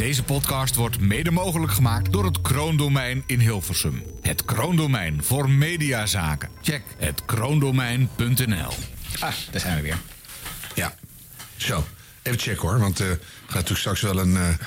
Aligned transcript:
Deze 0.00 0.22
podcast 0.22 0.74
wordt 0.74 1.00
mede 1.00 1.30
mogelijk 1.30 1.72
gemaakt 1.72 2.12
door 2.12 2.24
het 2.24 2.40
Kroondomein 2.40 3.22
in 3.26 3.40
Hilversum. 3.40 4.02
Het 4.20 4.44
Kroondomein 4.44 5.24
voor 5.24 5.50
mediazaken. 5.50 6.48
Check 6.62 6.82
het 6.98 7.24
kroondomein.nl. 7.24 8.72
Ah, 9.20 9.34
daar 9.50 9.60
zijn 9.60 9.76
we 9.76 9.82
weer. 9.82 9.98
Ja, 10.74 10.94
zo. 11.56 11.84
Even 12.22 12.38
checken 12.40 12.68
hoor, 12.68 12.78
want 12.78 13.00
eh 13.00 13.06
er 13.10 13.18
gaat 13.46 13.54
natuurlijk 13.54 13.78
straks 13.78 14.00
wel 14.00 14.18
een, 14.18 14.36
eh, 14.36 14.48
eh, 14.48 14.58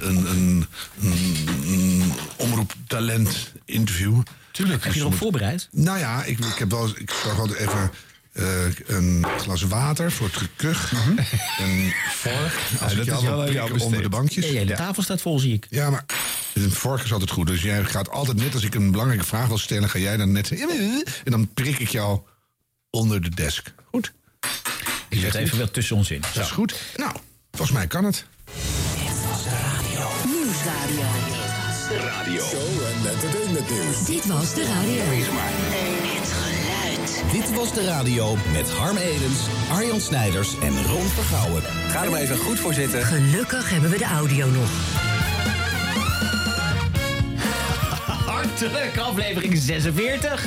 een, 0.00 0.26
een, 0.30 0.66
een, 1.00 1.48
een 1.66 2.12
omroeptalent 2.36 3.52
interview. 3.64 4.22
Tuurlijk. 4.50 4.84
Heb 4.84 4.92
je 4.92 5.00
erop 5.00 5.14
voorbereid? 5.14 5.68
Nou 5.70 5.98
ja, 5.98 6.24
ik, 6.24 6.38
ik 6.38 6.58
heb 6.58 6.70
wel 6.70 6.88
ik 6.88 7.10
zorg 7.10 7.38
altijd 7.38 7.58
even 7.58 7.90
eh, 8.34 8.64
een 8.86 9.26
glas 9.38 9.62
water 9.62 10.12
voor 10.12 10.26
het 10.26 10.36
gekuch. 10.36 10.92
Een 11.58 11.92
vork. 12.10 12.58
Als 12.80 12.92
ik 12.92 12.98
dat 12.98 13.06
jou 13.06 13.18
is 13.18 13.22
wel 13.22 13.52
jou 13.52 13.80
onder 13.80 14.02
de 14.02 14.08
bankjes. 14.08 14.50
Ja, 14.50 14.64
de 14.64 14.74
tafel 14.74 15.02
staat 15.02 15.20
vol, 15.20 15.38
zie 15.38 15.54
ik. 15.54 15.66
Ja, 15.70 15.90
maar 15.90 16.04
een 16.54 16.70
vork 16.70 17.02
is 17.02 17.12
altijd 17.12 17.30
goed. 17.30 17.46
Dus 17.46 17.62
jij 17.62 17.84
gaat 17.84 18.10
altijd 18.10 18.36
net 18.36 18.54
als 18.54 18.64
ik 18.64 18.74
een 18.74 18.90
belangrijke 18.90 19.24
vraag 19.24 19.46
wil 19.46 19.58
stellen, 19.58 19.90
ga 19.90 19.98
jij 19.98 20.16
dan 20.16 20.32
net 20.32 20.46
zeggen. 20.46 21.04
En 21.24 21.30
dan 21.30 21.52
prik 21.54 21.78
ik 21.78 21.88
jou 21.88 22.20
onder 22.90 23.22
de 23.22 23.30
desk. 23.30 23.74
Goed? 23.90 24.12
Ik 25.08 25.20
zet 25.20 25.34
even 25.34 25.58
wel 25.58 25.70
tussen 25.70 25.96
ons 25.96 26.10
in. 26.10 26.20
Dat 26.20 26.44
is 26.44 26.50
goed. 26.50 26.74
Nou, 26.96 27.12
volgens 27.50 27.76
mij 27.76 27.86
kan 27.86 28.04
het. 28.04 28.24
Nieuwsradio. 30.24 31.06
Show 32.44 32.86
en 32.86 33.10
entertainment 33.10 33.70
nieuws. 33.70 34.04
Dit 34.04 34.26
was 34.26 34.54
de 34.54 34.64
radio. 34.64 35.02
Het 35.02 35.24
geluid. 35.24 35.93
Dit 37.34 37.54
was 37.54 37.72
de 37.72 37.84
radio 37.84 38.36
met 38.52 38.70
Harm 38.70 38.96
Edens, 38.96 39.38
Arjan 39.70 40.00
Snijders 40.00 40.58
en 40.60 40.86
Ron 40.86 41.06
Vergouwen. 41.06 41.62
Ga 41.62 42.04
er 42.04 42.10
maar 42.10 42.20
even 42.20 42.36
goed 42.36 42.58
voor 42.58 42.74
zitten. 42.74 43.02
Gelukkig 43.02 43.70
hebben 43.70 43.90
we 43.90 43.98
de 43.98 44.04
audio 44.04 44.46
nog. 44.50 44.70
Hartelijk, 48.26 48.98
aflevering 48.98 49.56
46. 49.56 50.46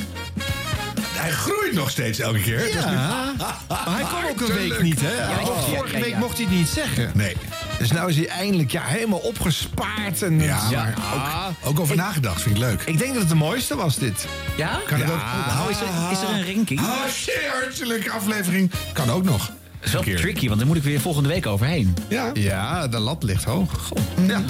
Hij 1.17 1.31
groeit 1.31 1.73
nog 1.73 1.89
steeds 1.89 2.19
elke 2.19 2.39
keer. 2.41 2.73
Ja, 2.73 3.33
maar 3.67 3.95
hij 3.95 4.03
kwam 4.03 4.25
ook 4.29 4.41
een 4.41 4.53
week 4.55 4.81
niet, 4.81 5.01
hè? 5.01 5.13
Ja, 5.15 5.29
Oh, 5.39 5.67
ja, 5.71 5.75
Vorige 5.75 5.95
ja, 5.97 6.01
week 6.03 6.11
ja. 6.11 6.17
mocht 6.19 6.37
hij 6.37 6.45
het 6.45 6.55
niet 6.55 6.67
zeggen. 6.67 7.11
Nee. 7.13 7.35
Dus 7.79 7.91
nou 7.91 8.09
is 8.09 8.15
hij 8.15 8.27
eindelijk 8.27 8.71
ja, 8.71 8.81
helemaal 8.83 9.19
opgespaard. 9.19 10.21
En 10.21 10.39
Ja, 10.41 10.59
ja, 10.69 10.83
maar 10.83 11.47
ook, 11.63 11.69
ook 11.69 11.79
over 11.79 11.95
nagedacht, 11.95 12.41
vind 12.41 12.55
ik 12.55 12.61
leuk. 12.61 12.81
Ik 12.81 12.97
denk 12.97 13.11
dat 13.11 13.19
het 13.19 13.29
de 13.29 13.35
mooiste 13.35 13.75
was, 13.75 13.95
dit. 13.97 14.25
Ja? 14.57 14.79
Kan 14.87 14.99
het 14.99 15.11
ook? 15.11 15.21
Nou, 15.47 15.69
is, 15.69 15.77
er, 15.79 15.87
is 16.11 16.21
er 16.21 16.29
een 16.29 16.53
ranking? 16.55 16.79
Oh, 16.79 17.07
shit, 17.11 17.47
hartelijke 17.61 18.09
aflevering. 18.11 18.71
Kan 18.93 19.09
ook 19.11 19.23
nog. 19.23 19.51
Dat 19.79 19.87
is 19.87 19.91
wel 19.93 20.01
keer. 20.01 20.17
tricky, 20.17 20.47
want 20.47 20.59
dan 20.59 20.67
moet 20.67 20.77
ik 20.77 20.83
weer 20.83 20.99
volgende 20.99 21.29
week 21.29 21.45
overheen. 21.45 21.95
Ja. 22.07 22.29
Ja, 22.33 22.87
de 22.87 22.99
lat 22.99 23.23
ligt 23.23 23.43
hoog. 23.43 23.91
Ja. 24.27 24.41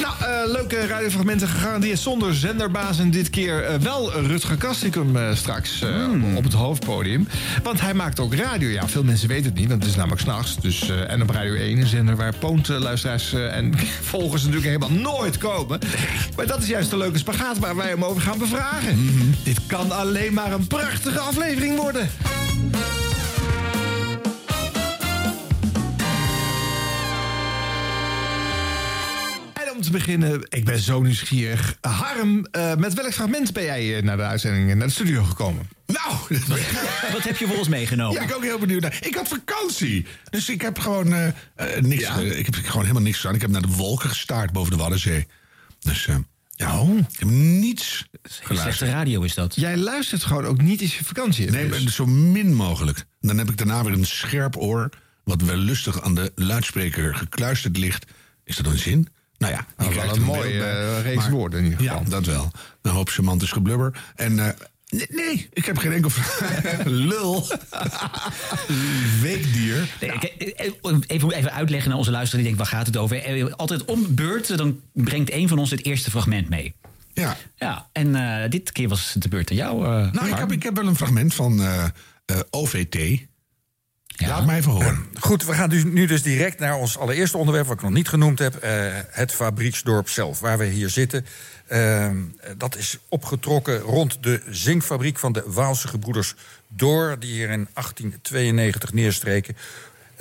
Nou, 0.00 0.14
eh, 0.20 0.52
leuke 0.52 0.86
radiofragmenten 0.86 1.48
gegarandeerd 1.48 1.98
zonder 1.98 2.34
zenderbaas. 2.34 2.98
En 2.98 3.10
dit 3.10 3.30
keer 3.30 3.64
eh, 3.64 3.74
wel 3.78 4.12
Rutger 4.12 4.56
Kastikum 4.56 5.16
eh, 5.16 5.34
straks 5.34 5.82
eh, 5.82 6.36
op 6.36 6.44
het 6.44 6.52
hoofdpodium. 6.52 7.28
Want 7.62 7.80
hij 7.80 7.94
maakt 7.94 8.20
ook 8.20 8.34
radio. 8.34 8.68
Ja, 8.68 8.88
veel 8.88 9.02
mensen 9.04 9.28
weten 9.28 9.44
het 9.44 9.54
niet, 9.54 9.68
want 9.68 9.80
het 9.82 9.90
is 9.90 9.96
namelijk 9.96 10.20
s'nachts. 10.20 10.56
Dus, 10.60 10.88
eh, 10.88 11.10
en 11.10 11.22
op 11.22 11.30
Radio 11.30 11.54
1, 11.54 11.78
een 11.78 11.86
zender 11.86 12.16
waar 12.16 12.34
poontluisteraars 12.38 13.32
eh, 13.32 13.56
en 13.56 13.72
volgers 14.12 14.42
natuurlijk 14.42 14.66
helemaal 14.66 15.12
nooit 15.12 15.38
komen. 15.38 15.78
Maar 16.36 16.46
dat 16.46 16.62
is 16.62 16.68
juist 16.68 16.90
de 16.90 16.96
leuke 16.96 17.18
spagaat 17.18 17.58
waar 17.58 17.76
wij 17.76 17.88
hem 17.88 18.04
over 18.04 18.22
gaan 18.22 18.38
bevragen. 18.38 18.98
Dit 19.42 19.58
kan 19.66 19.90
alleen 19.90 20.34
maar 20.34 20.52
een 20.52 20.66
prachtige 20.66 21.18
aflevering 21.18 21.76
worden. 21.76 22.08
Om 29.86 29.92
te 29.92 29.98
beginnen, 29.98 30.46
ik 30.48 30.64
ben 30.64 30.78
zo 30.78 31.02
nieuwsgierig. 31.02 31.76
Harm, 31.80 32.46
eh, 32.50 32.74
met 32.74 32.94
welk 32.94 33.12
fragment 33.12 33.52
ben 33.52 33.64
jij 33.64 33.96
eh, 33.96 34.02
naar 34.02 34.16
de 34.16 34.22
uitzending, 34.22 34.70
eh, 34.70 34.76
naar 34.76 34.86
de 34.86 34.92
studio 34.92 35.24
gekomen? 35.24 35.68
Nou, 35.86 36.16
Wat 37.12 37.22
heb 37.22 37.36
je 37.36 37.46
voor 37.46 37.56
ons 37.56 37.68
meegenomen? 37.68 38.14
ben 38.14 38.28
ik 38.28 38.36
ook 38.36 38.42
heel 38.42 38.58
benieuwd 38.58 38.82
naar. 38.82 38.98
Ik 39.00 39.14
had 39.14 39.28
vakantie. 39.28 40.06
Dus 40.30 40.48
ik 40.48 40.62
heb 40.62 40.78
gewoon 40.78 41.08
niks. 41.80 42.08
ik 42.18 42.46
heb 42.46 42.54
gewoon 42.54 42.82
helemaal 42.82 43.02
niks 43.02 43.16
gedaan. 43.16 43.34
Ik 43.34 43.40
heb 43.40 43.50
naar 43.50 43.62
de 43.62 43.68
wolken 43.68 44.08
gestaard 44.08 44.52
boven 44.52 44.70
de 44.70 44.76
Waddenzee. 44.76 45.26
Dus 45.80 46.08
ja, 46.50 46.80
ik 47.10 47.18
heb 47.18 47.28
niets 47.28 48.06
Slechte 48.22 48.54
geluisterd. 48.54 48.90
radio 48.90 49.22
is 49.22 49.34
dat. 49.34 49.54
Jij 49.54 49.76
luistert 49.76 50.24
gewoon 50.24 50.44
ook 50.44 50.62
niet 50.62 50.80
als 50.80 50.98
je 50.98 51.04
vakantie. 51.04 51.50
Nee, 51.50 51.68
dus. 51.68 51.94
zo 51.94 52.06
min 52.06 52.54
mogelijk. 52.54 53.04
Dan 53.20 53.38
heb 53.38 53.50
ik 53.50 53.56
daarna 53.56 53.84
weer 53.84 53.92
een 53.92 54.06
scherp 54.06 54.56
oor. 54.56 54.88
Wat 55.24 55.42
wel 55.42 55.56
lustig 55.56 56.02
aan 56.02 56.14
de 56.14 56.32
luidspreker 56.34 57.14
gekluisterd 57.14 57.76
ligt. 57.76 58.04
Is 58.44 58.56
dat 58.56 58.66
een 58.66 58.78
zin? 58.78 59.08
Nou 59.42 59.54
ja, 59.54 59.66
je 59.78 59.84
Nou, 59.84 59.94
wel 60.06 60.16
een 60.16 60.22
mooie 60.22 60.58
bij. 60.58 60.96
eh, 60.96 61.02
reeks 61.02 61.16
Maar- 61.22 61.30
woorden 61.30 61.58
in 61.58 61.64
ieder 61.64 61.80
geval. 61.80 62.02
Ja, 62.04 62.08
dat 62.10 62.26
wel. 62.26 62.50
Een 62.82 62.90
hoop 62.90 63.08
semantisch 63.08 63.50
geblubber. 63.52 64.02
En 64.16 64.38
eh, 64.38 64.54
nee, 64.88 65.06
nee, 65.10 65.48
ik 65.52 65.64
heb 65.64 65.78
geen 65.78 65.92
enkel... 65.92 66.10
Lul. 66.84 67.46
Weekdier. 69.22 69.88
Nee, 70.00 70.10
ik- 70.12 70.54
even, 71.06 71.30
even 71.32 71.52
uitleggen 71.52 71.88
naar 71.88 71.98
onze 71.98 72.10
luisteraar 72.10 72.44
die 72.44 72.54
denkt, 72.54 72.70
waar 72.70 72.78
gaat 72.78 72.86
het 72.86 72.96
over? 72.96 73.22
Eh, 73.22 73.52
Altijd 73.52 73.84
om 73.84 74.14
beurt, 74.14 74.56
dan 74.58 74.80
brengt 74.92 75.32
een 75.32 75.48
van 75.48 75.58
ons 75.58 75.70
het 75.70 75.84
eerste 75.84 76.10
fragment 76.10 76.48
mee. 76.48 76.74
Ja. 77.14 77.36
Ja, 77.56 77.88
en 77.92 78.14
eh, 78.42 78.50
dit 78.50 78.72
keer 78.72 78.88
was 78.88 79.12
het 79.12 79.22
de 79.22 79.28
beurt 79.28 79.50
aan 79.50 79.56
jou. 79.56 79.84
eh, 79.84 80.12
Nou, 80.12 80.28
ik 80.28 80.36
heb, 80.36 80.52
ik 80.52 80.62
heb 80.62 80.76
wel 80.76 80.86
een 80.86 80.96
fragment 80.96 81.34
van 81.34 81.60
eh, 81.62 81.84
eh, 82.24 82.38
OVT. 84.22 84.30
Laat 84.30 84.46
mij 84.46 84.56
even 84.56 84.72
horen. 84.72 85.06
Goed, 85.20 85.44
we 85.44 85.52
gaan 85.52 85.68
dus 85.68 85.84
nu 85.84 86.06
dus 86.06 86.22
direct 86.22 86.58
naar 86.58 86.76
ons 86.76 86.98
allereerste 86.98 87.38
onderwerp... 87.38 87.66
wat 87.66 87.76
ik 87.76 87.82
nog 87.82 87.92
niet 87.92 88.08
genoemd 88.08 88.38
heb, 88.38 88.54
eh, 88.54 88.70
het 89.08 89.32
fabrieksdorp 89.32 90.08
zelf, 90.08 90.40
waar 90.40 90.58
we 90.58 90.64
hier 90.64 90.90
zitten. 90.90 91.26
Ehm, 91.66 92.16
dat 92.56 92.76
is 92.76 92.98
opgetrokken 93.08 93.78
rond 93.78 94.22
de 94.22 94.42
zinkfabriek 94.48 95.18
van 95.18 95.32
de 95.32 95.42
Waalse 95.46 95.88
gebroeders 95.88 96.34
Door... 96.68 97.16
die 97.18 97.32
hier 97.32 97.50
in 97.50 97.68
1892 97.72 98.92
neerstreken. 98.92 99.56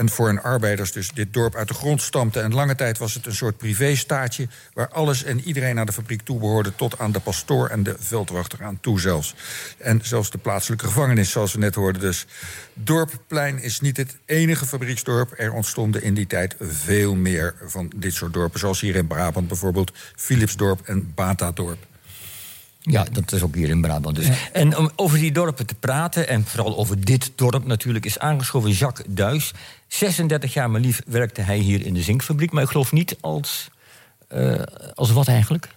En 0.02 0.10
voor 0.10 0.28
hun 0.28 0.42
arbeiders 0.42 0.92
dus 0.92 1.12
dit 1.12 1.34
dorp 1.34 1.56
uit 1.56 1.68
de 1.68 1.74
grond 1.74 2.02
stampte. 2.02 2.40
En 2.40 2.54
lange 2.54 2.76
tijd 2.76 2.98
was 2.98 3.14
het 3.14 3.26
een 3.26 3.36
soort 3.36 3.58
privéstaatje... 3.58 4.48
waar 4.74 4.90
alles 4.90 5.24
en 5.24 5.40
iedereen 5.40 5.80
aan 5.80 5.86
de 5.86 5.92
fabriek 5.92 6.22
toebehoorde... 6.22 6.76
tot 6.76 7.00
aan 7.00 7.12
de 7.12 7.20
pastoor 7.20 7.68
en 7.68 7.84
de 7.84 7.96
veldwachter 8.00 8.64
aan 8.64 8.80
toe 8.80 9.00
zelfs. 9.00 9.36
En 9.78 10.00
zelfs 10.04 10.32
de 10.32 10.38
plaatselijke 10.38 10.86
gevangenis, 10.86 11.32
zoals 11.32 11.54
we 11.54 11.60
net 11.60 11.76
hoorden. 11.76 12.02
Dus 12.02 12.26
Dorpplein 12.74 13.62
is 13.62 13.80
niet 13.80 13.98
het 13.98 14.18
enige 14.26 14.66
fabrieksdorp. 14.66 15.34
Er 15.38 15.54
ontstonden 15.54 16.04
in 16.04 16.14
die 16.14 16.28
tijd 16.28 16.56
veel 16.60 17.16
meer 17.16 17.56
van 17.66 17.92
dit 17.96 18.14
soort 18.14 18.34
dorpen. 18.34 18.60
Zoals 18.60 18.82
hier 18.82 18.96
in 18.96 19.08
Brabant 19.08 19.48
bijvoorbeeld 19.48 19.92
Philipsdorp 20.16 20.82
en 20.82 21.12
Batadorp. 21.16 21.91
Ja, 22.82 23.06
dat 23.12 23.32
is 23.32 23.42
ook 23.42 23.56
hier 23.56 23.70
in 23.70 23.82
Brabant 23.82 24.16
dus. 24.16 24.28
En 24.52 24.78
om 24.78 24.92
over 24.96 25.18
die 25.18 25.32
dorpen 25.32 25.66
te 25.66 25.76
praten, 25.76 26.28
en 26.28 26.46
vooral 26.46 26.78
over 26.78 27.06
dit 27.06 27.32
dorp 27.36 27.66
natuurlijk... 27.66 28.06
is 28.06 28.20
aangeschoven 28.20 28.72
Jacques 28.72 29.06
Duis. 29.10 29.52
36 29.88 30.54
jaar 30.54 30.70
maar 30.70 30.82
lief 30.82 31.02
werkte 31.06 31.42
hij 31.42 31.58
hier 31.58 31.86
in 31.86 31.94
de 31.94 32.02
zinkfabriek... 32.02 32.52
maar 32.52 32.64
ik 32.64 32.70
geloof 32.70 32.92
niet 32.92 33.18
als... 33.22 33.70
eh, 34.28 34.62
als 34.96 35.12
wat 35.12 35.28
eigenlijk? 35.28 35.70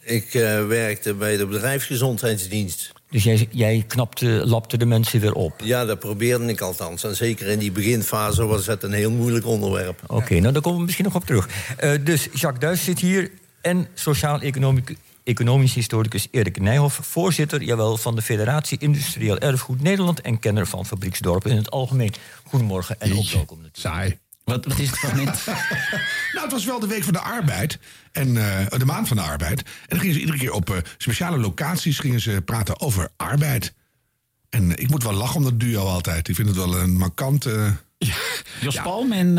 Ik 0.00 0.34
eh, 0.34 0.66
werkte 0.66 1.14
bij 1.14 1.36
de 1.36 1.46
bedrijfsgezondheidsdienst. 1.46 2.92
Dus 3.10 3.24
jij, 3.24 3.48
jij 3.50 3.84
knapte, 3.86 4.26
lapte 4.26 4.76
de 4.76 4.86
mensen 4.86 5.20
weer 5.20 5.32
op. 5.32 5.60
Ja, 5.64 5.84
dat 5.84 5.98
probeerde 5.98 6.46
ik 6.46 6.60
althans. 6.60 7.04
En 7.04 7.16
zeker 7.16 7.46
in 7.46 7.58
die 7.58 7.72
beginfase 7.72 8.44
was 8.44 8.66
het 8.66 8.82
een 8.82 8.92
heel 8.92 9.10
moeilijk 9.10 9.46
onderwerp. 9.46 10.00
Oké, 10.06 10.38
nou 10.40 10.52
daar 10.52 10.62
komen 10.62 10.78
we 10.78 10.84
misschien 10.84 11.04
nog 11.04 11.14
op 11.14 11.26
terug. 11.26 11.48
Eh, 11.76 11.92
dus 12.04 12.28
Jacques 12.32 12.60
Duis 12.60 12.84
zit 12.84 12.98
hier 12.98 13.30
en 13.60 13.88
sociaal-economisch 13.94 14.82
economisch 15.30 15.74
historicus 15.74 16.28
Erik 16.30 16.60
Nijhoff... 16.60 16.98
voorzitter 17.02 17.62
jawel, 17.62 17.96
van 17.96 18.14
de 18.14 18.22
Federatie 18.22 18.78
Industrieel 18.78 19.38
Erfgoed 19.38 19.82
Nederland... 19.82 20.20
en 20.20 20.38
kenner 20.38 20.66
van 20.66 20.86
fabrieksdorpen 20.86 21.50
in 21.50 21.56
het 21.56 21.70
algemeen. 21.70 22.14
Goedemorgen 22.44 23.00
en 23.00 23.16
ook 23.16 23.30
welkom 23.30 23.60
natuurlijk. 23.62 23.76
Saai. 23.76 24.18
Wat, 24.44 24.64
wat 24.64 24.78
is 24.78 24.90
het 24.90 24.98
fragment? 24.98 25.44
Nou, 26.32 26.44
het 26.44 26.52
was 26.52 26.64
wel 26.64 26.80
de 26.80 26.86
week 26.86 27.04
van 27.04 27.12
de 27.12 27.20
arbeid. 27.20 27.78
En 28.12 28.36
eh, 28.36 28.78
de 28.78 28.84
maand 28.84 29.08
van 29.08 29.16
de 29.16 29.22
arbeid. 29.22 29.58
En 29.58 29.66
dan 29.88 29.98
gingen 29.98 30.14
ze 30.14 30.20
iedere 30.20 30.38
keer 30.38 30.52
op 30.52 30.70
eh, 30.70 30.76
speciale 30.98 31.38
locaties 31.38 31.98
gingen 31.98 32.20
ze 32.20 32.42
praten 32.44 32.80
over 32.80 33.08
arbeid. 33.16 33.74
En 34.48 34.76
ik 34.78 34.90
moet 34.90 35.02
wel 35.02 35.12
lachen 35.12 35.36
om 35.36 35.42
dat 35.42 35.60
duo 35.60 35.84
altijd. 35.86 36.28
Ik 36.28 36.34
vind 36.34 36.48
het 36.48 36.56
wel 36.56 36.76
een 36.76 36.96
markant... 36.96 37.46
eh, 37.46 37.72
Jos 38.60 38.80
Palm 38.82 39.12
en... 39.12 39.34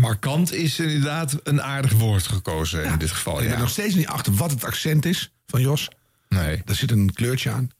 Markant 0.00 0.52
is 0.52 0.78
inderdaad 0.78 1.36
een 1.42 1.62
aardig 1.62 1.92
woord 1.92 2.26
gekozen 2.26 2.84
in 2.84 2.98
dit 2.98 3.10
geval. 3.10 3.34
ik 3.38 3.44
ben 3.44 3.52
Ja. 3.54 3.58
nog 3.60 3.70
steeds 3.70 3.94
niet 3.94 4.06
achter 4.06 4.32
wat 4.34 4.50
het 4.50 4.64
accent 4.64 5.04
is 5.04 5.32
van 5.46 5.60
Jos. 5.60 5.88
Nee. 6.28 6.62
Daar 6.64 6.76
zit 6.76 6.90
een 6.90 7.12
kleurtje 7.12 7.50
aan. 7.50 7.70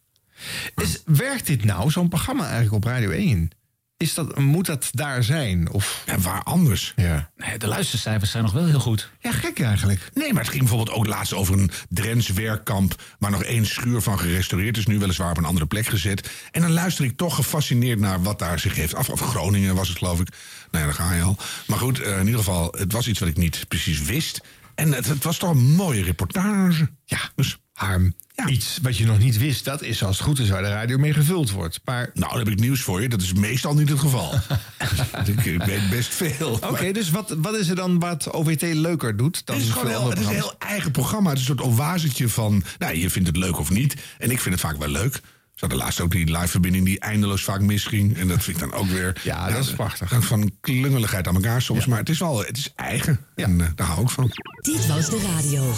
Is, 0.74 1.02
werkt 1.04 1.46
dit 1.46 1.64
nou, 1.64 1.90
zo'n 1.90 2.08
programma 2.08 2.42
eigenlijk 2.44 2.74
op 2.74 2.84
Radio 2.84 3.10
1? 3.10 3.50
Is 3.98 4.14
dat, 4.14 4.38
moet 4.38 4.66
dat 4.66 4.88
daar 4.92 5.24
zijn? 5.24 5.70
Of, 5.70 6.02
En 6.06 6.22
waar 6.22 6.42
anders? 6.42 6.92
ja. 6.96 7.30
Nee, 7.36 7.58
de 7.58 7.66
luistercijfers 7.66 8.30
zijn 8.30 8.42
nog 8.42 8.52
wel 8.52 8.66
heel 8.66 8.80
goed. 8.80 9.10
ja, 9.20 9.32
gek 9.32 9.60
eigenlijk. 9.60 10.10
Nee, 10.14 10.32
maar 10.32 10.42
het 10.42 10.50
ging 10.50 10.62
bijvoorbeeld 10.62 10.96
ook 10.96 11.06
laatst 11.06 11.34
over 11.34 11.58
een 11.58 11.70
Drents 11.88 12.28
werkkamp... 12.28 13.02
waar 13.18 13.30
nog 13.30 13.42
één 13.42 13.66
schuur 13.66 14.00
van 14.00 14.18
gerestaureerd 14.18 14.76
is, 14.76 14.86
nu 14.86 14.98
weliswaar 14.98 15.30
op 15.30 15.36
een 15.36 15.44
andere 15.44 15.66
plek 15.66 15.86
gezet. 15.86 16.30
En 16.50 16.60
dan 16.60 16.72
luister 16.72 17.04
ik 17.04 17.16
toch 17.16 17.34
gefascineerd 17.34 17.98
naar 17.98 18.22
wat 18.22 18.38
daar 18.38 18.58
zich 18.58 18.74
heeft 18.74 18.94
af. 18.94 19.08
Of 19.08 19.20
Groningen 19.20 19.74
was 19.74 19.88
het, 19.88 19.98
geloof 19.98 20.20
ik. 20.20 20.28
Nou 20.70 20.84
ja, 20.84 20.90
daar 20.90 21.06
ga 21.06 21.14
je 21.14 21.22
al. 21.22 21.36
Maar 21.66 21.78
goed, 21.78 22.00
eh, 22.00 22.12
in 22.18 22.24
ieder 22.24 22.38
geval, 22.38 22.74
het 22.78 22.92
was 22.92 23.08
iets 23.08 23.18
wat 23.18 23.28
ik 23.28 23.36
niet 23.36 23.64
precies 23.68 24.02
wist. 24.02 24.40
En 24.74 24.92
het, 24.92 25.06
het 25.06 25.24
was 25.24 25.38
toch 25.38 25.50
een 25.50 25.74
mooie 25.74 26.02
reportage. 26.02 26.90
Ja, 27.04 27.18
dus... 27.34 27.58
Harm, 27.76 28.14
Ja. 28.34 28.46
iets 28.48 28.78
wat 28.82 28.96
je 28.96 29.06
nog 29.06 29.18
niet 29.18 29.38
wist, 29.38 29.64
dat 29.64 29.82
is 29.82 30.02
als 30.04 30.16
het 30.16 30.26
goed 30.26 30.38
is 30.38 30.48
waar 30.48 30.62
de 30.62 30.68
radio 30.68 30.98
mee 30.98 31.12
gevuld 31.12 31.50
wordt. 31.50 31.80
Maar 31.84 32.10
Nou, 32.14 32.30
dan 32.30 32.38
heb 32.38 32.48
ik 32.48 32.58
nieuws 32.58 32.80
voor 32.80 33.02
je. 33.02 33.08
Dat 33.08 33.22
is 33.22 33.32
meestal 33.32 33.74
niet 33.74 33.88
het 33.88 33.98
geval. 33.98 34.34
ik, 35.44 35.62
weet 35.64 35.90
best 35.90 36.14
veel. 36.14 36.58
Oké, 36.62 36.92
dus 36.92 37.10
wat, 37.10 37.34
wat 37.38 37.54
is 37.54 37.68
er 37.68 37.76
dan 37.76 37.98
wat 37.98 38.32
OVT 38.32 38.62
leuker 38.62 39.16
doet 39.16 39.46
dan 39.46 39.56
Het 39.56 39.64
is 39.64 39.70
gewoon 39.70 39.86
veel 39.86 40.00
heel, 40.00 40.10
het 40.10 40.18
is 40.18 40.26
een 40.26 40.32
heel 40.32 40.54
eigen 40.58 40.90
programma. 40.90 41.30
Het 41.30 41.38
is 41.38 41.48
een 41.48 41.56
soort 41.58 41.68
oasetje 41.68 42.28
van... 42.28 42.62
Nou, 42.78 42.96
je 42.96 43.10
vindt 43.10 43.28
het 43.28 43.36
leuk 43.36 43.58
of 43.58 43.70
niet. 43.70 43.96
En 44.18 44.30
ik 44.30 44.40
vind 44.40 44.54
het 44.54 44.64
vaak 44.64 44.76
wel 44.78 44.88
leuk. 44.88 45.14
Ze 45.14 45.64
hadden 45.64 45.78
laatst 45.78 46.00
ook 46.00 46.10
die 46.10 46.30
live-verbinding 46.30 46.84
die 46.84 47.00
eindeloos 47.00 47.44
vaak 47.44 47.60
misging. 47.60 48.16
En 48.16 48.28
dat 48.28 48.42
vind 48.42 48.56
ik 48.56 48.70
dan 48.70 48.78
ook 48.80 48.86
weer... 48.86 49.20
Ja, 49.22 49.50
dat 49.50 49.64
is 49.64 49.72
prachtig. 49.72 50.24
Van 50.24 50.50
klungeligheid 50.60 51.28
aan 51.28 51.34
elkaar 51.34 51.62
soms. 51.62 51.86
Maar 51.86 51.98
het 51.98 52.08
is 52.08 52.18
wel 52.18 52.38
het 52.38 52.56
is 52.56 52.72
eigen. 52.74 53.20
En 53.34 53.60
eh, 53.60 53.66
daar 53.74 53.86
hou 53.86 54.02
ik 54.02 54.10
van. 54.10 54.30
Dit 54.60 54.86
was 54.86 55.10
de 55.10 55.20
radio. 55.34 55.74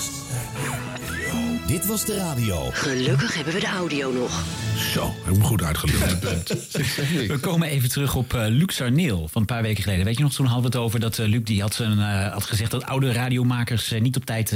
Dit 1.69 1.87
was 1.87 2.05
de 2.05 2.17
radio. 2.17 2.71
Gelukkig 2.73 3.35
hebben 3.35 3.55
we 3.55 3.61
de 3.61 3.67
audio 3.67 4.13
nog. 4.13 4.45
Zo, 4.93 5.05
heb 5.05 5.27
ik 5.27 5.33
hem 5.33 5.43
goed 5.43 5.63
uitgeluld. 5.63 6.21
We 7.33 7.39
komen 7.41 7.69
even 7.69 7.89
terug 7.89 8.15
op 8.15 8.35
eh 8.35 8.45
Luc 8.49 8.81
Arneel 8.81 9.29
van 9.29 9.41
een 9.41 9.47
paar 9.47 9.63
weken 9.63 9.83
geleden. 9.83 10.05
Weet 10.05 10.17
je 10.17 10.23
nog, 10.23 10.35
toen 10.35 10.47
hadden 10.47 10.71
we 10.71 10.77
het 10.77 10.87
over 10.87 11.01
dat 11.01 11.19
eh, 11.19 11.27
Luc 11.27 11.45
die 11.45 11.61
had, 11.61 11.75
zijn, 11.75 11.99
eh, 11.99 12.33
had 12.33 12.45
gezegd 12.45 12.71
dat 12.71 12.85
oude 12.85 13.13
radiomakers 13.13 13.91
niet 14.01 14.17
op 14.17 14.25
tijd 14.25 14.51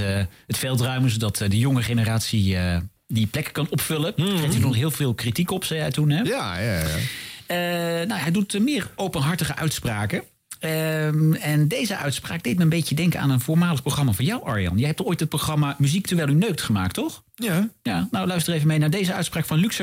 het 0.47 0.59
veld 0.59 0.81
ruimen, 0.81 1.11
zodat 1.11 1.37
de 1.37 1.59
jonge 1.59 1.83
generatie 1.83 2.57
die 3.07 3.27
plekken 3.27 3.53
kan 3.53 3.67
opvullen. 3.71 4.13
Daar 4.17 4.27
kreeg 4.27 4.53
hij 4.53 4.61
nog 4.61 4.75
heel 4.75 4.91
veel 4.91 5.15
kritiek 5.15 5.51
op, 5.51 5.65
zei 5.65 5.81
hij 5.81 5.91
toen. 5.91 6.11
Hè? 6.11 6.23
Ja, 6.23 6.59
ja, 6.59 6.79
ja. 6.79 6.99
Eh, 7.53 8.07
nou, 8.07 8.21
hij 8.21 8.31
doet 8.31 8.59
meer 8.59 8.91
openhartige 8.97 9.57
uitspraken. 9.57 10.23
Ehm, 10.63 11.33
en 11.33 11.69
deze 11.69 11.97
uitspraak 11.97 12.43
deed 12.43 12.57
me 12.57 12.63
een 12.63 12.69
beetje 12.69 12.95
denken 12.95 13.21
aan 13.21 13.31
een 13.31 13.41
voormalig 13.41 13.83
programma 13.83 14.13
van 14.13 14.25
jou, 14.25 14.45
Arjan. 14.45 14.79
Jij 14.79 14.87
hebt 14.87 15.05
ooit 15.05 15.21
het 15.21 15.29
programma 15.29 15.77
Muziek 15.79 16.07
terwijl 16.07 16.29
u 16.29 16.35
neukt 16.35 16.63
gemaakt, 16.63 16.95
toch? 16.95 17.23
Ja. 17.35 17.69
Ja, 17.83 18.09
nou 18.11 18.27
luister 18.27 18.55
even 18.55 18.67
mee 18.67 18.79
naar 18.79 18.91
deze 18.91 19.13
uitspraak 19.13 19.45
van 19.45 19.59
Luc 19.59 19.75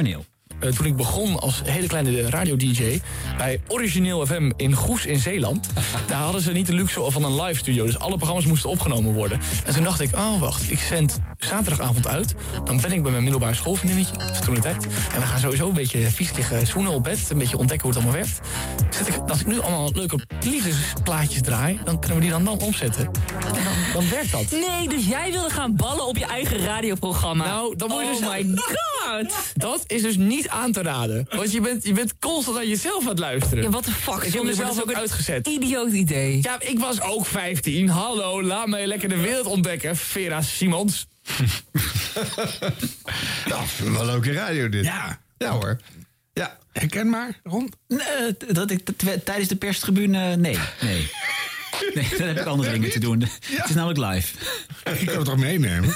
Eh, 0.59 0.71
toen 0.71 0.85
ik 0.85 0.95
begon 0.95 1.39
als 1.39 1.61
hele 1.65 1.87
kleine 1.87 2.29
radio-dj 2.29 3.01
bij 3.37 3.61
Origineel 3.67 4.25
FM 4.25 4.51
in 4.55 4.73
Goes 4.73 5.05
in 5.05 5.19
Zeeland. 5.19 5.69
Daar 6.07 6.21
hadden 6.21 6.41
ze 6.41 6.51
niet 6.51 6.67
de 6.67 6.73
luxe 6.73 7.11
van 7.11 7.23
een 7.23 7.41
live 7.41 7.59
studio. 7.59 7.85
Dus 7.85 7.99
alle 7.99 8.15
programma's 8.15 8.45
moesten 8.45 8.69
opgenomen 8.69 9.13
worden. 9.13 9.39
En 9.65 9.73
toen 9.73 9.83
dacht 9.83 9.99
ik, 9.99 10.15
oh 10.15 10.39
wacht, 10.39 10.71
ik 10.71 10.79
zend 10.79 11.19
zaterdagavond 11.37 12.07
uit. 12.07 12.35
Dan 12.65 12.81
ben 12.81 12.91
ik 12.91 13.01
bij 13.01 13.11
mijn 13.11 13.23
middelbare 13.23 13.53
schoolvriendinnetje, 13.53 14.17
dat 14.17 14.29
is 14.29 14.39
toen 14.39 14.53
de 14.53 14.61
tijd. 14.61 14.87
En 15.13 15.19
we 15.19 15.25
gaan 15.25 15.39
sowieso 15.39 15.67
een 15.67 15.73
beetje 15.73 15.99
vies 15.99 16.33
liggen 16.35 16.67
zoenen 16.67 16.91
op 16.91 17.03
bed. 17.03 17.27
Een 17.29 17.37
beetje 17.37 17.57
ontdekken 17.57 17.87
hoe 17.87 17.97
het 17.97 18.05
allemaal 18.05 18.25
werkt. 18.25 18.47
Zet 18.89 19.07
ik, 19.07 19.17
als 19.27 19.39
ik 19.39 19.47
nu 19.47 19.59
allemaal 19.59 19.89
leuke 19.93 20.19
liefdesplaatjes 20.39 21.41
draai, 21.41 21.79
dan 21.83 21.99
kunnen 21.99 22.17
we 22.17 22.23
die 22.23 22.31
dan, 22.31 22.43
dan 22.45 22.59
opzetten. 22.59 23.05
En 23.05 23.63
dan, 23.63 23.73
dan 23.93 24.09
werkt 24.09 24.31
dat. 24.31 24.51
Nee, 24.51 24.89
dus 24.89 25.05
jij 25.05 25.31
wilde 25.31 25.49
gaan 25.49 25.75
ballen 25.75 26.05
op 26.05 26.17
je 26.17 26.25
eigen 26.25 26.57
radioprogramma. 26.57 27.45
Nou, 27.45 27.75
dan 27.75 27.89
moet 27.89 27.99
je 27.99 28.05
oh 28.05 28.31
dus... 28.31 28.45
my 28.45 28.55
god! 29.01 29.33
Dat 29.53 29.83
is 29.87 30.01
dus 30.01 30.17
niet 30.17 30.48
aan 30.49 30.71
te 30.71 30.81
raden. 30.81 31.27
Want 31.29 31.51
je 31.51 31.61
bent, 31.61 31.83
je 31.83 31.93
bent 31.93 32.13
constant 32.19 32.57
aan 32.57 32.67
jezelf 32.67 33.01
aan 33.03 33.09
het 33.09 33.19
luisteren. 33.19 33.63
Ja, 33.63 33.69
what 33.69 33.83
the 33.83 33.91
fuck, 33.91 34.23
Ik 34.23 34.33
heb 34.33 34.43
mezelf 34.43 34.75
dat 34.75 34.83
ook 34.83 34.93
uitgezet. 34.93 35.47
Idioot 35.47 35.91
idee. 35.91 36.39
Ja, 36.41 36.59
ik 36.61 36.79
was 36.79 37.01
ook 37.01 37.25
15. 37.25 37.89
Hallo, 37.89 38.43
laat 38.43 38.67
mij 38.67 38.87
lekker 38.87 39.09
de 39.09 39.17
wereld 39.17 39.45
ontdekken. 39.45 39.95
Vera 39.97 40.41
Simons. 40.41 41.07
Nou, 43.45 43.65
wel 43.93 44.05
leuke 44.05 44.31
radio 44.31 44.69
dit. 44.69 44.83
ja, 44.85 45.19
Ja 45.37 45.51
hoor. 45.51 45.79
Ja. 46.33 46.57
herkenbaar, 46.71 47.39
Ron? 47.43 47.73
Nee, 47.87 47.99
dat 48.53 48.71
ik, 48.71 48.85
dat- 48.85 49.25
tijdens 49.25 49.47
de 49.47 49.55
perstribune, 49.55 50.35
nee, 50.35 50.57
nee. 50.81 51.07
Nee, 51.93 52.07
dan 52.17 52.27
heb 52.27 52.39
ik 52.39 52.45
andere 52.45 52.71
dingen 52.71 52.91
te 52.91 52.99
doen. 52.99 53.21
Het 53.21 53.69
is 53.69 53.75
namelijk 53.75 53.99
live. 54.13 54.33
Ik 54.99 55.05
kan 55.07 55.15
het 55.15 55.25
toch 55.25 55.37
meenemen? 55.37 55.95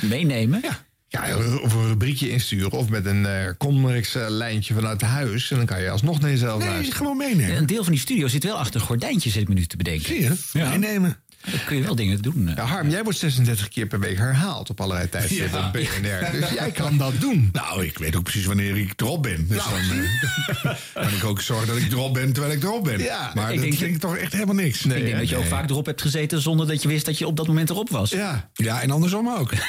Meenemen? 0.00 0.60
Ja. 0.62 0.84
Ja, 1.12 1.36
of 1.62 1.74
een 1.74 1.86
rubriekje 1.88 2.30
insturen 2.30 2.70
of 2.70 2.88
met 2.88 3.06
een 3.06 3.26
eh 3.26 3.48
Comrex 3.58 4.14
lijntje 4.28 4.74
vanuit 4.74 5.00
huis. 5.02 5.50
En 5.50 5.56
dan 5.56 5.66
kan 5.66 5.82
je 5.82 5.90
alsnog 5.90 6.20
naar 6.20 6.30
jezelf 6.30 6.58
Nee, 6.58 6.68
luisteren. 6.68 6.96
gewoon 6.96 7.16
meenemen. 7.16 7.56
Een 7.56 7.66
deel 7.66 7.82
van 7.84 7.92
die 7.92 8.00
studio 8.00 8.28
zit 8.28 8.44
wel 8.44 8.56
achter 8.58 8.80
gordijntjes, 8.80 9.32
zit 9.32 9.42
ik 9.42 9.48
me 9.48 9.54
nu 9.54 9.66
te 9.66 9.76
bedenken. 9.76 10.04
Zie 10.06 10.20
je? 10.20 10.32
Meenemen. 10.52 11.16
Dan 11.50 11.64
kun 11.66 11.76
je 11.76 11.82
wel 11.82 11.94
dingen 11.94 12.22
doen. 12.22 12.48
eh. 12.48 12.56
Ja, 12.56 12.64
Harm, 12.64 12.88
jij 12.90 13.02
wordt 13.02 13.18
36 13.18 13.68
keer 13.68 13.86
per 13.86 14.00
week 14.00 14.18
herhaald 14.18 14.70
op 14.70 14.80
allerlei 14.80 15.08
tijdstippen 15.08 15.64
op 15.64 15.72
BNR. 15.72 16.30
Dus 16.40 16.50
jij 16.50 16.70
kan 16.70 16.96
dat 16.98 17.12
doen. 17.20 17.48
Nou, 17.52 17.84
ik 17.84 17.98
weet 17.98 18.16
ook 18.16 18.22
precies 18.22 18.44
wanneer 18.44 18.76
ik 18.76 18.92
erop 19.00 19.22
ben. 19.22 19.46
Dus 19.48 19.62
dan 19.64 19.74
eh, 19.74 20.72
kan 21.04 21.12
ik 21.12 21.24
ook 21.24 21.40
zorgen 21.40 21.66
dat 21.66 21.76
ik 21.76 21.92
erop 21.92 22.14
ben 22.14 22.32
terwijl 22.32 22.54
ik 22.54 22.62
erop 22.62 22.84
ben. 22.84 22.98
Ja, 22.98 23.30
maar 23.34 23.48
ik 23.48 23.54
dat 23.54 23.64
denk- 23.64 23.78
vind 23.78 23.94
ik 23.94 24.00
toch 24.00 24.16
echt 24.16 24.32
helemaal 24.32 24.54
niks. 24.54 24.84
ik 24.84 24.90
denk 24.90 25.16
dat 25.18 25.28
je 25.28 25.36
ook 25.36 25.44
vaak 25.44 25.70
erop 25.70 25.86
hebt 25.86 26.02
gezeten 26.02 26.40
zonder 26.40 26.66
dat 26.66 26.82
je 26.82 26.88
wist 26.88 27.06
dat 27.06 27.18
je 27.18 27.26
op 27.26 27.36
dat 27.36 27.46
moment 27.46 27.70
erop 27.70 27.90
was. 27.90 28.10
Ja, 28.10 28.50
Ja, 28.54 28.80
en 28.82 28.90
andersom 28.90 29.28
ook. 29.28 29.52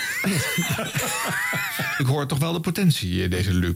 ik 1.98 2.06
hoor 2.06 2.28
toch 2.28 2.38
wel 2.40 2.54
de 2.54 2.60
potentie, 2.60 3.24
eh, 3.24 3.30
deze 3.30 3.54
Luc. 3.54 3.76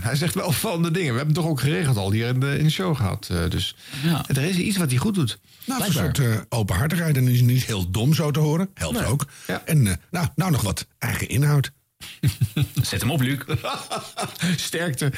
Hij 0.00 0.16
zegt 0.16 0.34
wel 0.34 0.46
opvallende 0.46 0.90
dingen. 0.90 1.10
We 1.12 1.16
hebben 1.16 1.34
hem 1.34 1.42
toch 1.44 1.52
ook 1.52 1.60
geregeld 1.60 1.96
al 1.96 2.12
hier 2.12 2.26
in 2.28 2.40
de, 2.40 2.58
in 2.58 2.64
de 2.64 2.70
show 2.70 2.96
gehad. 2.96 3.28
eh, 3.30 3.38
dus 3.50 3.74
Ja. 4.02 4.24
er 4.28 4.42
is 4.42 4.56
iets 4.56 4.76
wat 4.76 4.88
hij 4.90 4.98
goed 4.98 5.14
doet. 5.14 5.38
Nou, 5.64 5.80
het 5.80 5.88
is 5.90 5.96
een 5.96 6.14
soort 6.14 6.46
openhartigheid 6.48 7.16
en 7.16 7.24
is 7.30 7.40
niet 7.40 7.64
heel 7.64 7.90
dom 7.90 8.14
zo 8.14 8.30
te 8.30 8.40
horen. 8.40 8.70
Helpt 8.74 9.04
ook. 9.04 9.26
Ja. 9.46 9.62
En 9.64 9.86
eh, 9.86 9.94
nou, 10.10 10.26
nou 10.34 10.50
nog 10.50 10.62
wat 10.62 10.86
eigen 10.98 11.28
inhoud. 11.28 11.70
Zet 12.82 13.00
hem 13.00 13.10
op, 13.10 13.20
Luc. 13.20 13.38
Sterkte. 14.56 15.12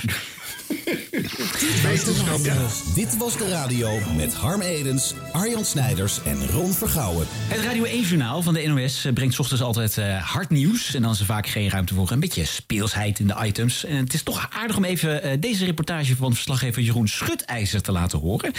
Dit 2.94 3.16
was 3.16 3.36
de 3.36 3.48
radio 3.48 3.98
met 4.16 4.34
Harm 4.34 4.60
Edens, 4.60 5.14
Arjan 5.32 5.64
Snijders 5.64 6.22
en 6.24 6.46
Ron 6.46 6.72
Vergouwen. 6.72 7.26
Het 7.30 7.60
Radio 7.60 7.84
1-journaal 7.84 8.42
van 8.42 8.54
de 8.54 8.66
NOS 8.66 9.04
eh, 9.04 9.12
brengt 9.12 9.34
's 9.34 9.38
ochtends 9.38 9.62
altijd 9.62 9.98
eh, 9.98 10.22
hard 10.22 10.50
nieuws. 10.50 10.94
En 10.94 11.02
dan 11.02 11.10
is 11.10 11.20
er 11.20 11.26
vaak 11.26 11.46
geen 11.46 11.70
ruimte 11.70 11.94
voor 11.94 12.10
een 12.10 12.20
beetje 12.20 12.44
speelsheid 12.44 13.18
in 13.18 13.26
de 13.26 13.36
items. 13.44 13.84
En 13.84 13.96
het 13.96 14.14
is 14.14 14.22
toch 14.22 14.48
aardig 14.50 14.76
om 14.76 14.84
even 14.84 15.22
eh, 15.22 15.40
deze 15.40 15.64
reportage 15.64 16.16
van 16.16 16.32
verslaggever 16.32 16.82
Jeroen 16.82 17.08
Schutijzer 17.08 17.82
te 17.82 17.92
laten 17.92 18.18
horen. 18.18 18.52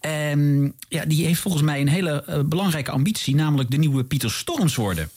Ehm, 0.00 0.68
ja, 0.88 1.04
die 1.04 1.26
heeft 1.26 1.40
volgens 1.40 1.62
mij 1.62 1.80
een 1.80 1.88
hele 1.88 2.24
eh, 2.24 2.40
belangrijke 2.44 2.90
ambitie, 2.90 3.34
namelijk 3.34 3.70
de 3.70 3.76
nieuwe 3.76 4.04
Pieter 4.04 4.30
Storms 4.30 4.74
worden. 4.74 5.10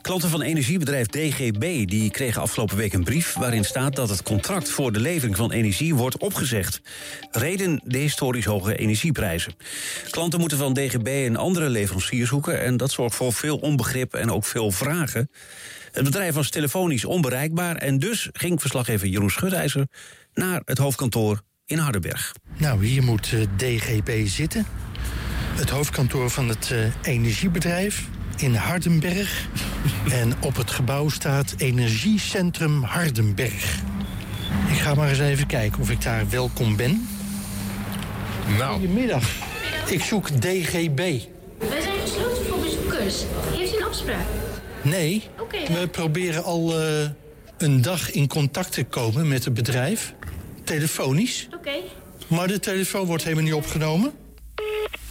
Klanten 0.00 0.30
van 0.30 0.42
energiebedrijf 0.42 1.06
DGB 1.06 1.86
die 1.86 2.10
kregen 2.10 2.42
afgelopen 2.42 2.76
week 2.76 2.92
een 2.92 3.04
brief 3.04 3.34
waarin 3.34 3.64
staat 3.64 3.96
dat 3.96 4.08
het 4.08 4.22
contract 4.22 4.68
voor 4.68 4.92
de 4.92 5.00
levering 5.00 5.36
van 5.36 5.52
energie 5.52 5.94
wordt 5.94 6.18
opgezegd. 6.18 6.80
Reden 7.30 7.80
de 7.84 7.98
historisch 7.98 8.44
hoge 8.44 8.76
energieprijzen. 8.76 9.56
Klanten 10.10 10.40
moeten 10.40 10.58
van 10.58 10.72
DGB 10.72 11.06
een 11.06 11.36
andere 11.36 11.68
leverancier 11.68 12.26
zoeken 12.26 12.60
en 12.60 12.76
dat 12.76 12.90
zorgt 12.90 13.16
voor 13.16 13.32
veel 13.32 13.56
onbegrip 13.56 14.14
en 14.14 14.30
ook 14.30 14.44
veel 14.44 14.70
vragen. 14.70 15.30
Het 15.92 16.04
bedrijf 16.04 16.34
was 16.34 16.50
telefonisch 16.50 17.04
onbereikbaar 17.04 17.76
en 17.76 17.98
dus 17.98 18.28
ging 18.32 18.60
verslaggever 18.60 19.06
Jeroen 19.08 19.30
Schutijzer 19.30 19.86
naar 20.34 20.62
het 20.64 20.78
hoofdkantoor 20.78 21.40
in 21.66 21.78
Hardenberg. 21.78 22.32
Nou, 22.56 22.86
hier 22.86 23.02
moet 23.02 23.32
eh, 23.32 23.40
DGB 23.56 24.26
zitten. 24.26 24.66
Het 25.54 25.70
hoofdkantoor 25.70 26.30
van 26.30 26.48
het 26.48 26.70
eh, 26.70 26.78
energiebedrijf 27.02 28.08
in 28.36 28.54
Hardenberg. 28.54 29.48
en 30.10 30.32
op 30.40 30.56
het 30.56 30.70
gebouw 30.70 31.08
staat 31.08 31.54
Energiecentrum 31.58 32.82
Hardenberg. 32.82 33.78
Ik 34.70 34.76
ga 34.78 34.94
maar 34.94 35.08
eens 35.08 35.18
even 35.18 35.46
kijken 35.46 35.80
of 35.80 35.90
ik 35.90 36.02
daar 36.02 36.28
welkom 36.28 36.76
ben. 36.76 37.08
Nou. 38.58 38.72
Goedemiddag. 38.78 39.24
Ik 39.86 40.02
zoek 40.02 40.28
DGB. 40.40 40.96
Wij 40.96 41.80
zijn 41.80 42.00
gesloten 42.00 42.46
voor 42.46 42.60
bezoekers. 42.60 43.24
Heeft 43.56 43.74
u 43.74 43.76
een 43.76 43.84
afspraak? 43.84 44.26
Nee, 44.82 45.22
Oké. 45.38 45.72
we 45.72 45.88
proberen 45.88 46.44
al 46.44 46.80
eh, 46.80 47.08
een 47.58 47.82
dag 47.82 48.10
in 48.10 48.26
contact 48.28 48.72
te 48.72 48.84
komen 48.84 49.28
met 49.28 49.44
het 49.44 49.54
bedrijf. 49.54 50.14
Telefonisch. 50.64 51.48
Oké. 51.54 51.74
Maar 52.26 52.48
de 52.48 52.60
telefoon 52.60 53.06
wordt 53.06 53.22
helemaal 53.22 53.44
niet 53.44 53.54
opgenomen. 53.54 54.12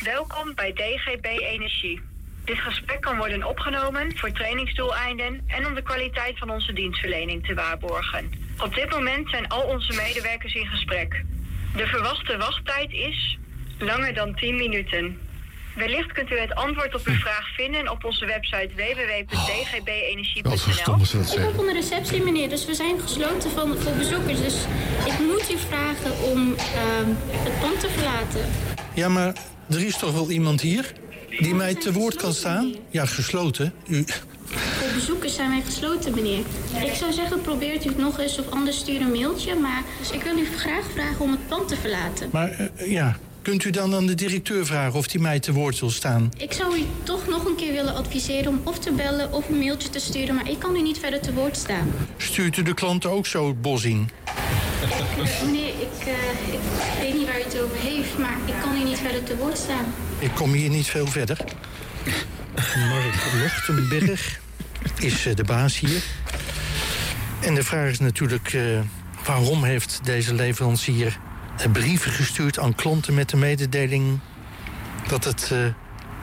Welkom 0.03 0.55
bij 0.55 0.73
DGB 0.73 1.25
Energie. 1.25 2.01
Dit 2.45 2.59
gesprek 2.59 3.01
kan 3.01 3.17
worden 3.17 3.43
opgenomen 3.43 4.17
voor 4.17 4.31
trainingsdoeleinden 4.31 5.43
en 5.47 5.65
om 5.65 5.75
de 5.75 5.81
kwaliteit 5.81 6.37
van 6.37 6.49
onze 6.49 6.73
dienstverlening 6.73 7.45
te 7.45 7.53
waarborgen. 7.53 8.31
Op 8.63 8.75
dit 8.75 8.89
moment 8.89 9.29
zijn 9.29 9.47
al 9.47 9.61
onze 9.61 9.93
medewerkers 9.95 10.53
in 10.53 10.65
gesprek. 10.65 11.23
De 11.75 11.87
verwachte 11.87 12.37
wachttijd 12.37 12.91
is 12.91 13.37
langer 13.79 14.13
dan 14.13 14.35
10 14.35 14.55
minuten. 14.55 15.19
Wellicht 15.75 16.11
kunt 16.11 16.31
u 16.31 16.39
het 16.39 16.55
antwoord 16.55 16.95
op 16.95 17.01
uw 17.05 17.15
vraag 17.15 17.53
vinden 17.55 17.91
op 17.91 18.03
onze 18.05 18.25
website 18.25 18.69
www.dgbenergie.nl. 18.75 20.53
Ik 20.53 20.83
kom 20.83 21.55
van 21.55 21.65
de 21.65 21.73
receptie, 21.73 22.23
meneer, 22.23 22.49
dus 22.49 22.65
we 22.65 22.73
zijn 22.73 22.99
gesloten 22.99 23.51
van, 23.51 23.77
voor 23.77 23.93
bezoekers. 23.93 24.41
Dus 24.41 24.65
ik 25.05 25.19
moet 25.19 25.51
u 25.51 25.57
vragen 25.57 26.11
om 26.31 26.55
ehm, 26.55 27.09
het 27.27 27.59
pand 27.59 27.79
te 27.79 27.89
verlaten. 27.89 28.45
Ja, 28.93 29.09
maar 29.09 29.33
er 29.69 29.85
is 29.85 29.97
toch 29.97 30.13
wel 30.13 30.29
iemand 30.31 30.61
hier 30.61 30.93
die 31.39 31.55
mij 31.55 31.75
te 31.75 31.93
woord 31.93 32.15
kan 32.15 32.33
staan? 32.33 32.75
Ja, 32.89 33.05
gesloten. 33.05 33.73
U... 33.87 34.05
Voor 34.45 34.93
bezoekers 34.93 35.35
zijn 35.35 35.49
wij 35.49 35.61
gesloten, 35.61 36.13
meneer. 36.15 36.43
Ik 36.85 36.93
zou 36.93 37.11
zeggen, 37.13 37.41
probeert 37.41 37.85
u 37.85 37.87
het 37.87 37.97
nog 37.97 38.19
eens 38.19 38.39
of 38.39 38.49
anders 38.49 38.77
stuur 38.77 39.01
een 39.01 39.11
mailtje. 39.11 39.55
Maar 39.55 39.83
dus 39.99 40.11
ik 40.11 40.23
wil 40.23 40.37
u 40.37 40.45
graag 40.45 40.85
vragen 40.93 41.19
om 41.19 41.31
het 41.31 41.47
pand 41.47 41.67
te 41.67 41.75
verlaten. 41.75 42.29
Maar 42.31 42.49
eh, 42.49 42.91
ja, 42.91 43.17
kunt 43.41 43.63
u 43.63 43.69
dan 43.69 43.95
aan 43.95 44.05
de 44.05 44.15
directeur 44.15 44.65
vragen 44.65 44.99
of 44.99 45.07
die 45.07 45.21
mij 45.21 45.39
te 45.39 45.53
woord 45.53 45.79
wil 45.79 45.89
staan? 45.89 46.31
Ik 46.37 46.53
zou 46.53 46.77
u 46.77 46.81
toch 47.03 47.27
nog 47.27 47.45
een 47.45 47.55
keer 47.55 47.71
willen 47.71 47.95
adviseren 47.95 48.47
om 48.47 48.61
of 48.63 48.79
te 48.79 48.91
bellen 48.91 49.33
of 49.33 49.49
een 49.49 49.57
mailtje 49.57 49.89
te 49.89 49.99
sturen. 49.99 50.35
Maar 50.35 50.49
ik 50.49 50.59
kan 50.59 50.75
u 50.75 50.81
niet 50.81 50.99
verder 50.99 51.21
te 51.21 51.33
woord 51.33 51.57
staan. 51.57 51.91
Stuurt 52.17 52.57
u 52.57 52.61
de 52.61 52.73
klant 52.73 53.05
ook 53.05 53.25
zo 53.25 53.47
het 53.47 53.61
bos 53.61 53.83
in? 53.83 54.09
Meneer, 55.45 55.67
ik, 55.67 56.07
eh, 56.07 56.53
ik 56.53 56.59
weet 56.99 57.13
niet 57.13 57.27
waar 57.27 57.39
u 57.39 57.43
het 57.43 57.59
over 57.59 57.77
heeft, 57.77 58.17
maar 58.17 58.37
ik 58.45 58.53
kan 58.61 58.75
u 58.75 58.83
niet 58.83 58.97
verder 58.97 59.23
te 59.23 59.37
woord 59.37 59.57
staan. 59.57 59.85
Ik 60.19 60.31
kom 60.35 60.51
hier 60.51 60.69
niet 60.69 60.87
veel 60.87 61.07
verder. 61.07 61.37
Mark 62.89 63.15
Lochtenberg 63.41 64.39
is 64.99 65.25
eh, 65.25 65.35
de 65.35 65.43
baas 65.43 65.79
hier. 65.79 66.03
En 67.41 67.55
de 67.55 67.63
vraag 67.63 67.89
is 67.89 67.99
natuurlijk... 67.99 68.53
eh, 68.53 68.79
waarom 69.25 69.63
heeft 69.63 69.99
deze 70.03 70.33
leverancier 70.33 71.19
brieven 71.71 72.11
gestuurd 72.11 72.59
aan 72.59 72.75
klanten... 72.75 73.13
met 73.13 73.29
de 73.29 73.37
mededeling 73.37 74.19
dat 75.07 75.23
het 75.23 75.51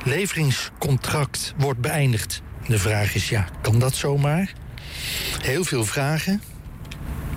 leveringscontract 0.04 1.54
wordt 1.56 1.80
beëindigd? 1.80 2.42
De 2.66 2.78
vraag 2.78 3.14
is, 3.14 3.28
ja, 3.28 3.48
kan 3.60 3.78
dat 3.78 3.94
zomaar? 3.94 4.52
Heel 5.42 5.64
veel 5.64 5.84
vragen 5.84 6.40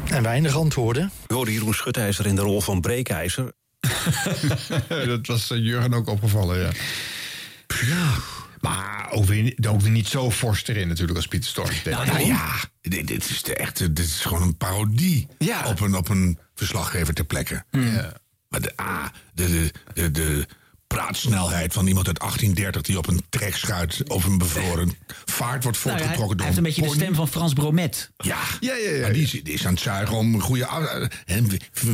en 0.09 0.23
weinig 0.23 0.55
antwoorden. 0.55 1.11
We 1.27 1.51
Jeroen 1.51 1.73
Schutijzer 1.73 2.25
in 2.25 2.35
de 2.35 2.41
rol 2.41 2.61
van 2.61 2.81
breekijzer. 2.81 3.51
dat 5.05 5.27
was 5.27 5.51
eh, 5.51 5.57
Jurgen 5.57 5.93
ook 5.93 6.07
opgevallen, 6.07 6.59
ja. 6.59 6.71
Ja, 7.85 8.13
maar 8.59 9.11
ook 9.11 9.25
weer, 9.25 9.57
ook 9.67 9.81
weer 9.81 9.91
niet 9.91 10.07
zo 10.07 10.31
fors 10.31 10.67
erin 10.67 10.87
natuurlijk 10.87 11.17
als 11.17 11.27
Pieter 11.27 11.49
Storm. 11.49 11.69
Nou, 11.85 12.05
nou 12.05 12.25
ja, 12.25 12.55
dit, 12.81 13.07
dit 13.07 13.29
is 13.29 13.43
de 13.43 13.55
echte, 13.55 13.93
dit 13.93 14.05
is 14.05 14.21
gewoon 14.21 14.41
een 14.41 14.57
parodie 14.57 15.27
op, 15.65 15.79
een, 15.79 15.95
op 15.95 16.09
een 16.09 16.39
verslaggever 16.55 17.13
ter 17.13 17.25
plekke. 17.25 17.63
Ja. 17.71 18.13
Maar 18.49 18.61
de, 18.61 18.71
ah, 18.75 19.05
de, 19.33 19.47
de, 19.47 19.71
de, 19.93 20.11
de 20.11 20.47
praatsnelheid 20.99 21.73
van 21.73 21.87
iemand 21.87 22.07
uit 22.07 22.19
1830 22.19 22.81
die 22.81 22.97
op 22.97 23.07
een 23.07 23.23
trekschuit 23.29 24.01
op 24.07 24.23
een 24.23 24.37
bevroren 24.37 24.97
vaart 25.25 25.63
wordt 25.63 25.83
Nou 25.83 25.97
ja, 25.97 26.05
hij, 26.05 26.15
voortgetrokken 26.15 26.37
hij 26.37 26.45
heeft 26.45 26.57
een 26.57 26.63
beetje 26.63 26.81
de 26.81 26.89
stem 26.89 27.15
van 27.15 27.27
Frans 27.27 27.53
Bromet. 27.53 28.11
Ja, 28.17 28.37
ja, 28.59 28.75
ja, 28.75 29.01
Maar 29.01 29.13
die 29.13 29.23
is, 29.23 29.31
die 29.31 29.53
is 29.53 29.65
aan 29.65 29.73
het 29.73 29.81
zuigen 29.81 30.17
om 30.17 30.33
een 30.33 30.41
goede. 30.41 30.67
En 31.25 31.49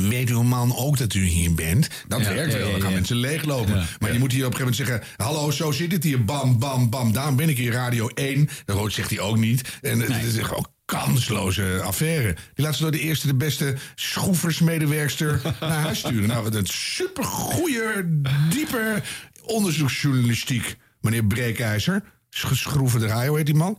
weet 0.10 0.30
uw 0.30 0.44
man 0.44 0.76
ook 0.76 0.98
dat 0.98 1.14
u 1.14 1.26
hier 1.26 1.54
bent? 1.54 1.88
Dat 2.08 2.20
Ja, 2.22 2.34
werkt 2.34 2.52
ja, 2.52 2.58
wel. 2.58 2.66
ja, 2.68 2.72
Dan 2.72 2.82
gaan 2.82 2.90
ja. 2.90 2.96
mensen 2.96 3.16
leeglopen. 3.16 3.86
maar 4.00 4.14
je 4.14 4.20
moet 4.20 4.32
hier 4.32 4.46
op 4.46 4.52
een 4.52 4.58
gegeven 4.58 4.86
moment 4.88 5.06
zeggen: 5.08 5.26
Hallo, 5.26 5.52
zo 5.52 5.72
zit 5.72 5.92
het 5.92 6.04
hier. 6.04 6.26
Bam, 6.26 6.60
bam, 6.60 6.90
bam. 6.90 7.12
Daarom 7.14 7.36
ben 7.36 7.50
ik 7.50 7.58
hier 7.58 7.72
Radio 7.72 8.08
1. 8.08 8.50
Dat 8.66 8.92
zegt 8.92 9.10
hij 9.10 9.20
ook 9.20 9.38
niet. 9.38 9.78
En 9.82 10.00
het 10.00 10.24
is 10.24 10.38
gewoon 10.44 10.68
kansloze 11.00 11.82
affaire. 11.84 12.36
Die 12.54 12.66
laat 12.66 12.76
ze 12.76 12.82
door 12.82 12.92
de 12.92 13.00
eerste, 13.00 13.28
de 13.28 13.36
beste 13.36 13.76
schroeversmedewerkster 13.96 15.42
naar 15.60 15.70
huis 15.82 16.00
sturen. 16.00 16.28
Nou, 16.28 16.44
wat 16.44 16.56
een 16.56 16.66
supergoeie, 16.66 18.22
diepe 18.50 19.02
onderzoeksjournalistiek. 19.42 20.76
Meneer 21.02 21.26
Breekijzer. 21.26 22.04
Sch- 22.30 22.52
Schroeven 22.54 23.00
draaien, 23.00 23.28
hoe 23.28 23.38
heet 23.38 23.46
die 23.46 23.56
man? 23.56 23.78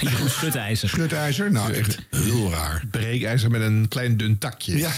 Jeroen 0.00 0.28
Schutijzer. 0.28 0.88
Schutijzer? 0.88 1.52
Nou, 1.52 1.72
echt 1.72 1.98
heel 2.10 2.50
raar. 2.50 2.82
Breekijzer 2.90 3.50
met 3.50 3.60
een 3.60 3.86
klein 3.88 4.16
dun 4.16 4.38
takje. 4.38 4.78
Ja, 4.78 4.90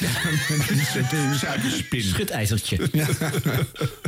een 1.12 1.34
suikerspin. 1.38 2.02
Schutijzertje. 2.02 2.78
Ja. 2.92 3.06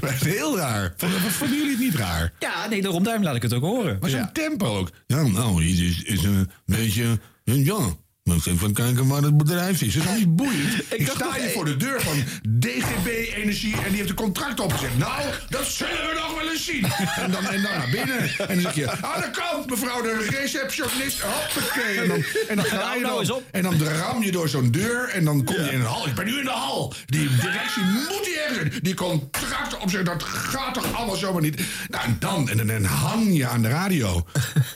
Heel 0.02 0.56
raar. 0.56 0.94
Vonden 0.96 1.20
vonden 1.20 1.56
jullie 1.56 1.72
het 1.72 1.80
niet 1.80 1.94
raar? 1.94 2.32
Ja, 2.38 2.66
nee, 2.68 2.82
daarom 2.82 3.02
daarom 3.02 3.22
laat 3.22 3.36
ik 3.36 3.42
het 3.42 3.52
ook 3.52 3.62
horen. 3.62 3.98
Maar 4.00 4.10
zo'n 4.10 4.32
tempo 4.32 4.66
ook. 4.78 4.90
Ja, 5.06 5.22
nou, 5.22 5.64
het 5.64 5.78
is, 5.78 6.02
is 6.02 6.22
een 6.22 6.50
beetje... 6.66 7.18
Ja, 7.44 7.96
moet 8.26 8.46
even 8.46 8.72
kijken 8.72 9.06
waar 9.06 9.22
het 9.22 9.36
bedrijf 9.36 9.82
is. 9.82 9.94
Dat 9.94 10.04
is 10.04 10.18
niet 10.18 10.36
boeiend. 10.36 10.74
Ik, 10.96 11.08
sta 11.14 11.32
hier 11.32 11.50
voor 11.50 11.64
de 11.64 11.76
deur 11.76 12.00
van 12.00 12.24
DGB 12.58 13.06
Energie 13.34 13.74
en 13.76 13.88
die 13.88 13.96
heeft 13.96 14.08
een 14.08 14.14
contract 14.14 14.60
opgezet. 14.60 14.98
Nou, 14.98 15.22
dat 15.48 15.66
zullen 15.66 15.92
we 15.94 16.12
nog 16.14 16.40
wel 16.40 16.50
eens 16.50 16.64
zien. 16.64 16.84
En 17.16 17.30
dan, 17.30 17.44
en 17.44 17.62
dan 17.62 17.70
naar 17.72 17.88
binnen. 17.90 18.18
En 18.38 18.46
dan 18.54 18.60
zeg 18.60 18.74
je, 18.74 18.90
aan 18.90 19.20
de 19.20 19.30
kant, 19.30 19.70
mevrouw 19.70 20.02
de 20.02 20.26
receptionist. 20.40 21.20
Hoppakee. 21.20 22.00
En 22.00 22.08
dan, 22.08 22.24
en 22.48 22.56
dan 22.56 22.64
ga 22.80 22.94
je 22.94 23.00
Nou 23.00 23.18
eens 23.18 23.28
dan, 23.28 23.36
op. 23.36 23.44
en 23.50 23.62
dan 23.62 23.82
ram 23.82 24.22
je 24.22 24.32
door 24.32 24.48
zo'n 24.48 24.70
deur 24.70 25.08
en 25.08 25.24
dan 25.24 25.44
kom 25.44 25.54
je 25.54 25.72
in 25.72 25.80
een 25.80 25.86
hal. 25.86 26.06
Ik 26.06 26.14
ben 26.14 26.24
nu 26.24 26.38
in 26.38 26.44
de 26.44 26.50
hal. 26.50 26.94
Die 27.06 27.28
directie 27.28 27.82
moet 27.84 28.26
hier 28.26 28.46
ergens. 28.48 28.80
Die 28.82 28.94
contracten 28.94 29.80
op 29.80 29.90
zich, 29.90 30.02
dat 30.02 30.22
gaat 30.22 30.74
toch 30.74 30.92
allemaal 30.94 31.16
zomaar 31.16 31.42
niet. 31.42 31.60
Nou, 31.88 32.04
en 32.04 32.16
dan, 32.18 32.48
en 32.48 32.56
dan, 32.56 32.66
dan 32.66 32.84
hang 32.84 33.36
je 33.36 33.46
aan 33.46 33.62
de 33.62 33.68
radio. 33.68 34.26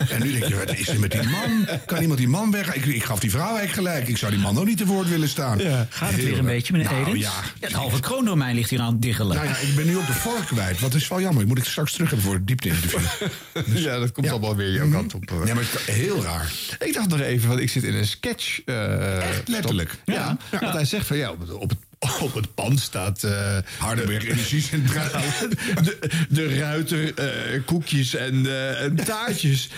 En 0.08 0.22
nu 0.22 0.32
denk 0.32 0.44
je, 0.44 0.56
wat 0.56 0.76
is 0.76 0.88
er 0.88 1.00
met 1.00 1.10
die 1.10 1.28
man? 1.28 1.66
Kan 1.86 2.00
iemand 2.00 2.18
die 2.18 2.28
man 2.28 2.50
weg? 2.50 2.74
Ik, 2.74 2.84
ik 2.86 3.04
gaf 3.04 3.18
die 3.20 3.30
eigenlijk 3.48 3.72
gelijk. 3.88 4.08
Ik 4.08 4.16
zou 4.16 4.32
die 4.32 4.40
man 4.40 4.58
ook 4.58 4.66
niet 4.66 4.76
te 4.78 4.86
woord 4.86 5.08
willen 5.08 5.28
staan. 5.28 5.60
Gaat 5.88 6.10
het 6.12 6.24
weer 6.24 6.38
een 6.38 6.44
beetje, 6.44 6.72
meneer 6.72 6.90
nou, 6.90 7.00
Edens? 7.06 7.18
Ja. 7.24 7.32
Het 7.60 7.72
halve 7.72 8.00
kroondomein 8.00 8.54
ligt 8.54 8.70
hier 8.70 8.80
aan 8.80 8.92
het 8.92 9.02
diggelen. 9.02 9.36
Nou 9.36 9.48
ja, 9.48 9.56
ik 9.56 9.74
ben 9.76 9.86
nu 9.86 9.96
ook 9.96 10.06
de 10.06 10.12
vork 10.12 10.46
kwijt. 10.46 10.80
Wat 10.80 10.94
is 10.94 11.08
wel 11.08 11.20
jammer. 11.20 11.42
Ik 11.42 11.48
moet 11.48 11.58
ik 11.58 11.64
straks 11.64 11.92
terug 11.92 12.08
hebben 12.08 12.26
voor 12.26 12.34
het 12.34 12.46
diepte-interview. 12.46 13.00
ja, 13.86 13.98
dat 13.98 14.12
komt 14.12 14.30
allemaal 14.30 14.56
weer 14.56 14.72
jouw 14.72 14.90
kant 14.90 15.14
op. 15.14 15.32
Ja, 15.44 15.54
maar 15.54 15.64
heel 15.86 16.22
raar. 16.22 16.52
Ik 16.78 16.94
dacht 16.94 17.08
nog 17.08 17.20
even, 17.20 17.48
want 17.48 17.60
ik 17.60 17.70
zit 17.70 17.82
in 17.82 17.94
een 17.94 18.06
sketch. 18.06 18.60
eh, 18.64 19.28
Echt 19.28 19.48
letterlijk? 19.48 19.96
Ja, 20.04 20.36
want 20.60 20.72
hij 20.72 20.84
zegt 20.84 21.06
van 21.06 21.16
ja, 21.16 21.30
op 21.30 21.40
het, 21.68 21.78
op 22.20 22.34
het, 22.34 22.54
pand 22.54 22.80
staat. 22.80 23.22
eh 23.24 23.56
Hardenberg 23.78 24.24
Energiecentraal. 24.24 25.10
de, 25.84 25.98
de 26.28 26.58
ruiter, 26.58 27.14
eh, 27.14 27.60
koekjes 27.64 28.14
en, 28.14 28.46
eh, 28.46 28.82
en 28.82 28.94
taartjes. 28.96 29.68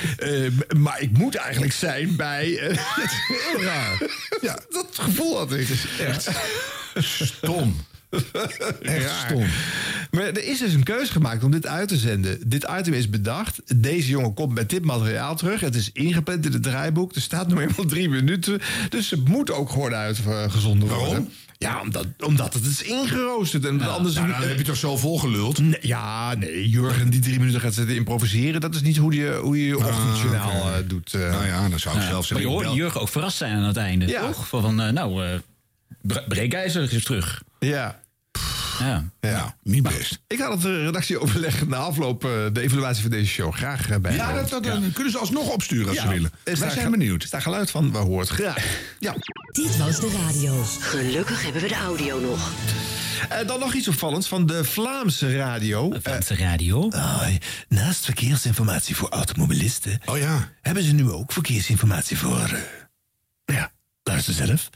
Maar 0.76 1.00
ik 1.00 1.11
moet 1.19 1.35
eigenlijk 1.35 1.73
zijn 1.73 2.17
bij. 2.17 2.76
raar. 3.57 4.02
Ja, 4.41 4.59
dat 4.71 4.88
gevoel 4.93 5.38
had 5.38 5.52
ik. 5.52 5.69
Echt 5.99 6.29
stom. 6.95 7.85
Echt 8.83 9.05
Raar. 9.07 9.26
stom. 9.26 9.47
Maar 10.16 10.23
er 10.25 10.45
is 10.45 10.59
dus 10.59 10.73
een 10.75 10.83
keuze 10.83 11.12
gemaakt 11.12 11.45
om 11.45 11.50
dit 11.50 11.66
uit 11.66 11.88
te 11.88 11.97
zenden. 11.97 12.38
Dit 12.49 12.66
item 12.78 12.92
is 12.92 13.11
bedacht. 13.11 13.81
Deze 13.83 14.09
jongen 14.09 14.35
komt 14.35 14.54
met 14.54 14.71
dit 14.71 14.85
materiaal 14.85 15.37
terug. 15.37 15.61
Het 15.61 15.75
is 15.75 15.90
ingepland 15.92 16.47
in 16.47 16.52
het 16.52 16.62
draaiboek. 16.62 17.14
Er 17.14 17.21
staat 17.21 17.49
nog 17.49 17.61
eenmaal 17.61 17.85
drie 17.87 18.09
minuten. 18.09 18.61
Dus 18.88 19.11
het 19.11 19.28
moet 19.28 19.50
ook 19.50 19.71
gewoon 19.71 19.95
uitgezonden 19.95 20.88
worden. 20.88 21.07
Waarom? 21.07 21.28
Ja, 21.59 21.81
omdat, 21.81 22.07
omdat 22.25 22.54
het 22.54 22.64
is 22.64 22.83
ingeroosterd. 22.83 23.64
En 23.64 23.81
anders 23.81 24.14
Nou, 24.14 24.28
dan 24.31 24.40
heb 24.40 24.59
je 24.59 24.64
toch 24.64 24.76
zo 24.76 24.97
volgeluld? 24.97 25.59
Nee, 25.59 25.78
ja, 25.81 26.35
nee. 26.35 26.69
Jurgen 26.69 27.11
die 27.11 27.21
drie 27.21 27.38
minuten 27.38 27.61
gaat 27.61 27.75
zitten 27.75 27.97
improviseren. 27.97 28.61
Dat 28.61 28.75
is 28.75 28.83
niet 28.83 28.97
hoe 28.97 29.14
je 29.14 29.38
hoe 29.42 29.59
je, 29.61 29.66
je 29.66 29.76
ochtendjournaal 29.78 30.61
oké. 30.61 30.69
eh, 30.78 30.88
doet. 30.88 31.14
eh. 31.14 31.21
Nou 31.31 31.47
ja, 31.47 31.69
dan 31.69 31.78
zou 31.78 31.97
ik 31.97 32.02
zelf 32.02 32.12
Maar 32.14 32.23
zeggen... 32.25 32.40
je 32.40 32.47
hoorde 32.52 32.69
bel- 32.69 32.76
Jurgen 32.76 33.00
ook 33.00 33.09
verrast 33.09 33.37
zijn 33.37 33.57
aan 33.57 33.62
het 33.62 33.76
einde, 33.76 34.07
Ja. 34.07 34.26
toch? 34.26 34.49
Van, 34.49 34.62
van, 34.62 34.81
eh, 34.81 34.92
nou, 34.92 35.25
eh 35.26 35.35
Bre- 36.02 36.25
Breekijzer 36.28 36.92
is 36.92 37.04
terug. 37.04 37.42
ja. 37.59 38.00
Ja. 38.79 39.05
Ja. 39.21 39.57
Niet 39.62 39.83
best. 39.83 40.19
Ik 40.26 40.38
had 40.38 40.52
het 40.52 40.64
eh, 40.64 40.85
redactieoverleg 40.85 41.67
na 41.67 41.76
afloop 41.76 42.25
eh, 42.25 42.31
de 42.52 42.61
evaluatie 42.61 43.02
van 43.02 43.11
deze 43.11 43.31
show 43.31 43.52
graag 43.55 43.91
eh, 43.91 43.97
bij. 43.99 44.14
Ja, 44.14 44.33
dat, 44.33 44.49
dat, 44.49 44.64
dan 44.64 44.93
kunnen 44.93 45.12
ze 45.12 45.19
alsnog 45.19 45.49
opsturen 45.49 45.88
als 45.88 45.97
Ja. 45.97 46.02
ze 46.02 46.09
willen. 46.09 46.31
Is 46.45 46.59
Wij 46.59 46.71
zijn 46.71 46.85
ge- 46.85 46.91
benieuwd. 46.91 47.25
Is 47.25 47.31
daar 47.31 47.43
geluid 47.43 47.71
van? 47.71 47.93
We 47.93 47.99
hoort 47.99 48.29
graag. 48.29 48.67
Ja. 48.99 49.14
Dit 49.52 49.76
was 49.76 50.00
de 50.00 50.11
radio. 50.26 50.62
Gelukkig 50.81 51.43
hebben 51.43 51.62
we 51.62 51.69
de 51.69 51.75
audio 51.75 52.21
nog. 52.21 52.50
Eh, 53.29 53.47
dan 53.47 53.61
nog 53.61 53.75
iets 53.75 53.88
opvallends 53.88 54.29
van 54.29 54.47
de 54.47 54.64
Vlaamse 54.64 55.37
radio. 55.37 55.93
Vlaamse 56.02 56.37
radio? 56.37 56.88
Ah, 56.91 57.26
naast 57.69 58.05
verkeersinformatie 58.05 58.97
voor 58.97 59.09
automobilisten... 59.09 60.00
Oh 60.05 60.19
ja. 60.19 60.49
hebben 60.62 60.83
ze 60.83 60.93
nu 60.93 61.11
ook 61.11 61.33
verkeersinformatie 61.33 62.19
voor... 62.19 62.38
eh, 63.45 63.55
ja, 63.57 63.73
luister 64.02 64.35
zelf. 64.35 64.69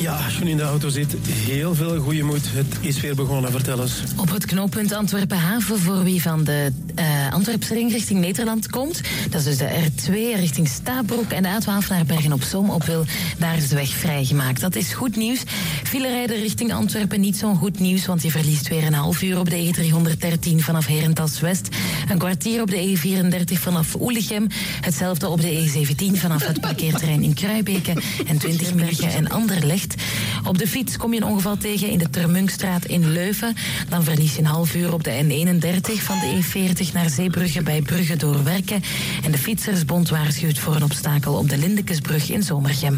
Ja, 0.00 0.16
als 0.24 0.38
je 0.38 0.44
in 0.44 0.56
de 0.56 0.62
auto 0.62 0.88
zit, 0.88 1.16
heel 1.28 1.74
veel 1.74 2.00
goede 2.00 2.22
moed. 2.22 2.52
Het 2.52 2.76
is 2.80 3.00
weer 3.00 3.14
begonnen, 3.14 3.50
vertel 3.50 3.80
eens. 3.82 4.02
Op 4.16 4.30
het 4.30 4.44
knooppunt 4.44 4.92
Antwerpen-Haven, 4.92 5.78
voor 5.78 6.02
wie 6.02 6.22
van 6.22 6.44
de 6.44 6.72
eh 6.94 7.32
Antwerpse 7.32 7.74
ring 7.74 7.92
richting 7.92 8.20
Nederland 8.20 8.70
komt, 8.70 9.00
dat 9.30 9.40
is 9.40 9.44
dus 9.44 9.56
de 9.56 9.68
R2 9.68 10.12
richting 10.38 10.68
Stabroek 10.68 11.30
en 11.30 11.42
de 11.42 11.48
A12 11.48 11.88
naar 11.88 12.04
Bergen-op-Zoom 12.06 12.70
op 12.70 12.84
wil, 12.84 13.04
daar 13.38 13.56
is 13.56 13.68
de 13.68 13.74
weg 13.74 13.88
vrijgemaakt. 13.88 14.60
Dat 14.60 14.76
is 14.76 14.92
goed 14.92 15.16
nieuws. 15.16 15.42
File 15.82 16.08
rijden 16.08 16.36
richting 16.36 16.72
Antwerpen 16.72 17.20
niet 17.20 17.36
zo'n 17.36 17.56
goed 17.56 17.78
nieuws, 17.78 18.06
want 18.06 18.22
je 18.22 18.30
verliest 18.30 18.68
weer 18.68 18.84
een 18.84 18.94
half 18.94 19.22
uur 19.22 19.38
op 19.38 19.50
de 19.50 19.72
E313 19.72 20.56
vanaf 20.56 20.86
Herentals 20.86 21.40
West, 21.40 21.68
een 22.08 22.18
kwartier 22.18 22.62
op 22.62 22.70
de 22.70 22.98
E34 22.98 23.52
vanaf 23.52 23.96
Oelichem, 24.00 24.46
hetzelfde 24.80 25.28
op 25.28 25.40
de 25.40 25.68
E17 25.68 26.18
vanaf 26.18 26.46
het 26.46 26.60
parkeerterrein 26.60 27.22
in 27.22 27.34
Kruibeke 27.34 28.02
en 28.26 28.38
20 28.38 28.74
minuten 28.74 29.12
en 29.12 29.28
Anderlecht. 29.28 29.89
Op 30.44 30.58
de 30.58 30.66
fiets 30.68 30.96
kom 30.96 31.12
je 31.14 31.20
een 31.20 31.26
ongeval 31.26 31.56
tegen 31.56 31.88
in 31.88 31.98
de 31.98 32.10
Termunkstraat 32.10 32.84
in 32.84 33.12
Leuven. 33.12 33.56
Dan 33.88 34.04
verlies 34.04 34.32
je 34.32 34.38
een 34.38 34.44
half 34.46 34.74
uur 34.74 34.92
op 34.92 35.04
de 35.04 35.10
N31 35.22 36.02
van 36.02 36.18
de 36.18 36.38
E40 36.42 36.92
naar 36.92 37.10
Zeebrugge 37.10 37.62
bij 37.62 37.82
Brugge 37.82 38.16
door 38.16 38.44
Werken. 38.44 38.82
En 39.24 39.30
de 39.30 39.38
Fietsersbond 39.38 40.08
waarschuwt 40.08 40.58
voor 40.58 40.74
een 40.76 40.82
obstakel 40.84 41.34
op 41.34 41.48
de 41.48 41.56
Lindekesbrug 41.58 42.30
in 42.30 42.42
Zomergem. 42.42 42.96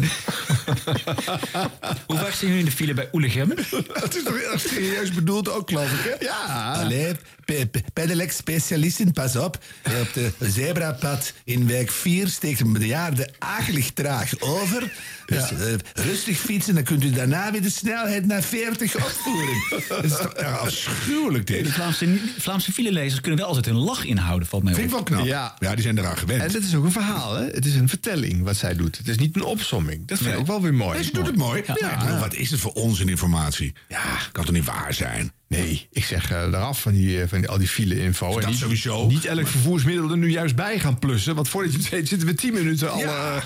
Hoe 2.05 2.17
vaak 2.17 2.31
zijn 2.33 2.49
jullie 2.51 2.59
in 2.59 2.65
de 2.65 2.71
file 2.71 2.93
bij 2.93 3.09
Oelegem? 3.13 3.49
Het 4.03 4.15
is 4.15 4.23
toch 4.23 4.35
erg 4.37 4.61
serieus 4.61 5.11
bedoeld 5.11 5.49
ook, 5.49 5.69
geloof 5.69 5.91
ik, 5.91 6.15
hè? 6.19 6.25
Ja. 6.25 6.71
Allee, 6.73 7.13
pe- 7.45 7.67
pe- 7.71 7.81
pedelec-specialisten, 7.93 9.11
pas 9.11 9.35
op. 9.35 9.57
Eh, 9.81 9.91
Op 10.01 10.13
de 10.13 10.31
zebrapad 10.39 11.33
in 11.43 11.67
wijk 11.67 11.91
4 11.91 12.27
steekt 12.27 12.59
een 12.59 12.73
bejaarde 12.73 13.29
akelig 13.39 13.91
traag 13.91 14.31
over. 14.39 14.91
Dus 15.25 15.51
eh, 15.51 15.73
rustig 15.93 16.37
fietsen, 16.37 16.73
dan 16.75 16.83
kunt 16.83 17.03
u 17.03 17.11
daarna 17.11 17.51
weer 17.51 17.61
de 17.61 17.69
snelheid 17.69 18.25
naar 18.25 18.41
40 18.41 18.95
opvoeren. 18.95 19.55
Dat 19.89 20.03
is 20.03 20.11
toch 20.11 20.35
afschuwelijk, 20.35 21.47
De 21.47 21.53
dit. 21.53 21.71
Vlaamse, 21.71 22.17
Vlaamse 22.37 22.71
filelezers 22.71 23.21
kunnen 23.21 23.39
wel 23.39 23.47
altijd 23.47 23.65
hun 23.65 23.75
lach 23.75 24.05
inhouden, 24.05 24.47
valt 24.47 24.63
mij 24.63 24.73
op. 24.73 24.79
Vind 24.79 24.91
ik 24.91 24.95
wel 24.95 25.05
knap. 25.05 25.25
Ja. 25.25 25.55
Ja, 25.59 25.73
die 25.73 25.83
zijn 25.83 25.97
eraan 25.97 26.17
gewend. 26.17 26.41
En 26.41 26.51
het 26.51 26.63
is 26.63 26.75
ook 26.75 26.83
een 26.83 26.91
verhaal, 26.91 27.35
hè? 27.35 27.45
Het 27.45 27.65
is 27.65 27.75
een 27.75 27.89
vertelling 27.89 28.43
wat 28.43 28.55
zij 28.55 28.75
doet. 28.75 28.97
Het 28.97 29.07
is 29.07 29.17
niet 29.17 29.35
een 29.35 29.43
opsomming. 29.43 30.07
Dat 30.07 30.17
vind 30.17 30.33
ik 30.33 30.39
ook 30.39 30.47
wel 30.47 30.61
weer 30.61 30.73
mooi. 30.73 30.93
Nee, 30.93 31.03
ze 31.03 31.13
doet 31.13 31.25
het 31.25 31.35
mooi. 31.35 31.63
Ja, 31.79 31.99
bedoel, 31.99 32.17
wat 32.19 32.33
is 32.33 32.51
het 32.51 32.59
voor 32.59 32.71
onzininformatie? 32.71 33.73
Ja, 33.87 34.17
kan 34.31 34.45
toch 34.45 34.53
niet 34.53 34.65
waar 34.65 34.93
zijn? 34.93 35.31
Nee, 35.57 35.87
ik 35.91 36.03
zeg 36.05 36.31
eh, 36.31 36.41
eraf 36.41 36.81
van, 36.81 36.91
die, 36.91 37.21
eh, 37.21 37.27
van 37.27 37.39
die, 37.39 37.49
al 37.49 37.57
die 37.57 37.67
file-info. 37.67 38.39
Dat 38.39 38.49
niet, 38.49 38.57
sowieso. 38.57 39.07
Niet 39.07 39.25
elk 39.25 39.47
vervoersmiddel 39.47 40.09
er 40.11 40.17
nu 40.17 40.29
juist 40.31 40.55
bij 40.55 40.79
gaan 40.79 40.99
plussen. 40.99 41.35
Want 41.35 41.49
voordat 41.49 41.71
je 41.71 41.77
het 41.77 41.89
weet 41.89 42.07
zitten 42.07 42.27
we 42.27 42.33
tien 42.33 42.53
minuten 42.53 42.91
al... 42.91 42.99
Ja. 42.99 43.05
eh, 43.35 43.41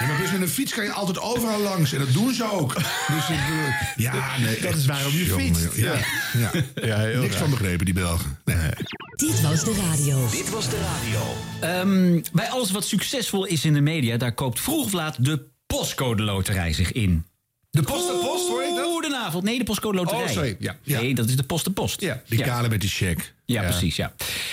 Ja, 0.00 0.06
maar 0.06 0.18
dus 0.22 0.32
met 0.32 0.40
een 0.40 0.48
fiets 0.48 0.74
kan 0.74 0.84
je 0.84 0.92
altijd 0.92 1.20
overal 1.20 1.60
langs. 1.60 1.92
En 1.92 1.98
dat 1.98 2.12
doen 2.12 2.34
ze 2.34 2.52
ook. 2.52 2.74
Dus 2.74 3.28
ik 3.28 3.38
ja, 3.96 4.38
nee. 4.38 4.60
Dat 4.60 4.74
is 4.74 4.86
waarom 4.86 5.12
je 5.12 5.24
fietst. 5.24 5.68
Ja, 5.76 5.94
ja. 6.38 6.50
ja, 6.74 6.98
heel 6.98 7.20
Niks 7.20 7.32
raar. 7.32 7.42
van 7.42 7.50
begrepen, 7.50 7.84
die 7.84 7.94
Belgen. 7.94 8.38
Nee. 8.44 8.56
Dit 9.16 9.40
was 9.40 9.64
de 9.64 9.74
radio. 9.90 10.28
Dit 10.30 10.50
was 10.50 10.68
de 10.70 10.80
radio. 10.80 11.20
Ehm, 11.60 12.20
bij 12.32 12.48
alles 12.48 12.70
wat 12.70 12.84
succesvol 12.86 13.44
is 13.44 13.64
in 13.64 13.72
de 13.74 13.80
media, 13.80 14.16
daar 14.16 14.34
koopt 14.34 14.60
vroeg 14.60 14.84
of 14.84 14.92
laat 14.92 15.24
de 15.24 15.42
postcode 15.66 16.22
loterij 16.22 16.72
zich 16.72 16.92
in. 16.92 17.24
De 17.70 17.82
post 17.82 18.06
de 18.06 18.20
post, 18.24 18.48
hoor 18.48 18.59
Nee, 19.42 19.58
de 19.58 19.64
postcode 19.64 19.96
loterij. 19.96 20.22
Oh, 20.22 20.28
sorry. 20.28 20.56
Ja. 20.58 20.76
Nee, 20.84 21.14
dat 21.14 21.28
is 21.28 21.36
de 21.36 21.42
post 21.42 21.64
de 21.64 21.70
post. 21.70 22.00
Ja. 22.00 22.22
Die 22.26 22.42
kale 22.42 22.68
met 22.68 22.80
die 22.80 22.90
check. 22.90 23.34
Ja, 23.44 23.62
precies, 23.62 23.96
ja. 23.96 24.12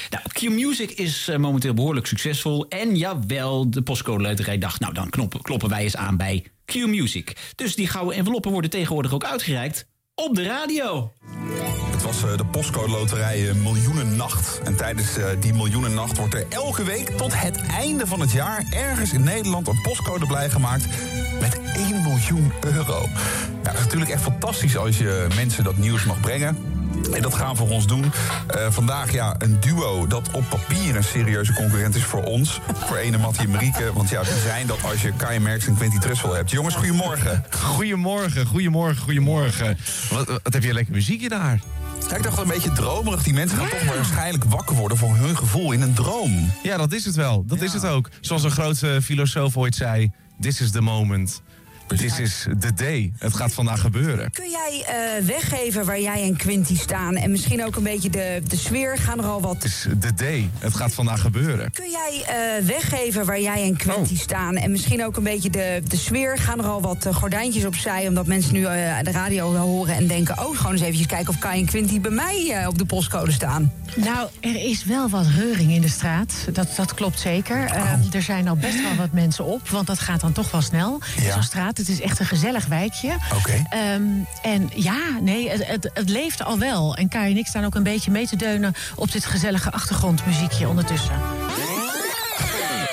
Nou, 0.10 0.24
Q-Music 0.34 0.91
is 0.91 1.27
eh, 1.27 1.38
momenteel 1.38 1.74
behoorlijk 1.74 2.05
succesvol. 2.05 2.65
En 2.69 2.96
jawel, 2.96 3.69
de 3.69 3.81
postcode 3.81 4.24
loterij 4.24 4.57
dacht... 4.57 4.79
nou, 4.79 4.93
dan 4.93 5.10
knoppen, 5.10 5.41
kloppen 5.41 5.69
wij 5.69 5.84
eens 5.84 5.96
aan 5.96 6.17
bij 6.17 6.43
Q-Music. 6.65 7.36
Dus 7.55 7.75
die 7.75 7.88
gouden 7.88 8.15
enveloppen 8.15 8.51
worden 8.51 8.69
tegenwoordig 8.69 9.13
ook 9.13 9.24
uitgereikt 9.24 9.86
op 10.25 10.36
de 10.36 10.43
radio. 10.43 11.12
Het 11.91 12.03
was 12.03 12.24
eh, 12.24 12.38
de 12.38 12.45
postcode 12.45 12.91
loterij 12.91 13.50
eh, 13.50 13.55
Miljoenennacht. 13.55 14.62
En 14.63 14.75
tijdens 14.75 15.17
eh, 15.17 15.25
die 15.39 15.53
Miljoenennacht 15.53 16.17
wordt 16.17 16.33
er 16.33 16.45
elke 16.50 16.83
week 16.83 17.09
tot 17.09 17.41
het 17.41 17.57
einde 17.57 18.07
van 18.07 18.19
het 18.19 18.31
jaar... 18.31 18.65
ergens 18.69 19.13
in 19.13 19.24
Nederland 19.24 19.67
een 19.67 19.81
postcode 19.81 20.25
blij 20.25 20.50
gemaakt 20.50 20.86
met 21.39 21.59
1 21.74 22.01
miljoen 22.03 22.51
euro. 22.62 23.01
Ja, 23.01 23.63
dat 23.63 23.74
is 23.74 23.79
natuurlijk 23.79 24.12
echt 24.12 24.21
fantastisch 24.21 24.77
als 24.77 24.97
je 24.97 25.27
mensen 25.36 25.63
dat 25.63 25.77
nieuws 25.77 26.03
mag 26.03 26.19
brengen. 26.19 26.76
En 27.13 27.22
dat 27.22 27.34
gaan 27.34 27.51
we 27.51 27.56
voor 27.56 27.70
ons 27.70 27.88
doen. 27.88 28.12
Eh, 28.48 28.67
vandaag 28.70 29.12
ja, 29.12 29.36
een 29.38 29.58
duo 29.60 30.08
dat 30.08 30.32
op 30.32 30.44
papier 30.50 30.96
een 30.96 31.03
serieuze 31.03 31.53
concurrent 31.53 31.96
is 31.96 32.03
voor 32.03 32.24
ons. 32.24 32.60
Voor 32.86 32.98
ene 32.98 33.17
Mattie 33.17 33.44
en 33.44 33.50
Marieke. 33.50 33.94
Want 33.94 34.10
ja, 34.10 34.24
die 34.24 34.39
zijn 34.46 34.67
dat 34.67 34.84
als 34.84 35.01
je 35.01 35.12
Kai 35.17 35.39
Merks 35.39 35.67
en 35.67 35.75
Quentin 35.75 36.00
Trussel 36.00 36.34
hebt. 36.34 36.51
Jongens, 36.51 36.75
goedemorgen. 36.75 37.44
Goedemorgen, 37.50 38.46
goedemorgen, 38.46 39.03
goedemorgen. 39.03 39.77
Wat, 40.10 40.27
wat 40.27 40.53
heb 40.53 40.63
je 40.63 40.74
lekker 40.74 40.94
muziekje 40.94 41.29
daar? 41.29 41.60
Ja, 42.10 42.15
ik 42.15 42.24
dacht 42.24 42.36
wel 42.36 42.46
een 42.46 42.51
beetje 42.51 42.72
dromerig. 42.72 43.24
Die 43.24 43.34
mensen 43.34 43.58
gaan 43.58 43.70
toch 43.70 43.96
waarschijnlijk 43.96 44.44
wakker 44.44 44.75
worden 44.75 44.98
voor 44.98 45.15
hun 45.15 45.38
gevoel 45.38 45.72
in 45.72 45.82
een 45.82 45.94
droom. 45.94 46.51
Ja, 46.63 46.77
dat 46.77 46.94
is 46.94 47.06
het 47.06 47.15
wel. 47.15 47.44
Dat 47.46 47.62
is 47.62 47.74
het 47.74 47.86
ook. 47.86 48.10
Zoals 48.22 48.44
een 48.44 48.51
grote 48.51 49.00
filosoof 49.03 49.58
ooit 49.58 49.75
zei: 49.75 50.12
This 50.39 50.62
is 50.62 50.72
the 50.72 50.82
moment. 50.82 51.41
This 51.88 52.20
is 52.20 52.46
the 52.60 52.74
day. 52.74 53.12
Het 53.17 53.34
gaat 53.36 53.53
vandaag 53.53 53.79
gebeuren. 53.82 54.32
Kun 54.32 54.50
jij 54.50 54.86
eh, 54.88 55.25
weggeven 55.25 55.86
waar 55.86 56.01
jij 56.01 56.24
en 56.24 56.36
Quinty 56.38 56.77
staan? 56.77 57.15
En 57.15 57.32
misschien 57.32 57.65
ook 57.65 57.75
een 57.75 57.84
beetje 57.84 58.10
de, 58.10 58.41
de 58.48 58.56
sfeer? 58.58 58.98
Gaan 58.98 59.17
er 59.20 59.25
al 59.25 59.41
wat. 59.41 59.62
This 59.62 59.86
is 59.86 59.94
the 60.00 60.13
day. 60.13 60.50
Het 60.60 60.75
gaat 60.75 60.94
vandaag 60.94 61.22
gebeuren. 61.22 61.72
Kun 61.72 61.89
jij 61.89 62.24
eh, 62.60 62.65
weggeven 62.65 63.25
waar 63.25 63.41
jij 63.41 63.63
en 63.63 63.77
Quinty 63.77 64.13
Oh. 64.13 64.20
staan? 64.20 64.56
En 64.56 64.72
misschien 64.72 65.06
ook 65.06 65.17
een 65.17 65.24
beetje 65.24 65.50
de, 65.50 65.82
de 65.88 65.98
sfeer? 65.98 66.38
Gaan 66.38 66.60
er 66.60 66.65
al 66.65 66.82
wat 66.82 67.06
eh, 67.06 67.15
gordijntjes 67.15 67.65
opzij? 67.65 68.08
Omdat 68.08 68.27
mensen 68.27 68.53
nu 68.53 68.65
eh, 68.65 68.96
de 69.03 69.12
radio 69.12 69.56
horen 69.56 69.96
en 69.96 70.08
denken... 70.08 70.39
oh, 70.46 70.58
gewoon 70.58 70.72
eens 70.72 70.82
eventjes 70.82 71.08
kijken 71.08 71.29
of 71.29 71.39
Kai 71.39 71.60
en 71.60 71.65
Quinty 71.65 72.01
bij 72.01 72.12
mij 72.12 72.51
eh, 72.62 72.67
op 72.67 72.77
de 72.77 72.86
postcode 72.86 73.32
staan. 73.32 73.72
Nou, 73.96 74.29
er 74.39 74.56
is 74.70 74.86
wel 74.86 75.10
wat 75.10 75.25
reuring 75.38 75.72
in 75.72 75.82
de 75.82 75.89
straat. 75.89 76.34
Dat, 76.53 76.67
dat 76.75 76.94
klopt 76.94 77.20
zeker. 77.20 77.65
Eh, 77.65 77.91
er 78.13 78.22
zijn 78.22 78.48
al 78.48 78.56
best 78.56 78.82
wel 78.82 78.96
wat 78.96 79.12
mensen 79.12 79.46
op, 79.46 79.70
want 79.70 79.88
dat 79.88 80.00
gaat 80.00 80.22
dan 80.22 80.32
toch 80.32 80.51
wel 80.51 80.62
snel. 80.62 81.00
Ja. 81.22 81.33
Zo'n 81.33 81.44
straat, 81.44 81.76
het 81.77 81.90
is 81.90 82.01
echt 82.01 82.20
een 82.20 82.25
gezellig 82.25 82.66
wijkje. 82.66 83.16
Oké. 83.35 83.63
Ehm, 83.70 84.03
en 84.42 84.70
ja, 84.75 85.00
nee, 85.22 85.50
het, 85.50 85.68
het, 85.68 85.90
het 85.94 86.09
leeft 86.09 86.44
al 86.44 86.59
wel. 86.59 86.96
En 86.96 87.07
Kai 87.07 87.31
en 87.31 87.37
ik 87.37 87.48
staan 87.48 87.66
ook 87.66 87.75
een 87.75 87.83
beetje 87.83 88.11
mee 88.11 88.27
te 88.27 88.35
deunen 88.35 88.74
op 88.96 89.11
dit 89.11 89.25
gezellige 89.25 89.72
achtergrondmuziekje 89.72 90.68
ondertussen. 90.68 91.16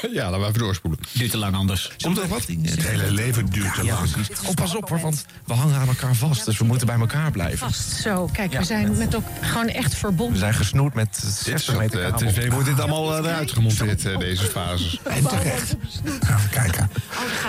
Ja, 0.12 0.24
laten 0.24 0.40
we 0.40 0.46
even 0.46 0.58
doorspoelen. 0.58 1.00
Duurt 1.12 1.30
te 1.30 1.36
lang 1.38 1.54
anders. 1.56 1.90
Komt 2.02 2.18
er 2.18 2.28
wat? 2.28 2.46
Het 2.46 2.86
hele 2.86 3.10
leven 3.10 3.46
duurt 3.46 3.74
te 3.74 3.84
Ja, 3.84 3.94
lang. 3.94 4.08
Oh, 4.46 4.54
pas 4.54 4.74
op 4.76 4.88
hoor, 4.88 5.00
want 5.00 5.26
we 5.44 5.52
hangen 5.54 5.76
aan 5.80 5.88
elkaar 5.88 6.14
vast. 6.14 6.44
Dus 6.44 6.58
we 6.58 6.64
moeten 6.64 6.86
bij 6.86 6.98
elkaar 6.98 7.30
blijven. 7.30 7.58
Vast 7.58 7.90
zo. 7.90 8.28
Kijk, 8.32 8.52
Ja. 8.52 8.58
we 8.58 8.64
zijn 8.64 8.96
met 8.96 9.14
ook 9.14 9.24
gewoon 9.40 9.68
echt 9.68 9.90
We 9.92 9.96
verbonden. 9.96 10.38
zijn 10.38 10.54
gesnoerd 10.54 10.94
met 10.94 11.08
Dit 11.22 11.32
60 11.32 11.60
soort 11.60 11.78
meter 11.78 12.02
eh, 12.04 12.10
kabel. 12.10 12.28
tv 12.32 12.50
wordt 12.50 12.66
dit 12.66 12.80
allemaal 12.80 13.12
eh, 13.16 13.24
eruit 13.30 13.52
gemonteerd, 13.52 14.06
eh, 14.06 14.18
deze 14.18 14.44
fases. 14.44 14.98
En 15.02 15.26
terecht. 15.26 15.76
Even 16.22 16.50
kijken. 16.50 16.90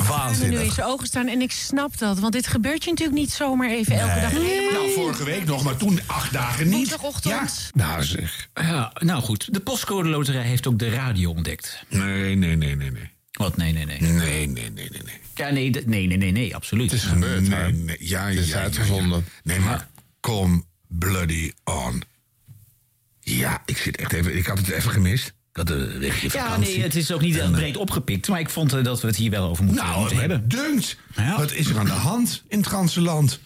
tranen 0.07 0.49
nu 0.49 0.59
in 0.59 0.71
zijn 0.71 0.87
ogen 0.87 1.07
staan. 1.07 1.27
En 1.27 1.41
ik 1.41 1.51
snap 1.51 1.97
dat, 1.97 2.19
want 2.19 2.33
dit 2.33 2.47
gebeurt 2.47 2.83
je 2.83 2.89
natuurlijk 2.89 3.17
niet 3.17 3.31
zomaar 3.31 3.69
even 3.69 3.99
elke 3.99 4.19
dag. 4.21 4.31
Nou, 4.31 4.85
niet. 4.85 4.93
vorige 4.95 5.23
week 5.23 5.45
nog, 5.45 5.63
maar 5.63 5.77
toen 5.77 5.99
acht 6.05 6.33
dagen 6.33 6.65
niet. 6.65 6.73
Woensdagochtend. 6.73 7.69
Nou 7.73 8.03
zeg. 8.03 8.47
Ja, 8.53 8.91
nou 8.99 9.21
goed, 9.21 9.53
de 9.53 9.59
postcode 9.59 10.09
loterij 10.09 10.43
heeft 10.43 10.67
ook 10.67 10.79
de 10.79 10.89
radio 10.89 11.31
ontdekt. 11.31 11.83
Nee, 11.89 12.35
nee, 12.35 12.55
nee, 12.55 12.75
nee, 12.75 12.91
nee. 12.91 13.09
Wat? 13.31 13.57
Nee, 13.57 13.73
nee, 13.73 13.85
nee. 13.85 14.01
Nee, 14.01 14.11
nee, 14.11 14.47
nee, 14.47 14.69
nee, 14.69 14.89
nee. 14.89 15.19
Ja, 15.35 15.49
nee, 15.49 15.69
nee, 15.85 16.07
nee, 16.07 16.17
nee, 16.17 16.31
nee, 16.31 16.55
absoluut. 16.55 16.91
Het 16.91 16.99
is 16.99 17.05
gebeurd, 17.05 17.47
nee, 17.47 17.71
nee, 17.73 17.97
ja, 17.99 18.25
Het 18.25 18.37
is 18.37 18.49
ja, 18.49 18.57
ja, 18.57 18.63
uitgezonden. 18.63 19.17
ja. 19.17 19.41
Nee, 19.43 19.59
maar 19.59 19.87
kom 20.19 20.65
bloody 20.87 21.51
on. 21.63 22.03
Ja, 23.35 23.61
ik 23.65 23.77
zit 23.77 23.97
echt 23.97 24.13
even... 24.13 24.35
Ik 24.37 24.45
had 24.45 24.57
het 24.57 24.69
even 24.69 24.91
gemist. 24.91 25.33
Dat 25.51 25.69
wegje 25.69 26.29
Ja, 26.31 26.43
vakantie. 26.43 26.73
nee, 26.75 26.83
het 26.83 26.95
is 26.95 27.11
ook 27.11 27.21
niet 27.21 27.35
heel 27.35 27.51
breed 27.51 27.77
opgepikt. 27.77 28.27
Maar 28.27 28.39
ik 28.39 28.49
vond 28.49 28.73
eh, 28.73 28.83
dat 28.83 29.01
we 29.01 29.07
het 29.07 29.15
hier 29.15 29.29
wel 29.31 29.49
over 29.49 29.63
moeten, 29.63 29.85
Nou, 29.85 29.99
moeten 29.99 30.17
hebben. 30.19 30.47
dunkt. 30.49 30.97
Ja. 31.15 31.37
Wat 31.37 31.51
is 31.51 31.69
er 31.69 31.77
aan 31.77 31.85
de 31.85 31.91
hand 31.91 32.43
in 32.47 32.57
het 32.57 32.67
ganse 32.67 33.01
land? 33.01 33.39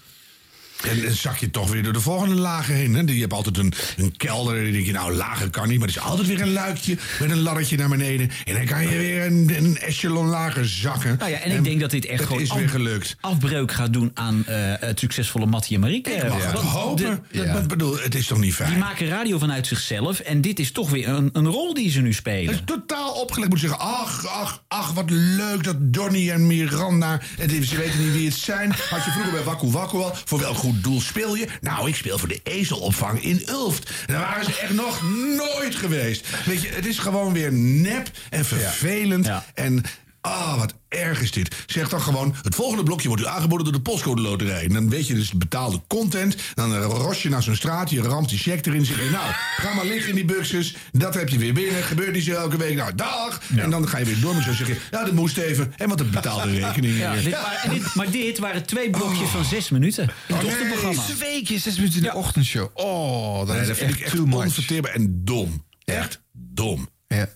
En 0.89 1.02
dan 1.02 1.12
zak 1.12 1.38
je 1.38 1.50
toch 1.50 1.70
weer 1.72 1.84
door 1.84 1.94
de 1.94 2.00
volgende 2.02 2.36
lagen 2.36 2.76
heen. 2.76 2.94
Hè? 2.94 3.02
Je 3.02 3.20
hebt 3.20 3.34
altijd 3.34 3.58
een, 3.58 3.74
een 3.98 4.17
kelder. 4.17 4.58
En 4.58 4.63
dan 4.63 4.72
denk 4.72 4.86
je, 4.86 4.91
nou, 4.91 5.13
lager 5.13 5.50
kan 5.50 5.67
niet. 5.67 5.80
Maar 5.80 5.88
er 5.88 5.96
is 5.96 6.02
altijd 6.02 6.28
weer 6.28 6.41
een 6.41 6.52
luikje 6.54 6.98
met 7.20 7.32
een 7.32 7.41
laddertje 7.41 7.78
naar 7.78 7.89
beneden. 7.89 8.30
En 8.46 8.54
dan 8.54 8.65
kan 8.65 8.82
je 8.82 8.98
weer 8.98 9.26
een, 9.26 9.52
een 9.58 9.78
echelon 9.78 10.26
lager 10.28 10.67
zakken. 10.70 11.15
Nou 11.20 11.32
ja, 11.32 11.38
en, 11.39 11.52
ik 11.52 11.63
denk 11.63 11.80
dat 11.80 11.91
dit 11.91 12.06
echt 12.06 12.20
het 12.20 12.28
gewoon 12.28 12.41
is 12.41 12.54
weer 12.54 12.70
gelukt. 12.70 13.15
afbreuk 13.22 13.72
gaat 13.72 13.94
doen 13.94 14.12
aan 14.13 14.46
eh, 14.46 14.56
het 14.80 15.00
succesvolle 15.00 15.46
Mattie 15.46 15.76
en 15.76 15.82
Marieke. 15.82 16.10
Ik 16.12 16.28
mag 16.30 16.44
het 16.44 16.54
Want 16.54 16.65
hopen. 16.67 17.24
de- 17.32 17.63
bedoel, 17.67 17.98
het 18.00 18.15
is 18.15 18.28
toch 18.28 18.38
niet 18.39 18.54
fijn? 18.54 18.70
die 18.70 18.80
maken 18.80 19.08
radio 19.08 19.38
vanuit 19.39 19.67
zichzelf. 19.67 20.20
En 20.20 20.41
dit 20.41 20.60
is 20.60 20.72
toch 20.72 20.89
weer 20.89 21.08
een, 21.10 21.30
een 21.34 21.48
rol 21.48 21.74
die 21.74 21.91
ze 21.91 22.02
nu 22.02 22.13
spelen. 22.13 22.46
Dat 22.46 22.56
is 22.56 22.62
totaal 22.65 23.12
opgelegd. 23.13 23.50
Moet 23.50 23.60
zeggen, 23.60 23.80
ach, 23.80 24.26
ach, 24.28 24.63
ach, 24.67 24.91
wat 24.94 25.10
leuk 25.10 25.63
dat 25.63 25.76
Donnie 25.80 26.32
en 26.32 26.48
Miranda... 26.48 27.20
En 27.38 27.48
die- 27.48 27.65
ze 27.65 27.78
weten 27.78 28.00
niet 28.04 28.13
wie 28.13 28.26
het 28.28 28.36
zijn. 28.38 28.72
Had 28.89 29.06
je 29.06 29.12
vroeger 29.12 29.32
bij 29.32 29.44
Wakku 29.44 29.67
Wakku 29.67 29.98
al. 29.98 30.15
Voor 30.26 30.39
welk 30.39 30.56
goed 30.58 30.71
doel 30.74 31.02
speel 31.02 31.36
je? 31.36 31.48
Nou, 31.62 31.88
ik 31.88 31.96
speel 31.96 32.18
voor 32.18 32.28
de 32.28 32.40
ezelopvang 32.44 33.24
in 33.24 33.44
Ulft. 33.50 33.92
Daar 34.06 34.20
waren 34.20 34.46
ze 34.46 34.60
echt 34.60 34.74
nog 34.74 35.02
nooit 35.38 35.76
geweest. 35.76 36.28
Weet 36.46 36.62
je, 36.62 36.68
het 36.68 36.86
is 36.86 37.00
gewoon 37.00 37.34
weer 37.34 37.54
nep 37.54 38.10
en 38.30 38.46
vervelend. 38.46 39.30
En... 39.54 39.84
Ah, 40.22 40.58
wat 40.58 40.74
erg 40.90 41.22
is 41.22 41.32
dit. 41.32 41.56
Zeg 41.66 41.90
dan 41.90 42.02
gewoon, 42.02 42.36
het 42.42 42.56
volgende 42.56 42.84
blokje 42.84 43.08
wordt 43.08 43.24
u 43.24 43.26
aangeboden 43.26 43.64
door 43.66 43.74
de 43.74 43.82
postcode 43.82 44.22
loterij. 44.22 44.64
En 44.64 44.74
dan 44.74 44.90
weet 44.90 45.08
je 45.08 45.14
dus 45.14 45.30
de 45.30 45.38
betaalde 45.38 45.82
content. 45.88 46.36
Dan 46.54 46.76
eh, 46.76 46.84
ros 46.86 47.22
je 47.24 47.30
naar 47.30 47.44
zo'n 47.44 47.56
straat, 47.56 47.90
je 47.90 48.02
ramt 48.02 48.30
die 48.30 48.38
check 48.38 48.66
erin. 48.66 48.86
Zeg 48.86 49.04
je, 49.04 49.10
nou, 49.10 49.32
ga 49.58 49.74
maar 49.74 49.86
liggen 49.86 50.10
in 50.10 50.16
die 50.16 50.26
buxus. 50.26 50.76
Dat 50.92 51.14
heb 51.14 51.30
je 51.30 51.38
weer 51.38 51.54
binnen. 51.54 51.84
Gebeurt 51.84 52.14
niet 52.14 52.24
zo 52.24 52.32
elke 52.32 52.58
week. 52.58 52.76
Nou, 52.76 52.96
dag. 52.96 53.42
En 53.56 53.70
dan 53.70 53.88
ga 53.88 53.98
je 53.98 54.06
weer 54.06 54.20
door 54.22 54.36
met 54.36 54.44
zo 54.44 54.54
zeg 54.54 54.68
je, 54.68 54.78
nou, 54.92 55.06
dat 55.06 55.14
moest 55.14 55.38
even. 55.38 55.74
En 55.78 55.90
wat 55.90 56.00
een 56.00 56.10
betaalde 56.10 56.52
rekening. 56.60 56.98
Ja, 56.98 57.14
dit, 57.16 57.32
waren- 57.32 57.62
en 57.62 57.70
dit- 57.70 57.96
maar 57.96 58.12
dit 58.12 58.38
waren 58.40 58.66
twee 58.66 58.90
blokjes 58.90 59.30
van 59.30 59.46
zes 59.46 59.70
minuten 59.70 60.04
in 60.28 60.36
het 60.36 60.46
ochtendprogramma. 60.46 61.02
Twee 61.04 61.44
keer 61.44 61.60
zes 61.60 61.76
minuten 61.76 61.98
in 61.98 62.04
de 62.04 62.14
ochtendshow. 62.16 62.68
Oh, 62.74 63.38
dat 63.38 63.48
Nee, 63.48 63.60
is 63.62 63.68
dat 63.68 63.78
vind 63.78 63.90
echt 63.90 64.00
ik 64.00 64.06
echt 64.06 64.16
too 64.16 64.26
much. 64.26 64.44
onverteerbaar 64.46 64.92
en 64.92 65.22
dom. 65.26 65.66
Echt 65.86 66.22
dom. 66.34 66.90
Ja. 67.08 67.30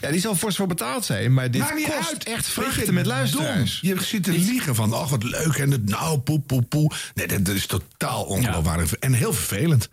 Ja, 0.00 0.10
die 0.10 0.20
zal 0.20 0.36
fors 0.36 0.56
voor 0.56 0.66
betaald 0.66 1.04
zijn, 1.04 1.34
maar 1.34 1.50
dit 1.50 1.74
niet 1.74 1.86
kost 1.86 2.08
uit. 2.08 2.24
echt 2.24 2.46
vrachten 2.46 2.94
met 2.94 3.06
luisteraars. 3.06 3.80
dom. 3.80 3.94
Je 3.94 4.04
zit 4.04 4.22
te 4.22 4.32
liegen 4.32 4.74
van, 4.74 4.92
ach 4.92 5.08
wat 5.08 5.22
leuk 5.22 5.56
en 5.56 5.70
het 5.70 5.84
nou, 5.88 6.18
poe, 6.18 6.40
poe, 6.40 6.62
poe. 6.62 6.90
Nee, 7.14 7.26
dat, 7.42 7.54
is 7.54 7.66
totaal 7.66 8.24
ongeloofwaardig 8.24 8.92
en 8.92 9.12
heel 9.12 9.32
vervelend. 9.32 9.88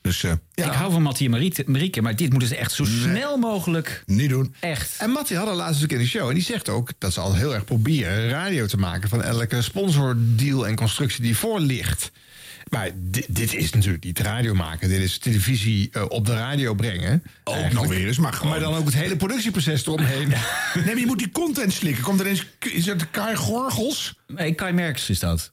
Dus 0.00 0.22
eh, 0.24 0.32
ja, 0.54 0.66
Ik 0.66 0.72
hou 0.72 0.92
van 0.92 1.02
Mattie 1.02 1.24
en 1.24 1.30
Marieke, 1.30 1.64
Marieke, 1.66 2.02
maar 2.02 2.16
dit 2.16 2.30
moeten 2.30 2.48
ze 2.48 2.56
echt 2.56 2.72
zo 2.72 2.84
snel 2.84 3.36
mogelijk... 3.36 4.02
niet 4.06 4.28
doen. 4.28 4.54
Echt. 4.60 4.96
En 4.98 5.10
Mattie 5.10 5.36
had 5.36 5.48
er 5.48 5.54
laatst 5.54 5.82
ook 5.82 5.90
in 5.90 5.98
de 5.98 6.06
show. 6.06 6.28
En 6.28 6.34
die 6.34 6.42
zegt 6.42 6.68
ook 6.68 6.90
dat 6.98 7.12
ze 7.12 7.20
al 7.20 7.34
heel 7.34 7.54
erg 7.54 7.64
proberen 7.64 8.28
radio 8.28 8.66
te 8.66 8.76
maken... 8.76 9.08
van 9.08 9.22
elke 9.22 9.62
sponsordeal 9.62 10.66
en 10.66 10.76
constructie 10.76 11.22
die 11.22 11.36
voor 11.36 11.60
ligt. 11.60 12.10
Maar 12.70 12.90
dit, 12.94 13.26
dit 13.28 13.54
is 13.54 13.72
natuurlijk 13.72 14.04
niet 14.04 14.18
radio 14.18 14.54
maken. 14.54 14.88
Dit 14.88 15.00
is 15.00 15.18
televisie 15.18 15.88
eh, 15.92 16.04
op 16.08 16.26
de 16.26 16.34
radio 16.34 16.74
brengen. 16.74 17.22
Ook 17.44 17.54
Eigenlijk. 17.54 17.86
nog 17.86 17.96
weer 17.98 18.06
eens, 18.06 18.18
maar 18.18 18.32
gewoon. 18.32 18.50
Maar 18.50 18.60
dan 18.60 18.74
ook 18.74 18.84
het 18.84 18.94
hele 18.94 19.16
productieproces 19.16 19.86
eromheen. 19.86 20.28
Nee, 20.74 20.84
maar 20.84 20.98
je 20.98 21.06
moet 21.06 21.18
die 21.18 21.30
content 21.30 21.72
slikken. 21.72 22.02
Komt 22.02 22.20
er 22.20 22.26
eens, 22.26 22.46
is 22.58 22.86
het 22.86 23.10
Kai 23.10 23.36
Gorgels? 23.36 24.14
Nee, 24.26 24.52
Kai 24.52 24.72
Merks 24.72 25.10
is 25.10 25.18
dat. 25.18 25.52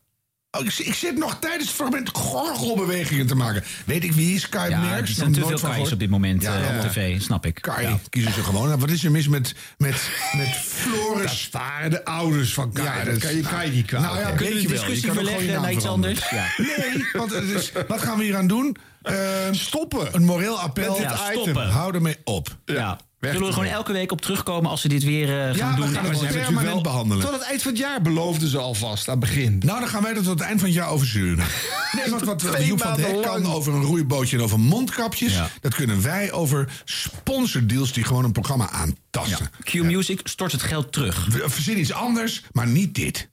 Oh, 0.57 0.65
ik, 0.65 0.73
ik 0.77 0.93
zit 0.93 1.17
nog 1.17 1.37
tijdens 1.39 1.63
het 1.67 1.75
fragment 1.75 2.09
gorgelbewegingen 2.13 3.27
te 3.27 3.35
maken. 3.35 3.63
Weet 3.85 4.03
ik 4.03 4.11
wie 4.11 4.35
is 4.35 4.49
Kai 4.49 4.69
Ja, 4.69 4.79
Merks? 4.79 5.09
er 5.09 5.15
zijn 5.15 5.31
te 5.31 5.45
veel 5.45 5.59
Kai's 5.59 5.91
op 5.91 5.99
dit 5.99 6.09
moment 6.09 6.41
Ja, 6.41 6.55
eh, 6.55 6.69
ja. 6.69 6.75
op 6.83 6.89
tv, 6.89 7.21
snap 7.21 7.45
ik. 7.45 7.57
Kai, 7.61 7.97
kiezen 8.09 8.33
ze 8.33 8.43
gewoon. 8.43 8.79
Wat 8.79 8.89
is 8.89 9.03
er 9.03 9.11
mis 9.11 9.27
met, 9.27 9.55
met, 9.77 10.09
met 10.37 10.47
Floris? 10.81 11.49
Dat 11.51 11.61
waren 11.61 11.89
de 11.89 12.05
ouders 12.05 12.53
van 12.53 12.71
Kai. 12.71 12.85
Ja, 12.99 13.03
dat 13.11 13.17
kan 13.17 13.35
je 13.35 13.41
Kai 13.41 13.71
niet 13.71 13.91
Nou 13.91 14.19
ja, 14.19 14.35
wel. 14.35 14.67
discussie 14.67 15.11
verleggen 15.11 15.61
naar 15.61 15.71
iets 15.71 15.85
anders? 15.85 16.19
Nee, 16.57 17.05
want 17.13 17.31
het 17.33 17.43
is, 17.43 17.71
wat 17.87 18.01
gaan 18.01 18.17
we 18.17 18.23
hier 18.23 18.35
aan 18.37 18.47
doen? 18.47 18.75
Ehm, 19.05 19.53
Stoppen. 19.53 20.07
Een 20.15 20.23
moreel 20.25 20.59
appel. 20.59 21.01
Ja, 21.01 21.13
Item. 21.13 21.41
stoppen. 21.41 21.69
Hou 21.69 21.93
ermee 21.95 22.15
op. 22.23 22.57
Ja. 22.65 22.99
Weg 23.25 23.33
Zullen 23.33 23.47
we 23.47 23.53
er 23.55 23.61
gewoon 23.63 23.77
elke 23.77 23.91
week 23.91 24.11
op 24.11 24.21
terugkomen 24.21 24.69
als 24.69 24.81
ze 24.81 24.88
dit 24.88 25.03
weer 25.03 25.29
eh, 25.29 25.45
gaan 25.45 25.55
Ja, 25.55 25.69
we 25.69 25.75
doen? 25.75 25.88
gaan 25.93 26.05
het 26.05 26.19
we 26.19 26.27
permanent 26.27 26.81
behandelen. 26.83 27.23
Tot 27.25 27.33
het 27.33 27.41
eind 27.41 27.61
van 27.61 27.71
het 27.71 27.79
jaar 27.81 28.01
beloofden 28.01 28.47
ze 28.49 28.57
alvast 28.57 29.07
aan 29.07 29.19
het 29.19 29.29
begin. 29.29 29.61
Nou, 29.65 29.79
dan 29.79 29.89
gaan 29.89 30.03
wij 30.03 30.13
dat 30.13 30.23
tot 30.23 30.39
het 30.39 30.47
eind 30.47 30.59
van 30.59 30.69
het 30.69 30.77
jaar 30.77 30.89
oversturen. 30.89 31.45
Nee, 31.91 32.09
want 32.09 32.23
wat 32.23 32.39
Twee 32.39 32.65
Joep 32.65 32.81
van 32.81 32.89
maanden 33.01 33.21
kan 33.21 33.45
over 33.45 33.73
een 33.73 33.81
roeibootje 33.83 34.38
en 34.38 34.43
over 34.43 34.59
mondkapjes... 34.59 35.33
Ja. 35.33 35.49
dat 35.61 35.75
kunnen 35.75 36.01
wij 36.01 36.31
over 36.31 36.81
sponsordeals 36.85 37.91
die 37.93 38.03
gewoon 38.03 38.23
een 38.23 38.31
programma 38.31 38.69
aantasten. 38.69 39.49
Q 39.63 39.73
Music 39.73 40.19
stort 40.23 40.51
het 40.51 40.61
geld 40.61 40.91
terug. 40.91 41.25
We- 41.25 41.49
Verzin 41.49 41.79
iets 41.79 41.91
anders, 41.93 42.43
maar 42.51 42.67
niet 42.67 42.95
dit. 42.95 43.29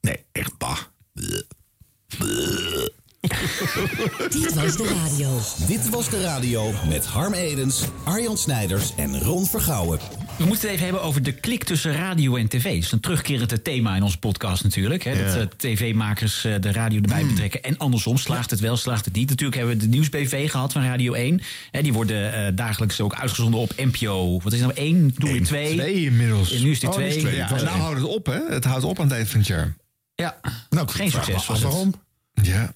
Nee, 0.00 0.24
echt 0.32 0.58
bah. 0.58 0.78
Dit 4.42 4.54
was 4.54 4.76
de 4.76 5.02
radio. 5.04 5.40
Dit 5.66 5.88
was 5.88 6.08
de 6.10 6.20
radio 6.22 6.72
met 6.88 7.06
Harm 7.06 7.32
Edens, 7.34 7.82
Arjan 8.04 8.36
Snijders 8.38 8.94
en 8.96 9.20
Ron 9.20 9.46
Vergouwen. 9.46 9.98
We 10.36 10.44
moeten 10.44 10.62
het 10.64 10.72
even 10.74 10.84
hebben 10.84 11.02
over 11.02 11.22
de 11.22 11.32
klik 11.32 11.64
tussen 11.64 11.92
radio 11.92 12.36
en 12.36 12.48
tv. 12.48 12.62
Dat 12.74 12.82
is 12.84 12.92
een 12.92 13.00
terugkerend 13.00 13.64
thema 13.64 13.96
in 13.96 14.02
onze 14.02 14.18
podcast 14.18 14.62
natuurlijk. 14.62 15.04
Hè, 15.04 15.24
Dat 15.24 15.36
eh, 15.36 15.42
tv-makers 15.56 16.44
eh, 16.44 16.54
de 16.60 16.72
radio 16.72 17.00
erbij 17.00 17.20
Hmm. 17.20 17.28
betrekken. 17.28 17.62
En 17.62 17.76
andersom, 17.78 18.16
slaagt 18.18 18.50
het 18.50 18.60
wel, 18.60 18.76
slaagt 18.76 19.04
het 19.04 19.14
niet. 19.14 19.28
Natuurlijk 19.28 19.58
hebben 19.58 19.76
we 19.78 19.82
de 19.82 19.88
Nieuws-BV 19.88 20.50
gehad 20.50 20.72
van 20.72 20.82
Radio 20.82 21.12
1. 21.12 21.40
Hè, 21.70 21.82
die 21.82 21.92
worden 21.92 22.32
eh, 22.46 22.52
dagelijks 22.54 23.00
ook 23.00 23.14
uitgezonden 23.14 23.60
op 23.60 23.72
NPO. 23.76 24.40
Wat 24.42 24.52
is 24.52 24.60
nou, 24.60 24.72
1? 24.74 25.12
Doe 25.16 25.34
je 25.34 25.40
2? 25.40 25.74
Twee 25.74 26.04
inmiddels. 26.04 26.52
En 26.52 26.62
nu 26.62 26.70
is 26.70 26.80
dit 26.80 26.90
Oh. 26.96 27.00
Ja, 27.00 27.48
nou 27.50 27.58
één. 27.60 27.66
houdt 27.68 28.00
het 28.00 28.08
op, 28.08 28.26
hè? 28.26 28.38
Het 28.48 28.64
houdt 28.64 28.84
op 28.84 28.98
aan 28.98 29.04
het 29.06 29.14
eind 29.14 29.28
van 29.28 29.38
het 29.38 29.48
jaar. 29.48 29.74
Ja, 30.14 30.40
Nou, 30.70 30.88
geen 30.88 31.10
succes 31.10 31.46
waarom. 31.46 31.94
Ja. 32.42 32.72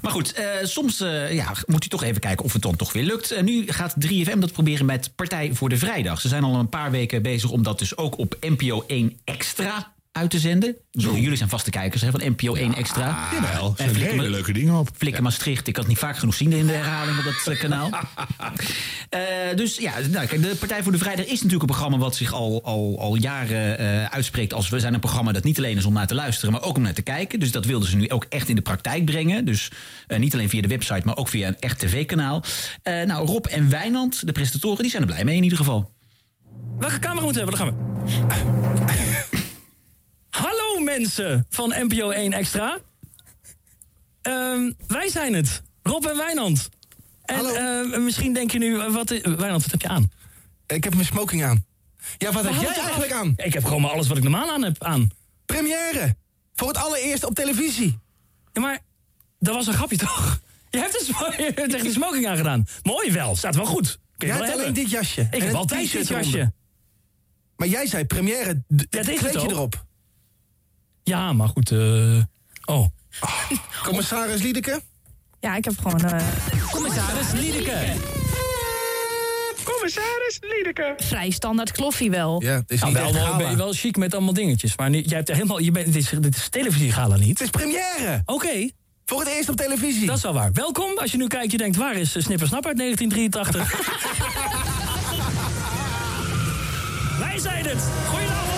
Maar 0.00 0.12
goed, 0.12 0.32
eh, 0.32 0.46
soms 0.62 1.00
eh, 1.00 1.34
ja, 1.34 1.52
moet 1.66 1.84
u 1.84 1.88
toch 1.88 2.02
even 2.02 2.20
kijken 2.20 2.44
of 2.44 2.52
het 2.52 2.62
dan 2.62 2.76
toch 2.76 2.92
weer 2.92 3.04
lukt. 3.04 3.30
En 3.30 3.44
nu 3.44 3.64
gaat 3.66 3.94
3FM 3.98 4.38
dat 4.38 4.52
proberen 4.52 4.86
met 4.86 5.10
Partij 5.16 5.50
voor 5.54 5.68
de 5.68 5.76
Vrijdag. 5.76 6.20
Ze 6.20 6.28
zijn 6.28 6.44
al 6.44 6.54
een 6.54 6.68
paar 6.68 6.90
weken 6.90 7.22
bezig 7.22 7.50
om 7.50 7.62
dat 7.62 7.78
dus 7.78 7.96
ook 7.96 8.18
op 8.18 8.36
NPO 8.40 8.84
1 8.86 9.18
Extra 9.24 9.93
uit 10.14 10.30
te 10.30 10.38
zenden. 10.38 10.76
Zo, 10.90 11.16
jullie 11.16 11.36
zijn 11.36 11.48
vaste 11.48 11.70
kijkers 11.70 12.02
hè, 12.02 12.10
van 12.10 12.20
NPO 12.24 12.54
1 12.54 12.74
Extra. 12.74 13.28
Jawel, 13.32 13.64
er 13.64 13.68
En 13.68 13.74
zijn 13.76 13.90
Flikker, 13.90 14.16
hele 14.16 14.30
leuke 14.30 14.52
dingen 14.52 14.74
op. 14.74 14.88
Flikker 14.96 15.22
Maastricht, 15.22 15.68
ik 15.68 15.76
had 15.76 15.84
het 15.84 15.94
niet 15.94 16.02
vaak 16.02 16.16
genoeg 16.16 16.34
zien 16.34 16.52
in 16.52 16.66
de 16.66 16.72
herhaling 16.72 17.18
op 17.18 17.24
dat 17.24 17.54
eh, 17.54 17.60
kanaal. 17.60 17.90
Eh, 19.08 19.20
dus 19.56 19.76
ja, 19.76 19.92
nou, 20.10 20.26
kijk, 20.26 20.42
de 20.42 20.56
Partij 20.56 20.82
voor 20.82 20.92
de 20.92 20.98
Vrijdag 20.98 21.24
is 21.24 21.32
natuurlijk 21.32 21.60
een 21.60 21.66
programma 21.66 21.98
wat 21.98 22.16
zich 22.16 22.32
al, 22.32 22.64
al, 22.64 22.96
al 23.00 23.14
jaren 23.14 23.78
eh, 23.78 24.04
uitspreekt 24.04 24.52
als 24.52 24.68
we 24.68 24.80
zijn 24.80 24.94
een 24.94 25.00
programma 25.00 25.32
dat 25.32 25.44
niet 25.44 25.58
alleen 25.58 25.76
is 25.76 25.84
om 25.84 25.92
naar 25.92 26.06
te 26.06 26.14
luisteren, 26.14 26.52
maar 26.52 26.62
ook 26.62 26.76
om 26.76 26.82
naar 26.82 26.94
te 26.94 27.02
kijken. 27.02 27.40
Dus 27.40 27.52
dat 27.52 27.64
wilden 27.64 27.88
ze 27.88 27.96
nu 27.96 28.10
ook 28.10 28.26
echt 28.28 28.48
in 28.48 28.54
de 28.54 28.62
praktijk 28.62 29.04
brengen. 29.04 29.44
Dus 29.44 29.70
niet 30.18 30.34
alleen 30.34 30.48
via 30.48 30.60
de 30.60 30.68
website, 30.68 31.02
maar 31.04 31.16
ook 31.16 31.28
via 31.28 31.48
een 31.48 31.58
echt 31.60 31.78
tv-kanaal. 31.78 32.42
Eh, 32.82 33.02
nou, 33.02 33.26
Rob 33.26 33.46
en 33.46 33.70
Wijnand, 33.70 34.26
de 34.26 34.32
presentatoren, 34.32 34.82
die 34.82 34.90
zijn 34.90 35.02
er 35.02 35.08
blij 35.08 35.24
mee 35.24 35.36
in 35.36 35.42
ieder 35.42 35.58
geval. 35.58 35.90
Welke 36.78 36.98
camera 36.98 37.24
moeten 37.24 37.46
we 37.46 37.50
hebben? 37.50 37.74
Dan 37.74 37.76
gaan 37.76 38.86
we. 38.86 39.13
Mensen 40.98 41.46
van 41.50 41.74
NPO 41.78 42.10
1 42.10 42.32
Extra. 42.32 42.78
Ehm, 44.22 44.72
wij 44.86 45.08
zijn 45.08 45.34
het, 45.34 45.62
Rob 45.82 46.04
en 46.06 46.16
Wijnand. 46.16 46.68
En 47.24 47.44
eh, 47.46 47.98
misschien 47.98 48.32
denk 48.32 48.50
je 48.50 48.58
nu, 48.58 48.80
eh, 48.80 48.92
wat, 48.92 49.08
Wijnand, 49.08 49.62
wat 49.62 49.70
heb 49.70 49.80
je 49.82 49.88
aan? 49.88 50.10
Ik 50.66 50.84
heb 50.84 50.94
mijn 50.94 51.06
smoking 51.06 51.44
aan. 51.44 51.64
Ja, 52.18 52.32
wat 52.32 52.44
heb 52.44 52.54
jij 52.54 52.74
eigenlijk 52.74 53.12
aan? 53.12 53.32
Ik 53.36 53.52
heb 53.52 53.64
gewoon 53.64 53.80
maar 53.80 53.90
alles 53.90 54.06
wat 54.08 54.16
ik 54.16 54.22
normaal 54.22 54.50
aan 54.52 54.62
heb 54.62 54.84
aan. 54.84 55.10
Première. 55.46 56.16
Voor 56.54 56.68
het 56.68 56.76
allereerst 56.76 57.24
op 57.24 57.34
televisie. 57.34 57.98
Ja, 58.52 58.60
maar 58.60 58.78
dat 59.38 59.54
was 59.54 59.66
een 59.66 59.72
grapje 59.74 59.96
toch? 59.96 60.40
Je 60.70 60.78
hebt, 60.78 61.00
een 61.00 61.06
smo- 61.14 61.32
je 61.36 61.52
hebt 61.54 61.74
echt 61.74 61.84
een 61.84 61.92
smoking 61.92 62.26
aangedaan. 62.26 62.66
Mooi 62.82 63.12
wel, 63.12 63.36
staat 63.36 63.54
wel 63.54 63.64
goed. 63.66 63.98
Kun 64.16 64.26
je 64.28 64.34
Jij 64.34 64.36
wel 64.42 64.46
hebt 64.50 64.60
alleen 64.60 64.74
dit 64.74 64.90
jasje. 64.90 65.28
Ik 65.30 65.42
heb 65.42 65.54
altijd 65.54 65.92
dit 65.92 66.08
jasje. 66.08 66.52
Maar 67.56 67.68
jij 67.68 67.86
zei 67.86 68.04
première, 68.04 68.54
d- 68.54 68.86
het 68.90 68.94
is 68.94 69.06
het 69.06 69.18
kleedje 69.18 69.40
ook. 69.40 69.50
erop. 69.50 69.84
Ja, 71.04 71.32
maar 71.32 71.48
goed. 71.48 71.70
eh 71.70 72.20
oh. 72.64 72.86
Commissaris 73.82 74.42
Liedeke? 74.42 74.80
Ja, 75.40 75.56
ik 75.56 75.64
heb 75.64 75.78
gewoon... 75.78 76.04
eh, 76.04 76.22
Commissaris 76.70 77.32
Liedeke. 77.32 77.92
Commissaris 79.64 80.38
Liedeke. 80.40 80.94
Vrij 80.96 81.30
standaard 81.30 81.72
kloffie 81.72 82.10
wel. 82.10 82.42
Ja, 82.42 82.50
het 82.54 82.70
is 82.70 82.80
Nou, 82.80 82.92
niet 82.92 83.02
wel, 83.02 83.12
echt 83.14 83.24
wel, 83.26 83.36
ben 83.36 83.50
je 83.50 83.56
wel 83.56 83.72
chic 83.72 83.96
met 83.96 84.14
allemaal 84.14 84.32
dingetjes. 84.32 84.76
Maar 84.76 84.90
nu, 84.90 85.00
jij 85.00 85.16
hebt 85.16 85.28
er 85.28 85.34
helemaal, 85.34 85.58
je 85.58 85.70
bent, 85.70 85.86
dit, 85.92 85.96
is, 85.96 86.08
dit 86.20 86.36
is 86.36 86.48
televisiegala 86.48 87.16
niet. 87.16 87.28
Het 87.38 87.40
is 87.40 87.50
première. 87.50 88.22
Oké. 88.26 88.68
Voor 89.06 89.18
het 89.20 89.28
eerst 89.28 89.48
op 89.48 89.56
televisie. 89.56 90.06
Dat 90.06 90.16
is 90.16 90.22
wel 90.22 90.32
waar. 90.32 90.52
Welkom. 90.52 90.98
Als 90.98 91.10
je 91.10 91.16
nu 91.16 91.26
kijkt, 91.26 91.52
je 91.52 91.58
denkt, 91.58 91.76
waar 91.76 91.94
is 91.94 92.16
eh, 92.16 92.22
Snipper 92.22 92.46
Snap 92.46 92.66
uit 92.66 92.76
1983? 92.78 93.92
Wij 97.18 97.38
zijn 97.38 97.66
het. 97.66 97.82
Goedenavond. 98.08 98.53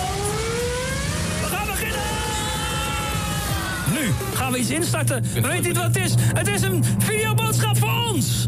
Nu 3.99 4.11
gaan 4.33 4.51
we 4.51 4.57
iets 4.57 4.69
instarten. 4.69 5.23
We 5.33 5.41
weten 5.41 5.63
niet 5.63 5.75
wat 5.75 5.85
het 5.85 5.95
is. 5.95 6.13
Het 6.17 6.47
is 6.47 6.61
een 6.61 6.83
videoboodschap 6.97 7.77
voor 7.77 8.07
ons. 8.13 8.47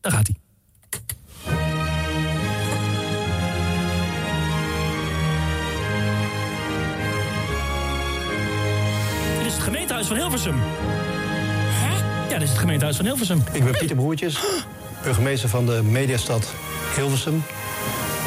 Daar 0.00 0.12
gaat 0.12 0.26
hij. 0.26 0.36
Dit 9.38 9.46
is 9.46 9.52
het 9.52 9.62
gemeentehuis 9.62 10.06
van 10.06 10.16
Hilversum. 10.16 10.54
Hè? 10.58 11.98
Ja, 12.28 12.38
dit 12.38 12.42
is 12.42 12.48
het 12.48 12.58
gemeentehuis 12.58 12.96
van 12.96 13.06
Hilversum. 13.06 13.42
Ik 13.52 13.64
ben 13.64 13.72
Pieter 13.72 13.96
Broertjes, 13.96 14.40
burgemeester 15.02 15.48
van 15.48 15.66
de 15.66 15.82
mediastad 15.82 16.52
Hilversum. 16.96 17.42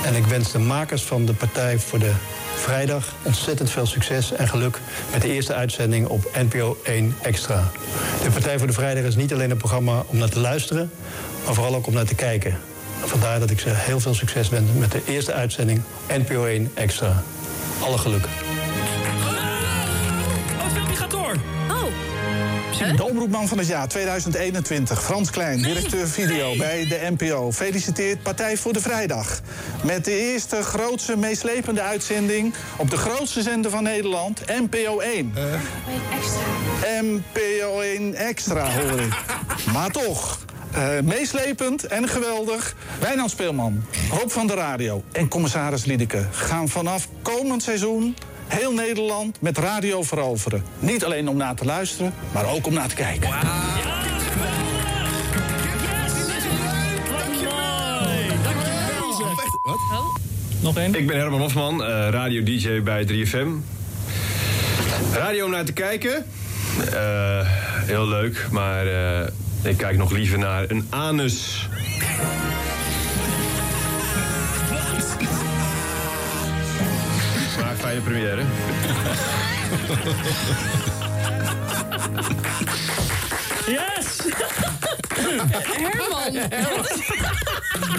En 0.05 0.15
ik 0.15 0.25
wens 0.25 0.51
de 0.51 0.59
makers 0.59 1.03
van 1.03 1.25
de 1.25 1.33
Partij 1.33 1.79
voor 1.79 1.99
de 1.99 2.13
Vrijdag 2.55 3.13
ontzettend 3.21 3.69
veel 3.69 3.85
succes 3.85 4.31
en 4.31 4.47
geluk 4.47 4.79
met 5.11 5.21
de 5.21 5.33
eerste 5.33 5.53
uitzending 5.53 6.07
op 6.07 6.31
NPO 6.33 6.77
1 6.83 7.15
Extra. 7.21 7.71
De 8.23 8.31
Partij 8.31 8.57
voor 8.57 8.67
de 8.67 8.73
Vrijdag 8.73 9.03
is 9.03 9.15
niet 9.15 9.33
alleen 9.33 9.51
een 9.51 9.57
programma 9.57 10.03
om 10.07 10.17
naar 10.17 10.29
te 10.29 10.39
luisteren, 10.39 10.91
maar 11.45 11.53
vooral 11.53 11.75
ook 11.75 11.87
om 11.87 11.93
naar 11.93 12.05
te 12.05 12.15
kijken. 12.15 12.57
Vandaar 13.03 13.39
dat 13.39 13.49
ik 13.49 13.59
ze 13.59 13.69
heel 13.69 13.99
veel 13.99 14.13
succes 14.13 14.49
wens 14.49 14.69
met 14.77 14.91
de 14.91 15.01
eerste 15.05 15.33
uitzending 15.33 15.81
NPO 16.07 16.45
1 16.45 16.71
Extra. 16.73 17.23
Alle 17.79 17.97
geluk. 17.97 18.27
De 22.77 23.03
omroepman 23.03 23.47
van 23.47 23.57
het 23.57 23.67
jaar 23.67 23.87
2021, 23.87 25.03
Frans 25.03 25.29
Klein, 25.29 25.61
directeur 25.61 26.07
video 26.07 26.57
bij 26.57 26.87
de 26.87 27.07
NPO. 27.17 27.51
Feliciteert 27.51 28.23
Partij 28.23 28.57
voor 28.57 28.73
de 28.73 28.81
Vrijdag. 28.81 29.41
Met 29.83 30.05
de 30.05 30.19
eerste 30.19 30.63
grootste, 30.63 31.17
meeslepende 31.17 31.81
uitzending 31.81 32.53
op 32.77 32.89
de 32.89 32.97
grootste 32.97 33.41
zender 33.41 33.71
van 33.71 33.83
Nederland, 33.83 34.41
NPO 34.45 34.99
1. 34.99 35.33
NPO 37.01 37.79
1 37.79 38.13
Extra, 38.13 38.71
hoor 38.71 38.99
ik. 38.99 39.15
Maar 39.73 39.91
toch, 39.91 40.39
eh, 40.71 40.87
meeslepend 41.03 41.85
en 41.85 42.07
geweldig. 42.07 42.75
Wijnand 42.99 43.29
Speelman, 43.29 43.83
Rob 44.09 44.29
van 44.29 44.47
de 44.47 44.53
Radio 44.53 45.03
en 45.11 45.27
commissaris 45.27 45.85
Liedeke 45.85 46.25
gaan 46.31 46.69
vanaf 46.69 47.07
komend 47.21 47.63
seizoen 47.63 48.15
heel 48.47 48.73
Nederland 48.73 49.41
met 49.41 49.57
radio 49.57 50.03
veroveren. 50.03 50.63
Niet 50.79 51.05
alleen 51.05 51.29
om 51.29 51.37
naar 51.37 51.55
te 51.55 51.65
luisteren, 51.65 52.13
maar 52.33 52.49
ook 52.49 52.67
om 52.67 52.73
naar 52.73 52.87
te 52.87 52.95
kijken. 52.95 53.29
Nog 60.61 60.77
één? 60.77 60.95
Ik 60.95 61.07
ben 61.07 61.17
Herman 61.17 61.39
Hofman, 61.39 61.83
eh, 61.83 62.09
radio-dj 62.09 62.81
bij 62.81 63.05
3FM. 63.05 63.47
Radio 65.13 65.45
om 65.45 65.51
naar 65.51 65.65
te 65.65 65.73
kijken. 65.73 66.25
Eh, 66.93 67.39
heel 67.85 68.07
leuk, 68.07 68.47
maar 68.51 68.87
eh, 68.87 69.27
ik 69.61 69.77
kijk 69.77 69.97
nog 69.97 70.11
liever 70.11 70.37
naar 70.37 70.69
een 70.69 70.87
anus. 70.89 71.69
Fijne 77.95 78.01
première. 78.01 78.37
Yes! 83.67 84.17
Herman. 85.13 86.35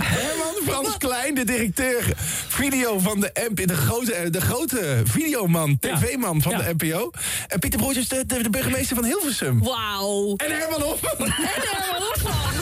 Herman 0.02 0.54
Frans 0.66 0.96
Klein, 0.98 1.34
de 1.34 1.44
directeur 1.44 2.02
video 2.48 2.98
van 2.98 3.20
de 3.20 3.30
NPO. 3.48 3.64
De 3.66 3.76
grote, 3.76 4.30
de 4.30 4.40
grote 4.40 5.02
videoman, 5.04 5.78
tv-man 5.78 6.42
van 6.42 6.52
Ja. 6.52 6.58
de 6.58 6.74
NPO. 6.78 7.10
En 7.48 7.58
Pieter 7.58 7.78
Broertjes, 7.80 8.08
de, 8.08 8.26
de, 8.26 8.42
de 8.42 8.50
burgemeester 8.50 8.96
van 8.96 9.04
Hilversum. 9.04 9.62
Wauw. 9.62 10.34
En 10.36 10.50
Herman 10.50 10.80
Hofman. 10.80 11.26
En 11.26 11.32
Herman 11.36 12.08
Hofman. 12.08 12.54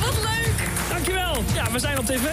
Wat 0.00 0.14
leuk. 0.14 0.68
Dankjewel. 0.90 1.44
Ja, 1.54 1.70
we 1.72 1.78
zijn 1.78 1.98
op 1.98 2.06
tv. 2.06 2.26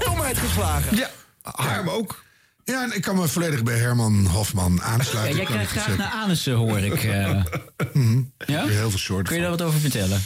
Stomheid 0.00 0.38
geslagen. 0.38 0.96
Ja, 0.96 1.10
Harm 1.42 1.88
ook. 1.88 2.24
Ja, 2.68 2.82
en 2.82 2.94
ik 2.96 3.02
kan 3.02 3.16
me 3.16 3.28
volledig 3.28 3.62
bij 3.62 3.76
Herman 3.78 4.26
Hofman 4.26 4.74
Ja, 4.74 4.82
aansluiten. 4.82 5.36
jij 5.36 5.44
Kan 5.44 5.54
krijgt 5.54 5.74
ik 5.74 5.80
graag 5.80 5.96
naar 5.96 6.10
anussen, 6.12 6.52
hoor 6.54 6.78
ik. 6.78 7.04
eh. 7.04 7.42
Mhm. 7.92 8.20
Ja? 8.46 8.66
Heel 8.66 8.90
veel 8.90 8.98
soorten. 8.98 9.26
Kun 9.26 9.36
je 9.36 9.40
daar 9.42 9.50
wat 9.50 9.62
over 9.62 9.80
vertellen? 9.80 10.20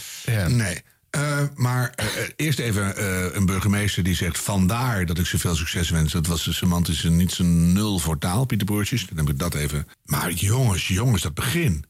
Nee. 0.49 0.83
Eh, 1.11 1.39
maar 1.55 1.93
eh, 1.97 2.07
eerst 2.37 2.59
even 2.59 2.97
eh, 2.97 3.35
een 3.35 3.47
burgemeester 3.47 4.03
die 4.03 4.15
zegt... 4.15 4.39
vandaar 4.39 5.07
dat 5.07 5.19
ik 5.19 5.27
zoveel 5.27 5.57
succes 5.57 5.91
wens. 5.91 6.13
Dat 6.13 6.27
was 6.27 6.45
de 6.45 6.53
semantische 6.53 7.11
niet 7.11 7.33
zo'n 7.33 7.73
nul 7.73 7.99
voor 7.99 8.19
taal, 8.19 8.45
Pieter 8.45 8.67
Broertjes. 8.67 9.07
Dan 9.07 9.17
heb 9.19 9.29
ik 9.29 9.39
dat 9.39 9.55
even. 9.55 9.87
Maar 10.05 10.31
jongens, 10.33 10.89
jongens, 10.89 11.23
dat 11.23 11.35
begin. 11.35 11.85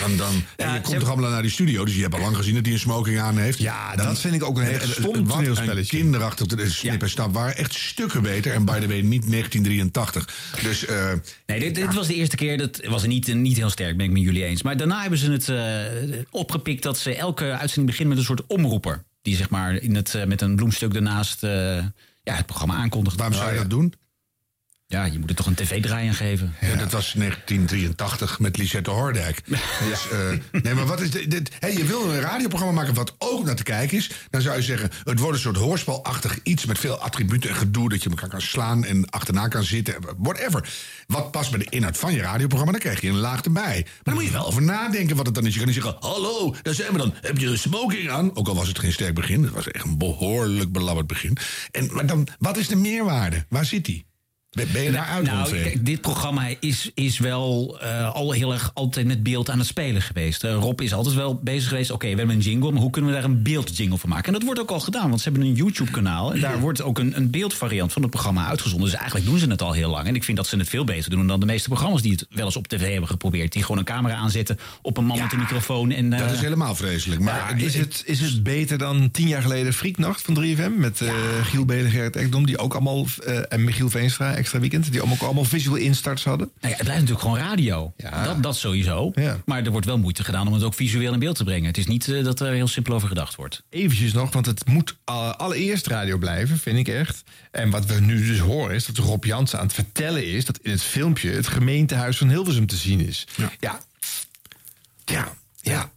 Dan, 0.00 0.16
dan, 0.16 0.42
en 0.56 0.72
je 0.72 0.80
komt 0.80 0.98
toch 0.98 1.08
allemaal 1.08 1.30
naar 1.30 1.42
die 1.42 1.50
studio, 1.50 1.84
dus 1.84 1.94
je 1.94 2.02
hebt 2.02 2.14
al 2.14 2.20
lang 2.20 2.36
gezien 2.36 2.54
dat 2.54 2.64
hij 2.64 2.74
een 2.74 2.80
smoking 2.80 3.20
aan 3.20 3.38
heeft. 3.38 3.58
Ja, 3.58 3.96
dat 3.96 4.20
vind 4.20 4.34
ik 4.34 4.44
ook 4.44 4.58
een 4.58 4.64
heel 4.64 4.80
stom 4.80 5.28
toneelspelletje. 5.28 5.96
Kinderachtig 5.96 6.46
de 6.46 6.70
snip 6.70 7.02
en 7.02 7.10
stap 7.10 7.34
waren 7.34 7.56
echt 7.56 7.74
stukken 7.74 8.22
beter. 8.22 8.52
En 8.52 8.64
by 8.64 8.78
the 8.80 8.86
way, 8.86 9.00
niet 9.00 9.30
1983. 9.30 10.28
Dus, 10.62 10.86
eh, 10.86 11.12
Nee, 11.46 11.60
dit, 11.60 11.74
dit 11.74 11.94
was 11.94 12.06
de 12.06 12.14
eerste 12.14 12.36
keer. 12.36 12.58
Dat 12.58 12.80
was 12.84 13.06
niet, 13.06 13.34
niet 13.34 13.56
heel 13.56 13.70
sterk, 13.70 13.96
ben 13.96 14.06
ik 14.06 14.12
met 14.12 14.22
jullie 14.22 14.44
eens. 14.44 14.62
Maar 14.62 14.76
daarna 14.76 15.00
hebben 15.00 15.18
ze 15.18 15.30
het 15.30 15.48
eh, 15.48 16.18
opgepikt 16.30 16.82
dat 16.82 16.98
ze 16.98 17.14
elke 17.14 17.44
uitzending 17.44 17.86
begint 17.86 18.08
met 18.08 18.18
een 18.18 18.24
soort 18.24 18.46
omroeper. 18.46 19.04
Die 19.22 19.36
zeg 19.36 19.50
maar 19.50 19.74
in 19.74 19.94
het, 19.94 20.14
eh, 20.14 20.24
met 20.24 20.40
een 20.40 20.56
bloemstuk 20.56 20.92
daarnaast 20.92 21.40
ja, 22.22 22.34
het 22.34 22.46
programma 22.46 22.74
aankondigt. 22.74 23.16
Waarom 23.16 23.36
zou 23.36 23.52
je 23.52 23.58
dat 23.58 23.70
doen? 23.70 23.94
Ja, 24.94 25.04
je 25.04 25.18
moet 25.18 25.30
er 25.30 25.36
toch 25.36 25.46
een 25.46 25.54
tv-draai 25.54 26.08
aan 26.08 26.14
geven. 26.14 26.54
Ja, 26.60 26.76
dat 26.76 26.92
was 26.92 27.12
1983 27.12 28.38
met 28.38 28.56
Lisette 28.56 28.90
Hordijk. 28.90 29.42
Dus, 29.88 30.08
eh, 30.10 30.18
nee, 30.62 30.74
maar 30.74 30.86
wat 30.86 31.00
is 31.00 31.10
dit? 31.10 31.30
dit 31.30 31.50
hey, 31.58 31.72
je 31.72 31.84
wil 31.84 32.10
een 32.10 32.20
radioprogramma 32.20 32.74
maken 32.74 32.94
wat 32.94 33.14
ook 33.18 33.44
naar 33.44 33.54
te 33.54 33.62
kijken 33.62 33.96
is. 33.96 34.10
Dan 34.30 34.40
zou 34.40 34.56
je 34.56 34.62
zeggen, 34.62 34.90
het 35.04 35.18
wordt 35.18 35.34
een 35.34 35.42
soort 35.42 35.56
hoorspelachtig 35.56 36.38
iets 36.42 36.66
met 36.66 36.78
veel 36.78 36.98
attributen 36.98 37.50
en 37.50 37.56
gedoe. 37.56 37.88
Dat 37.88 38.02
je 38.02 38.10
elkaar 38.10 38.28
kan 38.28 38.40
slaan 38.40 38.84
en 38.84 39.10
achterna 39.10 39.48
kan 39.48 39.64
zitten. 39.64 39.94
Whatever. 40.18 40.68
Wat 41.06 41.30
past 41.30 41.50
bij 41.50 41.58
de 41.58 41.70
inhoud 41.70 41.98
van 41.98 42.12
je 42.12 42.20
radioprogramma, 42.20 42.72
dan 42.72 42.80
krijg 42.80 43.00
je 43.00 43.08
een 43.08 43.18
laag 43.18 43.42
erbij. 43.42 43.82
Maar 43.84 44.02
dan 44.02 44.14
moet 44.14 44.24
je 44.24 44.30
wel 44.30 44.46
over 44.46 44.62
nadenken 44.62 45.16
wat 45.16 45.26
het 45.26 45.34
dan 45.34 45.46
is. 45.46 45.52
Je 45.52 45.58
kan 45.58 45.66
niet 45.66 45.82
zeggen, 45.82 45.96
hallo, 46.00 46.54
daar 46.62 46.74
zijn 46.74 46.92
we 46.92 46.98
dan. 46.98 47.14
Heb 47.20 47.38
je 47.38 47.46
een 47.46 47.58
smoking 47.58 48.10
aan? 48.10 48.36
Ook 48.36 48.48
al 48.48 48.54
was 48.54 48.68
het 48.68 48.78
geen 48.78 48.92
sterk 48.92 49.14
begin. 49.14 49.42
Het 49.42 49.52
was 49.52 49.70
echt 49.70 49.84
een 49.84 49.98
behoorlijk 49.98 50.72
belabberd 50.72 51.06
begin. 51.06 51.36
En, 51.70 51.90
maar 51.92 52.06
dan, 52.06 52.28
wat 52.38 52.56
is 52.56 52.68
de 52.68 52.76
meerwaarde? 52.76 53.44
Waar 53.48 53.64
zit 53.64 53.84
die? 53.84 54.12
Ben 54.54 54.82
je 54.82 54.90
daar 54.90 55.22
nou, 55.22 55.50
kijk, 55.50 55.86
dit 55.86 56.00
programma 56.00 56.46
is, 56.60 56.90
is 56.94 57.18
wel 57.18 57.78
eh, 57.80 58.14
al 58.14 58.32
heel 58.32 58.52
erg 58.52 58.70
altijd 58.74 59.06
met 59.06 59.22
beeld 59.22 59.50
aan 59.50 59.58
het 59.58 59.66
spelen 59.66 60.02
geweest. 60.02 60.44
Eh, 60.44 60.54
Rob 60.54 60.80
is 60.80 60.92
altijd 60.94 61.14
wel 61.14 61.34
bezig 61.42 61.68
geweest. 61.68 61.90
Oké, 61.90 62.10
we 62.10 62.16
hebben 62.16 62.36
een 62.36 62.42
jingle, 62.42 62.72
maar 62.72 62.80
hoe 62.80 62.90
kunnen 62.90 63.10
we 63.10 63.16
daar 63.16 63.26
een 63.30 63.42
beeldjingle 63.42 63.98
van 63.98 64.08
maken? 64.08 64.26
En 64.26 64.32
dat 64.32 64.42
wordt 64.42 64.60
ook 64.60 64.70
al 64.70 64.80
gedaan, 64.80 65.08
want 65.08 65.20
ze 65.20 65.28
hebben 65.28 65.48
een 65.48 65.54
YouTube-kanaal. 65.54 66.34
En 66.34 66.40
daar 66.40 66.60
wordt 66.60 66.82
ook 66.82 66.98
een, 66.98 67.16
een 67.16 67.30
beeldvariant 67.30 67.92
van 67.92 68.02
het 68.02 68.10
programma 68.10 68.46
uitgezonden. 68.46 68.88
Dus 68.90 68.98
eigenlijk 68.98 69.26
doen 69.26 69.38
ze 69.38 69.46
het 69.46 69.62
al 69.62 69.72
heel 69.72 69.90
lang. 69.90 70.06
En 70.06 70.14
ik 70.14 70.24
vind 70.24 70.36
dat 70.36 70.46
ze 70.46 70.56
het 70.56 70.68
veel 70.68 70.84
beter 70.84 71.10
doen 71.10 71.26
dan 71.26 71.40
de 71.40 71.46
meeste 71.46 71.68
programma's 71.68 72.02
die 72.02 72.12
het 72.12 72.26
wel 72.30 72.44
eens 72.44 72.56
op 72.56 72.68
tv 72.68 72.90
hebben 72.90 73.08
geprobeerd. 73.08 73.52
Die 73.52 73.62
gewoon 73.62 73.78
een 73.78 73.84
camera 73.84 74.14
aanzetten 74.14 74.58
op 74.82 74.96
een 74.96 75.04
man 75.04 75.18
met 75.18 75.32
een 75.32 75.38
microfoon. 75.38 75.90
En, 75.90 76.12
eh, 76.12 76.18
Dat 76.18 76.30
is 76.30 76.40
helemaal 76.40 76.74
vreselijk. 76.74 77.20
Maar 77.20 77.60
is 77.60 77.74
het, 77.74 78.02
is 78.06 78.20
het 78.20 78.42
beter 78.42 78.78
dan 78.78 79.10
tien 79.10 79.28
jaar 79.28 79.42
geleden 79.42 79.72
Frieknacht 79.72 80.22
van 80.22 80.34
3FM? 80.44 80.76
Met 80.78 81.00
eh, 81.00 81.12
Giel 81.42 81.64
Belen, 81.64 81.90
Gerrit 81.90 82.16
Ekdom, 82.16 82.46
die 82.46 82.58
ook 82.58 82.72
allemaal... 82.74 83.06
eh, 83.24 83.38
en 83.48 83.64
Michiel 83.64 83.90
Veenstra, 83.90 84.34
Extra 84.44 84.60
Weekend, 84.60 84.92
die 84.92 85.02
ook 85.02 85.20
allemaal 85.20 85.44
visual 85.44 85.76
instarts 85.76 86.24
hadden. 86.24 86.50
Nou 86.60 86.72
ja, 86.72 86.76
het 86.76 86.84
blijft 86.84 87.02
natuurlijk 87.02 87.20
gewoon 87.20 87.48
radio. 87.48 87.92
Dat, 88.24 88.42
dat 88.42 88.56
sowieso. 88.56 89.12
Maar 89.44 89.64
er 89.64 89.70
wordt 89.70 89.86
wel 89.86 89.98
moeite 89.98 90.24
gedaan 90.24 90.46
om 90.46 90.52
het 90.52 90.62
ook 90.62 90.74
visueel 90.74 91.12
in 91.12 91.18
beeld 91.18 91.36
te 91.36 91.44
brengen. 91.44 91.66
Het 91.66 91.78
is 91.78 91.86
niet 91.86 92.08
eh, 92.08 92.24
dat 92.24 92.40
er 92.40 92.52
heel 92.52 92.68
simpel 92.68 92.94
over 92.94 93.08
gedacht 93.08 93.34
wordt. 93.34 93.62
Eventjes 93.70 94.12
nog, 94.12 94.32
want 94.32 94.46
het 94.46 94.66
moet 94.66 94.96
uh, 95.10 95.30
allereerst 95.30 95.86
radio 95.86 96.18
blijven, 96.18 96.58
vind 96.58 96.78
ik 96.78 96.88
echt. 96.88 97.22
En 97.50 97.70
wat 97.70 97.86
we 97.86 98.00
nu 98.00 98.26
dus 98.26 98.38
horen 98.38 98.74
is 98.74 98.86
dat 98.86 98.96
Rob 98.96 99.24
Jansen 99.24 99.58
aan 99.58 99.64
het 99.64 99.74
vertellen 99.74 100.26
is... 100.26 100.44
dat 100.44 100.58
in 100.62 100.70
het 100.70 100.82
filmpje 100.82 101.30
het 101.30 101.46
gemeentehuis 101.46 102.16
van 102.16 102.28
Hilversum 102.28 102.66
te 102.66 102.76
zien 102.76 103.00
is. 103.00 103.26
Ja. 103.36 103.50
Ja. 103.60 103.80
Ja. 105.04 105.32
Ja. 105.60 105.90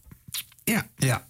Ja. 0.64 0.88
ja. 0.96 1.26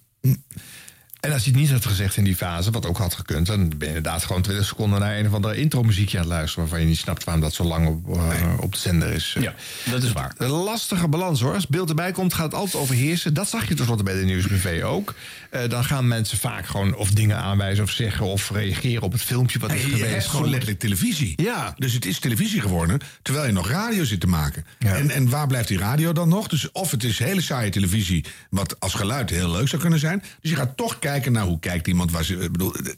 En 1.19 1.31
als 1.31 1.43
hij 1.43 1.51
het 1.51 1.61
niet 1.61 1.71
had 1.71 1.85
gezegd 1.85 2.17
in 2.17 2.23
die 2.23 2.35
fase, 2.35 2.71
wat 2.71 2.85
ook 2.85 2.97
had 2.97 3.13
gekund... 3.13 3.45
dan 3.45 3.67
ben 3.67 3.77
je 3.79 3.85
inderdaad 3.85 4.23
gewoon 4.23 4.41
20 4.41 4.65
seconden 4.65 4.99
naar 4.99 5.17
een 5.17 5.27
of 5.27 5.33
andere 5.33 5.55
intro-muziekje 5.55 6.17
aan 6.17 6.23
het 6.23 6.33
luisteren... 6.33 6.63
waarvan 6.63 6.81
je 6.81 6.87
niet 6.87 6.97
snapt 6.97 7.23
waarom 7.23 7.43
dat 7.43 7.53
zo 7.53 7.63
lang 7.63 7.87
op, 7.87 8.17
eh, 8.17 8.53
op 8.59 8.71
de 8.71 8.79
zender 8.79 9.13
is. 9.13 9.35
Ja, 9.39 9.53
dat 9.91 10.03
is 10.03 10.11
waar. 10.11 10.33
Een 10.37 10.49
lastige 10.49 11.07
balans 11.07 11.41
hoor. 11.41 11.53
Als 11.53 11.67
beeld 11.67 11.89
erbij 11.89 12.11
komt, 12.11 12.33
gaat 12.33 12.45
het 12.45 12.53
altijd 12.53 12.83
overheersen. 12.83 13.33
Dat 13.33 13.49
zag 13.49 13.67
je 13.67 13.73
tenslotte 13.73 14.03
bij 14.03 14.13
de 14.13 14.25
Nieuwsbv 14.25 14.83
ook. 14.83 15.13
Eh, 15.49 15.69
dan 15.69 15.83
gaan 15.83 16.07
mensen 16.07 16.37
vaak 16.37 16.65
gewoon 16.65 16.95
of 16.95 17.11
dingen 17.11 17.37
aanwijzen 17.37 17.83
of 17.83 17.91
zeggen... 17.91 18.25
of 18.25 18.51
reageren 18.51 19.03
op 19.03 19.11
het 19.11 19.21
filmpje 19.21 19.59
wat 19.59 19.73
is 19.73 19.83
geweest. 19.83 20.03
hebt 20.03 20.25
gewoon 20.25 20.49
letterlijk 20.49 20.79
televisie. 20.79 21.41
Ja. 21.41 21.73
Dus 21.77 21.93
het 21.93 22.05
is 22.05 22.19
televisie 22.19 22.61
geworden, 22.61 22.99
terwijl 23.21 23.45
je 23.45 23.53
nog 23.53 23.69
radio 23.69 24.03
zit 24.03 24.19
te 24.19 24.27
maken. 24.27 24.65
En, 24.79 25.09
en 25.09 25.29
waar 25.29 25.47
blijft 25.47 25.67
die 25.67 25.77
radio 25.77 26.13
dan 26.13 26.29
nog? 26.29 26.47
Dus 26.47 26.71
of 26.71 26.91
het 26.91 27.03
is 27.03 27.19
hele 27.19 27.41
saaie 27.41 27.69
televisie, 27.69 28.25
wat 28.49 28.79
als 28.79 28.93
geluid 28.93 29.29
heel 29.29 29.51
leuk 29.51 29.67
zou 29.67 29.81
kunnen 29.81 29.99
zijn. 29.99 30.23
Dus 30.41 30.51
je 30.51 30.57
gaat 30.57 30.77
toch 30.77 30.99
kijken 30.99 31.05
naar 31.31 31.45
hoe 31.45 31.59
kijkt 31.59 31.87
iemand. 31.87 32.11
Waar 32.11 32.23
ze, 32.23 32.33
ik 32.35 32.51
bedoel, 32.51 32.71
het, 32.71 32.97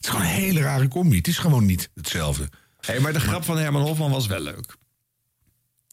is 0.00 0.08
gewoon 0.08 0.20
een 0.20 0.26
hele 0.26 0.60
rare 0.60 0.88
combi. 0.88 1.16
Het 1.16 1.28
is 1.28 1.38
gewoon 1.38 1.66
niet 1.66 1.90
hetzelfde. 1.94 2.48
Hey, 2.80 3.00
maar 3.00 3.12
de 3.12 3.20
grap 3.20 3.44
van 3.44 3.58
Herman 3.58 3.82
Hofman 3.82 4.10
was 4.10 4.26
wel 4.26 4.40
leuk. 4.40 4.76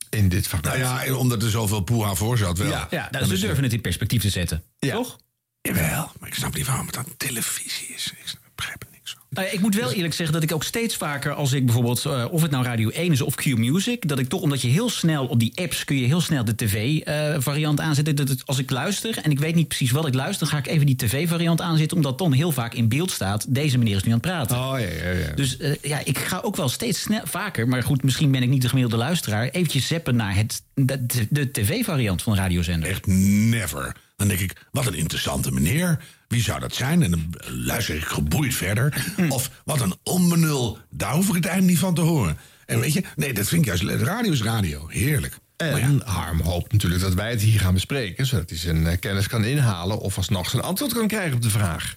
In 0.09 0.29
dit 0.29 0.47
fragment. 0.47 0.77
Nou 0.77 0.87
ja, 0.87 1.03
en 1.03 1.15
omdat 1.15 1.43
er 1.43 1.49
zoveel 1.49 1.81
poeha 1.81 2.15
voor 2.15 2.37
zat 2.37 2.57
wel. 2.57 2.69
Ja, 2.69 2.87
ja 2.89 3.07
Dan 3.09 3.19
dus 3.19 3.29
ze 3.29 3.35
is 3.35 3.41
durven 3.41 3.63
het 3.63 3.73
in 3.73 3.81
perspectief 3.81 4.21
te 4.21 4.29
zetten. 4.29 4.63
Toch? 4.79 5.17
Jawel, 5.61 6.11
maar 6.19 6.29
ik 6.29 6.35
snap 6.35 6.55
niet 6.55 6.65
waarom 6.65 6.85
het 6.85 6.95
dan 6.95 7.05
televisie 7.17 7.87
is. 7.87 8.13
Ik 8.17 8.27
snap- 8.27 8.41
begrijp 8.55 8.79
het 8.79 8.88
Nou 9.29 9.47
ik 9.47 9.59
moet 9.59 9.75
wel 9.75 9.91
eerlijk 9.93 10.13
zeggen 10.13 10.33
dat 10.33 10.43
ik 10.43 10.53
ook 10.53 10.63
steeds 10.63 10.95
vaker, 10.95 11.33
als 11.33 11.53
ik 11.53 11.65
bijvoorbeeld, 11.65 12.05
eh, 12.05 12.25
of 12.31 12.41
het 12.41 12.51
nou 12.51 12.63
Radio 12.63 12.89
1 12.89 13.11
is 13.11 13.21
of 13.21 13.35
Q 13.35 13.45
Music, 13.57 14.07
dat 14.07 14.19
ik 14.19 14.29
toch, 14.29 14.41
omdat 14.41 14.61
je 14.61 14.67
heel 14.67 14.89
snel 14.89 15.25
op 15.25 15.39
die 15.39 15.51
apps 15.55 15.83
kun 15.83 15.97
je 15.99 16.05
heel 16.05 16.21
snel 16.21 16.43
de 16.45 16.55
tv-variant 16.55 17.79
aanzetten. 17.79 18.15
Dat 18.15 18.29
het, 18.29 18.41
als 18.45 18.57
ik 18.59 18.69
luister 18.69 19.17
en 19.17 19.31
ik 19.31 19.39
weet 19.39 19.55
niet 19.55 19.67
precies 19.67 19.91
wat 19.91 20.07
ik 20.07 20.13
luister, 20.13 20.39
dan 20.49 20.55
ga 20.55 20.57
ik 20.65 20.71
even 20.73 20.85
die 20.85 20.95
tv-variant 20.95 21.61
aanzetten, 21.61 21.97
omdat 21.97 22.17
dan 22.17 22.31
heel 22.31 22.51
vaak 22.51 22.73
in 22.73 22.87
beeld 22.89 23.11
staat, 23.11 23.45
deze 23.55 23.77
meneer 23.77 23.95
is 23.95 24.03
nu 24.03 24.11
aan 24.11 24.17
het 24.17 24.27
praten. 24.27 24.57
Oh 24.57 24.73
ja, 24.79 25.09
ja, 25.09 25.09
ja. 25.27 25.33
Dus 25.35 25.57
eh, 25.57 25.71
ja, 25.81 26.01
ik 26.03 26.17
ga 26.17 26.39
ook 26.43 26.55
wel 26.55 26.69
steeds 26.69 27.01
snel, 27.01 27.21
vaker, 27.23 27.67
maar 27.67 27.83
goed, 27.83 28.03
misschien 28.03 28.31
ben 28.31 28.43
ik 28.43 28.49
niet 28.49 28.61
de 28.61 28.69
gemiddelde 28.69 28.97
luisteraar, 29.03 29.49
eventjes 29.49 29.87
zappen 29.87 30.15
naar 30.15 30.35
het, 30.35 30.61
de, 30.73 31.05
de- 31.05 31.27
de 31.29 31.51
tv-variant 31.51 32.21
van 32.21 32.33
een 32.33 32.39
radiozender. 32.39 32.89
Echt 32.89 33.07
never. 33.07 33.95
Dan 34.15 34.27
denk 34.27 34.39
ik, 34.39 34.65
wat 34.71 34.87
een 34.87 34.93
interessante 34.93 35.51
meneer. 35.51 35.99
Wie 36.29 36.41
zou 36.41 36.59
dat 36.59 36.75
zijn? 36.75 37.03
En 37.03 37.11
dan 37.11 37.35
luister 37.47 37.95
ik 37.95 38.03
geboeid 38.03 38.53
verder. 38.53 39.05
Of 39.29 39.51
wat 39.65 39.81
een 39.81 39.95
onbenul. 40.03 40.77
Daar 40.89 41.13
hoef 41.13 41.27
ik 41.29 41.35
het 41.35 41.45
einde 41.45 41.65
niet 41.65 41.79
van 41.79 41.93
te 41.93 42.01
horen. 42.01 42.37
En 42.65 42.79
weet 42.79 42.93
je, 42.93 43.03
nee, 43.15 43.33
dat 43.33 43.47
vind 43.47 43.61
ik 43.61 43.67
juist. 43.67 43.83
leuk. 43.83 44.01
Radio 44.01 44.31
is 44.31 44.41
radio. 44.41 44.87
Heerlijk. 44.87 45.37
En 45.57 46.01
Harm 46.05 46.41
hoopt 46.41 46.71
natuurlijk 46.71 47.01
dat 47.01 47.13
wij 47.13 47.29
het 47.29 47.41
hier 47.41 47.59
gaan 47.59 47.73
bespreken... 47.73 48.25
zodat 48.25 48.49
hij 48.49 48.59
zijn 48.59 48.87
eh, 48.87 48.99
kennis 48.99 49.27
kan 49.27 49.43
inhalen... 49.43 49.99
of 49.99 50.17
alsnog 50.17 50.49
zijn 50.49 50.61
antwoord 50.61 50.93
kan 50.93 51.07
krijgen 51.07 51.35
op 51.35 51.41
de 51.41 51.49
vraag. 51.49 51.95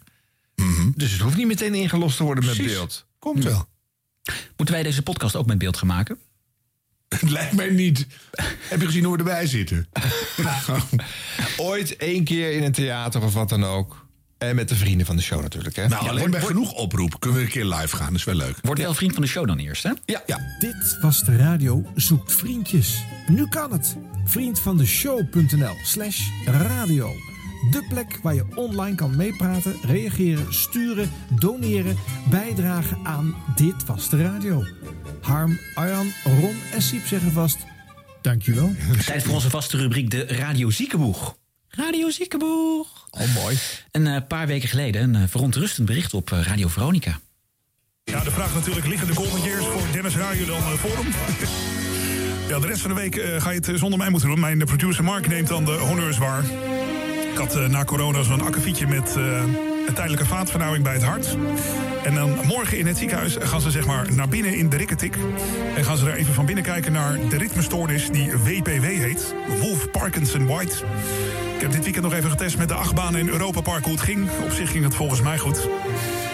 Dus 0.95 1.12
het 1.12 1.21
hoeft 1.21 1.37
niet 1.37 1.47
meteen 1.47 1.75
ingelost 1.75 2.16
te 2.16 2.23
worden 2.23 2.45
met 2.45 2.57
beeld. 2.57 3.07
Komt 3.18 3.45
wel. 3.45 3.68
Moeten 4.57 4.75
wij 4.75 4.85
deze 4.85 5.03
podcast 5.03 5.37
ook 5.37 5.47
met 5.47 5.59
beeld 5.59 5.77
gaan 5.77 5.88
maken? 5.88 6.18
Het 7.09 7.31
lijkt 7.31 7.53
mij 7.53 7.71
niet. 7.71 8.07
Heb 8.68 8.81
je 8.81 8.87
gezien 8.87 9.05
hoe 9.05 9.12
we 9.12 9.18
erbij 9.18 9.47
zitten? 9.47 9.88
Ooit 11.57 11.97
één 11.97 12.25
keer 12.25 12.53
in 12.53 12.62
een 12.62 12.73
theater 12.73 13.23
of 13.23 13.35
wat 13.35 13.49
dan 13.49 13.64
ook. 13.64 14.02
En 14.42 14.57
met 14.57 14.68
de 14.68 14.74
vrienden 14.74 15.07
van 15.07 15.16
de 15.16 15.22
show 15.22 15.40
natuurlijk. 15.42 15.76
Hè? 15.76 15.88
Nou, 15.88 16.09
alleen 16.09 16.31
bij 16.31 16.40
genoeg 16.40 16.72
oproep 16.72 17.20
kunnen 17.20 17.38
we 17.38 17.44
een 17.44 17.50
keer 17.50 17.64
live 17.64 17.96
gaan. 17.96 18.07
Dat 18.07 18.16
is 18.16 18.24
wel 18.24 18.35
leuk. 18.35 18.57
Word 18.62 18.78
wel 18.78 18.94
vriend 18.94 19.12
van 19.12 19.22
de 19.22 19.28
show 19.28 19.46
dan 19.46 19.59
eerst, 19.59 19.83
hè? 19.83 19.90
Ja. 20.05 20.22
ja. 20.26 20.38
Dit 20.59 20.98
was 21.00 21.24
de 21.24 21.37
radio 21.37 21.87
Zoekt 21.94 22.33
Vriendjes. 22.33 23.05
Nu 23.26 23.48
kan 23.48 23.72
het. 23.72 23.96
Vriend 24.24 24.61
van 24.61 24.76
de 24.76 24.87
show.nl 24.87 25.76
slash 25.83 26.20
radio. 26.44 27.12
De 27.70 27.85
plek 27.88 28.18
waar 28.22 28.35
je 28.35 28.44
online 28.55 28.94
kan 28.94 29.16
meepraten, 29.16 29.76
reageren, 29.83 30.55
sturen, 30.55 31.11
doneren, 31.28 31.96
bijdragen 32.31 32.98
aan 33.02 33.35
Dit 33.57 33.85
Was 33.87 34.09
De 34.09 34.22
Radio. 34.22 34.64
Harm, 35.20 35.59
Arjan, 35.74 36.12
Ron 36.24 36.57
en 36.72 36.83
Siep 36.83 37.07
zeggen 37.07 37.33
vast, 37.33 37.59
dankjewel. 38.22 38.72
Tijd 39.07 39.22
voor 39.22 39.35
onze 39.35 39.50
vaste 39.50 39.76
rubriek 39.76 40.11
de 40.11 40.26
Radio 40.26 40.70
Ziekenboeg. 40.70 41.35
Radio 41.76 42.11
Ziekenboeg. 42.11 43.06
Oh, 43.11 43.35
mooi. 43.35 43.58
Een 43.90 44.06
eh, 44.06 44.16
paar 44.28 44.46
weken 44.46 44.68
geleden 44.68 45.02
een 45.02 45.22
eh, 45.22 45.28
verontrustend 45.28 45.87
bericht 45.87 46.14
op 46.14 46.32
eh, 46.32 46.40
Radio 46.42 46.68
Veronica. 46.68 47.20
Ja, 48.04 48.20
de 48.22 48.30
vraag 48.30 48.54
natuurlijk, 48.54 48.87
liggen 48.87 49.06
de 49.06 49.14
Golden 49.14 49.42
Years 49.42 49.64
voor 49.64 49.82
Dennis 49.92 50.16
Ruijer 50.16 50.46
dan 50.46 50.61
voor 50.61 50.90
hem? 50.90 51.06
ja, 52.50 52.58
de 52.58 52.66
rest 52.66 52.80
van 52.80 52.90
de 52.90 52.96
week 52.96 53.16
eh, 53.16 53.40
ga 53.40 53.50
je 53.50 53.61
het 53.64 53.78
zonder 53.78 53.98
mij 53.98 54.11
moeten 54.11 54.28
doen. 54.28 54.40
Mijn 54.40 54.64
producer 54.64 55.04
Mark 55.04 55.28
neemt 55.28 55.48
dan 55.48 55.64
de 55.64 55.72
honneurs 55.72 56.18
waar. 56.18 56.44
Ik 57.32 57.38
had 57.38 57.68
na 57.68 57.85
corona 57.85 58.22
zo'n 58.22 58.40
akkefietje 58.40 58.87
met 58.87 59.16
eh, 59.16 59.42
een 59.87 59.94
tijdelijke 59.94 60.26
vaatvernauwing 60.26 60.85
bij 60.85 60.92
het 60.92 61.02
hart. 61.02 61.37
En 62.04 62.14
dan 62.14 62.46
morgen 62.46 62.78
in 62.78 62.87
het 62.87 62.98
ziekenhuis 62.98 63.37
gaan 63.38 63.61
ze 63.61 63.70
zeg 63.70 63.87
maar 63.87 64.14
naar 64.14 64.28
binnen 64.28 64.54
in 64.54 64.68
de 64.68 64.76
rikketik. 64.76 65.16
En 65.76 65.85
gaan 65.85 65.96
ze 65.96 66.11
er 66.11 66.16
even 66.16 66.35
van 66.35 66.46
binnen 66.46 66.64
kijken 66.64 66.92
naar 66.92 67.28
de 67.28 67.37
ritmestoornis 67.37 68.11
die 68.11 68.30
WPW 68.37 68.85
heet. 68.85 69.35
Wolf 69.61 69.90
Parkinson 69.90 70.46
White. 70.46 70.85
Heb 71.62 71.72
dit 71.72 71.85
weekend 71.85 72.05
nog 72.05 72.14
even 72.14 72.31
getest 72.31 72.59
met 72.59 72.68
de 72.68 72.75
achtbanen 72.75 73.20
in 73.20 73.29
Europa 73.29 73.61
Park 73.61 73.85
hoe 73.85 73.92
het 73.92 74.03
ging. 74.03 74.29
Op 74.44 74.51
zich 74.51 74.70
ging 74.70 74.85
het 74.85 74.94
volgens 74.94 75.20
mij 75.20 75.38
goed. 75.38 75.68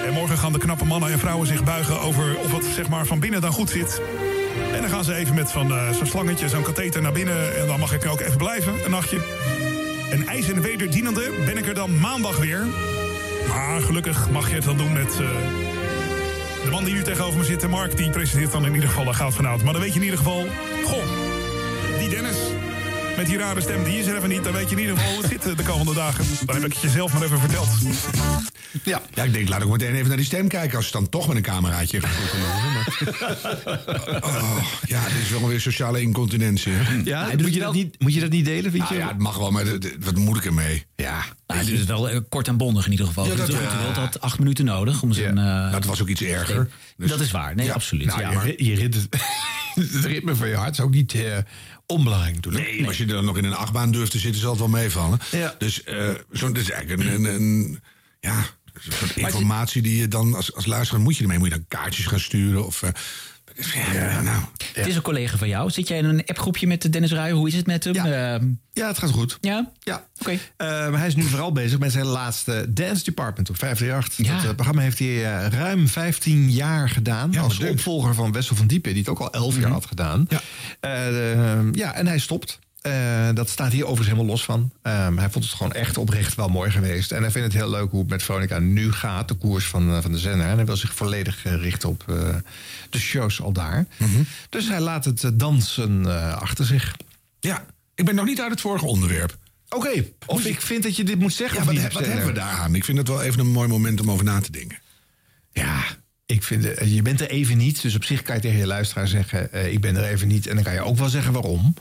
En 0.06 0.12
morgen 0.12 0.38
gaan 0.38 0.52
de 0.52 0.58
knappe 0.58 0.84
mannen 0.84 1.10
en 1.10 1.18
vrouwen 1.18 1.46
zich 1.46 1.64
buigen 1.64 2.00
over 2.00 2.38
of 2.38 2.52
het 2.52 2.64
zeg 2.64 2.88
maar, 2.88 3.06
van 3.06 3.20
binnen 3.20 3.40
dan 3.40 3.52
goed 3.52 3.70
zit. 3.70 4.00
En 4.72 4.80
dan 4.80 4.90
gaan 4.90 5.04
ze 5.04 5.14
even 5.14 5.34
met 5.34 5.50
van, 5.50 5.72
eh, 5.72 5.90
zo'n 5.90 6.06
slangetje, 6.06 6.48
zo'n 6.48 6.62
katheter 6.62 7.02
naar 7.02 7.12
binnen. 7.12 7.58
En 7.58 7.66
dan 7.66 7.78
mag 7.78 7.92
ik 7.92 8.06
ook 8.06 8.20
even 8.20 8.36
blijven, 8.36 8.84
een 8.84 8.90
nachtje. 8.90 9.20
En 10.10 10.26
ijs 10.26 10.50
en 10.50 10.62
wederdienende 10.62 11.32
ben 11.44 11.56
ik 11.56 11.66
er 11.66 11.74
dan 11.74 11.98
maandag 11.98 12.36
weer. 12.36 12.66
Maar 13.48 13.80
gelukkig 13.80 14.30
mag 14.30 14.48
je 14.48 14.54
het 14.54 14.64
dan 14.64 14.76
doen 14.76 14.92
met... 14.92 15.12
eh, 15.12 15.28
de 16.64 16.70
man 16.70 16.84
die 16.84 16.94
nu 16.94 17.02
tegenover 17.02 17.38
me 17.38 17.44
zit, 17.44 17.68
Mark, 17.68 17.96
die 17.96 18.10
presenteert 18.10 18.52
dan 18.52 18.66
in 18.66 18.74
ieder 18.74 18.88
geval 18.88 19.04
de 19.04 19.14
goud 19.14 19.34
vanavond. 19.34 19.62
Maar 19.62 19.72
dan 19.72 19.82
weet 19.82 19.92
je 19.92 19.98
in 19.98 20.04
ieder 20.04 20.18
geval... 20.18 20.46
Goh, 20.84 21.04
die 21.98 22.08
Dennis 22.08 22.36
met 23.18 23.26
die 23.26 23.38
rare 23.38 23.60
stem, 23.60 23.84
die 23.84 23.98
is 23.98 24.06
er 24.06 24.16
even 24.16 24.28
niet. 24.28 24.44
Dan 24.44 24.52
weet 24.52 24.70
je 24.70 24.74
in 24.76 24.80
ieder 24.80 24.96
geval 24.96 25.12
hoe 25.12 25.22
het 25.22 25.30
zit 25.32 25.46
eh, 25.46 25.56
de 25.56 25.62
komende 25.62 25.94
dagen. 25.94 26.24
Dan 26.46 26.54
heb 26.54 26.64
ik 26.64 26.72
het 26.72 26.82
je 26.82 26.88
zelf 26.88 27.12
maar 27.12 27.22
even 27.22 27.40
verteld. 27.40 27.68
Ja. 28.84 29.02
ja, 29.14 29.22
ik 29.22 29.32
denk, 29.32 29.48
laat 29.48 29.62
ik 29.62 29.68
meteen 29.68 29.94
even 29.94 30.08
naar 30.08 30.16
die 30.16 30.26
stem 30.26 30.48
kijken. 30.48 30.76
Als 30.76 30.86
je 30.86 30.92
dan 30.92 31.08
toch 31.08 31.26
met 31.28 31.36
een 31.36 31.42
cameraatje 31.42 32.00
oh, 34.20 34.64
Ja, 34.86 35.04
dit 35.08 35.16
is 35.22 35.30
wel 35.30 35.48
weer 35.48 35.60
sociale 35.60 36.00
incontinentie. 36.00 36.72
hè? 36.72 37.00
Ja, 37.04 37.28
moet, 37.38 37.54
je 37.54 37.60
dat 37.60 37.72
niet, 37.74 37.94
moet 38.00 38.14
je 38.14 38.20
dat 38.20 38.30
niet 38.30 38.44
delen, 38.44 38.70
vind 38.70 38.82
Nou 38.82 38.94
je? 38.94 39.00
ja, 39.00 39.08
het 39.08 39.18
mag 39.18 39.36
wel, 39.38 39.50
maar 39.50 39.64
de- 39.64 39.78
de- 39.78 39.96
wat 40.00 40.14
moet 40.16 40.36
ik 40.36 40.44
ermee? 40.44 40.84
Ja. 40.96 41.24
Nou, 41.46 41.64
dit 41.64 41.78
is 41.78 41.84
wel 41.84 42.08
eh, 42.08 42.20
kort 42.28 42.48
en 42.48 42.56
bondig 42.56 42.84
in 42.84 42.90
ieder 42.90 43.06
geval. 43.06 43.26
Ja, 43.26 43.34
dat- 43.34 43.52
ja. 43.52 43.58
had 43.94 44.20
acht 44.20 44.38
minuten 44.38 44.64
nodig 44.64 45.02
om 45.02 45.12
zijn... 45.12 45.38
eh, 45.38 45.72
Dat 45.72 45.84
was 45.84 46.02
ook 46.02 46.08
iets 46.08 46.22
erger. 46.22 46.68
Dus- 46.96 47.10
dat 47.10 47.20
is 47.20 47.30
waar, 47.30 47.54
nee, 47.54 47.66
Ja. 47.66 47.72
absoluut. 47.72 48.06
Nou, 48.06 48.20
ja, 48.20 48.30
je 48.30 48.36
maar- 48.36 48.62
Je 48.62 48.74
rit, 48.74 48.94
het 49.94 50.04
ritme 50.04 50.34
van 50.36 50.48
je 50.48 50.54
hart 50.56 50.72
is 50.72 50.80
ook 50.80 50.90
niet 50.94 51.14
onbelangrijk 51.92 52.34
natuurlijk. 52.34 52.64
Nee, 52.64 52.86
als 52.86 52.96
je 52.98 53.04
er 53.04 53.10
dan 53.12 53.24
nog 53.24 53.36
in 53.36 53.44
een 53.44 53.54
achtbaan 53.54 53.90
durft 53.90 54.10
te 54.10 54.18
zitten, 54.18 54.40
zal 54.40 54.50
het 54.50 54.58
wel 54.58 54.68
meevallen. 54.68 55.18
Ja. 55.30 55.54
Dus 55.58 55.82
eh 55.84 56.10
zo, 56.32 56.52
dit 56.52 56.62
is 56.62 56.70
eigenlijk 56.70 57.02
een, 57.08 57.14
een, 57.24 57.34
een- 57.34 57.80
ja, 58.20 58.38
een 58.38 58.92
soort 58.92 59.16
informatie 59.16 59.82
die 59.82 59.96
je 59.98 60.08
dan 60.08 60.34
als, 60.34 60.54
als 60.54 60.66
luisteraar 60.66 61.02
moet 61.02 61.16
je 61.16 61.22
ermee. 61.22 61.38
Moet 61.38 61.48
je 61.48 61.54
dan 61.54 61.64
kaartjes 61.68 62.06
gaan 62.06 62.20
sturen 62.20 62.66
of... 62.66 62.82
eh, 62.82 62.90
ja, 63.92 64.20
nou, 64.20 64.42
Het 64.74 64.86
is 64.86 64.96
een 64.96 65.02
collega 65.02 65.36
van 65.36 65.48
jou. 65.48 65.70
Zit 65.70 65.88
jij 65.88 65.98
in 65.98 66.04
een 66.04 66.24
appgroepje 66.26 66.66
met 66.66 66.92
Dennis 66.92 67.12
Ruijer? 67.12 67.36
Hoe 67.36 67.48
is 67.48 67.54
het 67.54 67.66
met 67.66 67.84
hem? 67.84 67.94
Ja, 67.94 68.40
Ja, 68.72 68.86
het 68.86 68.98
gaat 68.98 69.10
goed. 69.10 69.38
Ja? 69.40 69.72
Ja. 69.78 70.06
Oké. 70.20 70.30
Eh, 70.30 70.38
maar 70.68 70.98
hij 70.98 71.06
is 71.06 71.16
nu 71.16 71.22
vooral 71.22 71.52
bezig 71.52 71.78
met 71.78 71.92
zijn 71.92 72.06
laatste 72.06 72.66
Dance 72.68 73.04
Department 73.04 73.50
op 73.50 73.58
538. 73.58 74.26
Ja. 74.26 74.40
Dat 74.40 74.50
eh, 74.50 74.54
programma 74.54 74.82
heeft 74.82 74.98
hij 74.98 75.24
eh, 75.24 75.48
ruim 75.48 75.88
15 75.88 76.50
jaar 76.50 76.88
gedaan. 76.88 77.36
als 77.36 77.58
opvolger 77.58 78.14
van 78.14 78.32
Wessel 78.32 78.56
van 78.56 78.66
Diepen, 78.66 78.90
die 78.90 79.00
het 79.00 79.10
ook 79.10 79.18
al 79.18 79.32
11 79.32 79.58
jaar 79.58 79.70
had 79.70 79.86
gedaan. 79.86 80.26
Ja, 80.28 80.40
ja 81.72 81.94
en 81.94 82.06
hij 82.06 82.18
stopt. 82.18 82.58
Eh, 82.88 83.34
dat 83.34 83.48
staat 83.48 83.72
hier 83.72 83.82
overigens 83.82 84.08
helemaal 84.08 84.30
los 84.30 84.44
van. 84.44 84.72
Ehm, 84.82 85.16
hij 85.16 85.30
vond 85.30 85.44
het 85.44 85.54
gewoon 85.54 85.72
echt 85.72 85.98
oprecht 85.98 86.34
wel 86.34 86.48
mooi 86.48 86.70
geweest. 86.70 87.12
En 87.12 87.22
hij 87.22 87.30
vindt 87.30 87.52
het 87.52 87.62
heel 87.62 87.70
leuk 87.70 87.90
hoe 87.90 88.00
het 88.00 88.08
met 88.08 88.22
Veronica 88.22 88.58
nu 88.58 88.92
gaat, 88.92 89.28
de 89.28 89.34
koers 89.34 89.64
van, 89.64 89.90
eh, 89.90 90.02
van 90.02 90.12
de 90.12 90.18
zender. 90.18 90.46
En 90.46 90.56
hij 90.56 90.66
wil 90.66 90.76
zich 90.76 90.94
volledig 90.94 91.44
eh, 91.44 91.54
richten 91.54 91.88
op 91.88 92.04
de 92.90 92.98
shows 92.98 93.40
al 93.40 93.52
daar. 93.52 93.86
Dus 94.48 94.68
hij 94.68 94.80
laat 94.80 95.04
het 95.04 95.30
dansen 95.34 96.06
achter 96.40 96.64
zich. 96.64 96.96
Ja, 97.40 97.64
ik 97.94 98.04
ben 98.04 98.14
nog 98.14 98.24
niet 98.24 98.40
uit 98.40 98.50
het 98.50 98.60
vorige 98.60 98.86
onderwerp. 98.86 99.36
Oké, 99.68 100.04
of 100.26 100.44
ik 100.44 100.60
vind 100.60 100.82
dat 100.82 100.96
je 100.96 101.04
dit 101.04 101.18
moet 101.18 101.32
zeggen 101.32 101.58
Ja, 101.58 101.82
wat, 101.82 101.92
wat 101.92 102.06
hebben 102.06 102.26
we 102.26 102.32
daar 102.32 102.56
aan? 102.56 102.74
Ik 102.74 102.84
vind 102.84 102.98
het 102.98 103.08
wel 103.08 103.22
even 103.22 103.40
een 103.40 103.50
mooi 103.50 103.68
moment 103.68 104.00
om 104.00 104.10
over 104.10 104.24
na 104.24 104.40
te 104.40 104.52
denken. 104.52 104.78
Ja, 105.52 105.84
ik 106.26 106.42
vind, 106.42 106.64
je 106.84 107.02
bent 107.02 107.20
er 107.20 107.30
even 107.30 107.56
niet. 107.56 107.82
Dus 107.82 107.94
op 107.94 108.04
zich 108.04 108.22
kan 108.22 108.34
je 108.34 108.40
tegen 108.40 108.58
je 108.58 108.66
luisteraar 108.66 109.08
zeggen... 109.08 109.72
ik 109.72 109.80
ben 109.80 109.96
er 109.96 110.04
even 110.04 110.28
niet. 110.28 110.46
En 110.46 110.54
dan 110.54 110.64
kan 110.64 110.72
je 110.72 110.80
ook 110.80 110.96
wel 110.96 111.08
zeggen 111.08 111.32
waarom. 111.32 111.74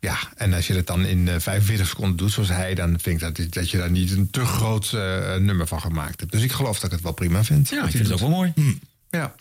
Ja, 0.00 0.18
en 0.36 0.52
als 0.52 0.66
je 0.66 0.74
dat 0.74 0.86
dan 0.86 1.04
in 1.04 1.28
eh, 1.28 1.34
45 1.38 1.88
seconden 1.88 2.16
doet 2.16 2.32
zoals 2.32 2.48
hij... 2.48 2.74
dan 2.74 3.00
vind 3.00 3.22
ik 3.22 3.36
dat, 3.36 3.52
dat 3.52 3.70
je 3.70 3.78
daar 3.78 3.90
niet 3.90 4.10
een 4.10 4.30
te 4.30 4.44
groot 4.44 4.92
eh, 4.92 5.36
nummer 5.36 5.66
van 5.66 5.80
gemaakt 5.80 6.20
hebt. 6.20 6.32
Dus 6.32 6.42
ik 6.42 6.52
geloof 6.52 6.74
dat 6.74 6.84
ik 6.84 6.90
het 6.90 7.00
wel 7.00 7.12
prima 7.12 7.44
vind. 7.44 7.68
Ja, 7.68 7.84
ik 7.84 7.90
vind 7.90 8.04
het 8.04 8.12
ook 8.12 8.18
wel 8.18 8.28
mooi. 8.28 8.52
Ja. 9.10 9.34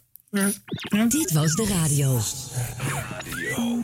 Dit 1.10 1.32
was 1.32 1.54
de 1.56 1.67
radio. 1.82 2.19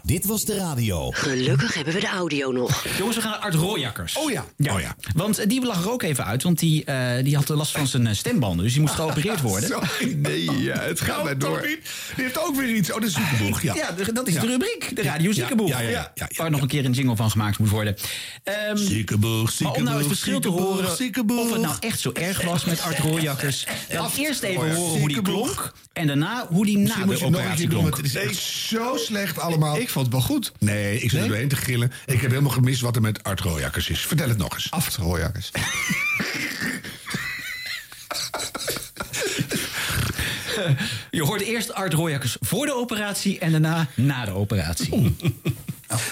Dit 0.04 0.26
was 0.26 0.46
de 0.46 0.56
radio. 0.56 1.12
Gelukkig 1.12 1.74
hebben 1.74 1.94
we 1.94 2.00
de 2.00 2.08
audio 2.08 2.52
nog. 2.52 2.86
Jongens, 2.98 3.16
we 3.16 3.22
gaan 3.22 3.32
naar 3.32 3.40
Art 3.40 3.54
Rooijakkers. 3.54 4.18
Oh 4.18 4.32
ja. 4.32 4.46
Oh 4.74 4.80
ja. 4.80 4.96
Want 5.16 5.38
eh, 5.38 5.48
die 5.48 5.66
lag 5.66 5.84
er 5.86 5.92
ook 5.92 6.02
even 6.04 6.26
uit, 6.26 6.44
want 6.44 6.60
die, 6.60 6.84
eh, 6.86 7.24
die 7.24 7.36
had 7.36 7.50
last 7.50 7.72
van 7.72 7.88
zijn 7.88 8.08
eh, 8.08 8.14
stembanden. 8.14 8.64
Dus 8.64 8.74
die 8.74 8.82
moest 8.82 8.94
geopereerd 8.94 9.42
worden. 9.52 9.70
Sorry, 9.70 10.14
nee, 10.14 10.62
ja, 10.62 10.80
het 10.80 11.02
gaat 11.02 11.24
maar 11.24 11.38
door. 11.38 11.62
Die 11.62 11.80
heeft 12.16 12.40
ook 12.40 12.56
weer 12.56 12.76
iets. 12.76 12.92
Oh, 12.94 13.02
de 13.02 13.10
ziekenboeg, 13.10 13.62
ja. 13.62 13.76
Ja, 13.76 13.92
de- 13.92 14.14
dat 14.14 14.28
is 14.28 14.34
Ja. 14.34 14.42
de 14.42 14.48
rubriek. 14.48 14.96
De 14.96 15.02
Radio 15.02 15.28
Ja, 15.30 15.34
Ziekenboeg. 15.36 15.70
ja, 15.70 15.80
ja, 15.80 15.90
ja, 15.90 16.12
ja, 16.16 16.28
Waar 16.36 16.52
nog 16.52 16.62
een 16.62 16.68
keer 16.68 16.86
een 16.86 16.92
jingle 16.92 17.16
van 17.16 17.32
gemaakt 17.32 17.58
moet 17.60 17.70
worden. 17.70 17.96
Ehm, 18.44 18.76
Ziekenboeg, 18.78 19.60
maar 19.60 19.72
om 19.72 19.84
nou 19.84 19.98
het 19.98 20.08
verschil 20.08 20.40
te 20.40 20.48
ziekenboeg, 20.50 20.76
horen 20.76 20.96
ziekenboeg. 20.98 21.40
of 21.46 21.52
het 21.52 21.62
nou 21.62 21.76
echt 21.80 22.00
zo 22.00 22.12
erg 22.14 22.42
was 22.44 22.66
met 22.66 22.82
Art 22.82 22.98
Rooijakkers. 23.00 23.66
Dan 23.90 24.10
eerst 24.18 24.44
even 24.44 24.62
Oh 24.68 24.74
horen 24.76 25.00
hoe 25.00 25.08
die 25.08 25.22
klonk. 25.22 25.74
En 25.94 26.08
daarna 26.08 26.43
hoe 26.50 26.66
die 26.66 26.78
na 26.78 27.06
de 27.06 27.26
operatie 27.26 27.68
klonk. 27.68 27.98
het 27.98 28.06
is 28.06 28.16
echt 28.16 28.36
zo 28.36 28.98
slecht 28.98 29.40
allemaal. 29.40 29.78
Ik 29.78 29.90
vond 29.90 30.06
het 30.06 30.16
wel 30.16 30.24
goed. 30.24 30.52
Nee, 30.60 31.00
ik 31.00 31.10
zit 31.10 31.22
er 31.22 31.28
doorheen 31.28 31.48
te 31.48 31.56
gillen. 31.56 31.92
Ik 32.06 32.22
heb 32.22 32.30
helemaal 32.30 32.52
gemist 32.52 32.82
wat 32.82 32.96
er 32.96 33.02
met 33.02 33.24
Art 33.24 33.40
Rooijakkers 33.40 33.90
is. 33.90 34.00
Vertel 34.00 34.30
het 34.30 34.38
nog 34.38 34.54
eens. 34.54 34.72
Art 34.72 34.96
Rooijakkers. 34.96 35.52
Je 41.12 41.24
hoort 41.24 41.42
eerst 41.42 41.74
Art 41.74 41.94
Rooijakkers 41.94 42.38
voor 42.40 42.66
de 42.66 42.76
operatie 42.76 43.40
en 43.40 43.52
daarna 43.52 43.88
na 43.96 44.26
de 44.26 44.32
operatie. 44.32 44.92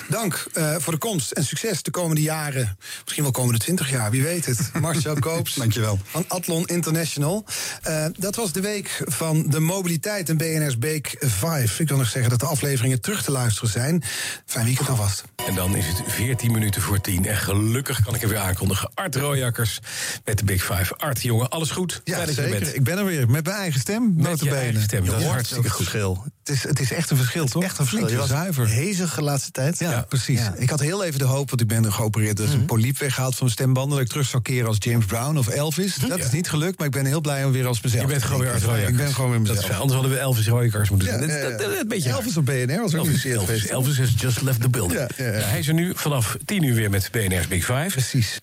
Dank 0.07 0.45
eh, 0.53 0.75
voor 0.77 0.93
de 0.93 0.99
komst 0.99 1.31
en 1.31 1.43
succes 1.43 1.83
de 1.83 1.91
komende 1.91 2.21
jaren. 2.21 2.77
Misschien 3.01 3.23
wel 3.23 3.31
komende 3.31 3.59
20 3.59 3.89
jaar, 3.89 4.11
wie 4.11 4.23
weet 4.23 4.45
het. 4.45 4.71
Marcel 4.81 5.19
Koops. 5.19 5.53
Dankjewel. 5.53 5.99
Van 6.03 6.25
Athlon 6.27 6.65
International. 6.65 7.45
Eh, 7.81 8.05
dat 8.17 8.35
was 8.35 8.51
de 8.51 8.61
week 8.61 9.01
van 9.05 9.45
de 9.49 9.59
mobiliteit 9.59 10.29
en 10.29 10.37
BNR's 10.37 10.77
Beek 10.77 11.15
5. 11.19 11.79
Ik 11.79 11.87
wil 11.87 11.97
nog 11.97 12.09
zeggen 12.09 12.29
dat 12.29 12.39
de 12.39 12.45
afleveringen 12.45 13.01
terug 13.01 13.23
te 13.23 13.31
luisteren 13.31 13.69
zijn. 13.69 14.03
Fijn 14.45 14.65
weekend 14.65 14.89
alvast. 14.89 15.23
En 15.47 15.55
dan 15.55 15.75
is 15.75 15.87
het 15.87 16.01
14 16.07 16.51
minuten 16.51 16.81
voor 16.81 17.01
10. 17.01 17.25
En 17.25 17.37
gelukkig 17.37 18.03
kan 18.03 18.15
ik 18.15 18.21
er 18.21 18.29
weer 18.29 18.37
aankondigen. 18.37 18.91
Art 18.93 19.15
Rooijakkers 19.15 19.79
met 20.25 20.37
de 20.37 20.43
Big 20.43 20.63
Five. 20.63 20.95
Art, 20.95 21.21
jongen, 21.21 21.49
alles 21.49 21.71
goed? 21.71 22.01
Ja, 22.03 22.19
er 22.19 22.33
zeker. 22.33 22.75
Ik 22.75 22.83
ben 22.83 22.97
er 22.97 23.05
weer 23.05 23.29
met 23.29 23.45
mijn 23.45 23.57
eigen 23.57 23.79
stem. 23.79 24.13
Met 24.15 24.39
je 24.39 24.49
eigen 24.55 24.81
stem, 24.81 25.05
dat 25.05 25.15
is 25.15 25.21
hoort 25.21 25.33
hartstikke 25.33 25.63
het 25.63 25.71
goed. 25.71 25.85
verschil. 25.85 26.25
Het 26.43 26.49
is, 26.55 26.63
het 26.63 26.79
is 26.79 26.91
echt 26.91 27.09
een 27.09 27.17
verschil, 27.17 27.45
toch? 27.45 27.63
Echt 27.63 27.77
een 27.79 27.85
verschil. 27.85 28.09
Je 28.09 28.15
was 28.17 28.27
zuiver. 28.29 28.67
Hezig 28.69 29.15
de 29.15 29.21
laatste 29.21 29.51
tijd. 29.51 29.79
Ja, 29.79 30.05
precies. 30.09 30.39
Ik 30.55 30.69
had 30.69 30.79
heel 30.79 31.03
even 31.03 31.19
de 31.19 31.25
hoop, 31.25 31.49
want 31.49 31.61
ik 31.61 31.67
ben 31.67 31.93
geopereerd. 31.93 32.39
Er 32.39 32.45
is 32.45 32.53
een 32.53 32.65
poliep 32.65 32.97
weggehaald 32.97 33.31
van 33.35 33.43
mijn 33.43 33.55
stembanden. 33.57 33.91
Dat 33.97 34.05
ik 34.05 34.11
terug 34.11 34.27
zou 34.27 34.41
keren 34.43 34.67
als 34.67 34.77
James 34.79 35.05
Brown 35.05 35.37
of 35.37 35.47
Elvis. 35.47 35.95
Dat 35.95 36.19
is 36.19 36.31
niet 36.31 36.49
gelukt, 36.49 36.77
maar 36.77 36.87
ik 36.87 36.93
ben 36.93 37.05
heel 37.05 37.21
blij 37.21 37.45
om 37.45 37.51
weer 37.51 37.67
als 37.67 37.81
mezelf 37.81 38.01
Je 38.03 38.07
bent 38.07 38.21
te 38.21 38.25
gewoon 38.27 38.41
weer 38.41 38.49
klinken. 38.51 38.69
Rooijakkers. 38.69 38.99
Ik 38.99 39.05
ben 39.05 39.13
gewoon 39.15 39.29
weer 39.29 39.39
Dat 39.43 39.47
mezelf. 39.55 39.69
is. 39.69 39.75
Anders 39.75 39.93
hadden 39.93 40.11
we 40.11 40.17
Elvis 40.19 40.47
Rooijakkers 40.47 40.89
moeten 40.89 41.07
Ja, 41.07 41.17
doen. 41.17 41.27
ja, 41.27 41.41
Dat- 41.41 41.49
dat- 41.59 41.59
dat- 41.69 41.79
Een 41.79 41.87
beetje 41.87 42.09
Elvis 42.09 42.37
op 42.37 42.45
BNR 42.45 42.81
was 42.81 42.95
ook 42.95 43.05
Elvis, 43.07 43.67
Elvis, 43.67 43.97
has 43.97 44.09
just 44.17 44.41
left 44.41 44.61
the 44.61 44.69
building. 44.69 44.99
Ja, 45.17 45.25
ja, 45.25 45.31
ja. 45.31 45.45
hij 45.45 45.59
is 45.59 45.67
er 45.67 45.73
nu 45.73 45.91
vanaf 45.95 46.37
10 46.45 46.63
uur 46.63 46.75
weer 46.75 46.89
met 46.89 47.09
BNR's 47.11 47.47
Big 47.47 47.65
Five. 47.65 47.87
Precies. 47.87 48.39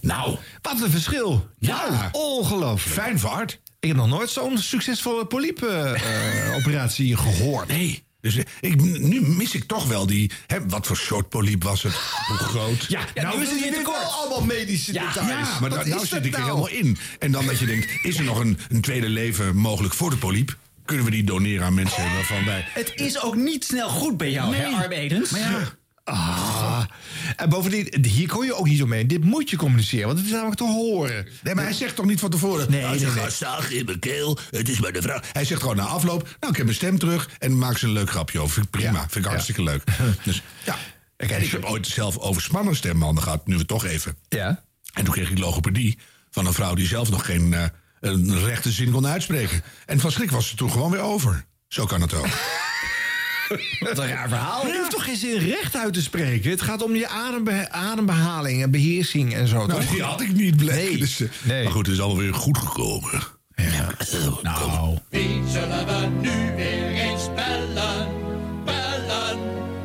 Nou, 0.00 0.36
wat 0.62 0.80
een 0.82 0.90
verschil. 0.90 1.46
Ja, 1.58 2.08
ongelooflijk. 2.12 3.00
Fijn 3.00 3.18
voor 3.18 3.30
Art. 3.30 3.60
Ik 3.82 3.88
heb 3.88 3.96
nog 3.96 4.08
nooit 4.08 4.30
zo'n 4.30 4.58
succesvolle 4.58 5.26
poliep-operatie 5.26 7.16
gehoord. 7.16 7.68
Nee. 7.68 8.02
Dus 8.20 8.36
eh, 8.36 8.44
ik, 8.60 8.80
nu 8.82 9.20
mis 9.20 9.54
ik 9.54 9.64
toch 9.64 9.86
wel 9.86 10.06
die... 10.06 10.30
Hè, 10.46 10.68
wat 10.68 10.86
voor 10.86 10.96
soort 10.96 11.28
poliep 11.28 11.62
was 11.64 11.82
het? 11.82 11.92
Hoe 12.28 12.36
groot? 12.36 12.84
Ja, 12.88 13.00
ja, 13.14 13.34
nu 13.36 13.42
is 13.42 13.48
het 13.50 13.74
tekort. 13.74 13.96
allemaal 14.10 14.44
medische 14.44 14.92
Ja, 14.92 15.06
details. 15.06 15.28
ja, 15.48 15.60
maar 15.60 15.70
Wat 15.70 15.84
da- 15.84 15.86
nou 15.86 16.06
zit 16.06 16.24
ik 16.26 16.32
er 16.34 16.40
nou? 16.40 16.42
helemaal 16.42 16.68
in. 16.68 16.98
En 17.18 17.32
dan 17.32 17.46
dat 17.46 17.58
je 17.58 17.66
denkt, 17.66 17.90
is 18.02 18.18
er 18.18 18.24
nog 18.24 18.38
een, 18.38 18.58
een 18.68 18.80
tweede 18.80 19.08
leven 19.08 19.56
mogelijk 19.56 19.94
voor 19.94 20.10
de 20.10 20.16
poliep? 20.16 20.56
Kunnen 20.84 21.04
we 21.04 21.10
die 21.10 21.24
doneren 21.24 21.66
aan 21.66 21.74
mensen 21.74 22.12
waarvan 22.14 22.44
wij... 22.44 22.64
Het 22.68 22.92
is 22.94 23.20
ook 23.22 23.36
niet 23.36 23.64
snel 23.64 23.88
goed 23.88 24.16
bij 24.16 24.30
jou, 24.30 24.54
hè, 24.54 24.66
Arbe 24.66 24.94
Edens? 24.94 25.30
Maar 25.30 25.40
ja, 25.40 25.72
Ah. 26.04 26.84
En 27.36 27.48
bovendien, 27.48 28.04
hier 28.06 28.28
kon 28.28 28.44
je 28.44 28.54
ook 28.54 28.66
niet 28.66 28.78
zo 28.78 28.86
mee. 28.86 29.06
Dit 29.06 29.24
moet 29.24 29.50
je 29.50 29.56
communiceren, 29.56 30.06
want 30.06 30.18
het 30.18 30.26
is 30.26 30.32
namelijk 30.32 30.58
te 30.58 30.64
horen. 30.64 31.26
Nee, 31.42 31.54
maar 31.54 31.64
hij 31.64 31.72
zegt 31.72 31.96
toch 31.96 32.06
niet 32.06 32.20
van 32.20 32.30
tevoren... 32.30 32.70
Nee, 32.70 32.82
nou, 32.82 32.98
nee. 32.98 33.06
gaat 33.06 33.32
zaag 33.32 33.70
in 33.70 33.84
mijn 33.84 33.98
keel, 33.98 34.38
het 34.50 34.68
is 34.68 34.80
bij 34.80 34.92
de 34.92 35.02
vrouw. 35.02 35.20
Hij 35.32 35.44
zegt 35.44 35.60
gewoon 35.60 35.76
na 35.76 35.84
afloop, 35.84 36.22
nou, 36.22 36.52
ik 36.52 36.56
heb 36.56 36.64
mijn 36.64 36.76
stem 36.76 36.98
terug... 36.98 37.28
en 37.38 37.58
maak 37.58 37.78
ze 37.78 37.86
een 37.86 37.92
leuk 37.92 38.10
grapje 38.10 38.40
over. 38.40 38.54
Vind 38.54 38.66
ik 38.66 38.70
prima, 38.70 39.00
vind 39.08 39.24
ik 39.24 39.30
hartstikke 39.30 39.62
leuk. 39.62 39.82
Dus 40.24 40.42
ja, 40.64 40.76
en 41.16 41.42
ik 41.42 41.50
heb 41.50 41.64
ooit 41.64 41.86
zelf 41.86 42.18
overspannen 42.18 42.76
stembanden 42.76 43.22
gehad, 43.22 43.46
nu 43.46 43.56
we 43.56 43.66
toch 43.66 43.84
even. 43.84 44.16
Ja. 44.28 44.64
En 44.92 45.04
toen 45.04 45.14
kreeg 45.14 45.30
ik 45.30 45.38
logopedie 45.38 45.98
van 46.30 46.46
een 46.46 46.52
vrouw 46.52 46.74
die 46.74 46.86
zelf 46.86 47.10
nog 47.10 47.26
geen 47.26 47.54
eh, 47.54 47.64
een 48.00 48.44
rechte 48.44 48.70
zin 48.70 48.90
kon 48.90 49.06
uitspreken. 49.06 49.62
En 49.86 50.00
van 50.00 50.12
schrik 50.12 50.30
was 50.30 50.48
ze 50.48 50.56
toen 50.56 50.70
gewoon 50.70 50.90
weer 50.90 51.00
over. 51.00 51.44
Zo 51.68 51.86
kan 51.86 52.00
het 52.00 52.14
ook. 52.14 52.26
Wat 53.80 53.98
een 53.98 54.08
raar 54.08 54.28
verhaal. 54.28 54.66
Je 54.66 54.76
hoeft 54.78 54.90
toch 54.90 55.04
geen 55.04 55.16
zin 55.16 55.38
recht 55.38 55.76
uit 55.76 55.92
te 55.92 56.02
spreken? 56.02 56.50
Het 56.50 56.60
gaat 56.62 56.82
om 56.82 56.94
je 56.94 57.08
adembe- 57.08 57.70
adembehaling 57.70 58.62
en 58.62 58.70
beheersing 58.70 59.34
en 59.34 59.48
zo. 59.48 59.66
Nou, 59.66 59.80
toch? 59.80 59.90
die 59.90 60.02
had 60.02 60.20
ik 60.20 60.32
niet, 60.32 60.56
bleek. 60.56 60.74
Nee. 60.88 60.96
Dus, 60.98 61.20
eh, 61.20 61.28
Nee. 61.42 61.62
Maar 61.62 61.72
goed, 61.72 61.86
het 61.86 61.94
is 61.94 62.00
allemaal 62.00 62.22
weer 62.22 62.34
goed 62.34 62.58
gekomen. 62.58 63.22
Nou, 64.42 64.98
Wie 65.10 65.42
zullen 65.48 65.86
we 65.86 66.06
nu 66.20 66.54
weer 66.56 66.90
eens 66.92 67.22
bellen? 67.34 68.08
Bellen, 68.64 69.38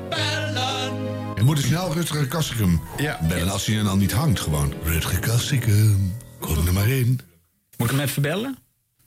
bellen. 0.10 0.94
Je 1.36 1.42
moet 1.44 1.60
snel 1.60 1.94
Rutger 1.94 2.28
Kassikum 2.28 2.82
bellen 3.28 3.50
als 3.52 3.66
hij 3.66 3.78
er 3.78 3.84
dan 3.84 3.98
niet 4.00 4.12
hangt. 4.12 4.40
Gewoon, 4.40 4.74
Rutger 4.84 5.20
Kassikum, 5.20 6.16
kom 6.40 6.68
er 6.68 6.74
maar 6.74 6.88
in. 6.90 7.20
moet 7.78 7.92
ik 7.92 7.96
hem 7.98 8.06
even 8.06 8.22
bellen? 8.22 8.58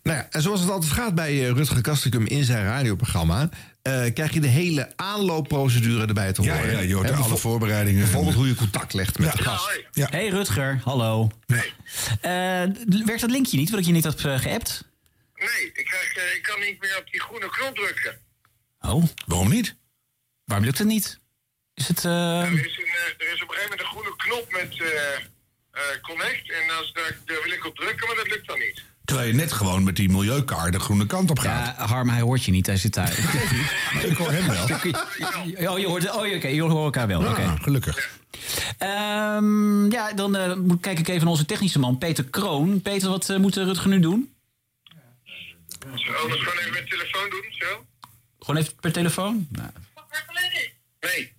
Nou 0.02 0.16
ja, 0.18 0.26
en 0.30 0.42
zoals 0.42 0.60
het 0.60 0.70
altijd 0.70 0.92
gaat 0.92 1.14
bij 1.14 1.30
eh, 1.30 1.50
Rutger 1.50 1.80
Kastikum 1.80 2.26
in 2.26 2.44
zijn 2.44 2.64
radioprogramma... 2.64 3.48
eh, 3.82 4.04
krijg 4.14 4.32
je 4.32 4.40
de 4.40 4.46
hele 4.48 4.92
aanloopprocedure 4.96 6.06
erbij 6.06 6.32
te 6.32 6.42
Ja, 6.42 6.54
horen. 6.56 6.72
ja, 6.72 6.78
je 6.80 6.94
hoort 6.94 7.10
alle 7.10 7.36
voorbereidingen. 7.36 8.00
Bijvoorbeeld 8.00 8.34
hoe 8.34 8.48
je 8.48 8.54
contact 8.54 8.92
legt 8.92 9.18
met 9.18 9.32
de 9.32 9.42
gast. 9.42 9.82
Ja. 9.92 10.08
Hey 10.10 10.28
Rutger, 10.28 10.80
hallo. 10.84 11.30
Nee. 11.46 11.72
Eh, 12.20 12.30
werkt 13.04 13.20
dat 13.20 13.30
linkje 13.30 13.56
niet, 13.56 13.70
wat 13.70 13.80
ik 13.80 13.86
je 13.86 13.92
niet 13.92 14.04
had 14.04 14.20
geappt? 14.20 14.84
Nee, 15.34 15.70
ik, 15.72 15.84
krijg, 15.84 16.16
eh, 16.16 16.34
ik 16.36 16.42
kan 16.42 16.60
niet 16.60 16.80
meer 16.80 16.96
op 16.98 17.10
die 17.10 17.20
groene 17.20 17.48
knop 17.48 17.74
drukken. 17.76 18.18
Oh. 18.80 19.04
Waarom 19.26 19.48
niet? 19.50 19.76
Waarom 20.44 20.66
lukt 20.66 20.78
het 20.78 20.86
niet? 20.86 21.18
Is 21.74 21.88
het... 21.88 22.04
Er, 22.04 22.52
is 22.52 22.76
een, 22.78 22.88
er 23.26 23.32
is 23.34 23.42
op 23.42 23.48
een 23.48 23.54
gegeven 23.54 23.62
moment 23.62 23.80
een 23.80 23.86
groene 23.86 24.16
knop 24.16 24.46
met 24.52 24.80
eh, 24.80 25.14
eh, 25.70 26.00
connect. 26.02 26.50
En 26.52 26.76
als, 26.78 26.92
daar, 26.92 27.16
daar 27.24 27.42
wil 27.42 27.52
ik 27.52 27.66
op 27.66 27.76
drukken, 27.76 28.06
maar 28.06 28.16
dat 28.16 28.28
lukt 28.28 28.46
dan 28.46 28.58
niet. 28.58 28.82
Terwijl 29.10 29.30
je 29.30 29.34
net 29.34 29.52
gewoon 29.52 29.84
met 29.84 29.96
die 29.96 30.08
milieukaart 30.08 30.72
de 30.72 30.80
groene 30.80 31.06
kant 31.06 31.30
op 31.30 31.38
gaat. 31.38 31.76
Ja, 31.76 31.86
Harm, 31.86 32.08
hij 32.08 32.20
hoort 32.20 32.44
je 32.44 32.50
niet, 32.50 32.66
hij 32.66 32.76
zit 32.76 32.94
daar. 32.94 33.10
ik 34.10 34.16
hoor 34.16 34.30
hem 34.32 34.46
wel. 34.48 34.66
Oh, 35.72 35.78
je 35.78 35.86
hoort, 35.86 36.10
oh, 36.10 36.34
oké, 36.34 36.48
je 36.48 36.60
hoort 36.62 36.72
elkaar 36.72 37.06
wel. 37.06 37.26
oké. 37.28 37.54
Gelukkig. 37.62 38.10
Ehm, 38.78 39.90
ja, 39.90 40.12
dan 40.12 40.36
eh, 40.36 40.54
moet- 40.54 40.80
kijk 40.80 40.98
ik 40.98 41.08
even 41.08 41.20
naar 41.20 41.30
onze 41.30 41.44
technische 41.44 41.78
man, 41.78 41.98
Peter 41.98 42.24
Kroon. 42.24 42.82
Peter, 42.82 43.08
wat 43.08 43.28
eh, 43.30 43.36
moet 43.36 43.56
Rutger 43.56 43.88
nu 43.88 44.00
doen? 44.00 44.34
Zullen 45.94 46.12
we 46.12 46.18
anders 46.22 46.40
gewoon 46.42 46.58
even 46.58 46.72
met 46.72 46.90
telefoon 46.90 47.30
doen, 47.30 47.44
zo? 47.48 47.84
Gewoon 48.38 48.60
even 48.60 48.74
per 48.80 48.92
telefoon? 48.92 49.48
Nou, 49.50 49.70
Nee. 51.00 51.32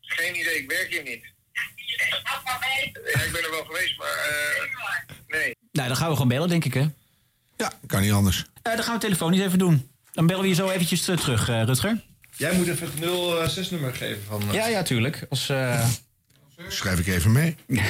Geen 0.00 0.38
idee, 0.40 0.58
ik 0.62 0.70
werk 0.70 0.90
hier 0.90 1.02
niet. 1.02 1.24
Ja, 3.14 3.22
ik 3.22 3.32
ben 3.32 3.42
er 3.44 3.50
wel 3.50 3.64
geweest, 3.64 3.98
maar 3.98 4.08
eh, 4.08 4.62
nee. 5.28 5.56
nou, 5.72 5.88
dan 5.88 5.96
gaan 5.96 6.06
we 6.08 6.12
gewoon 6.12 6.28
bellen, 6.28 6.48
denk 6.48 6.64
ik, 6.64 6.74
hè? 6.74 6.86
Ja, 7.58 7.72
kan 7.86 8.00
niet 8.00 8.12
anders. 8.12 8.44
Eh, 8.62 8.74
dan 8.74 8.84
gaan 8.84 8.94
we 8.94 9.00
telefoon 9.00 9.30
niet 9.30 9.40
even 9.40 9.58
doen. 9.58 9.88
Dan 10.12 10.26
bellen 10.26 10.42
we 10.42 10.48
je 10.48 10.54
zo 10.54 10.68
eventjes 10.68 11.08
eh, 11.08 11.16
terug, 11.16 11.48
eh, 11.48 11.62
Rutger. 11.64 12.00
Jij 12.36 12.54
moet 12.56 12.66
even 12.66 12.88
het 12.94 13.52
06-nummer 13.52 13.94
geven 13.94 14.22
van... 14.28 14.42
Ja, 14.52 14.66
ja, 14.66 14.82
tuurlijk. 14.82 15.26
Als, 15.28 15.48
eh 15.48 15.88
Schrijf 16.68 16.98
ik 16.98 17.06
even 17.06 17.32
mee. 17.32 17.56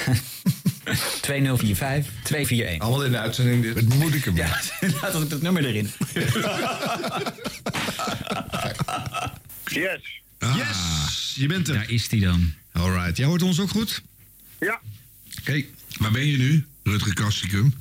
2045 1.21 2.12
241. 2.23 2.79
Allemaal 2.79 3.05
in 3.05 3.11
de 3.11 3.19
uitzending 3.19 3.62
dit. 3.62 3.75
Het 3.75 3.95
moet 3.95 4.14
ik 4.14 4.25
hem. 4.25 4.37
Ja, 4.37 4.61
laat 5.03 5.23
ik 5.23 5.31
dat 5.31 5.43
nummer 5.43 5.64
erin. 5.64 5.91
Yes. 9.71 10.21
Yes, 10.39 11.35
je 11.37 11.47
bent 11.47 11.69
er. 11.69 11.75
Daar 11.75 11.91
is 11.91 12.11
hij 12.11 12.21
dan. 12.21 12.53
Alright, 12.73 13.16
jij 13.16 13.27
hoort 13.27 13.43
ons 13.43 13.61
ook 13.61 13.71
goed? 13.71 14.03
Ja, 14.59 14.81
Oké. 15.41 15.64
Waar 15.99 16.11
ben 16.11 16.27
je 16.27 16.37
nu, 16.39 16.66
Rutger 16.83 17.14
Kastikum? 17.14 17.75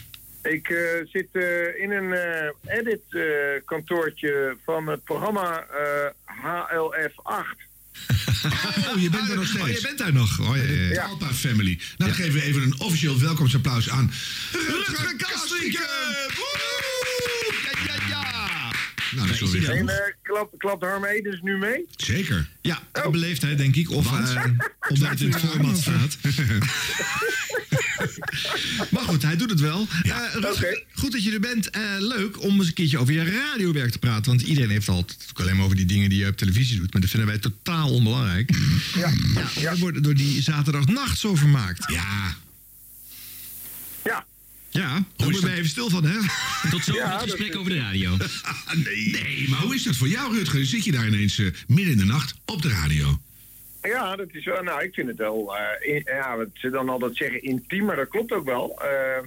Ik 0.47 0.69
eh, 0.69 0.77
zit 1.05 1.27
eh, 1.31 1.81
in 1.81 1.91
een 1.91 2.13
eh, 2.13 2.77
edit-kantoortje 2.77 4.57
van 4.65 4.87
het 4.87 5.03
programma 5.03 5.65
eh, 5.65 6.11
HLF8. 6.25 7.65
Oh, 8.93 9.01
je 9.01 9.09
bent 9.09 9.29
er 9.29 9.35
nog 9.35 9.47
steeds. 9.47 9.63
Oh, 9.63 9.69
je 9.69 9.81
bent 9.81 9.97
daar 9.97 10.13
nog. 10.13 10.39
Oh, 10.39 10.55
ja, 10.55 10.63
ja, 10.63 10.71
ja. 10.71 10.93
Ja. 10.93 11.03
Alpa 11.03 11.33
Family. 11.33 11.79
Nou, 11.97 12.11
dan 12.11 12.13
geven 12.13 12.33
we 12.33 12.43
even 12.43 12.61
een 12.61 12.79
officieel 12.79 13.19
welkomstapplaus 13.19 13.89
aan 13.89 14.11
Rutger 14.51 15.15
Kastikum! 15.15 16.96
Nou, 19.17 19.39
dat 19.39 19.53
is 19.53 19.65
En 19.65 19.89
eh, 19.89 19.95
klapt, 20.21 20.57
klapt 20.57 20.83
Harm 20.83 21.05
Edens 21.05 21.41
nu 21.41 21.57
mee? 21.57 21.85
Zeker. 21.95 22.49
Ja, 22.61 22.81
uit 22.91 23.11
beleefdheid 23.11 23.57
denk 23.57 23.75
ik. 23.75 23.91
Of 23.91 24.05
eh, 24.05 24.45
omdat 24.89 25.09
het 25.09 25.21
in 25.21 25.31
het 25.31 25.39
format 25.39 25.77
staat. 25.77 26.17
Maar 28.91 29.03
goed, 29.03 29.23
hij 29.23 29.37
doet 29.37 29.49
het 29.49 29.59
wel. 29.59 29.87
Eh, 30.03 30.17
Rutger, 30.33 30.83
Goed 30.93 31.11
dat 31.11 31.23
je 31.23 31.31
er 31.31 31.39
bent. 31.39 31.69
Eh, 31.69 31.81
leuk 31.99 32.43
om 32.43 32.57
eens 32.57 32.67
een 32.67 32.73
keertje 32.73 32.97
over 32.97 33.13
je 33.13 33.23
radiowerk 33.23 33.91
te 33.91 33.99
praten. 33.99 34.25
Want 34.25 34.41
iedereen 34.41 34.69
heeft 34.69 34.89
altijd 34.89 35.17
alleen 35.33 35.55
maar 35.55 35.65
over 35.65 35.77
die 35.77 35.85
dingen 35.85 36.09
die 36.09 36.19
je 36.19 36.27
op 36.27 36.37
televisie 36.37 36.79
doet. 36.79 36.91
Maar 36.91 37.01
dat 37.01 37.09
vinden 37.09 37.29
wij 37.29 37.37
totaal 37.37 37.89
onbelangrijk. 37.89 38.51
Ja. 38.95 39.13
ja. 39.55 39.73
We 39.73 39.79
worden 39.79 40.03
door 40.03 40.13
die 40.13 40.41
zaterdagnacht 40.41 41.19
zo 41.19 41.35
vermaakt. 41.35 41.91
Ja. 41.91 41.95
Ja. 41.95 42.35
Ja, 44.77 45.03
daar 45.15 45.27
moet 45.29 45.39
je 45.39 45.51
even 45.51 45.69
stil 45.69 45.89
van, 45.89 46.03
hè? 46.05 46.17
Tot 46.71 46.83
zo 46.83 46.93
het 46.93 47.21
gesprek 47.21 47.55
over 47.57 47.71
de 47.71 47.79
radio. 47.79 48.09
nee. 48.85 49.09
nee, 49.23 49.49
maar 49.49 49.59
hoe 49.59 49.75
is 49.75 49.83
dat 49.83 49.95
voor 49.95 50.07
jou, 50.07 50.35
Rutger? 50.37 50.65
Zit 50.65 50.83
je 50.83 50.91
daar 50.91 51.07
ineens 51.07 51.39
eh, 51.39 51.45
midden 51.67 51.91
in 51.93 51.97
de 51.99 52.05
nacht 52.05 52.35
op 52.45 52.61
de 52.61 52.69
radio? 52.69 53.07
Ja, 53.81 54.15
dat 54.15 54.27
is 54.31 54.45
wel, 54.45 54.63
nou, 54.63 54.83
ik 54.83 54.93
vind 54.93 55.07
het 55.07 55.17
wel, 55.17 55.55
eh, 55.57 55.95
in- 55.95 56.01
ja, 56.05 56.37
wat 56.37 56.47
ze 56.53 56.69
dan 56.69 56.89
altijd 56.89 57.15
zeggen, 57.17 57.43
intiem, 57.43 57.85
maar 57.85 57.95
dat 57.95 58.07
klopt 58.07 58.31
ook 58.31 58.45
wel. 58.45 58.81
Eh, 58.81 59.23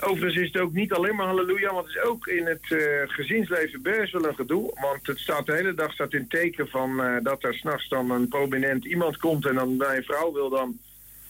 overigens 0.00 0.36
is 0.42 0.52
het 0.52 0.62
ook 0.62 0.72
niet 0.72 0.92
alleen 0.92 1.14
maar 1.16 1.26
halleluja, 1.26 1.72
want 1.72 1.86
het 1.86 1.96
is 1.96 2.02
ook 2.02 2.26
in 2.26 2.46
het 2.46 2.64
eh, 2.68 2.78
gezinsleven 3.06 3.82
best 3.82 4.12
wel 4.12 4.26
een 4.28 4.34
gedoe. 4.34 4.72
Want 4.80 5.06
het 5.06 5.18
staat 5.18 5.46
de 5.46 5.52
hele 5.54 5.74
dag 5.74 5.92
staat 5.92 6.12
in 6.12 6.28
teken 6.28 6.68
van 6.68 7.02
eh, 7.02 7.16
dat 7.22 7.44
er 7.44 7.54
s'nachts 7.54 7.88
dan 7.88 8.10
een 8.10 8.28
prominent 8.28 8.84
iemand 8.84 9.16
komt 9.16 9.46
en 9.46 9.54
dan 9.54 9.76
bij 9.76 9.96
een 9.96 10.02
vrouw 10.04 10.32
wil 10.32 10.50
dan 10.50 10.78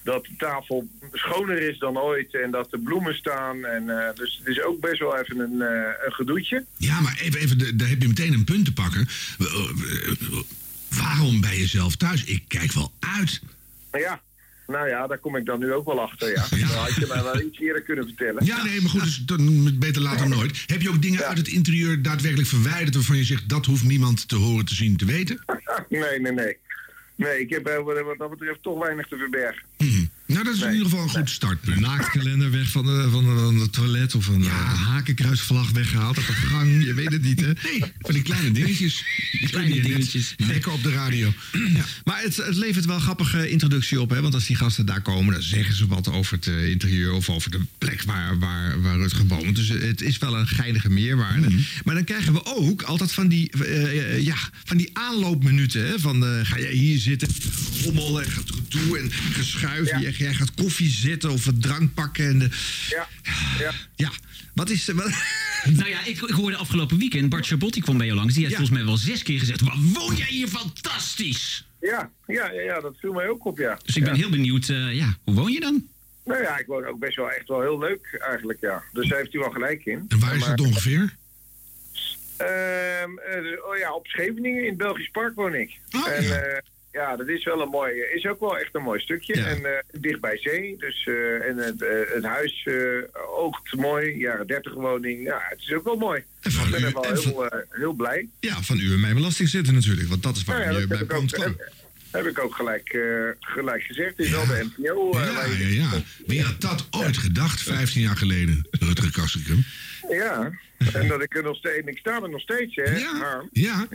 dat 0.05 0.25
de 0.25 0.35
tafel 0.39 0.89
schoner 1.13 1.69
is 1.71 1.79
dan 1.79 1.99
ooit 1.99 2.35
en 2.35 2.51
dat 2.51 2.71
de 2.71 2.79
bloemen 2.79 3.15
staan. 3.15 3.65
En, 3.65 3.91
eh, 3.91 4.15
dus 4.15 4.37
het 4.39 4.49
is 4.49 4.63
ook 4.63 4.81
best 4.81 4.99
wel 4.99 5.19
even 5.19 5.39
een, 5.39 5.63
eh, 5.63 6.07
een 6.07 6.13
gedoetje. 6.13 6.65
Ja, 6.77 7.01
maar 7.01 7.19
even, 7.21 7.41
even 7.41 7.77
daar 7.77 7.89
heb 7.89 8.03
je 8.03 8.09
meteen 8.09 8.33
een 8.33 8.45
punt 8.45 8.65
te 8.65 8.73
pakken. 8.73 9.09
Eh, 9.39 9.47
Waarom 10.89 11.41
bij 11.41 11.59
jezelf 11.59 11.97
thuis? 11.97 12.25
Ik 12.25 12.45
kijk 12.49 12.73
wel 12.73 12.93
uit. 13.01 13.41
Ja, 13.93 14.21
nou 14.67 14.89
ja, 14.89 15.07
daar 15.07 15.19
kom 15.19 15.37
ik 15.37 15.45
dan 15.45 15.59
nu 15.59 15.73
ook 15.73 15.87
wel 15.87 16.01
achter, 16.01 16.29
ja. 16.29 16.47
Dat 16.51 16.75
had 16.75 16.95
je 16.95 17.07
mij 17.09 17.23
wel 17.23 17.41
iets 17.41 17.59
eerder 17.59 17.83
kunnen 17.83 18.05
vertellen. 18.05 18.45
Ja, 18.45 18.65
nee, 18.65 18.81
maar 18.81 18.91
goed, 18.91 19.03
dus 19.03 19.17
dan 19.17 19.79
beter 19.79 20.03
later 20.03 20.29
dan 20.29 20.39
nooit. 20.39 20.63
Heb 20.67 20.83
je 20.83 20.89
ook 20.89 21.03
dingen 21.03 21.25
uit 21.25 21.39
het 21.39 21.49
interieur 21.49 22.03
daadwerkelijk 22.03 22.49
verwijderd... 22.49 22.95
waarvan 22.95 23.17
je 23.17 23.25
zegt, 23.25 23.49
dat 23.49 23.67
hoeft 23.67 23.85
niemand 23.85 24.29
te 24.29 24.37
horen, 24.37 24.65
te 24.65 24.75
zien, 24.75 24.97
te 24.97 25.05
weten? 25.05 25.45
Nee, 25.89 26.21
nee, 26.21 26.33
nee. 26.33 26.57
Nee, 27.17 27.41
ik 27.41 27.51
heb 27.51 27.67
eh, 27.67 27.83
wat 27.83 28.01
wat 28.01 28.19
dat 28.19 28.31
betreft 28.31 28.63
toch 28.63 28.79
weinig 28.79 29.09
te 29.09 29.17
verbergen. 29.17 29.63
Nou, 30.35 30.47
dat 30.47 30.55
is 30.55 30.61
in 30.61 30.73
ieder 30.73 30.85
geval 30.85 31.03
een 31.03 31.11
goed 31.11 31.31
startpunt. 31.31 31.81
Naaktkalender 31.81 32.51
weg 32.51 32.71
van 32.71 32.85
de, 32.85 33.09
van 33.11 33.25
de, 33.25 33.41
van 33.41 33.59
de 33.59 33.71
toilet 33.71 34.15
of 34.15 34.27
een 34.27 34.45
eh, 34.45 34.85
hakenkruisvlag 34.87 35.71
weggehaald 35.71 36.17
uit 36.17 36.27
de 36.27 36.33
gang. 36.33 36.85
Je 36.85 36.95
weet 36.95 37.13
het 37.13 37.23
niet, 37.23 37.41
hè? 37.41 37.53
Nee, 37.65 37.93
van 38.01 38.15
die 38.15 38.23
kleine 38.23 38.51
dingetjes. 38.51 39.05
Die 39.41 39.49
kleine 39.49 39.81
dingetjes. 39.81 40.35
Lekker 40.37 40.73
op 40.73 40.83
de 40.83 40.93
radio. 40.93 41.33
Maar 42.05 42.23
het, 42.23 42.37
het 42.37 42.57
levert 42.57 42.85
wel 42.85 42.95
een 42.95 43.01
grappige 43.01 43.51
introductie 43.51 44.01
op, 44.01 44.11
hè? 44.11 44.21
Want 44.21 44.35
als 44.35 44.47
die 44.47 44.57
gasten 44.57 44.87
daar 44.87 45.03
komen, 45.03 45.33
dan 45.33 45.43
zeggen 45.43 45.75
ze 45.75 45.87
wat 45.87 46.11
over 46.11 46.37
het 46.37 46.47
eh, 46.47 46.71
interieur 46.71 47.13
of 47.13 47.31
over 47.31 47.51
de 47.51 47.61
plek 47.79 48.03
waar, 48.03 48.39
waar, 48.39 48.83
waar 48.83 48.97
Rutger 48.97 49.27
woont. 49.27 49.57
Dus 49.57 49.69
het 49.69 50.03
is 50.03 50.19
wel 50.19 50.39
een 50.39 50.47
geinige 50.47 50.91
meerwaarde. 50.91 51.49
Maar 51.85 51.95
dan 51.95 52.05
krijgen 52.05 52.33
we 52.33 52.45
ook 52.45 52.83
altijd 52.83 53.13
van 53.13 53.29
die, 53.29 53.51
eh, 53.51 54.21
ja, 54.21 54.37
van 54.65 54.77
die 54.77 54.91
aanloopminuten. 54.93 55.87
Hè? 55.87 55.99
Van 55.99 56.27
eh, 56.27 56.41
ga 56.43 56.59
jij 56.59 56.73
hier 56.73 56.99
zitten, 56.99 57.29
rommel 57.83 58.23
en 58.23 58.31
gaat 58.31 58.53
toe 58.69 58.99
en 58.99 59.13
geschuif. 59.13 59.91
Jij, 60.01 60.13
jij 60.25 60.35
gaat 60.35 60.55
koffie 60.55 60.91
zetten 60.91 61.31
of 61.31 61.45
wat 61.45 61.63
drank 61.63 61.95
pakken. 61.95 62.27
En 62.29 62.39
de, 62.39 62.49
Ja, 62.89 63.09
ja. 63.59 63.73
ja, 63.97 64.11
wat 64.55 64.71
is. 64.71 64.87
Wat, 64.87 65.11
Nou 65.65 65.89
ja, 65.89 66.05
ik, 66.05 66.21
ik 66.21 66.31
hoorde 66.35 66.57
afgelopen 66.57 66.99
weekend, 66.99 67.29
Bart 67.29 67.47
Chabot 67.47 67.73
die 67.73 67.83
kwam 67.83 67.97
bij 67.97 68.07
jou 68.07 68.19
langs. 68.19 68.35
Die 68.35 68.43
heeft 68.45 68.57
volgens 68.57 68.77
mij 68.77 68.87
wel 68.87 68.97
zes 68.97 69.23
keer 69.23 69.39
gezegd, 69.39 69.61
wat 69.61 69.77
woon 69.93 70.17
jij 70.17 70.27
hier 70.27 70.49
fantastisch! 70.49 71.65
Ja, 71.81 72.11
ja, 72.27 72.51
ja, 72.53 72.61
ja, 72.61 72.81
dat 72.81 72.95
viel 73.01 73.13
mij 73.13 73.29
ook 73.29 73.45
op, 73.47 73.59
ja. 73.59 73.79
Dus 73.85 73.97
ik 73.97 74.03
ben 74.05 74.13
Ja. 74.15 74.19
heel 74.21 74.31
benieuwd, 74.31 74.69
eh, 74.69 74.95
ja, 74.95 75.17
hoe 75.25 75.35
woon 75.35 75.53
je 75.53 75.61
dan? 75.61 75.87
Nou 76.25 76.43
ja, 76.43 76.59
ik 76.59 76.67
woon 76.67 76.87
ook 76.87 76.99
best 76.99 77.17
wel 77.17 77.31
echt 77.31 77.49
wel 77.49 77.61
heel 77.61 77.79
leuk 77.79 78.19
eigenlijk, 78.29 78.61
ja. 78.61 78.83
Dus 78.93 79.09
daar 79.09 79.19
heeft 79.19 79.35
u 79.35 79.39
wel 79.39 79.51
gelijk 79.51 79.85
in. 79.85 80.05
En 80.09 80.19
waar 80.19 80.35
is 80.35 80.41
Maar- 80.47 80.57
dat 80.57 80.67
ongeveer? 80.67 81.17
Ehm, 82.37 83.19
eh, 83.19 83.67
oh 83.69 83.77
ja, 83.79 83.95
op 83.95 84.07
Scheveningen 84.07 84.63
in 84.63 84.69
het 84.69 84.77
Belgisch 84.77 85.09
Park 85.11 85.35
woon 85.35 85.55
ik. 85.55 85.79
en 86.07 86.53
eh, 86.55 86.59
ja, 86.95 87.17
dat 87.17 87.29
is 87.29 87.45
wel 87.45 87.61
een 87.61 87.69
mooi, 87.69 87.93
is 88.15 88.27
ook 88.27 88.41
wel 88.41 88.59
echt 88.59 88.75
een 88.75 88.83
mooi 88.83 89.01
stukje. 89.01 89.35
En 89.43 89.65
eh, 89.65 90.01
dicht 90.01 90.21
bij 90.21 90.39
zee. 90.39 90.77
Dus, 90.79 91.07
eh, 91.07 91.49
en 91.49 91.57
het, 91.57 91.83
eh, 91.83 91.89
het 92.15 92.25
huis 92.25 92.63
eh, 92.65 92.77
oogt 93.39 93.77
mooi, 93.77 94.19
jaren 94.19 94.47
30 94.47 94.75
woning. 94.75 95.23
Ja, 95.23 95.39
het 95.49 95.59
is 95.61 95.73
ook 95.73 95.85
wel 95.85 95.97
mooi. 95.97 96.25
Ik 96.43 96.53
ben 96.71 96.85
er 96.85 96.93
wel 96.93 97.13
heel, 97.13 97.47
eh, 97.47 97.59
heel 97.71 97.93
blij. 97.93 98.29
ja, 98.41 98.63
van 98.63 98.79
u 98.79 98.93
en 98.93 99.01
mijn 99.01 99.15
belasting 99.15 99.49
zitten 99.49 99.75
natuurlijk. 99.75 100.09
Want 100.09 100.23
dat 100.23 100.37
is 100.37 100.45
waar 100.45 100.59
Nou 100.59 100.73
ja, 100.73 100.79
je 100.79 100.87
bij 100.87 101.03
ook, 101.03 101.13
woont. 101.13 101.33
Heb, 102.15 102.27
ik 102.27 102.39
ook 102.39 102.55
gelijk, 102.55 102.89
eh, 102.89 103.01
gelijk 103.41 103.83
gezegd. 103.83 104.17
Het 104.17 104.27
is 104.27 104.33
wel 104.33 104.47
de 104.47 104.67
NPO. 104.77 105.13
eh, 105.13 105.25
Ja, 105.27 105.45
ja, 105.45 105.67
ja. 105.67 106.03
Wie 106.27 106.43
had 106.43 106.61
dat 106.61 106.87
ooit 106.91 107.17
gedacht, 107.17 107.63
15 107.63 108.01
jaar 108.03 108.17
geleden, 108.17 108.67
Rutger 108.71 109.11
Kastrikum? 109.11 109.65
Ja, 110.11 110.51
en 110.93 111.09
dat 111.09 111.23
ik 111.23 111.37
er 111.37 111.43
nog 111.43 111.57
steeds... 111.57 111.87
Ik 111.87 111.99
sta 111.99 112.23
er 112.23 112.31
nog 112.31 112.41
steeds, 112.41 112.77
hè? 112.77 112.83
Ja, 112.97 113.43
ja 113.53 113.87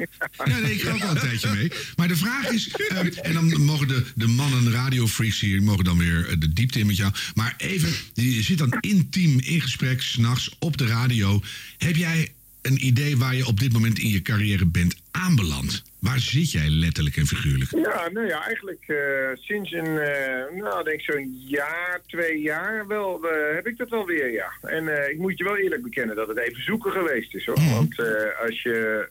nee, 0.45 0.74
ik 0.74 0.82
ga 0.82 0.93
ook 0.93 1.01
al 1.01 1.09
een 1.09 1.17
tijdje 1.20 1.53
mee. 1.53 1.72
Maar 1.95 2.07
de 2.07 2.15
vraag 2.15 2.49
is, 2.51 2.70
eh, 2.70 3.26
en 3.26 3.34
dan 3.34 3.61
mogen 3.61 3.88
de, 3.88 4.05
de 4.15 4.28
mannen 4.28 4.72
radiofreaks 4.72 5.39
hier 5.39 5.63
mogen 5.63 5.84
dan 5.84 5.97
weer 5.97 6.39
de 6.39 6.53
diepte 6.53 6.80
in 6.80 6.86
met 6.86 6.97
jou. 6.97 7.11
Maar 7.34 7.53
even, 7.57 7.89
je 8.13 8.41
zit 8.43 8.57
dan 8.57 8.78
intiem 8.80 9.39
in 9.39 9.61
gesprek, 9.61 10.01
s'nachts 10.01 10.55
op 10.59 10.78
de 10.78 10.86
radio. 10.88 11.41
Heb 11.78 11.95
jij 11.95 12.32
een 12.61 12.86
idee 12.86 13.17
waar 13.17 13.36
je 13.36 13.45
op 13.45 13.59
dit 13.59 13.74
moment 13.74 13.99
in 13.99 14.09
je 14.09 14.22
carrière 14.22 14.65
bent 14.65 14.95
aanbeland? 15.11 15.84
Waar 15.99 16.19
zit 16.19 16.51
jij 16.51 16.69
letterlijk 16.69 17.15
en 17.17 17.25
figuurlijk? 17.25 17.71
Ja, 17.71 18.09
nou 18.09 18.27
ja, 18.27 18.45
eigenlijk 18.45 18.83
eh, 18.87 19.29
sinds 19.33 19.71
een, 19.71 19.97
eh, 19.97 20.61
nou, 20.61 20.83
denk 20.83 21.01
zo'n 21.01 21.43
jaar, 21.45 22.01
twee 22.05 22.41
jaar 22.41 22.87
wel, 22.87 23.29
eh, 23.29 23.55
heb 23.55 23.67
ik 23.67 23.77
dat 23.77 23.89
wel 23.89 24.05
weer, 24.05 24.31
ja. 24.31 24.51
En 24.61 25.09
ik 25.09 25.17
moet 25.17 25.37
je 25.37 25.43
wel 25.43 25.57
eerlijk 25.57 25.83
bekennen 25.83 26.15
dat 26.15 26.27
het 26.27 26.37
even 26.37 26.63
zoeken 26.63 26.91
geweest 26.91 27.35
is, 27.35 27.45
hoor. 27.45 27.59
Want 27.73 27.99
eh, 27.99 28.41
als 28.45 28.61
je 28.61 29.07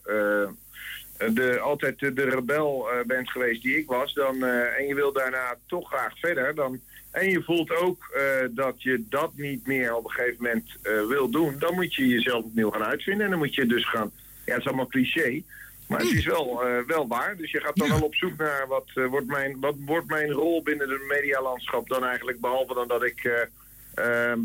de, 1.35 1.59
altijd 1.59 1.99
de, 1.99 2.13
de 2.13 2.29
rebel 2.29 2.89
bent 3.07 3.31
geweest 3.31 3.63
die 3.63 3.79
ik 3.79 3.87
was, 3.87 4.15
dan, 4.15 4.45
en 4.45 4.87
je 4.87 4.95
wil 4.95 5.13
daarna 5.13 5.57
toch 5.67 5.89
graag 5.89 6.19
verder, 6.19 6.55
dan, 6.55 6.81
en 7.11 7.31
je 7.31 7.43
voelt 7.43 7.77
ook 7.77 8.19
dat 8.51 8.83
je 8.83 9.05
dat 9.09 9.33
niet 9.37 9.67
meer 9.67 9.95
op 9.95 10.05
een 10.05 10.11
gegeven 10.11 10.45
moment 10.45 10.71
wil 11.09 11.31
doen, 11.31 11.57
dan 11.59 11.75
moet 11.75 11.95
je 11.95 12.07
jezelf 12.07 12.45
opnieuw 12.45 12.71
gaan 12.71 12.85
uitvinden. 12.85 13.25
En 13.25 13.31
dan 13.31 13.39
moet 13.41 13.55
je 13.55 13.67
dus 13.67 13.89
gaan, 13.89 14.11
ja, 14.45 14.53
het 14.53 14.61
is 14.61 14.67
allemaal 14.67 14.87
cliché, 14.87 15.43
maar 15.89 16.01
het 16.01 16.11
is 16.13 16.25
wel, 16.25 16.65
eh, 16.65 16.79
wel 16.87 17.09
waar. 17.09 17.37
Dus 17.37 17.51
je 17.51 17.61
gaat 17.61 17.77
dan 17.77 17.89
wel 17.89 18.01
op 18.01 18.15
zoek 18.15 18.37
naar 18.37 18.67
wat, 18.69 18.87
eh, 18.95 19.07
wordt 19.07 19.27
mijn, 19.27 19.61
wat 19.61 19.75
wordt 19.79 20.07
mijn 20.07 20.31
rol 20.31 20.63
binnen 20.63 20.91
het 20.91 21.03
medialandschap 21.09 21.89
dan 21.89 22.05
eigenlijk. 22.05 22.41
Behalve 22.41 22.75
dan 22.75 22.89
dat 22.89 23.05
ik 23.05 23.25
eh, 23.25 24.31
ehm, 24.31 24.39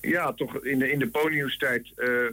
ja, 0.00 0.32
toch 0.32 0.64
in 0.64 0.78
de, 0.78 0.90
in 0.90 0.98
de 0.98 1.08
ponyhoestijd 1.08 1.86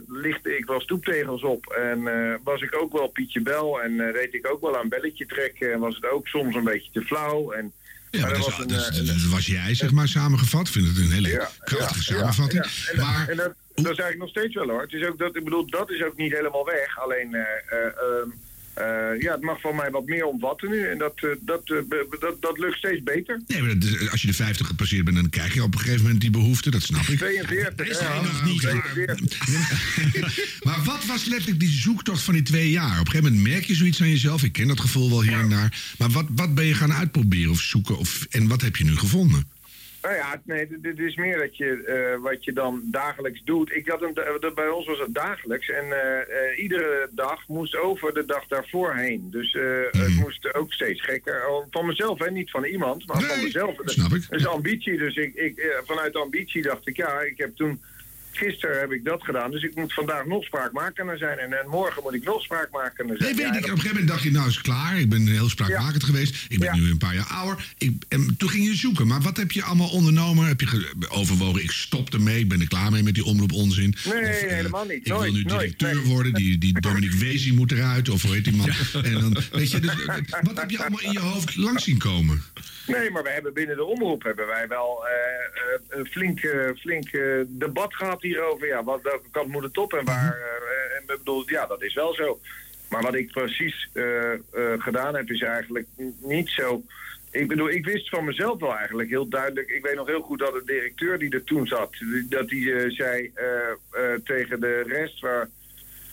lichtte 0.08 0.56
ik 0.56 0.64
wel 0.66 0.80
stoeptegels 0.80 1.42
op. 1.42 1.66
En 1.66 2.02
was 2.44 2.60
ik 2.62 2.76
ook 2.82 2.92
wel 2.92 3.06
Pietje 3.08 3.40
Bel. 3.42 3.82
En 3.82 3.96
deed 3.96 4.34
ik 4.34 4.50
ook 4.52 4.60
wel 4.60 4.78
aan 4.78 4.88
belletje 4.88 5.26
trekken. 5.26 5.72
En 5.72 5.78
was 5.78 5.94
het 5.94 6.06
ook 6.10 6.26
soms 6.28 6.54
een 6.54 6.64
beetje 6.64 6.90
te 6.92 7.02
flauw. 7.02 7.52
En, 7.52 7.72
Ja, 8.10 8.20
maar 8.20 8.30
dat, 8.30 8.38
was 8.44 8.58
een, 8.58 8.68
is- 8.70 9.06
dat 9.06 9.30
was 9.32 9.46
jij, 9.46 9.74
zeg 9.74 9.92
maar, 9.92 10.08
samengevat. 10.08 10.66
Ik 10.66 10.72
vind 10.72 10.86
het 10.86 10.96
een 10.96 11.10
hele 11.12 11.48
krachtige 11.64 12.12
ja, 12.14 12.18
samenvatting. 12.18 12.64
ja. 12.64 12.90
En, 12.92 12.96
dat- 12.96 13.28
en 13.28 13.36
dat, 13.36 13.54
dat 13.74 13.92
is 13.92 13.98
eigenlijk 13.98 14.18
nog 14.18 14.28
steeds 14.28 14.54
wel 14.54 14.68
hoor. 14.68 14.80
Het 14.80 14.92
is 14.92 15.06
ook 15.06 15.18
dat, 15.18 15.36
ik 15.36 15.44
bedoel, 15.44 15.66
dat 15.66 15.90
is 15.90 16.02
ook 16.02 16.16
niet 16.16 16.32
helemaal 16.32 16.64
weg. 16.64 16.98
Alleen, 16.98 17.34
eh, 17.34 17.40
eh, 17.86 18.26
eh, 18.74 19.20
ja, 19.20 19.32
het 19.32 19.42
mag 19.42 19.60
van 19.60 19.76
mij 19.76 19.90
wat 19.90 20.06
meer 20.06 20.24
omvatten 20.24 20.70
nu. 20.70 20.86
En 20.88 20.98
dat, 20.98 21.12
eh, 21.16 21.28
dat, 21.40 21.62
eh, 21.70 21.76
dat, 22.20 22.36
dat 22.42 22.58
lukt 22.58 22.76
steeds 22.76 23.02
beter. 23.02 23.42
Nee, 23.46 23.62
maar 23.62 23.74
is- 23.78 24.10
als 24.10 24.20
je 24.20 24.26
de 24.26 24.32
50 24.34 24.66
gepasseerd 24.66 25.04
bent, 25.04 25.16
dan 25.16 25.30
krijg 25.30 25.54
je 25.54 25.62
op 25.62 25.74
een 25.74 25.80
gegeven 25.80 26.02
moment 26.02 26.20
die 26.20 26.30
behoefte. 26.30 26.70
Dat 26.70 26.82
snap 26.82 27.06
ik. 27.06 27.18
42, 27.18 27.88
Is 27.88 27.98
ja. 27.98 28.06
hij 28.12 28.20
nog 28.22 28.44
niet. 28.44 28.60
42. 28.60 29.48
Maar 30.64 30.82
wat 30.84 31.04
was 31.06 31.24
letterlijk 31.24 31.60
die 31.60 31.68
zoektocht 31.68 32.22
van 32.22 32.34
die 32.34 32.42
twee 32.42 32.70
jaar? 32.70 33.00
Op 33.00 33.06
een 33.06 33.10
gegeven 33.12 33.32
moment 33.32 33.48
merk 33.52 33.64
je 33.64 33.74
zoiets 33.74 34.00
aan 34.00 34.08
jezelf. 34.08 34.42
Ik 34.42 34.52
ken 34.52 34.68
dat 34.68 34.80
gevoel 34.80 35.08
wel 35.10 35.22
hier 35.22 35.38
en 35.38 35.48
daar. 35.48 35.94
Maar 35.98 36.10
wat, 36.10 36.26
wat 36.34 36.54
ben 36.54 36.64
je 36.64 36.74
gaan 36.74 36.92
uitproberen 36.92 37.50
of 37.50 37.60
zoeken? 37.60 37.98
Of, 37.98 38.26
en 38.30 38.48
wat 38.48 38.60
heb 38.60 38.76
je 38.76 38.84
nu 38.84 38.96
gevonden? 38.96 39.44
Nou 40.04 40.16
ja, 40.16 40.40
nee, 40.44 40.68
dit- 40.80 40.98
is 40.98 41.16
meer 41.16 41.38
dat 41.38 41.56
je, 41.56 41.84
eh, 41.84 42.22
wat 42.22 42.44
je 42.44 42.52
dan 42.52 42.82
dagelijks 42.84 43.42
doet. 43.44 43.72
Ik 43.72 43.88
had 43.88 44.02
een, 44.02 44.14
eh, 44.14 44.54
bij 44.54 44.68
ons 44.68 44.86
was 44.86 44.98
het 44.98 45.14
dagelijks. 45.14 45.68
En 45.70 45.84
eh, 45.92 46.58
iedere 46.62 47.08
dag 47.10 47.48
moest 47.48 47.76
over 47.76 48.14
de 48.14 48.24
dag 48.24 48.46
daarvoor 48.46 48.94
heen. 48.94 49.28
Dus 49.30 49.52
het 49.90 50.16
moest 50.20 50.54
ook 50.54 50.72
steeds 50.72 51.02
gekker. 51.04 51.48
Oh, 51.48 51.66
Van 51.70 51.86
mezelf, 51.86 52.18
hè, 52.18 52.30
niet 52.30 52.50
van 52.50 52.64
iemand, 52.64 53.06
maar 53.06 53.22
van 53.22 53.42
mezelf. 53.42 53.74
snap 53.84 54.12
ik. 54.12 54.26
Is 54.30 54.46
ambitie. 54.46 54.98
Dus 54.98 55.16
ik, 55.16 55.34
ik, 55.34 55.80
vanuit 55.84 56.16
ambitie 56.16 56.62
dacht 56.62 56.88
ik, 56.88 56.96
ja, 56.96 57.20
ik 57.20 57.38
heb 57.38 57.56
toen 57.56 57.82
gisteren 58.36 58.80
heb 58.80 58.92
ik 58.92 59.04
dat 59.04 59.22
gedaan, 59.22 59.50
dus 59.50 59.62
ik 59.62 59.74
moet 59.74 59.92
vandaag 59.94 60.26
nog 60.26 60.44
spraakmakender 60.44 61.18
zijn. 61.18 61.38
En, 61.38 61.60
en 61.60 61.68
morgen 61.68 62.02
moet 62.02 62.14
ik 62.14 62.24
nog 62.24 62.42
spraakmakender 62.42 63.16
zijn. 63.18 63.36
Nee, 63.36 63.44
weet 63.44 63.54
Ja, 63.54 63.58
ik. 63.60 63.64
Op 63.64 63.70
een 63.70 63.76
gegeven 63.76 63.90
moment 63.96 64.08
dacht 64.08 64.22
je, 64.22 64.30
nou 64.30 64.48
is 64.48 64.54
het 64.54 64.62
klaar. 64.64 64.98
Ik 64.98 65.08
ben 65.08 65.26
heel 65.26 65.48
spraakmakend 65.48 66.04
geweest. 66.04 66.44
Ik 66.48 66.58
ben 66.58 66.74
nu 66.74 66.90
een 66.90 66.98
paar 66.98 67.14
jaar 67.14 67.26
ouder. 67.26 67.74
Ik, 67.78 67.92
en 68.08 68.34
toen 68.38 68.48
ging 68.48 68.64
je 68.66 68.74
zoeken. 68.74 69.06
Maar 69.06 69.20
wat 69.20 69.36
heb 69.36 69.52
je 69.52 69.62
allemaal 69.62 69.90
ondernomen? 69.90 70.46
Heb 70.46 70.60
je 70.60 70.66
ge- 70.66 70.92
overwogen, 71.08 71.62
ik 71.62 71.70
stop 71.70 72.12
ermee. 72.12 72.38
Ik 72.38 72.48
ben 72.48 72.60
er 72.60 72.68
klaar 72.68 72.90
mee 72.90 73.02
met 73.02 73.14
die 73.14 73.24
omroep 73.24 73.52
onzin. 73.52 73.94
Nee, 74.04 74.22
Of, 74.22 74.28
eh, 74.42 74.50
helemaal 74.54 74.84
niet. 74.84 74.92
Ik 74.96 75.06
wil 75.06 75.20
nu 75.22 75.30
nooit, 75.30 75.48
directeur 75.48 75.94
nee. 75.94 76.04
worden. 76.04 76.32
Die, 76.34 76.58
die 76.58 76.80
Dominique 76.86 77.18
Wezi 77.18 77.54
moet 77.54 77.72
eruit. 77.72 78.08
Of 78.08 78.22
hoe 78.22 78.34
heet 78.34 78.44
die 78.44 78.56
man? 78.56 78.68
En 79.02 79.12
dan, 79.12 79.36
weet 79.52 79.70
je, 79.70 79.80
dus, 79.80 80.04
eh, 80.06 80.14
wat 80.42 80.58
heb 80.60 80.70
je 80.70 80.78
allemaal 80.78 81.00
in 81.00 81.12
je 81.12 81.18
hoofd 81.18 81.56
langs 81.56 81.84
zien 81.84 81.98
komen? 81.98 82.42
Nee, 82.86 83.10
maar 83.10 83.22
we 83.22 83.30
hebben 83.30 83.54
binnen 83.54 83.76
de 83.76 83.84
omroep 83.84 84.22
hebben 84.22 84.46
wij 84.46 84.68
wel 84.68 85.04
eh, 85.06 85.12
eh, 85.14 85.98
een 85.98 86.06
flink, 86.06 86.40
eh, 86.40 86.60
flink 86.80 87.08
eh, 87.08 87.22
debat 87.48 87.94
gehad 87.94 88.22
hierover. 88.24 88.66
Ja, 88.66 88.84
wat, 88.84 89.02
welke 89.02 89.30
kant 89.30 89.48
moet 89.48 89.62
het 89.62 89.78
op 89.78 89.92
en 89.92 90.04
waar? 90.04 90.36
eh, 90.36 90.96
en 90.96 91.02
ik 91.02 91.18
bedoel, 91.18 91.42
ja, 91.46 91.66
dat 91.66 91.82
is 91.82 91.94
wel 91.94 92.14
zo. 92.14 92.40
Maar 92.88 93.02
wat 93.02 93.14
ik 93.14 93.30
precies 93.30 93.88
eh, 93.92 94.32
eh, 94.32 94.38
gedaan 94.78 95.16
heb, 95.16 95.30
is 95.30 95.42
eigenlijk 95.42 95.86
niet 96.20 96.48
zo. 96.48 96.82
Ik 97.30 97.48
bedoel, 97.48 97.70
ik 97.70 97.84
wist 97.84 98.08
van 98.08 98.24
mezelf 98.24 98.60
wel 98.60 98.76
eigenlijk 98.76 99.08
heel 99.08 99.28
duidelijk. 99.28 99.68
Ik 99.68 99.82
weet 99.82 99.94
nog 99.94 100.06
heel 100.06 100.20
goed 100.20 100.38
dat 100.38 100.52
de 100.52 100.62
directeur 100.64 101.18
die 101.18 101.30
er 101.30 101.44
toen 101.44 101.66
zat, 101.66 101.94
dat 102.28 102.48
die 102.48 102.90
zei 102.90 103.32
tegen 104.24 104.60
de 104.60 104.82
rest 104.86 105.20
waar 105.20 105.48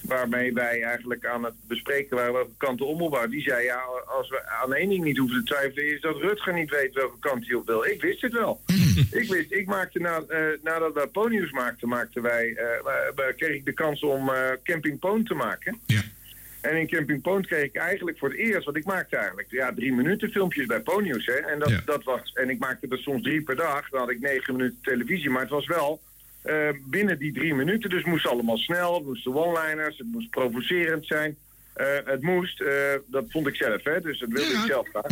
waarmee 0.02 0.54
wij 0.54 0.84
eigenlijk 0.84 1.26
aan 1.26 1.44
het 1.44 1.54
bespreken 1.68 2.16
waren 2.16 2.34
welke 2.34 2.58
kant 2.58 2.78
de 2.78 2.84
omroep. 2.84 3.26
Die 3.30 3.42
zei, 3.42 3.64
ja, 3.64 3.82
als 4.06 4.30
we 4.30 4.46
aan 4.48 4.74
één 4.74 4.90
ding 4.90 5.04
niet 5.04 5.18
hoeven 5.18 5.38
te 5.38 5.54
twijfelen... 5.54 5.94
is 5.94 6.02
dat 6.02 6.18
Rutger 6.18 6.54
niet 6.54 6.70
weet 6.70 6.94
welke 6.94 7.20
kant 7.20 7.48
hij 7.48 7.56
op 7.56 7.66
wil. 7.66 7.86
Ik 7.86 8.02
wist 8.02 8.22
het 8.22 8.34
wel. 8.34 8.62
ik 9.22 9.30
wist, 9.30 9.52
ik 9.52 9.66
maakte 9.68 10.00
na, 10.00 10.24
eh, 10.28 10.40
nadat 10.64 10.94
we 10.94 11.08
Ponyus 11.08 11.52
maakten, 11.52 11.88
maakten 11.88 12.22
wij, 12.22 12.54
eh, 12.56 12.66
we- 13.16 13.34
kreeg 13.38 13.56
ik 13.56 13.66
de 13.66 13.74
kans 13.74 14.04
om 14.04 14.30
eh, 14.30 14.50
Camping 14.64 15.00
Poont 15.00 15.28
te 15.28 15.34
maken. 15.34 15.80
En 16.62 16.78
in 16.80 16.88
Camping 16.88 17.22
Poont 17.22 17.48
kreeg 17.48 17.64
ik 17.64 17.76
eigenlijk 17.76 18.18
voor 18.18 18.30
het 18.30 18.38
eerst, 18.38 18.66
want 18.66 18.78
ik 18.78 18.86
maakte 18.86 19.16
eigenlijk 19.16 19.52
ja, 19.52 19.74
drie 19.74 19.94
minuten 19.94 20.30
filmpjes 20.32 20.66
bij 20.66 20.80
Ponyus. 20.80 21.26
Hè? 21.26 21.34
En, 21.34 21.60
dat, 21.60 21.82
dat 21.86 22.04
was, 22.04 22.32
en 22.34 22.50
ik 22.50 22.60
maakte 22.60 22.88
er 22.90 22.98
soms 22.98 23.24
drie 23.24 23.42
per 23.42 23.56
dag. 23.56 23.90
Dan 23.90 24.00
had 24.00 24.10
ik 24.10 24.20
negen 24.20 24.56
minuten 24.56 24.80
televisie. 24.82 25.30
Maar 25.30 25.42
het 25.42 25.50
was 25.50 25.68
wel 25.68 26.02
eh, 26.42 26.70
binnen 26.86 27.20
die 27.20 27.34
drie 27.34 27.54
minuten. 27.54 27.90
Dus 27.90 28.00
het 28.00 28.08
moest 28.08 28.28
allemaal 28.28 28.58
snel. 28.58 28.94
Het 28.94 29.06
moesten 29.06 29.36
one-liners. 29.36 29.98
Het 29.98 30.08
moest 30.12 30.30
provocerend 30.30 31.06
zijn. 31.06 31.38
Eh, 31.74 31.86
het 32.06 32.22
moest, 32.22 32.62
eh, 32.62 32.94
dat 33.08 33.26
vond 33.30 33.48
ik 33.48 33.56
zelf, 33.56 33.84
hè? 33.84 34.02
dus 34.02 34.20
dat 34.20 34.30
wilde 34.30 34.54
ik 34.54 34.64
zelf 34.68 34.88
graag. 34.90 35.06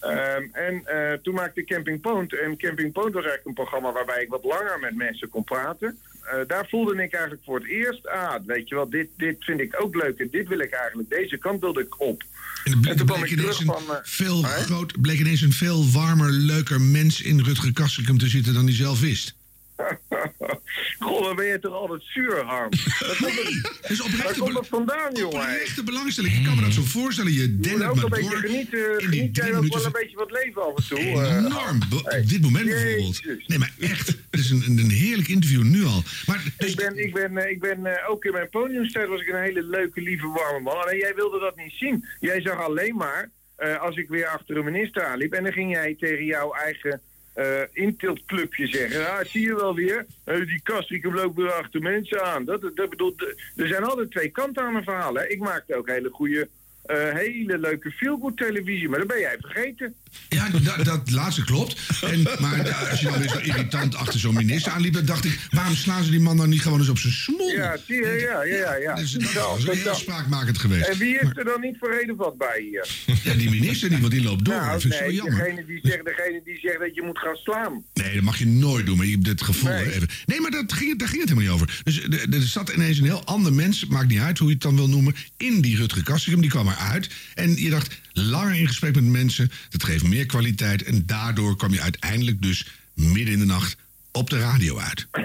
Ehm, 0.00 0.42
en 0.52 0.82
toen 1.22 1.34
maakte 1.34 1.60
ik 1.60 1.66
Camping 1.66 2.00
Poont. 2.00 2.38
En 2.38 2.56
Camping 2.56 2.92
Poont 2.92 3.14
was 3.14 3.24
eigenlijk 3.24 3.46
een 3.46 3.64
programma 3.64 3.92
waarbij 3.92 4.22
ik 4.22 4.28
wat 4.28 4.44
langer 4.44 4.78
met 4.80 4.96
mensen 4.96 5.28
kon 5.28 5.44
praten. 5.44 5.98
Daar 6.46 6.66
voelde 6.68 6.92
ik 6.92 7.12
eigenlijk 7.12 7.42
voor 7.44 7.58
het 7.58 7.68
eerst, 7.68 8.06
ah, 8.06 8.34
weet 8.46 8.68
je 8.68 8.74
wel, 8.74 8.88
dit, 8.88 9.08
dit 9.16 9.44
vind 9.44 9.60
ik 9.60 9.82
ook 9.82 9.94
leuk 9.94 10.18
en 10.18 10.28
dit 10.30 10.48
wil 10.48 10.58
ik 10.58 10.70
eigenlijk, 10.70 11.10
deze 11.10 11.38
kant 11.38 11.60
wilde 11.60 11.80
ik 11.80 12.00
op. 12.00 12.22
En 12.64 12.96
toen 12.96 13.06
kwam 13.06 13.24
ik 13.24 13.24
bleek 13.24 13.30
ineens 13.30 13.60
een 13.60 13.66
van... 13.66 13.98
veel 14.02 14.42
groot, 14.42 15.00
bleek 15.00 15.18
ineens 15.18 15.40
een 15.40 15.52
veel 15.52 15.90
warmer, 15.90 16.30
leuker 16.30 16.80
mens 16.80 17.22
in 17.22 17.40
Rutger 17.40 17.72
Kastrikum 17.72 18.18
te 18.18 18.28
zitten 18.28 18.54
dan 18.54 18.64
hij 18.64 18.74
zelf 18.74 19.00
wist. 19.00 19.34
Goh, 20.98 21.22
dan 21.24 21.36
ben 21.36 21.46
je 21.46 21.58
toch 21.58 21.72
altijd 21.74 22.02
zuur, 22.04 22.42
Harm. 22.44 22.70
Dat 22.70 23.16
komt 23.16 23.32
het, 23.34 23.90
is 23.90 24.02
oprechte 24.02 24.38
komt 24.40 24.54
dat 24.54 24.66
vandaan, 24.66 25.12
jongen? 25.14 25.36
Oprechte 25.40 25.84
belangstelling. 25.84 26.34
Ik 26.34 26.44
kan 26.44 26.54
me 26.56 26.62
dat 26.62 26.72
zo 26.72 26.82
voorstellen. 26.82 27.32
Je 27.32 27.56
dendert 27.60 27.90
ook 27.90 27.94
maar 27.94 28.04
een 28.04 28.10
beetje 28.10 28.30
door. 28.30 28.38
genieten. 28.38 29.02
Geniet 29.02 29.36
jij 29.36 29.46
ook 29.46 29.52
wel 29.52 29.62
een 29.74 29.80
van- 29.80 29.92
beetje 29.92 30.16
wat 30.16 30.30
leven 30.30 30.62
af 30.62 30.76
en 30.76 30.84
toe? 30.88 30.98
eh, 30.98 31.36
Enorm. 31.36 31.78
Op 31.92 32.28
dit 32.28 32.40
moment 32.42 32.64
bijvoorbeeld. 32.64 33.24
Nee, 33.46 33.58
maar 33.58 33.72
echt. 33.80 34.08
Het 34.08 34.40
is 34.40 34.50
een, 34.50 34.78
een, 34.78 34.90
heerlijk 34.90 35.28
interview 35.28 35.62
nu 35.62 35.84
al. 35.84 36.02
Maar 36.26 36.42
Ik 36.58 36.76
ben, 36.76 36.98
ik 36.98 37.14
ben, 37.14 37.36
eh, 37.38 37.50
ik 37.50 37.60
ben 37.60 37.86
eh, 37.86 38.10
ook 38.10 38.24
in 38.24 38.32
mijn 38.32 38.48
podiumstijd 38.50 39.08
was 39.08 39.20
ik 39.20 39.28
een 39.28 39.42
hele 39.42 39.62
leuke, 39.62 40.00
lieve, 40.00 40.26
warme 40.28 40.60
man. 40.60 40.80
Alleen 40.82 40.98
jij 40.98 41.14
wilde 41.14 41.38
dat 41.38 41.56
niet 41.56 41.72
zien. 41.76 42.04
Jij 42.20 42.40
zag 42.40 42.60
alleen 42.60 42.96
maar 42.96 43.30
eh, 43.56 43.80
als 43.80 43.96
ik 43.96 44.08
weer 44.08 44.26
achter 44.26 44.56
een 44.56 44.64
minister 44.64 45.04
aanliep. 45.04 45.32
En 45.32 45.42
dan 45.44 45.52
ging 45.52 45.72
jij 45.72 45.96
tegen 46.00 46.24
jouw 46.24 46.52
eigen 46.52 47.00
eh 47.34 47.60
intiltclubje 47.72 48.66
zeggen. 48.66 49.10
Ah, 49.10 49.24
zie 49.24 49.46
je 49.46 49.54
wel 49.54 49.74
weer. 49.74 50.06
eh, 50.24 50.36
die 50.36 50.60
Castricum 50.62 51.14
loopt 51.14 51.36
weer 51.36 51.52
achter 51.52 51.80
mensen 51.80 52.24
aan. 52.24 52.44
Dat, 52.44 52.70
dat 52.74 52.90
bedoelt, 52.90 53.22
er 53.56 53.66
zijn 53.68 53.84
altijd 53.84 54.10
twee 54.10 54.28
kanten 54.28 54.62
aan 54.62 54.74
een 54.74 54.82
verhaal. 54.84 55.14
Hè. 55.14 55.26
Ik 55.28 55.38
maakte 55.38 55.76
ook 55.76 55.88
hele 55.88 56.10
goede, 56.10 56.48
hele 56.92 57.58
leuke 57.58 57.90
feelgood 57.90 58.36
televisie. 58.36 58.88
Maar 58.88 58.98
dat 58.98 59.08
ben 59.08 59.20
jij 59.20 59.36
vergeten. 59.40 59.94
Ja, 60.28 60.48
dat, 60.48 60.84
dat 60.84 61.10
laatste 61.10 61.44
klopt. 61.44 61.76
En, 62.02 62.22
maar 62.40 62.74
als 62.90 63.00
je 63.00 63.06
dan 63.06 63.18
weer 63.18 63.28
zo 63.28 63.38
irritant 63.38 63.94
achter 63.94 64.20
zo'n 64.20 64.34
minister 64.34 64.72
aanliep, 64.72 64.92
dan 64.92 65.04
dacht 65.04 65.24
ik, 65.24 65.38
waarom 65.50 65.74
slaan 65.74 66.04
ze 66.04 66.10
die 66.10 66.20
man 66.20 66.36
dan 66.36 66.48
niet 66.48 66.62
gewoon 66.62 66.78
eens 66.78 66.88
op 66.88 66.98
zijn 66.98 67.12
smol? 67.12 67.50
Ja, 67.50 67.76
zie 67.86 67.96
je, 67.96 68.26
ja, 68.30 68.42
ja, 68.44 68.54
ja. 68.56 68.74
ja. 68.74 68.94
Dus 68.94 69.12
dat 69.12 69.32
dat- 69.64 69.74
heel 69.76 69.94
spraakmakend 69.94 70.58
geweest. 70.58 70.88
En 70.88 70.98
wie 70.98 71.14
is 71.18 71.28
er 71.34 71.44
dan 71.44 71.60
niet 71.60 71.76
voor 71.78 71.90
reden 71.98 72.16
wat 72.16 72.38
bij 72.38 72.66
hier? 72.70 72.88
Ja, 73.22 73.34
die 73.34 73.50
minister 73.50 73.90
niet, 73.90 74.00
want 74.00 74.12
die 74.12 74.22
loopt 74.22 74.44
door. 74.44 74.54
Nou, 74.54 74.70
dat 74.72 74.80
vind 74.80 74.94
ik 74.94 75.00
nee, 75.00 75.08
zo 75.08 75.14
jammer. 75.24 75.44
degene 75.44 75.64
die, 75.66 75.80
zegt, 75.82 76.04
degene 76.04 76.40
die 76.44 76.58
zegt 76.58 76.78
dat 76.78 76.94
je 76.94 77.02
moet 77.02 77.18
gaan 77.18 77.36
slaan. 77.36 77.84
Nee, 77.94 78.14
dat 78.14 78.22
mag 78.22 78.38
je 78.38 78.46
nooit 78.46 78.86
doen, 78.86 78.96
maar 78.96 79.06
je 79.06 79.12
hebt 79.12 79.26
het 79.26 79.42
gevoel 79.42 79.72
even. 79.72 80.08
Nee, 80.26 80.40
maar 80.40 80.50
dat 80.50 80.72
ging, 80.72 80.90
het- 80.90 80.98
daar 80.98 81.08
ging 81.08 81.20
het 81.20 81.30
helemaal 81.30 81.52
niet 81.54 81.62
over. 81.62 81.80
Dus 81.84 82.02
er, 82.30 82.42
zat 82.42 82.68
ineens 82.68 82.98
een 82.98 83.04
heel 83.04 83.24
ander 83.24 83.52
mens, 83.52 83.86
maakt 83.86 84.08
niet 84.08 84.18
uit 84.20 84.38
hoe 84.38 84.48
je 84.48 84.54
het 84.54 84.62
dan 84.62 84.76
wil 84.76 84.88
noemen, 84.88 85.14
in 85.36 85.60
die 85.60 85.76
Rutger 85.76 86.02
Kastrikum. 86.02 86.40
Die 86.40 86.50
kwam 86.50 86.68
eruit. 86.74 87.10
En 87.34 87.56
je 87.56 87.70
dacht, 87.70 88.00
langer 88.12 88.54
in 88.54 88.66
gesprek 88.66 88.94
met 88.94 89.04
mensen, 89.04 89.50
dat 89.68 89.84
geeft 89.84 90.04
meer 90.04 90.26
kwaliteit. 90.26 90.82
En 90.82 91.06
daardoor 91.06 91.56
kwam 91.56 91.72
je 91.72 91.80
uiteindelijk 91.80 92.42
dus 92.42 92.66
midden 92.94 93.32
in 93.32 93.38
de 93.38 93.44
nacht 93.44 93.76
op 94.12 94.30
de 94.30 94.38
radio 94.38 94.78
uit. 94.78 95.06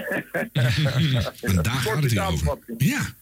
en 1.40 1.62
daar 1.62 1.80
gaat 1.80 2.02
het 2.02 2.10
hier 2.10 2.22
over. 2.22 2.58
Ja. 2.78 3.14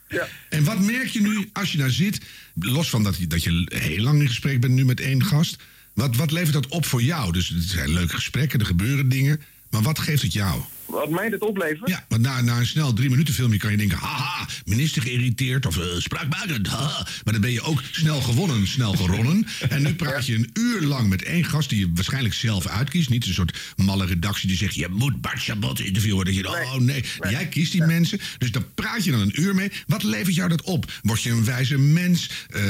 En 0.49 0.65
wat 0.65 0.81
merk 0.81 1.09
je 1.09 1.21
nu 1.21 1.49
als 1.53 1.73
je 1.73 1.79
daar 1.79 1.91
zit, 1.91 2.21
los 2.55 2.91
van 2.91 3.03
dat 3.03 3.17
je, 3.17 3.27
dat 3.27 3.43
je 3.43 3.67
heel 3.75 4.03
lang 4.03 4.21
in 4.21 4.29
gesprek 4.29 4.61
bent 4.61 4.73
nu 4.73 4.85
met 4.85 5.01
één 5.01 5.25
gast, 5.25 5.57
wat, 5.93 6.17
wat 6.17 6.31
levert 6.31 6.53
dat 6.53 6.67
op 6.67 6.87
voor 6.87 7.03
jou? 7.03 7.33
Dus 7.33 7.49
het 7.49 7.63
zijn 7.63 7.93
leuke 7.93 8.15
gesprekken, 8.15 8.61
er 8.61 8.67
gebeuren 8.67 9.09
dingen, 9.09 9.41
maar 9.71 9.83
wat 9.83 9.99
geeft 9.99 10.23
het 10.23 10.33
jou? 10.33 10.63
Wat 10.89 11.11
mij 11.11 11.29
dit 11.29 11.41
oplevert? 11.41 11.89
Ja, 11.89 12.05
want 12.09 12.23
na, 12.23 12.41
na 12.41 12.59
een 12.59 12.67
snel 12.67 12.93
drie 12.93 13.11
minuten 13.11 13.35
filmpje 13.35 13.59
kan 13.59 13.71
je 13.71 13.77
denken... 13.77 13.99
haha, 13.99 14.47
minister 14.65 15.03
geïrriteerd 15.03 15.67
of 15.67 15.77
uh, 15.77 15.85
spraakmakend, 15.99 16.67
haha. 16.67 17.07
Maar 17.25 17.33
dan 17.33 17.41
ben 17.41 17.51
je 17.51 17.63
ook 17.63 17.83
snel 17.91 18.21
gewonnen, 18.21 18.67
snel 18.67 18.93
geronnen. 18.93 19.47
En 19.69 19.83
nu 19.83 19.95
praat 19.95 20.27
je 20.27 20.35
een 20.35 20.51
uur 20.53 20.83
lang 20.83 21.09
met 21.09 21.23
één 21.23 21.45
gast 21.45 21.69
die 21.69 21.79
je 21.79 21.91
waarschijnlijk 21.95 22.35
zelf 22.35 22.67
uitkiest. 22.67 23.11
Niet 23.11 23.27
een 23.27 23.35
soort 23.35 23.59
malle 23.77 24.07
redactie 24.07 24.49
die 24.49 24.57
zegt... 24.57 24.75
je 24.75 24.89
moet 24.89 25.21
Bart 25.21 25.43
Chabot 25.43 25.81
interviewen. 25.81 26.25
Dat 26.25 26.35
je, 26.35 26.49
oh 26.49 26.75
nee, 26.75 27.05
jij 27.31 27.49
kiest 27.49 27.73
die 27.73 27.85
mensen. 27.85 28.21
Dus 28.39 28.53
daar 28.53 28.65
praat 28.75 29.05
je 29.05 29.11
dan 29.11 29.21
een 29.21 29.41
uur 29.41 29.55
mee. 29.55 29.73
Wat 29.87 30.03
levert 30.03 30.35
jou 30.35 30.49
dat 30.49 30.63
op? 30.63 30.93
Word 31.03 31.23
je 31.23 31.31
een 31.31 31.45
wijze 31.45 31.79
mens? 31.79 32.31
Eh, 32.51 32.61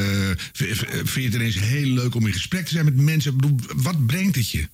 vind 0.53 1.13
je 1.15 1.23
het 1.23 1.35
ineens 1.35 1.61
heel 1.61 1.89
leuk 1.89 2.15
om 2.15 2.27
in 2.27 2.33
gesprek 2.33 2.65
te 2.65 2.73
zijn 2.73 2.85
met 2.85 2.97
mensen? 2.97 3.37
Wat 3.77 4.07
brengt 4.07 4.37
het 4.37 4.51
je? 4.51 4.69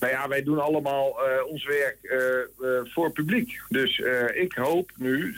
Nou 0.00 0.12
ja, 0.12 0.28
wij 0.28 0.42
doen 0.42 0.60
allemaal 0.62 1.06
eh, 1.08 1.46
ons 1.46 1.64
werk 1.64 1.98
eh, 2.02 2.18
eh, 2.18 2.80
voor 2.84 3.12
publiek. 3.12 3.60
Dus 3.68 4.02
ik 4.34 4.52
hoop 4.52 4.90
nu 4.96 5.34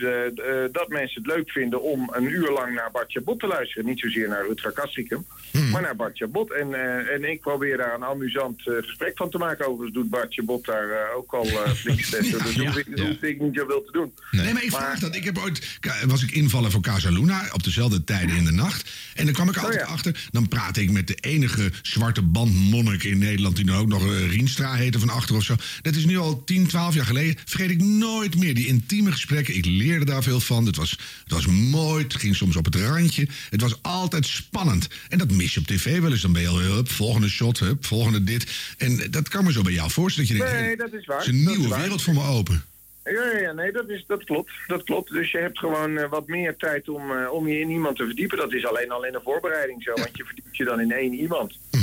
dat 0.72 0.88
mensen 0.88 1.22
het 1.22 1.32
leuk 1.32 1.50
vinden 1.50 1.82
om 1.82 2.10
een 2.12 2.30
uur 2.30 2.50
lang 2.50 2.74
naar 2.74 2.90
Bart 2.92 3.12
Chabot 3.12 3.40
te 3.40 3.46
luisteren. 3.46 3.84
Niet 3.84 4.00
zozeer 4.00 4.28
naar 4.28 4.46
Rutger 4.46 4.72
Kastrikum, 4.72 5.26
maar 5.72 5.82
naar 5.82 5.96
Bart 5.96 6.16
Chabot. 6.16 6.52
En, 6.52 6.74
en 7.10 7.30
ik 7.30 7.40
probeer 7.40 7.76
daar 7.76 7.94
een 7.94 8.04
amusant 8.04 8.62
gesprek 8.62 9.16
van 9.16 9.30
te 9.30 9.38
maken. 9.38 9.66
Overigens 9.66 9.94
doet 9.94 10.10
Bart 10.10 10.34
Chabot 10.34 10.64
daar 10.64 11.12
ook 11.16 11.32
al 11.32 11.44
flink 11.44 12.00
testen. 12.10 12.22
Dus 12.22 12.54
dat 12.54 12.66
hoef 12.66 12.76
ik, 12.76 12.96
dat 12.96 13.06
hoef 13.06 13.22
ik 13.22 13.40
niet 13.40 13.54
zoveel 13.54 13.84
te 13.84 13.92
doen. 13.92 14.12
Nee, 14.30 14.52
maar 14.52 14.64
ik 14.64 14.70
vraag 14.70 14.98
dat. 14.98 15.16
Ik 15.16 15.24
heb 15.24 15.38
ooit, 15.38 15.78
was 16.06 16.22
ik 16.22 16.30
invallen 16.30 16.70
voor 16.70 16.80
Casa 16.82 17.10
Luna 17.10 17.48
op 17.52 17.62
dezelfde 17.64 18.04
tijden 18.04 18.36
in 18.36 18.44
de 18.44 18.52
nacht. 18.52 18.90
En 19.14 19.24
dan 19.24 19.34
kwam 19.34 19.48
ik 19.48 19.56
altijd 19.56 19.82
achter. 19.82 20.28
Dan 20.30 20.48
praatte 20.48 20.82
ik 20.82 20.90
met 20.90 21.06
de 21.06 21.16
enige 21.20 21.72
zwarte 21.82 22.22
bandmonnik 22.22 23.04
in 23.04 23.18
Nederland. 23.18 23.56
die 23.56 23.64
dan 23.64 23.76
ook 23.76 23.88
nog 23.88 24.02
eh, 24.02 24.30
Heette 24.58 24.98
van 24.98 25.08
achter 25.08 25.36
of 25.36 25.42
zo. 25.42 25.54
Dat 25.82 25.94
is 25.94 26.04
nu 26.04 26.18
al 26.18 26.44
10, 26.44 26.66
12 26.66 26.94
jaar 26.94 27.04
geleden. 27.04 27.36
Vergeet 27.44 27.70
ik 27.70 27.82
nooit 27.82 28.38
meer. 28.38 28.54
Die 28.54 28.66
intieme 28.66 29.12
gesprekken. 29.12 29.56
Ik 29.56 29.64
leerde 29.64 30.04
daar 30.04 30.22
veel 30.22 30.40
van. 30.40 30.66
Het 30.66 30.76
was, 30.76 30.90
het 30.90 31.32
was 31.32 31.46
mooi. 31.46 32.02
Het 32.02 32.14
ging 32.14 32.36
soms 32.36 32.56
op 32.56 32.64
het 32.64 32.74
randje. 32.74 33.26
Het 33.50 33.60
was 33.60 33.82
altijd 33.82 34.26
spannend. 34.26 34.88
En 35.08 35.18
dat 35.18 35.30
mis 35.30 35.54
je 35.54 35.60
op 35.60 35.66
tv 35.66 36.00
wel 36.00 36.10
eens. 36.10 36.22
Dan 36.22 36.32
ben 36.32 36.42
je 36.42 36.48
al, 36.48 36.60
hup, 36.60 36.90
volgende 36.90 37.28
shot, 37.28 37.58
hup, 37.58 37.86
volgende 37.86 38.24
dit. 38.24 38.74
En 38.78 39.10
dat 39.10 39.28
kan 39.28 39.44
me 39.44 39.52
zo 39.52 39.62
bij 39.62 39.72
jou 39.72 39.90
voorstellen. 39.90 40.28
Dat 40.28 40.38
je 40.38 40.44
denkt, 40.44 40.60
Nee, 40.60 40.76
dat 40.76 40.92
is 40.92 41.06
waar. 41.06 41.18
Het 41.18 41.26
is 41.26 41.32
een 41.32 41.44
Dat 41.44 41.56
nieuwe 41.56 41.76
wereld 41.76 42.02
voor 42.02 42.14
me 42.14 42.22
open. 42.22 42.64
Ja, 43.04 43.10
ja, 43.10 43.38
ja, 43.38 43.52
nee, 43.52 43.72
dat, 43.72 43.88
is, 43.88 44.04
dat 44.06 44.24
klopt. 44.24 44.52
Dat 44.66 44.82
klopt. 44.82 45.12
Dus 45.12 45.30
je 45.30 45.38
hebt 45.38 45.58
gewoon 45.58 45.98
eh, 45.98 46.08
wat 46.10 46.26
meer 46.26 46.56
tijd 46.56 46.88
om, 46.88 47.10
eh, 47.10 47.32
om 47.32 47.48
je 47.48 47.60
in 47.60 47.70
iemand 47.70 47.96
te 47.96 48.04
verdiepen. 48.04 48.38
Dat 48.38 48.52
is 48.52 48.66
alleen 48.66 48.90
al 48.90 49.04
in 49.04 49.12
de 49.12 49.20
voorbereiding 49.24 49.82
zo, 49.82 49.92
want 49.94 50.16
je 50.16 50.24
verdiept 50.24 50.56
je 50.56 50.64
dan 50.64 50.80
in 50.80 50.92
één 50.92 51.12
iemand. 51.12 51.58
Eh, 51.70 51.80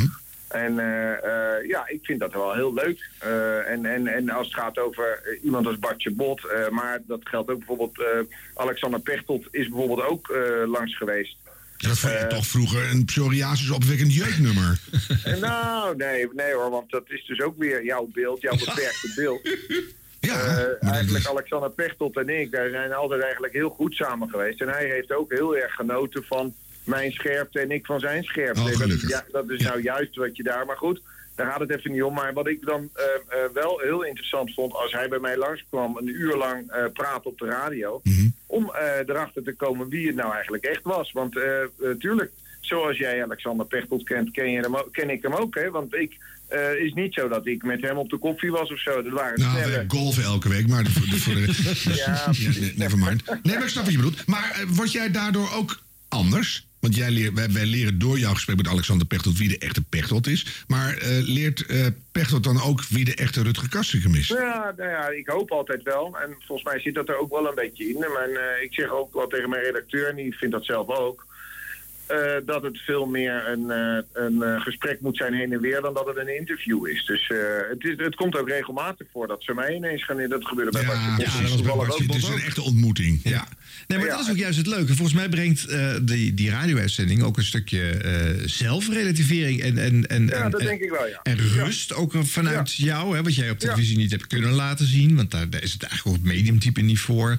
eh, 0.79 1.67
ja, 1.67 1.87
ik 1.87 1.99
vind 2.05 2.19
dat 2.19 2.33
wel 2.33 2.53
heel 2.53 2.73
leuk. 2.73 3.09
Eh, 3.19 3.69
en, 3.71 3.85
en, 3.85 4.07
en 4.07 4.29
als 4.29 4.47
het 4.47 4.55
gaat 4.55 4.77
over 4.77 5.21
eh, 5.23 5.43
iemand 5.43 5.67
als 5.67 5.79
Bartje 5.79 6.11
Bot, 6.11 6.45
eh, 6.45 6.69
maar 6.69 6.99
dat 7.07 7.19
geldt 7.23 7.49
ook 7.49 7.57
bijvoorbeeld... 7.57 7.99
eh, 7.99 8.19
Alexander 8.55 8.99
Pechtold 8.99 9.47
is 9.51 9.67
bijvoorbeeld 9.67 10.01
ook 10.07 10.29
eh, 10.29 10.67
langs 10.67 10.97
geweest. 10.97 11.37
Ja, 11.77 11.87
dat 11.87 11.97
vond 11.99 12.13
je 12.19 12.27
toch 12.27 12.45
vroeger 12.45 12.91
een 12.91 13.05
psoriasis 13.05 13.69
opwekkend 13.69 14.13
jeuknummer. 14.13 14.79
En 15.23 15.39
nou, 15.49 15.95
nee, 15.95 16.27
nee 16.33 16.53
hoor, 16.53 16.69
want 16.69 16.89
dat 16.91 17.03
is 17.07 17.25
dus 17.25 17.41
ook 17.41 17.57
weer 17.57 17.83
jouw 17.85 18.09
beeld, 18.13 18.41
jouw 18.41 18.55
beperkte 18.57 19.11
beeld. 19.15 19.41
Eh, 20.19 20.91
eigenlijk 20.91 21.27
Alexander 21.27 21.69
Pechtold 21.69 22.17
en 22.17 22.29
ik, 22.29 22.51
daar 22.51 22.69
zijn 22.69 22.93
altijd 22.93 23.21
eigenlijk 23.21 23.53
heel 23.53 23.69
goed 23.69 23.93
samen 23.93 24.29
geweest. 24.29 24.61
En 24.61 24.67
hij 24.67 24.85
heeft 24.85 25.11
ook 25.13 25.31
heel 25.31 25.57
erg 25.57 25.73
genoten 25.73 26.23
van 26.23 26.53
mijn 26.89 27.11
scherpte 27.11 27.59
en 27.59 27.71
ik 27.71 27.85
van 27.85 27.99
zijn 27.99 28.23
scherpte. 28.23 28.61
Oh, 28.61 28.77
dat, 28.79 29.01
ja, 29.07 29.25
dat 29.31 29.49
is 29.49 29.61
nou 29.61 29.81
juist 29.81 30.15
wat 30.15 30.35
je 30.37 30.43
daar... 30.43 30.65
Maar 30.65 30.77
goed, 30.77 31.01
daar 31.35 31.51
gaat 31.51 31.59
het 31.59 31.69
even 31.69 31.91
niet 31.91 32.03
om. 32.03 32.13
Maar 32.13 32.33
wat 32.33 32.47
ik 32.47 32.65
dan 32.65 32.89
eh, 32.93 33.03
eh, 33.43 33.51
wel 33.53 33.79
heel 33.83 34.03
interessant 34.05 34.53
vond... 34.53 34.73
als 34.73 34.91
hij 34.91 35.07
bij 35.07 35.19
mij 35.19 35.37
langskwam, 35.37 35.97
een 35.97 36.07
uur 36.07 36.35
lang 36.35 36.69
eh 36.71 36.83
praat 36.93 37.25
op 37.25 37.37
de 37.37 37.45
radio... 37.45 38.01
om 38.45 38.71
eh, 38.73 38.97
erachter 39.07 39.43
te 39.43 39.53
komen 39.55 39.89
wie 39.89 40.07
het 40.07 40.15
nou 40.15 40.33
eigenlijk 40.33 40.63
echt 40.63 40.83
was. 40.83 41.11
Want 41.11 41.39
natuurlijk, 41.77 42.31
zoals 42.61 42.97
jij 42.97 43.23
Alexander 43.23 43.65
Pechtold 43.65 44.03
kent, 44.03 44.31
ken, 44.31 44.51
je 44.51 44.59
hem, 44.59 44.75
ook- 44.75 44.91
ken 44.91 45.09
ik 45.09 45.21
hem 45.21 45.33
ook. 45.33 45.55
Hè? 45.55 45.69
Want 45.71 45.93
ik... 45.93 46.17
is 46.79 46.93
niet 46.93 47.13
zo 47.13 47.27
dat 47.27 47.45
ik 47.47 47.63
met 47.63 47.81
hem 47.81 47.97
op 47.97 48.09
de 48.09 48.17
koffie 48.17 48.51
was 48.51 48.71
of 48.71 48.79
zo. 48.79 49.01
Dat 49.03 49.13
waren 49.13 49.39
Nou, 49.39 49.57
snelle... 49.57 49.83
golven 49.87 50.23
elke 50.23 50.49
week, 50.49 50.67
maar 50.67 50.85
voor 50.85 51.07
de, 51.09 51.17
voor 51.19 51.33
de, 51.33 51.93
Ja. 52.05 52.31
nee, 52.59 52.73
never 52.75 52.97
mind. 52.97 53.23
Nee, 53.43 53.53
maar 53.55 53.63
ik 53.63 53.69
snap 53.69 53.83
wat 53.83 53.93
je 53.93 53.99
bedoelt. 53.99 54.25
Maar 54.25 54.51
eh, 54.61 54.67
word 54.75 54.91
jij 54.91 55.11
daardoor 55.11 55.51
ook 55.53 55.79
anders? 56.07 56.67
Want 56.79 56.95
jij 56.95 57.11
leert, 57.11 57.33
wij, 57.33 57.51
wij 57.51 57.65
leren 57.65 57.99
door 57.99 58.19
jouw 58.19 58.33
gesprek 58.33 58.57
met 58.57 58.67
Alexander 58.67 59.07
Pechtold 59.07 59.37
wie 59.37 59.49
de 59.49 59.57
echte 59.57 59.83
Pechtold 59.83 60.27
is. 60.27 60.63
Maar 60.67 60.97
eh, 60.97 61.07
leert 61.09 61.65
eh, 61.65 61.85
Pechtold 62.11 62.43
dan 62.43 62.61
ook 62.61 62.83
wie 62.83 63.05
de 63.05 63.15
echte 63.15 63.43
Rutger 63.43 63.69
Kastrikum 63.69 64.15
is? 64.15 64.27
Ja, 64.27 64.73
nou 64.77 64.89
ja, 64.89 65.09
ik 65.09 65.27
hoop 65.27 65.51
altijd 65.51 65.83
wel. 65.83 66.17
En 66.17 66.35
volgens 66.39 66.67
mij 66.67 66.79
zit 66.79 66.95
dat 66.95 67.09
er 67.09 67.17
ook 67.17 67.31
wel 67.31 67.47
een 67.47 67.55
beetje 67.55 67.89
in. 67.89 67.99
Maar 67.99 68.29
eh, 68.29 68.63
ik 68.63 68.73
zeg 68.73 68.91
ook 68.91 69.13
wel 69.13 69.27
tegen 69.27 69.49
mijn 69.49 69.63
redacteur, 69.63 70.09
en 70.09 70.15
die 70.15 70.37
vindt 70.37 70.53
dat 70.53 70.65
zelf 70.65 70.87
ook... 70.87 71.27
eh, 72.09 72.45
dat 72.45 72.63
het 72.63 72.77
veel 72.77 73.05
meer 73.05 73.47
een, 73.47 73.71
eh, 73.71 74.23
een 74.23 74.41
eh, 74.41 74.61
gesprek 74.61 75.01
moet 75.01 75.17
zijn 75.17 75.33
heen 75.33 75.53
en 75.53 75.61
weer 75.61 75.81
dan 75.81 75.93
dat 75.93 76.05
het 76.07 76.17
een 76.17 76.37
interview 76.37 76.87
is. 76.87 77.05
Dus 77.05 77.31
het, 77.69 77.83
is, 77.83 77.93
het 77.97 78.15
komt 78.15 78.37
ook 78.37 78.49
regelmatig 78.49 79.07
voor 79.13 79.27
dat 79.27 79.43
ze 79.43 79.53
mij 79.53 79.75
ineens 79.75 80.05
gaan 80.05 80.19
in. 80.19 80.29
Dat 80.29 80.47
gebeurde 80.47 80.71
bij 80.71 80.85
Bartje 80.85 81.15
Bos. 81.15 81.25
ja, 81.25 81.41
dat 81.41 81.51
was 81.51 81.61
bij 81.61 81.75
Bartje. 81.75 82.03
Het 82.03 82.15
is 82.15 82.27
een 82.27 82.41
echte 82.41 82.61
ontmoeting. 82.61 83.19
Ja. 83.23 83.47
Nee, 83.87 83.97
maar 83.97 84.07
dat 84.07 84.19
is 84.19 84.29
ook 84.29 84.37
juist 84.37 84.57
het 84.57 84.67
leuke. 84.67 84.95
Volgens 84.95 85.17
mij 85.17 85.29
brengt 85.29 85.67
die, 86.07 86.33
die 86.33 86.49
radio-uitzending 86.49 87.23
ook 87.23 87.37
een 87.37 87.43
stukje 87.43 88.01
zelfrelativering 88.45 89.61
en, 89.61 89.77
en, 89.77 90.07
en, 90.07 90.27
Ja, 90.27 90.43
en, 90.43 90.51
dat 90.51 90.59
en- 90.59 90.65
denk 90.65 90.81
ik 90.81 90.89
wel, 90.89 91.07
ja. 91.07 91.19
en 91.23 91.37
rust 91.37 91.93
ook 91.93 92.13
vanuit 92.21 92.73
jou, 92.75 93.15
hè, 93.15 93.23
wat 93.23 93.35
jij 93.35 93.49
op 93.49 93.59
televisie 93.59 93.97
niet 93.97 94.11
hebt 94.11 94.27
kunnen 94.27 94.51
laten 94.51 94.85
zien. 94.85 95.15
Want 95.15 95.31
daar, 95.31 95.49
daar 95.49 95.63
is 95.63 95.73
het 95.73 95.83
eigenlijk 95.83 96.17
ook 96.17 96.23
het 96.23 96.33
mediumtype 96.33 96.81
niet 96.81 96.99
voor. 96.99 97.37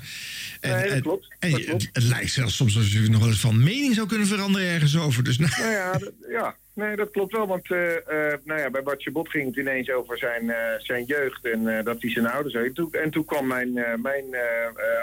En, 0.61 0.77
Nee, 0.77 0.89
dat 0.91 1.01
klopt, 1.01 1.27
en 1.39 1.51
dat 1.51 1.61
je- 1.61 1.67
klopt. 1.67 1.83
Het, 1.83 1.91
het 1.93 2.05
lijkt 2.05 2.31
zelfs 2.31 2.57
soms 2.57 2.77
alsof 2.77 2.93
je 2.93 3.11
nog 3.11 3.21
wel 3.21 3.29
eens 3.29 3.41
van 3.41 3.63
mening 3.65 3.95
zou 3.95 4.07
kunnen 4.07 4.27
veranderen 4.27 4.69
ergens 4.69 4.99
over. 4.99 5.25
Dus 5.25 5.39
nou, 5.39 5.53
Nou 5.59 5.73
ja, 5.73 5.93
dat, 5.93 6.13
ja. 6.29 6.57
Nee, 6.75 6.97
dat 6.97 7.11
klopt 7.11 7.33
wel. 7.33 7.47
Want 7.47 7.71
eh, 7.71 7.97
eh, 7.97 8.39
nou 8.45 8.61
ja, 8.61 8.71
bij 8.71 8.83
Bartje 8.83 9.11
Bot 9.11 9.29
ging 9.29 9.47
het 9.47 9.57
ineens 9.57 9.91
over 9.91 10.19
zijn, 10.19 10.51
eh, 10.51 10.79
zijn 10.79 11.05
jeugd 11.05 11.45
en 11.45 11.85
dat 11.85 12.03
hij 12.03 12.11
zijn 12.11 12.27
ouders 12.27 12.55
heeft. 12.55 12.75
Toen, 12.75 12.93
en 12.93 13.11
toen 13.11 13.25
kwam 13.25 13.47
mijn, 13.47 13.73
mijn 14.03 14.25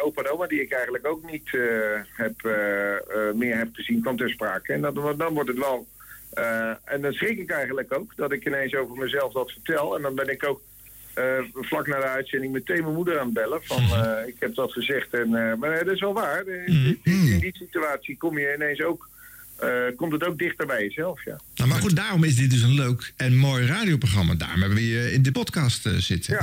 opa 0.01 0.21
en 0.21 0.31
oma, 0.31 0.47
die 0.47 0.61
ik 0.61 0.71
eigenlijk 0.71 1.07
ook 1.07 1.31
niet 1.31 1.49
heb, 2.15 2.41
meer 3.35 3.57
heb 3.57 3.69
gezien, 3.73 4.01
kwam 4.01 4.17
ter 4.17 4.29
sprake. 4.29 4.73
En 4.73 4.81
dat, 4.81 4.95
dan 5.17 5.33
wordt 5.33 5.49
het 5.49 5.57
wel... 5.57 5.87
en 6.83 7.01
dan 7.01 7.13
schrik 7.13 7.37
ik 7.37 7.51
eigenlijk 7.51 7.93
ook 7.93 8.15
dat 8.15 8.31
ik 8.31 8.45
ineens 8.45 8.75
over 8.75 8.95
mezelf 8.97 9.33
dat 9.33 9.51
vertel. 9.51 9.95
En 9.95 10.01
dan 10.01 10.15
ben 10.15 10.29
ik 10.29 10.45
ook 10.45 10.61
vlak 11.53 11.87
na 11.87 11.99
de 11.99 12.07
uitzending 12.07 12.53
meteen 12.53 12.81
mijn 12.83 12.95
moeder 12.95 13.19
aan 13.19 13.25
het 13.25 13.33
bellen. 13.33 13.59
Van, 13.63 13.83
eh, 13.83 14.27
ik 14.27 14.35
heb 14.39 14.55
dat 14.55 14.71
gezegd. 14.71 15.13
En, 15.13 15.35
eh, 15.35 15.55
maar 15.57 15.71
eh, 15.71 15.85
dat 15.85 15.93
is 15.93 15.99
wel 15.99 16.13
waar. 16.13 16.47
In, 16.47 16.99
in- 17.03 17.27
in 17.27 17.39
die 17.39 17.55
situatie 17.57 18.17
kom 18.17 18.37
je 18.39 18.53
ineens 18.55 18.81
ook... 18.83 19.09
eh, 19.59 19.69
komt 19.95 20.11
het 20.11 20.23
ook 20.23 20.37
dichter 20.37 20.65
bij 20.67 20.81
jezelf, 20.83 21.25
ja. 21.25 21.39
Nou, 21.55 21.69
maar 21.69 21.79
goed, 21.81 21.95
daarom 21.95 22.23
is 22.23 22.35
dit 22.35 22.49
dus 22.51 22.61
een 22.61 22.73
leuk 22.73 23.13
en 23.15 23.35
mooi 23.35 23.65
radioprogramma. 23.65 24.35
Daarom 24.35 24.59
hebben 24.59 24.77
we 24.77 24.87
je 24.87 25.11
in 25.11 25.21
de 25.21 25.31
podcast 25.31 25.85
eh, 25.85 25.93
zitten. 25.93 26.37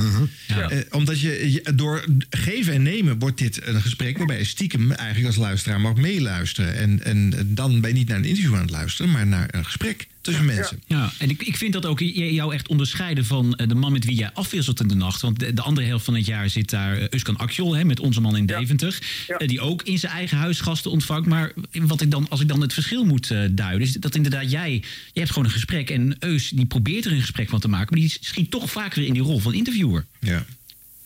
Ja. 0.46 0.70
Eh, 0.70 0.78
omdat 0.90 1.20
je, 1.20 1.52
je- 1.52 1.74
door 1.74 2.04
geven 2.30 2.72
en 2.72 2.82
nemen 2.82 3.18
wordt 3.18 3.38
dit 3.38 3.66
een 3.66 3.80
gesprek 3.80 4.18
waarbij 4.18 4.38
je 4.38 4.44
stiekem 4.44 4.92
eigenlijk 4.92 5.26
als 5.26 5.36
luisteraar 5.36 5.80
mag 5.80 5.94
meeluisteren. 5.96 6.74
En, 6.76 7.02
en 7.04 7.32
dan 7.54 7.80
ben 7.80 7.90
je 7.90 7.96
niet 7.96 8.08
naar 8.08 8.18
een 8.18 8.24
interview 8.24 8.54
aan 8.54 8.60
het 8.62 8.70
luisteren, 8.70 9.10
maar 9.12 9.26
naar 9.26 9.48
een 9.50 9.64
gesprek 9.64 10.06
tussen 10.24 10.44
mensen. 10.44 10.82
Ja, 10.86 11.12
en 11.18 11.30
ik, 11.30 11.42
ik 11.42 11.56
vind 11.56 11.72
dat 11.72 11.86
ook 11.86 12.00
jou 12.00 12.54
echt 12.54 12.68
onderscheiden 12.68 13.24
van 13.24 13.54
eh, 13.54 13.68
de 13.68 13.74
man 13.74 13.92
met 13.92 14.04
wie 14.04 14.14
jij 14.16 14.30
afwisselt 14.32 14.80
in 14.80 14.88
de 14.88 14.94
nacht. 14.94 15.20
Want 15.20 15.38
de, 15.38 15.54
de 15.54 15.62
andere 15.62 15.86
helft 15.86 16.04
van 16.04 16.14
het 16.14 16.26
jaar 16.26 16.48
zit 16.48 16.70
daar 16.70 16.96
eh, 16.98 17.06
Uskan 17.10 17.36
Akjol, 17.36 17.74
hè, 17.74 17.84
met 17.84 18.00
onze 18.00 18.20
man 18.20 18.36
in 18.36 18.46
Deventer. 18.46 18.98
eh, 19.26 19.48
die 19.48 19.60
ook 19.60 19.82
in 19.82 19.98
zijn 19.98 20.12
eigen 20.12 20.36
huis 20.36 20.60
gasten 20.60 20.90
ontvangt. 20.90 21.28
Maar 21.28 21.52
wat 21.72 22.00
ik 22.00 22.10
dan, 22.10 22.28
als 22.28 22.40
ik 22.40 22.48
dan 22.48 22.60
het 22.60 22.72
verschil 22.72 23.04
moet 23.04 23.28
duiden, 23.50 23.80
is 23.80 23.92
dat 23.92 24.14
inderdaad 24.14 24.50
jij, 24.50 24.72
je 25.12 25.20
hebt 25.20 25.32
gewoon 25.32 25.44
een 25.44 25.54
gesprek. 25.54 25.90
En 25.90 26.16
Eus 26.18 26.48
die 26.48 26.66
probeert 26.66 27.04
er 27.04 27.12
een 27.12 27.20
gesprek 27.20 27.48
van 27.48 27.60
te 27.60 27.68
maken, 27.68 27.88
maar 27.90 28.08
die 28.08 28.16
schiet 28.20 28.50
toch 28.50 28.70
vaak 28.70 28.94
weer 28.94 29.06
in 29.06 29.12
die 29.12 29.22
rol 29.22 29.38
van 29.38 29.54
interviewer. 29.54 30.04
Ja. 30.18 30.44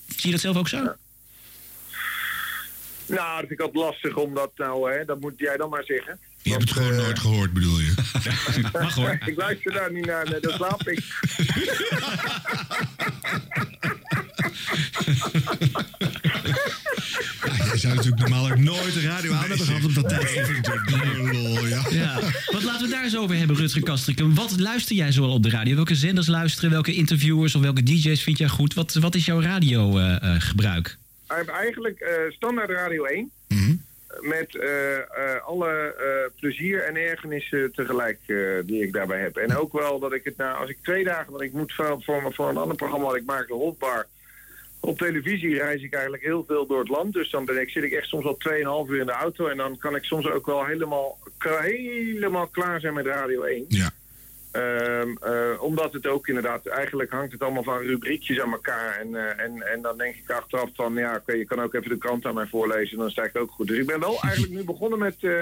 Zie 0.06 0.26
je 0.26 0.30
dat 0.30 0.40
zelf 0.40 0.56
ook 0.56 0.68
zo? 0.68 0.92
Nou, 3.06 3.40
dat 3.40 3.48
vind 3.48 3.50
ik 3.50 3.60
altijd 3.60 3.84
lastig 3.84 4.16
om 4.16 4.34
dat 4.34 4.50
nou, 4.56 4.92
hè, 4.92 5.04
dat 5.04 5.20
moet 5.20 5.32
jij 5.36 5.56
dan 5.56 5.70
maar 5.70 5.84
zeggen. 5.84 6.18
Je 6.42 6.50
hebt 6.50 6.62
het 6.62 6.72
gewoon 6.72 6.96
nooit 6.96 7.18
gehoord, 7.18 7.52
bedoel 7.52 7.78
je? 7.80 7.94
Mag 8.72 8.94
hoor. 8.94 9.18
ik 9.26 9.36
luister 9.36 9.72
daar 9.72 9.92
niet 9.92 10.06
naar, 10.06 10.30
nee, 10.30 10.40
dat 10.40 10.52
slaap 10.52 10.88
ik. 10.88 11.02
Ja, 17.44 17.64
jij 17.64 17.76
zou 17.76 17.94
natuurlijk 17.94 18.20
normaal 18.22 18.50
ook 18.50 18.58
nooit 18.58 18.94
de 18.94 19.00
radio 19.00 19.32
aan 19.32 19.38
hebben 19.48 19.66
gehad 19.66 19.84
op 19.84 19.94
dat 19.94 20.08
tijd. 20.08 20.60
Lol, 21.32 21.66
ja. 21.66 21.82
Ja. 21.90 22.20
Wat 22.52 22.62
laten 22.62 22.86
we 22.86 22.92
daar 22.92 23.04
eens 23.04 23.16
over 23.16 23.36
hebben, 23.36 23.56
Rutger 23.56 23.82
Kastrikum. 23.82 24.34
Wat 24.34 24.60
luister 24.60 24.96
jij 24.96 25.12
zoal 25.12 25.32
op 25.32 25.42
de 25.42 25.50
radio? 25.50 25.74
Welke 25.74 25.94
zenders 25.94 26.26
luisteren? 26.26 26.70
Welke 26.70 26.94
interviewers 26.94 27.54
of 27.54 27.62
welke 27.62 27.82
DJ's 27.82 28.22
vind 28.22 28.38
jij 28.38 28.48
goed? 28.48 28.74
Wat, 28.74 28.94
wat 28.94 29.14
is 29.14 29.24
jouw 29.24 29.40
radiogebruik? 29.40 30.98
Hij 31.26 31.36
heeft 31.36 31.48
eigenlijk 31.48 32.00
eh, 32.00 32.12
standaard 32.30 32.70
Radio 32.70 33.04
1. 33.04 33.30
Met 33.48 33.58
eh, 33.58 33.66
eh, 34.08 35.46
alle 35.46 35.94
eh, 35.98 36.40
plezier 36.40 36.84
en 36.84 36.96
ergernissen 36.96 37.72
tegelijk 37.72 38.18
eh, 38.26 38.36
die 38.64 38.82
ik 38.82 38.92
daarbij 38.92 39.20
heb. 39.20 39.36
En 39.36 39.56
ook 39.56 39.72
wel 39.72 39.98
dat 39.98 40.12
ik 40.12 40.24
het 40.24 40.36
nou, 40.36 40.58
als 40.60 40.70
ik 40.70 40.78
twee 40.82 41.04
dagen, 41.04 41.30
want 41.30 41.42
ik 41.42 41.52
moet 41.52 41.72
voor, 41.72 42.02
voor, 42.02 42.32
voor 42.34 42.48
een 42.48 42.56
ander 42.56 42.76
programma 42.76 43.06
wat 43.06 43.16
ik 43.16 43.24
maak, 43.24 43.46
de 43.46 43.54
Hofbar. 43.54 44.06
Op 44.80 44.98
televisie 44.98 45.56
reis 45.56 45.82
ik 45.82 45.92
eigenlijk 45.92 46.22
heel 46.22 46.44
veel 46.46 46.66
door 46.66 46.78
het 46.78 46.88
land. 46.88 47.12
Dus 47.12 47.30
dan 47.30 47.44
ben 47.44 47.60
ik, 47.60 47.70
zit 47.70 47.84
ik 47.84 47.92
echt 47.92 48.08
soms 48.08 48.24
al 48.24 48.38
2,5 48.86 48.90
uur 48.90 49.00
in 49.00 49.06
de 49.06 49.12
auto. 49.12 49.46
En 49.46 49.56
dan 49.56 49.78
kan 49.78 49.96
ik 49.96 50.04
soms 50.04 50.30
ook 50.30 50.46
wel 50.46 50.64
helemaal, 50.64 51.18
helemaal 51.38 52.46
klaar 52.46 52.80
zijn 52.80 52.94
met 52.94 53.06
Radio 53.06 53.42
1. 53.42 53.64
Ja. 53.68 53.90
Ehm, 54.50 55.10
eh, 55.20 55.62
omdat 55.62 55.92
het 55.92 56.06
ook 56.06 56.28
inderdaad, 56.28 56.66
eigenlijk 56.66 57.10
hangt 57.10 57.32
het 57.32 57.42
allemaal 57.42 57.62
van 57.62 57.78
rubriekjes 57.78 58.40
aan 58.40 58.52
elkaar. 58.52 58.96
En, 59.00 59.14
eh, 59.14 59.44
en, 59.44 59.62
en 59.72 59.82
dan 59.82 59.98
denk 59.98 60.14
ik 60.14 60.30
achteraf 60.30 60.70
van, 60.74 60.94
ja, 60.94 61.14
oké, 61.14 61.32
je 61.32 61.44
kan 61.44 61.60
ook 61.60 61.74
even 61.74 61.88
de 61.88 61.98
krant 61.98 62.26
aan 62.26 62.34
mij 62.34 62.46
voorlezen. 62.46 62.98
Dan 62.98 63.10
sta 63.10 63.22
ik 63.22 63.36
ook 63.36 63.50
goed. 63.50 63.66
Dus 63.66 63.78
ik 63.78 63.86
ben 63.86 64.00
wel 64.00 64.22
eigenlijk 64.22 64.52
nu 64.52 64.64
begonnen 64.64 64.98
met, 64.98 65.16
eh, 65.20 65.38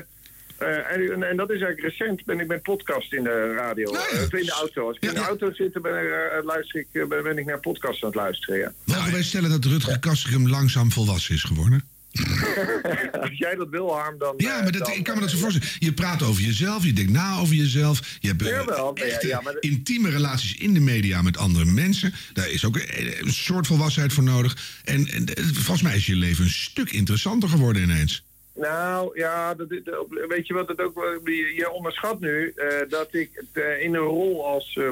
eh, 0.59 1.13
en, 1.13 1.23
en 1.23 1.37
dat 1.37 1.51
is 1.51 1.61
eigenlijk 1.61 1.81
recent, 1.81 2.25
ben 2.25 2.41
ik 2.41 2.47
met 2.47 2.63
podcast 2.63 3.13
in 3.13 3.23
de 3.23 3.55
radio, 3.55 3.91
of 3.91 4.33
in 4.33 4.45
de 4.45 4.53
auto. 4.53 4.87
Als 4.87 4.97
ik 4.97 5.03
in 5.03 5.15
de 5.15 5.21
auto 5.21 5.53
zit, 5.53 5.73
dan 5.73 5.83
ben, 5.83 6.05
ik, 6.05 6.45
luister 6.45 6.81
ik, 6.81 7.09
ben, 7.09 7.23
ben 7.23 7.39
ik 7.39 7.47
naar 7.47 7.61
podcast 7.61 8.03
aan 8.03 8.09
het 8.09 8.19
luisteren, 8.19 8.59
ja. 8.59 8.73
Mogen 8.85 9.13
wij 9.13 9.23
stellen 9.23 9.51
dat 9.51 9.65
Rutger 9.65 9.99
Kastrikum 9.99 10.49
langzaam 10.49 10.93
volwassen 10.93 11.35
is 11.35 11.43
geworden? 11.43 11.95
Als 13.23 13.31
jij 13.39 13.55
dat 13.55 13.69
wil, 13.69 13.93
Harm, 13.95 14.19
dan... 14.19 14.35
Ja, 14.37 14.57
eh, 14.57 14.62
maar 14.62 14.73
dat, 14.73 14.87
dan- 14.87 14.95
ik 14.97 15.05
kan 15.05 15.14
me 15.14 15.21
dat 15.21 15.31
zo 15.31 15.39
voorstellen. 15.39 15.69
Je 15.79 15.93
praat 15.93 16.23
over 16.23 16.43
jezelf, 16.43 16.85
je 16.85 16.93
denkt 16.93 17.12
na 17.12 17.39
over 17.39 17.55
jezelf. 17.55 18.17
Je 18.21 18.29
hebt 18.29 18.43
eh, 18.43 18.49
Jawel, 18.49 18.91
ja, 18.99 19.05
echte 19.05 19.27
ja, 19.27 19.41
maar 19.41 19.53
de- 19.53 19.61
intieme 19.61 20.11
relaties 20.11 20.57
in 20.57 20.75
de 20.75 20.81
media 20.81 21.23
met 21.23 21.37
andere 21.39 21.64
mensen. 21.64 22.14
Daar 22.33 22.51
is 22.51 22.64
ook 22.64 22.77
een, 22.77 23.12
een 23.27 23.33
soort 23.33 23.67
volwassenheid 23.67 24.12
voor 24.12 24.25
nodig. 24.25 24.57
En, 24.85 25.09
en 25.09 25.27
eh, 25.35 25.45
volgens 25.45 25.83
mij 25.83 25.97
is 25.97 26.07
je 26.07 26.17
leven 26.17 26.45
een 26.45 26.51
stuk 26.51 26.91
interessanter 26.93 27.49
geworden 27.49 27.83
ineens. 27.83 28.25
Nou 28.61 29.19
ja, 29.19 29.55
dat, 29.55 29.69
dat- 29.69 30.07
weet 30.29 30.47
je 30.47 30.55
wat 30.55 30.69
het 30.69 30.81
ook 30.81 31.21
je, 31.25 31.71
onderschat 31.71 32.21
nu 32.21 32.53
eh, 32.57 32.67
dat 32.89 33.09
ik 33.14 33.45
eh, 33.53 33.83
in 33.85 33.95
een 33.95 34.01
rol 34.01 34.47
als 34.47 34.77
eh 34.77 34.89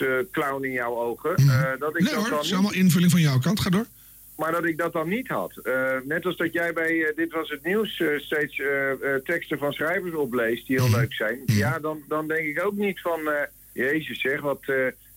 eh, 0.00 0.08
clown 0.32 0.64
in 0.64 0.72
jouw 0.72 0.96
ogen 0.96 1.34
eh, 1.36 1.62
dat 1.78 1.96
ik 1.96 2.02
Nee 2.02 2.12
dat 2.14 2.22
hoor, 2.22 2.30
het 2.30 2.38
is 2.40 2.44
niet- 2.44 2.52
allemaal 2.52 2.72
invulling 2.72 3.10
van 3.10 3.20
jouw 3.20 3.38
kant. 3.38 3.60
Ga 3.60 3.70
door. 3.70 3.86
Maar 4.38 4.52
dat 4.52 4.64
ik 4.64 4.78
dat 4.78 4.92
dan 4.92 5.08
niet 5.08 5.28
had. 5.28 5.56
Eh, 5.56 5.96
net 6.04 6.24
als 6.24 6.36
dat 6.36 6.52
jij 6.52 6.72
bij 6.72 7.04
eh, 7.04 7.16
Dit 7.16 7.32
Was 7.32 7.50
Het 7.50 7.64
Nieuws 7.64 8.00
eh, 8.00 8.08
steeds 8.18 8.62
teksten 9.24 9.58
van 9.58 9.72
schrijvers 9.72 10.14
opleest 10.14 10.66
die 10.66 10.80
heel 10.80 10.90
leuk 10.90 11.12
zijn. 11.12 11.42
Ja, 11.46 11.78
dan, 11.78 12.02
dan 12.08 12.28
denk 12.28 12.46
ik 12.46 12.64
ook 12.64 12.76
niet 12.76 13.00
van, 13.00 13.20
jezus 13.72 14.20
zeg, 14.20 14.40
wat, 14.40 14.60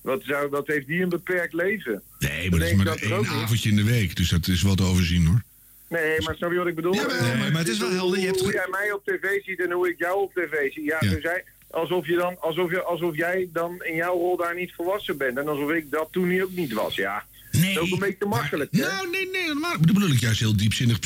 wat, 0.01 0.21
zou, 0.23 0.49
wat 0.49 0.67
heeft 0.67 0.87
die 0.87 1.01
een 1.01 1.09
beperkt 1.09 1.53
leven? 1.53 2.01
Nee, 2.19 2.49
maar 2.49 2.59
dat 2.59 2.69
is 2.69 2.75
maar 2.75 2.85
dat 2.85 2.99
één 2.99 3.27
avondje 3.27 3.69
in 3.69 3.75
de 3.75 3.83
week. 3.83 4.15
Dus 4.15 4.29
dat 4.29 4.47
is 4.47 4.63
wel 4.63 4.75
te 4.75 4.83
overzien 4.83 5.25
hoor. 5.25 5.41
Nee, 5.87 6.21
maar 6.21 6.35
snap 6.35 6.51
je 6.51 6.57
wat 6.57 6.67
ik 6.67 6.75
bedoel? 6.75 6.95
maar 6.95 7.51
het 7.57 7.67
is 7.67 7.79
wel 7.79 7.91
helder, 7.91 8.19
je 8.19 8.25
hebt 8.25 8.39
Hoe 8.39 8.51
jij 8.51 8.67
mij 8.69 8.91
op 8.91 9.05
tv 9.05 9.43
ziet 9.43 9.59
en 9.59 9.71
hoe 9.71 9.89
ik 9.89 9.97
jou 9.97 10.21
op 10.21 10.33
tv 10.33 10.71
zie. 10.71 10.83
Ja, 10.83 10.99
Dus 10.99 11.23
hij, 11.23 11.43
alsof, 11.69 12.07
je 12.07 12.15
dan, 12.15 12.39
alsof, 12.39 12.71
je, 12.71 12.81
alsof 12.81 13.15
jij 13.15 13.49
dan 13.53 13.83
in 13.83 13.95
jouw 13.95 14.17
rol 14.17 14.37
daar 14.37 14.55
niet 14.55 14.73
volwassen 14.73 15.17
bent. 15.17 15.37
En 15.37 15.47
alsof 15.47 15.71
ik 15.71 15.91
dat 15.91 16.07
toen 16.11 16.41
ook 16.41 16.51
niet 16.51 16.73
was, 16.73 16.95
ja. 16.95 17.25
Nee, 17.51 17.73
dat 17.73 17.83
is 17.83 17.89
ook 17.89 17.93
een 17.93 17.99
beetje 18.07 18.17
te 18.19 18.25
makkelijk? 18.25 18.71
Nou, 18.71 19.09
nee, 19.11 19.29
nee, 19.31 19.41
helemaal. 19.41 19.71
Dat 19.81 19.93
bedoel 19.93 20.09
ik 20.11 20.19
juist 20.19 20.39
heel 20.39 20.55
diepzinnig, 20.57 20.99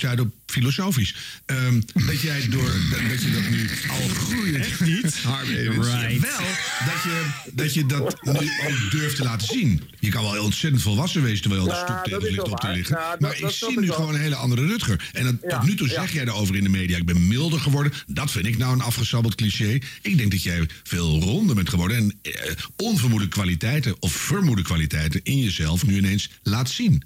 filosofisch. 0.45 1.15
Ehm, 1.45 1.81
dat 1.93 2.21
jij 2.21 2.47
door 2.49 2.71
dat, 3.09 3.21
je 3.21 3.31
dat 3.31 3.49
nu 3.49 3.69
al 3.89 4.07
groeit. 4.07 4.55
Echt 4.55 4.79
niet? 4.79 5.03
Right. 5.25 6.19
Wel 6.21 6.37
dat 6.85 7.03
je, 7.03 7.25
dat 7.53 7.73
je 7.73 7.85
dat 7.85 8.23
nu 8.23 8.49
ook 8.67 8.91
durft 8.91 9.15
te 9.15 9.23
laten 9.23 9.47
zien. 9.47 9.81
Je 9.99 10.09
kan 10.09 10.21
wel 10.23 10.33
heel 10.33 10.43
ontzettend 10.43 10.81
volwassen 10.83 11.21
wezen 11.23 11.41
terwijl 11.41 11.63
je 11.65 11.71
al 11.71 11.77
de 11.77 11.83
stoeptegels 11.85 12.23
is 12.23 12.29
ligt 12.29 12.49
op 12.51 12.59
te 12.59 12.67
liggen. 12.67 12.95
Dat- 12.95 13.19
maar 13.19 13.39
dat 13.39 13.49
ik 13.49 13.55
zie 13.55 13.79
nu 13.79 13.87
wel. 13.87 13.95
gewoon 13.95 14.13
een 14.13 14.21
hele 14.21 14.35
andere 14.35 14.65
Rutger. 14.65 15.09
En 15.13 15.23
dat, 15.23 15.35
Ja, 15.49 15.57
tot 15.59 15.67
nu 15.67 15.75
toe 15.75 15.87
ja. 15.87 15.93
zeg 15.93 16.13
jij 16.13 16.25
daarover 16.25 16.55
in 16.55 16.63
de 16.63 16.69
media. 16.69 16.97
Ik 16.97 17.05
ben 17.05 17.27
milder 17.27 17.59
geworden. 17.59 17.93
Dat 18.07 18.31
vind 18.31 18.45
ik 18.45 18.57
nou 18.57 18.73
een 18.73 18.81
afgesabbeld 18.81 19.35
cliché. 19.35 19.79
Ik 20.01 20.17
denk 20.17 20.31
dat 20.31 20.43
jij 20.43 20.67
veel 20.83 21.19
ronder 21.19 21.55
bent 21.55 21.69
geworden. 21.69 21.97
En 21.97 22.19
eh, 22.21 22.51
onvermoede 22.75 23.27
kwaliteiten 23.27 23.95
of 24.01 24.13
vermoede 24.13 24.61
kwaliteiten 24.61 25.19
in 25.23 25.39
jezelf 25.39 25.85
nu 25.85 25.97
ineens 25.97 26.29
laat 26.45 26.69
zien. 26.69 27.03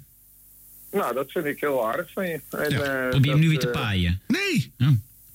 Nou, 0.90 1.14
dat 1.14 1.30
vind 1.32 1.44
ik 1.44 1.60
heel 1.60 1.86
aardig 1.88 2.10
van 2.12 2.28
je. 2.28 2.40
En, 2.50 2.72
eh, 2.72 3.08
Probeer 3.08 3.30
hem 3.30 3.40
nu 3.40 3.46
dat, 3.46 3.50
weer 3.50 3.58
te 3.58 3.66
eh, 3.66 3.72
paaien. 3.82 4.20
Nee! 4.26 4.72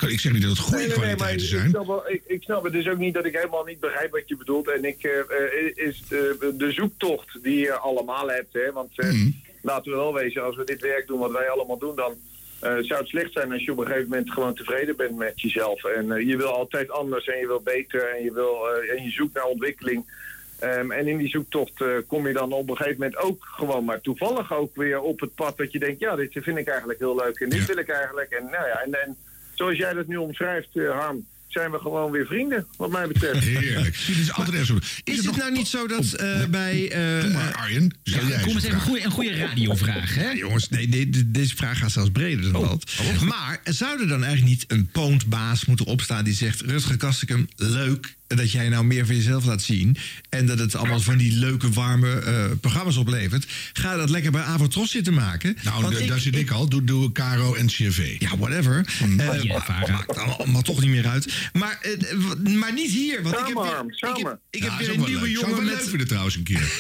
Ik 0.08 0.20
zeg 0.20 0.32
niet 0.34 0.42
dat 0.42 0.52
het 0.52 0.60
goede 0.60 0.78
Nee, 0.78 0.88
nee, 0.88 0.98
nee, 0.98 1.06
maar 1.08 1.16
kwaliteiten 1.16 1.46
ik 1.48 1.54
zijn. 1.60 1.70
snap, 1.70 1.88
wel, 1.88 2.10
ik, 2.10 2.22
ik 2.28 2.44
snap 2.44 2.64
het 2.64 2.74
dus 2.74 2.88
ook 2.88 2.98
niet 2.98 3.14
dat 3.14 3.26
ik 3.26 3.36
helemaal 3.36 3.64
niet 3.64 3.80
begrijp 3.80 4.12
wat 4.12 4.28
je 4.28 4.38
bedoelt. 4.38 4.70
En 4.70 4.84
ik, 4.86 5.04
eh, 5.04 5.20
eh, 5.20 5.88
is 5.88 6.04
de, 6.10 6.54
de 6.58 6.72
zoektocht 6.72 7.40
die 7.44 7.58
je 7.58 7.74
allemaal 7.74 8.28
hebt. 8.30 8.54
Hè, 8.54 8.72
want 8.72 9.00
eh, 9.00 9.10
Mhm. 9.10 9.30
laten 9.62 9.92
we 9.92 9.98
wel 9.98 10.14
wezen, 10.14 10.44
als 10.44 10.56
we 10.56 10.64
dit 10.64 10.82
werk 10.82 11.08
doen 11.08 11.20
wat 11.20 11.32
wij 11.32 11.50
allemaal 11.50 11.78
doen, 11.78 11.96
dan 11.96 12.14
eh, 12.60 12.72
zou 12.80 13.00
het 13.00 13.10
slecht 13.10 13.32
zijn 13.34 13.52
als 13.52 13.64
je 13.64 13.72
op 13.72 13.78
een 13.78 13.86
gegeven 13.86 14.10
moment 14.10 14.32
gewoon 14.32 14.56
tevreden 14.56 14.96
bent 14.96 15.16
met 15.18 15.42
jezelf. 15.42 15.84
En 15.84 16.26
je 16.28 16.38
wil 16.38 16.48
altijd 16.54 16.90
anders 16.92 17.26
en 17.28 17.40
je 17.40 17.48
wil 17.48 17.62
beter 17.62 18.10
en 18.16 18.24
je, 18.24 18.34
wil, 18.34 18.68
en 18.98 19.04
je 19.04 19.10
zoekt 19.12 19.34
naar 19.34 19.46
ontwikkeling. 19.46 20.24
Ehm, 20.66 20.92
en 20.92 21.08
in 21.08 21.18
die 21.18 21.30
zoektocht 21.30 21.82
eh, 21.82 21.88
kom 22.08 22.28
je 22.28 22.34
dan 22.34 22.52
op 22.52 22.70
een 22.70 22.76
gegeven 22.78 23.00
moment 23.00 23.18
ook 23.18 23.48
gewoon 23.58 23.86
maar 23.86 24.02
toevallig 24.02 24.54
ook 24.54 24.76
weer 24.76 25.00
op 25.00 25.20
het 25.20 25.36
pad 25.36 25.58
dat 25.58 25.72
je 25.72 25.80
denkt, 25.80 26.00
ja, 26.00 26.16
dit 26.16 26.32
vind 26.32 26.58
ik 26.58 26.68
eigenlijk 26.68 27.00
heel 27.00 27.16
leuk 27.16 27.40
en 27.40 27.50
dit 27.50 27.66
wil 27.66 27.78
ik 27.78 27.90
eigenlijk. 27.90 28.30
En 28.32 28.44
nou 28.44 28.68
ja, 28.68 28.82
en, 28.86 28.94
en 29.06 29.16
zoals 29.54 29.78
jij 29.78 29.94
dat 29.94 30.08
nu 30.08 30.16
omschrijft, 30.18 30.68
eh, 30.74 30.90
Harm, 31.00 31.26
zijn 31.48 31.72
we 31.72 31.80
gewoon 31.80 32.12
weer 32.12 32.26
vrienden, 32.26 32.68
wat 32.78 32.90
mij 32.92 33.08
betreft. 33.08 33.44
Heerlijk. 33.44 34.04
Dit 34.08 34.18
is 34.18 34.34
altijd 34.34 34.56
echt 34.58 34.66
zo. 34.66 34.78
Is 35.04 35.26
het 35.26 35.36
nou 35.38 35.52
niet 35.52 35.68
zo 35.68 35.88
dat 35.88 36.14
eh, 36.14 36.46
bij... 36.46 36.92
eh, 36.92 37.22
Doe 37.22 37.32
maar, 37.34 37.54
Arjen. 37.56 37.98
Jij 38.04 38.20
kom 38.20 38.30
eens 38.32 38.46
een 38.46 38.50
even 38.56 38.56
een 38.56 38.70
vraag. 38.70 38.84
goede, 38.84 39.04
een 39.04 39.12
goede 39.12 39.36
radiovraag. 39.38 40.16
Hè? 40.16 40.24
Ja, 40.24 40.34
jongens, 40.36 40.70
nee, 40.70 40.88
nee, 40.88 41.10
de- 41.10 41.32
deze 41.32 41.56
vraag 41.56 41.80
gaat 41.80 41.92
zelfs 41.92 42.10
breder 42.12 42.52
dan 42.52 42.62
dat. 42.62 42.94
Oh. 43.02 43.22
Maar 43.22 43.60
zou 43.64 44.02
er 44.02 44.08
dan 44.08 44.24
eigenlijk 44.24 44.56
niet 44.58 44.66
een 44.68 44.90
poondbaas 44.92 45.66
moeten 45.66 45.86
opstaan 45.86 46.24
die 46.24 46.34
zegt... 46.34 46.62
Rutger 46.62 46.98
Kastikum, 46.98 47.48
leuk 47.56 48.16
dat 48.28 48.52
jij 48.52 48.70
nou 48.70 48.86
meer 48.86 49.06
van 49.06 49.16
jezelf 49.16 49.46
laat 49.46 49.62
zien... 49.62 49.98
en 50.30 50.46
dat 50.46 50.60
het 50.60 50.76
allemaal 50.76 51.00
van 51.00 51.18
die 51.18 51.32
leuke, 51.32 51.70
warme 51.70 52.20
eh, 52.20 52.46
programma's 52.62 52.98
oplevert. 52.98 53.46
Ga 53.74 53.96
dat 53.96 54.10
lekker 54.10 54.32
bij 54.32 54.42
Avotros 54.42 54.92
zitten 54.92 55.14
maken. 55.14 55.58
Nou, 55.64 55.82
Want 55.82 55.96
d- 55.96 56.00
ik- 56.00 56.08
daar 56.08 56.20
zit 56.20 56.36
ik 56.36 56.52
al. 56.52 56.70
Doe, 56.70 56.84
doe 56.84 57.12
Caro 57.12 57.54
en 57.54 57.66
CV. 57.68 58.16
Ja, 58.20 58.38
whatever. 58.38 58.86
Mm. 59.06 59.20
Eh, 59.20 59.44
maakt 59.90 60.16
allemaal 60.18 60.62
toch 60.62 60.82
niet 60.82 60.90
meer 60.90 61.08
uit. 61.08 61.34
Maar, 61.54 61.80
eh, 61.82 62.54
maar 62.54 62.74
niet 62.74 62.92
hier. 62.92 63.24
Want 63.24 63.36
ik 63.40 63.46
heb 63.46 63.56
Samen, 63.56 63.86
weer, 63.86 63.94
ik 63.96 64.00
heb, 64.00 64.16
samen. 64.18 64.40
ik 64.50 64.64
Ja, 64.64 64.70
heb 64.70 64.80
weer 64.80 64.90
een 64.96 65.06
nieuwe 65.06 65.22
leuk. 65.28 65.40
Jongen 65.40 65.66
met... 65.66 65.90
vinden 65.90 66.08
trouwens 66.08 66.36
een 66.36 66.44
keer. 66.44 66.72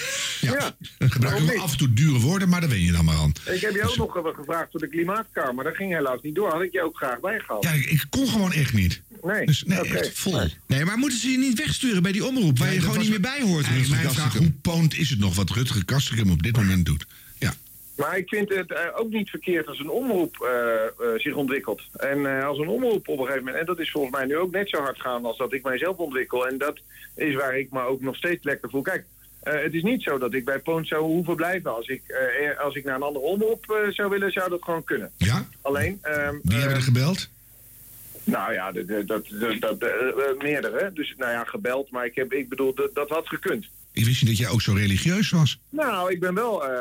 Ja. 0.42 0.74
Ja. 1.20 1.58
Af 1.58 1.72
en 1.72 1.78
toe 1.78 1.94
dure 1.94 2.20
woorden, 2.20 2.50
maar 2.50 2.60
daar 2.62 2.70
wen 2.70 2.82
je 2.82 2.92
dan 2.92 3.06
maar 3.06 3.16
aan. 3.16 3.32
Ik 3.46 3.62
heb 3.62 3.74
je 3.74 3.84
ook 3.90 3.98
nog 3.98 4.18
even 4.18 4.34
gevraagd 4.36 4.68
voor 4.72 4.80
de 4.80 4.88
klimaatkamer, 4.90 5.64
dat 5.64 5.76
ging 5.76 5.94
helaas 5.94 6.20
niet 6.22 6.36
door. 6.36 6.52
Had 6.52 6.62
ik 6.62 6.72
je 6.72 6.82
ook 6.84 6.98
graag 6.98 7.20
bijgehaald. 7.20 7.64
Ja, 7.64 7.72
ik, 7.72 7.86
ik 7.86 8.06
kon 8.10 8.28
gewoon 8.28 8.52
echt 8.54 8.74
niet. 8.74 9.02
Nee, 9.26 9.46
Dus 9.46 9.64
nee, 9.64 9.80
oké. 9.80 9.94
echt 9.98 10.20
vol. 10.20 10.42
Nee, 10.68 10.86
maar 10.86 10.98
moeten 10.98 11.18
ze 11.20 11.30
je 11.32 11.38
niet 11.38 11.58
wegsturen 11.58 12.04
bij 12.04 12.12
die 12.12 12.26
omroep... 12.26 12.58
waar 12.60 12.74
je 12.74 12.82
gewoon 12.82 12.98
niet 13.00 13.10
meer 13.10 13.20
bij 13.22 13.42
hoort? 13.42 13.66
Eigenlijk 13.66 13.76
Rutger 13.88 14.02
mijn 14.04 14.14
vraag, 14.14 14.24
Kastikum? 14.26 14.48
hoe 14.64 14.74
poont 14.74 14.98
is 14.98 15.10
het 15.10 15.20
nog 15.20 15.36
wat 15.36 15.50
Rutger 15.50 15.86
Kastrikum 15.86 16.32
op 16.32 16.44
dit 16.44 16.56
moment 16.56 16.86
doet? 16.86 17.06
Ja. 17.38 17.54
Maar 17.96 18.18
ik 18.18 18.30
vind 18.30 18.50
het 18.50 18.72
eh, 18.72 18.80
ook 18.96 19.10
niet 19.12 19.30
verkeerd 19.30 19.68
als 19.68 19.80
een 19.80 19.90
omroep 19.90 20.36
eh, 20.42 20.84
eh, 20.86 21.20
zich 21.20 21.34
ontwikkelt. 21.36 21.82
En 21.96 22.38
eh, 22.40 22.46
als 22.46 22.58
een 22.58 22.68
omroep 22.68 23.08
op 23.08 23.18
een 23.20 23.26
gegeven 23.26 23.44
moment, 23.44 23.60
en 23.60 23.66
dat 23.66 23.80
is 23.80 23.92
volgens 23.92 24.14
mij 24.16 24.26
nu 24.26 24.38
ook 24.38 24.52
net 24.52 24.70
zo 24.70 24.82
hard 24.82 25.02
gaan 25.02 25.26
als 25.26 25.38
dat 25.38 25.54
ik 25.54 25.64
mijzelf 25.64 25.98
ontwikkel. 25.98 26.48
En 26.48 26.58
dat 26.58 26.80
is 27.16 27.36
waar 27.36 27.58
ik 27.60 27.72
me 27.72 27.82
ook 27.82 28.02
nog 28.02 28.16
steeds 28.16 28.44
lekker 28.44 28.70
voel. 28.70 28.82
Kijk, 28.82 29.06
eh, 29.42 29.62
het 29.64 29.74
is 29.74 29.84
niet 29.84 30.04
zo 30.04 30.18
dat 30.18 30.34
ik 30.34 30.46
bij 30.46 30.60
Poont 30.60 30.88
zou 30.88 31.04
hoeven 31.04 31.36
blijven. 31.36 31.76
Als 31.76 31.88
ik, 31.88 32.02
eh, 32.08 32.60
als 32.60 32.76
ik 32.76 32.84
naar 32.84 32.96
een 32.96 33.02
andere 33.02 33.26
omroep 33.26 33.90
zou 33.92 34.10
willen, 34.10 34.32
zou 34.32 34.50
dat 34.50 34.64
gewoon 34.64 34.84
kunnen. 34.84 35.12
Ja? 35.18 35.48
Alleen, 35.62 36.00
ehm, 36.02 36.36
Wie 36.44 36.58
hebben 36.60 36.78
er 36.78 36.84
gebeld? 36.84 37.30
Nou 38.26 38.54
ja, 38.54 38.72
dat, 38.72 38.88
dat, 38.88 39.08
dat, 39.08 39.60
dat, 39.60 39.78
eh, 39.82 39.90
eh, 39.90 40.38
meerdere. 40.38 40.92
Dus 40.94 41.14
nou 41.18 41.32
ja, 41.32 41.44
gebeld, 41.44 41.92
maar 41.92 42.06
ik, 42.06 42.16
heb, 42.16 42.34
ik 42.34 42.50
bedoel, 42.50 42.74
dat, 42.74 42.96
dat 42.96 43.10
had 43.10 43.28
gekund. 43.28 43.66
Ik 43.92 44.06
wist 44.06 44.22
niet 44.22 44.30
dat 44.30 44.40
jij 44.40 44.50
ook 44.50 44.62
zo 44.62 44.74
religieus 44.74 45.30
was. 45.30 45.60
Nou, 45.70 46.12
ik 46.12 46.20
ben 46.20 46.34
wel 46.34 46.66
eh, 46.66 46.80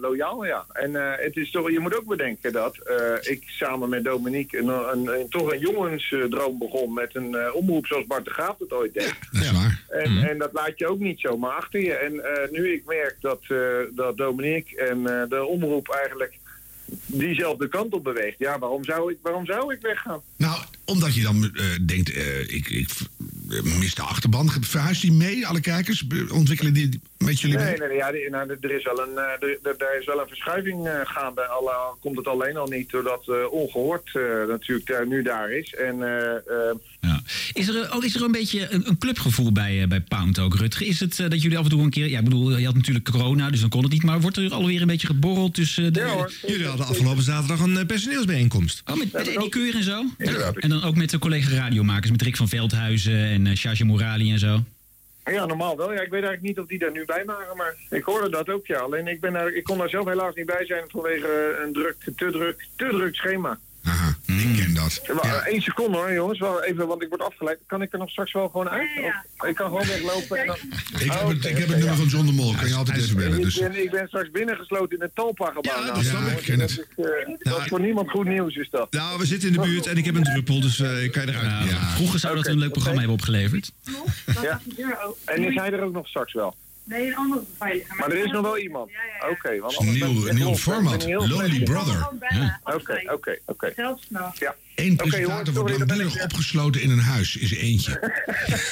loyaal, 0.00 0.44
ja. 0.44 0.64
En 0.72 0.94
het 1.22 1.36
is 1.36 1.50
toch, 1.50 1.70
je 1.70 1.80
moet 1.80 1.96
ook 1.96 2.06
bedenken 2.06 2.52
dat 2.52 2.76
ik 3.20 3.42
samen 3.46 3.88
met 3.88 4.04
Dominique 4.04 4.58
een, 4.58 4.68
een, 4.68 5.06
een- 5.20 5.28
toch 5.28 5.52
een 5.52 5.58
jongensdroom 5.58 6.58
begon 6.58 6.92
met 6.92 7.14
een 7.14 7.52
omroep 7.52 7.86
zoals 7.86 8.06
Bart 8.06 8.24
de 8.24 8.30
Graaf 8.30 8.58
het 8.58 8.72
ooit 8.72 8.94
deed. 8.94 9.14
Dat 9.32 9.42
is 9.42 9.50
waar. 9.52 9.82
En, 9.88 10.16
en 10.28 10.38
dat 10.38 10.52
laat 10.52 10.78
je 10.78 10.86
ook 10.88 10.98
niet 10.98 11.20
zomaar 11.20 11.50
achter 11.52 11.80
je. 11.80 11.94
En 11.94 12.12
nu 12.50 12.72
ik 12.72 12.84
merk 12.86 13.16
dat, 13.20 13.40
dat 13.94 14.16
Dominique 14.16 14.76
en 14.86 15.02
de 15.28 15.44
omroep 15.44 15.88
eigenlijk 15.88 16.38
diezelfde 17.06 17.68
kant 17.68 17.92
op 17.92 18.04
beweegt. 18.04 18.38
Ja, 18.38 18.58
waarom 18.58 18.84
zou 18.84 19.12
ik, 19.12 19.18
waarom 19.22 19.46
zou 19.46 19.74
ik 19.74 19.80
weggaan? 19.80 20.20
Nou, 20.36 20.60
omdat 20.84 21.14
je 21.14 21.22
dan 21.22 21.54
eh, 21.54 21.64
denkt, 21.86 22.12
eh, 22.12 22.40
ik, 22.40 22.68
ik 22.70 22.88
eh, 23.50 23.62
mis 23.62 23.94
de 23.94 24.02
achterban. 24.02 24.50
Verhuist 24.60 25.02
die 25.02 25.12
mee, 25.12 25.46
alle 25.46 25.60
kijkers? 25.60 26.06
Ontwikkelen 26.32 26.72
die 26.74 27.00
met 27.24 27.40
jullie 27.40 27.56
mee? 27.56 27.66
Nee, 27.66 27.78
nee, 27.78 27.88
nee, 27.88 27.96
ja, 27.96 28.12
die- 28.12 28.30
nou, 28.30 28.56
er, 28.60 28.70
is 28.70 28.84
wel 28.84 29.00
een, 29.00 29.16
eh, 29.16 29.70
er, 29.88 29.98
is 30.00 30.06
wel 30.06 30.20
een 30.20 30.28
verschuiving 30.28 30.86
eh, 30.86 31.00
gaande. 31.04 31.46
Al 31.46 31.70
eh, 31.70 31.76
komt 32.00 32.16
het 32.16 32.26
alleen 32.26 32.56
al 32.56 32.66
niet 32.66 32.90
doordat 32.90 33.28
eh, 33.28 33.52
ongehoord 33.52 34.10
eh, 34.12 34.22
natuurlijk 34.48 34.86
daar, 34.88 35.06
nu 35.06 35.22
daar 35.22 35.52
is. 35.52 35.74
En 35.74 36.02
eh, 36.02 36.30
eh, 36.36 36.74
Ja. 37.00 37.20
Is, 37.52 37.68
er, 37.68 37.88
ook, 37.92 38.04
is 38.04 38.14
er 38.14 38.22
een 38.22 38.32
beetje 38.32 38.68
een, 38.70 38.88
een 38.88 38.98
clubgevoel 38.98 39.52
bij, 39.52 39.88
bij 39.88 40.00
Pound 40.00 40.38
ook, 40.38 40.54
Rutger? 40.54 40.86
Is 40.86 41.00
het 41.00 41.16
dat 41.16 41.42
jullie 41.42 41.58
af 41.58 41.64
en 41.64 41.70
toe 41.70 41.82
een 41.82 41.90
keer... 41.90 42.08
Ja, 42.08 42.18
ik 42.18 42.24
bedoel, 42.24 42.58
je 42.58 42.64
had 42.66 42.74
natuurlijk 42.74 43.10
corona, 43.10 43.50
dus 43.50 43.60
dan 43.60 43.68
kon 43.68 43.82
het 43.82 43.92
niet. 43.92 44.02
Maar 44.02 44.20
wordt 44.20 44.36
er 44.36 44.52
alweer 44.52 44.80
een 44.80 44.86
beetje 44.86 45.06
geborreld 45.06 45.54
tussen... 45.54 45.92
De, 45.92 46.28
Jullie 46.46 46.66
hadden 46.66 46.86
afgelopen 46.86 47.22
zaterdag 47.22 47.60
een 47.60 47.86
personeelsbijeenkomst. 47.86 48.82
Oh, 48.90 48.96
met, 48.96 49.12
met 49.12 49.28
Eddie 49.28 49.48
Keur 49.48 49.74
en 49.74 49.82
zo? 49.82 50.04
En 50.54 50.68
dan 50.68 50.82
ook 50.82 50.96
met 50.96 51.10
de 51.10 51.18
collega 51.18 51.50
radiomakers, 51.56 52.10
met 52.10 52.22
Rick 52.22 52.36
van 52.36 52.48
Veldhuizen 52.48 53.24
en 53.24 53.46
uh, 53.46 53.54
Shaja 53.56 53.84
Morali 53.84 54.32
en 54.32 54.38
zo. 54.38 54.64
Ja, 55.24 55.46
normaal 55.46 55.76
wel. 55.76 55.92
Ja, 55.92 56.00
ik 56.00 56.10
weet 56.10 56.24
eigenlijk 56.24 56.42
niet 56.42 56.58
of 56.58 56.66
die 56.66 56.78
daar 56.78 56.90
nu 56.90 57.04
bij 57.04 57.24
waren, 57.24 57.56
maar 57.56 57.74
ik 57.90 58.04
hoorde 58.04 58.28
dat 58.28 58.48
ook, 58.48 58.66
ja. 58.66 58.78
Alleen 58.78 59.08
ik, 59.08 59.20
ben 59.20 59.32
daar, 59.32 59.52
ik 59.52 59.64
kon 59.64 59.78
daar 59.78 59.88
zelf 59.88 60.06
helaas 60.06 60.34
niet 60.34 60.46
bij 60.46 60.66
zijn 60.66 60.84
vanwege 60.90 61.58
een 61.64 61.72
druk, 61.72 61.96
te 62.16 62.30
druk, 62.30 62.66
te 62.76 62.88
druk 62.88 63.14
schema. 63.14 63.58
Aha, 63.84 64.08
ik 64.26 64.56
ken 64.56 64.74
dat. 64.74 65.00
Eén 65.06 65.54
Eén 65.54 65.60
seconde 65.62 65.96
hoor, 65.98 66.12
jongens. 66.12 66.38
Wel 66.38 66.62
even, 66.62 66.86
want 66.86 67.02
ik 67.02 67.08
word 67.08 67.22
afgeleid. 67.22 67.58
Kan 67.66 67.82
ik 67.82 67.92
er 67.92 67.98
nog 67.98 68.10
straks 68.10 68.32
wel 68.32 68.48
gewoon 68.48 68.68
uit? 68.68 68.88
Of- 69.04 69.48
ik 69.48 69.54
kan 69.54 69.66
gewoon 69.66 69.86
weglopen 69.86 70.38
en 70.38 70.46
dan... 70.46 70.56
Ik 70.98 71.10
heb 71.12 71.22
Oh, 71.22 71.28
het, 71.28 71.44
ik 71.44 71.56
heb 71.56 71.68
het 71.68 71.68
nummer 71.68 71.84
ja. 71.88 71.94
van 71.94 72.06
John 72.06 72.26
de 72.26 72.32
Mol. 72.32 72.54
Kan 72.54 72.68
je 72.68 72.74
altijd 72.74 72.98
even 72.98 73.16
bellen. 73.16 73.36
Ik 73.38 73.42
Dus. 73.44 73.58
ben, 73.58 73.82
ik 73.82 73.90
ben 73.90 74.06
straks 74.06 74.30
binnengesloten 74.30 74.96
in 74.96 75.02
het 75.02 75.14
Talpa-gebouw. 75.14 75.84
Ja, 75.84 75.92
nou. 75.92 76.04
snap 76.04 76.20
ik. 76.22 76.32
Dat 76.34 76.40
ken 76.42 76.60
het. 76.60 76.70
is, 76.70 76.78
eh, 76.78 77.06
dat 77.38 77.58
is 77.58 77.66
voor 77.66 77.80
niemand 77.80 78.10
goed 78.10 78.26
nieuws, 78.26 78.54
is 78.56 78.70
dat. 78.70 78.92
Nou, 78.92 79.18
we 79.18 79.26
zitten 79.26 79.48
in 79.48 79.54
de 79.54 79.60
buurt 79.60 79.86
en 79.86 79.96
ik 79.96 80.04
heb 80.04 80.14
een 80.14 80.22
druppel, 80.22 80.60
dus 80.60 80.80
eh, 80.80 81.02
ik 81.02 81.12
kan 81.12 81.26
je 81.26 81.32
eruit. 81.32 81.70
Ja, 81.70 81.88
Vroeger 81.94 82.18
zou 82.18 82.36
dat 82.36 82.46
een 82.46 82.58
leuk 82.58 82.72
programma 82.72 82.98
hebben 82.98 83.16
opgeleverd. 83.18 83.72
Ja. 84.42 84.60
En 85.24 85.44
is 85.44 85.54
hij 85.54 85.72
er 85.72 85.82
ook 85.82 85.92
nog 85.92 86.08
straks 86.08 86.32
wel? 86.32 86.54
Nee, 86.84 87.06
een 87.06 87.16
andere 87.16 87.40
beveiliger. 87.40 87.96
Maar 87.96 88.10
er 88.10 88.24
is 88.24 88.30
nog 88.30 88.42
wel 88.42 88.58
iemand? 88.58 88.90
Oké, 89.30 89.58
want 89.58 89.76
anders 89.76 89.98
ben 89.98 90.08
ik 90.08 90.14
Nieuw, 90.14 90.32
nieuw 90.32 90.54
format. 90.54 91.04
Lonely. 91.08 91.62
Brother. 91.62 92.08
Oké, 92.64 93.02
oké, 93.12 93.38
oké. 93.46 93.72
Zelfs 93.76 94.02
snel. 94.06 94.30
Ja. 94.34 94.54
Eén 94.74 94.96
presentator 94.96 95.28
jongens, 95.28 95.50
wordt 95.50 95.70
sorry, 95.70 95.86
ben 95.86 95.96
langdurig 95.96 96.14
ik- 96.16 96.22
opgesloten 96.22 96.82
in 96.82 96.90
een 96.90 96.98
huis. 96.98 97.36
Is 97.36 97.50
er 97.50 97.58
eentje. 97.58 98.00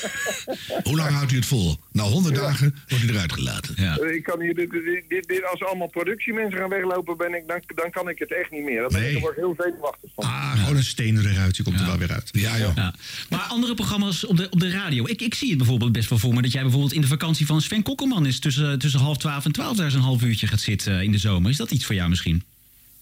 Hoe 0.82 0.96
lang 0.96 1.11
houdt 1.11 1.32
u 1.32 1.36
het 1.36 1.46
vol? 1.46 1.76
Na 1.92 2.03
100 2.03 2.34
dagen 2.34 2.74
wordt 2.88 3.05
hij 3.05 3.14
eruit 3.14 3.32
gelaten. 3.32 3.74
Ja. 3.76 3.96
Eh, 3.98 4.14
Ik 4.14 4.22
kan 4.22 4.40
hier, 4.40 4.55
dit, 4.55 4.70
dit, 4.70 5.05
dit, 5.09 5.28
dit- 5.28 5.44
als 5.51 5.62
allemaal 5.64 5.86
productiemensen 5.88 6.59
gaan 6.59 6.68
weglopen, 6.68 7.16
ben 7.16 7.34
ik, 7.34 7.42
dan, 7.46 7.62
dan 7.74 7.90
kan 7.90 8.09
ik 8.09 8.18
het 8.18 8.34
echt 8.34 8.51
niet 8.51 8.62
meer. 8.64 8.80
Dan 8.80 8.90
ben 8.92 9.01
ik, 9.07 9.12
Nee. 9.12 9.20
word 9.20 9.32
ik 9.36 9.38
heel 9.38 9.55
zenuwachtig 9.59 10.11
van. 10.14 10.24
Ah, 10.24 10.53
gewoon 10.61 10.76
een 10.76 10.84
steen 10.84 11.18
eruit, 11.18 11.55
die 11.55 11.64
komt 11.64 11.80
er 11.80 11.86
wel 11.86 11.98
weer 11.98 12.12
uit. 12.12 12.28
Ja, 12.32 12.59
joh. 12.59 12.76
Ja. 12.76 12.94
Maar 13.28 13.40
andere 13.40 13.74
programma's 13.74 14.26
op 14.26 14.36
de, 14.36 14.46
op 14.51 14.61
de 14.61 14.70
radio. 14.70 15.07
Ik, 15.07 15.20
ik 15.22 15.34
zie 15.34 15.48
het 15.48 15.59
bijvoorbeeld 15.59 15.92
best 15.92 16.09
wel 16.09 16.18
voor 16.18 16.34
me 16.34 16.42
dat 16.42 16.53
jij 16.53 16.62
bijvoorbeeld 16.62 16.92
in 16.92 17.01
de 17.01 17.07
vakantie 17.07 17.46
van 17.46 17.61
Sven 17.61 17.82
Kokkelman 17.82 18.26
is 18.26 18.38
tussen, 18.38 18.78
tussen 18.78 19.01
half 19.01 19.16
twaalf 19.18 19.44
en 19.44 19.53
twaalf 19.53 19.76
daar 19.76 19.84
eens 19.84 19.94
een 19.94 20.01
half 20.01 20.22
uurtje 20.22 20.46
gaat 20.46 20.61
zitten 20.61 20.96
eh, 20.98 21.03
in 21.03 21.12
de 21.12 21.18
zomer. 21.18 21.51
Is 21.51 21.57
dat 21.57 21.70
iets 21.70 21.84
voor 21.86 21.94
jou 21.94 22.09
misschien? 22.09 22.42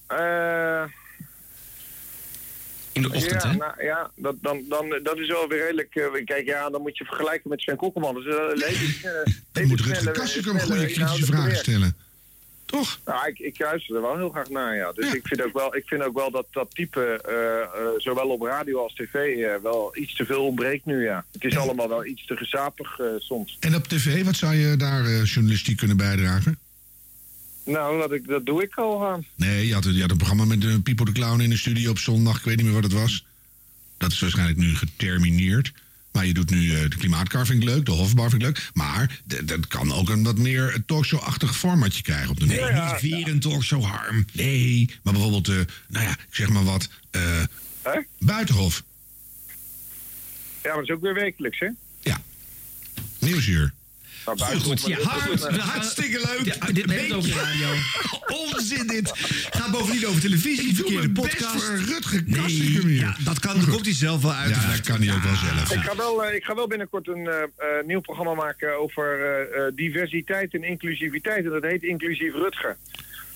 Eh, 0.07 0.83
In 2.99 3.11
de 3.11 3.17
ochtend, 3.17 3.43
ja, 3.43 3.51
hè? 3.51 3.57
nou, 3.57 3.85
ja 3.85 4.11
dat, 4.17 4.37
dan, 4.41 4.65
dan, 4.69 5.01
dat 5.03 5.19
is 5.19 5.29
wel 5.29 5.49
weer 5.49 5.59
redelijk... 5.59 5.95
eh, 5.95 6.25
kijk, 6.25 6.47
ja, 6.47 6.71
dan 6.71 6.83
moet 6.83 6.99
je 6.99 7.05
vergelijken 7.05 7.51
met 7.51 7.61
Sven 7.61 7.77
Kokkelman. 7.77 8.15
Dus, 8.15 8.25
Dan 9.53 9.67
moet 9.67 9.81
Rutger 9.81 10.13
Kastrikum 10.13 10.55
een 10.55 10.61
goede 10.61 10.87
kritische 10.87 11.25
vragen 11.25 11.57
stellen. 11.57 11.97
Toch? 12.65 13.01
Nou, 13.05 13.29
ik, 13.29 13.39
ik 13.39 13.59
luister 13.59 13.97
er 13.97 14.03
wel 14.03 14.17
heel 14.17 14.31
graag 14.31 14.49
naar, 14.49 14.77
ja. 14.77 14.93
Dus 14.93 15.13
Ik, 15.13 15.27
vind 15.27 15.43
ook 15.43 15.53
wel, 15.53 15.77
ik 15.77 15.83
vind 15.87 16.03
ook 16.03 16.17
wel 16.17 16.31
dat 16.31 16.47
dat 16.51 16.75
type, 16.75 17.21
eh, 17.25 17.61
eh, 17.61 17.89
zowel 17.97 18.29
op 18.29 18.43
radio 18.43 18.83
als 18.83 18.95
tv, 18.95 19.37
wel 19.63 19.97
iets 19.97 20.15
te 20.15 20.25
veel 20.25 20.45
ontbreekt 20.45 20.85
nu, 20.85 21.05
ja. 21.05 21.25
Het 21.33 21.45
is 21.45 21.57
allemaal 21.57 21.89
wel 21.89 22.05
iets 22.05 22.27
te 22.27 22.37
gezapig 22.37 23.01
soms. 23.19 23.57
En 23.61 23.75
op 23.75 23.87
tv, 23.87 24.25
wat 24.25 24.37
zou 24.37 24.55
je 24.55 24.77
daar 24.77 25.23
journalistiek 25.23 25.77
kunnen 25.77 25.97
bijdragen? 25.97 26.59
Nou, 27.69 27.99
dat, 27.99 28.13
ik, 28.13 28.27
dat 28.27 28.47
doe 28.47 28.63
ik 28.63 28.75
al 28.75 29.07
aan. 29.07 29.25
Nee, 29.35 29.67
je 29.67 29.75
had, 29.75 29.85
je 29.85 30.01
had 30.01 30.11
een 30.11 30.17
programma 30.17 30.45
met 30.45 30.65
uh, 30.65 30.75
Pipo 30.83 31.05
de 31.05 31.13
Clown 31.13 31.41
in 31.41 31.51
de 31.51 31.57
studio 31.57 31.91
op 31.91 31.99
zondag. 31.99 32.39
Ik 32.39 32.45
weet 32.45 32.57
niet 32.57 32.65
meer 32.65 32.75
wat 32.75 32.83
het 32.83 32.93
was. 32.93 33.25
Dat 33.97 34.13
is 34.13 34.21
waarschijnlijk 34.21 34.59
nu 34.59 34.75
getermineerd. 34.75 35.73
Maar 36.13 36.27
je 36.27 36.35
doet 36.35 36.51
nu 36.51 36.75
eh, 36.75 36.91
de 36.91 36.97
klimaatkar 36.97 37.47
vind 37.47 37.63
ik 37.63 37.69
leuk, 37.69 37.85
de 37.85 37.91
hofbar 37.91 38.31
vind 38.31 38.43
ik 38.43 38.49
leuk. 38.49 38.71
Maar 38.73 39.21
dat 39.45 39.67
kan 39.67 39.93
ook 39.93 40.09
een 40.09 40.23
wat 40.23 40.39
meer 40.39 40.83
talkshow-achtig 40.87 41.57
formatje 41.57 42.03
krijgen 42.03 42.31
op 42.31 42.41
de 42.41 42.47
Nee, 42.47 42.61
Nee, 42.61 42.73
niet 42.73 43.01
weer 43.01 43.29
een 43.29 43.41
talkshow, 43.41 43.85
Harm. 43.85 44.25
Nee, 44.33 44.91
maar 45.03 45.13
bijvoorbeeld, 45.13 45.49
eh, 45.49 45.55
nou 45.89 46.05
ja, 46.05 46.11
ik 46.11 46.35
zeg 46.35 46.49
maar 46.49 46.65
wat, 46.65 46.89
eh 47.11 47.43
Buitenhof, 48.19 48.83
Ja, 50.63 50.69
maar 50.69 50.75
dat 50.75 50.83
is 50.83 50.91
ook 50.91 51.03
weer 51.03 51.15
wekelijks, 51.15 51.59
hè? 51.59 51.69
Nieuwsuur. 53.19 53.73
Nou, 54.37 54.61
Goed, 54.61 54.87
ja, 54.87 54.99
Harm, 55.01 55.59
hartstikke 55.59 56.19
leuk. 56.19 56.45
Ja, 56.45 56.73
dit 56.73 57.13
over 57.15 57.31
de 57.31 57.35
radio. 57.35 57.69
Onzin 58.55 58.87
dit. 58.87 59.13
Gaat 59.51 59.71
bovendien 59.71 60.07
over 60.07 60.21
televisie, 60.21 60.75
verkeerde 60.75 61.09
best 61.09 61.37
podcast. 61.37 61.65
voor 61.65 61.77
Rutger 61.77 62.23
Nee, 62.27 62.95
ja, 62.95 63.17
dat 63.25 63.39
kan, 63.39 63.65
komt 63.71 63.85
hij 63.85 63.95
zelf 63.95 64.23
wel 64.23 64.33
uit. 64.33 64.55
Ja, 64.55 64.71
dat 64.71 64.81
kan 64.81 65.03
hij 65.03 65.15
ook 65.15 65.23
wel 65.23 65.35
zelf. 65.35 65.73
Ik 65.73 65.81
ga 65.81 65.97
wel, 65.97 66.25
eh, 66.25 66.35
ik 66.35 66.45
ga 66.45 66.55
wel 66.55 66.67
binnenkort 66.67 67.09
een 67.09 67.27
eh, 67.27 67.43
eh, 67.43 67.87
nieuw 67.87 68.01
programma 68.01 68.35
maken 68.35 68.79
over 68.81 69.21
eh, 69.21 69.67
eh, 69.67 69.73
diversiteit 69.75 70.55
en 70.55 70.65
inclusiviteit. 70.65 71.45
En 71.45 71.51
dat 71.51 71.63
heet 71.63 71.83
Inclusief 71.83 72.33
Rutger. 72.35 72.77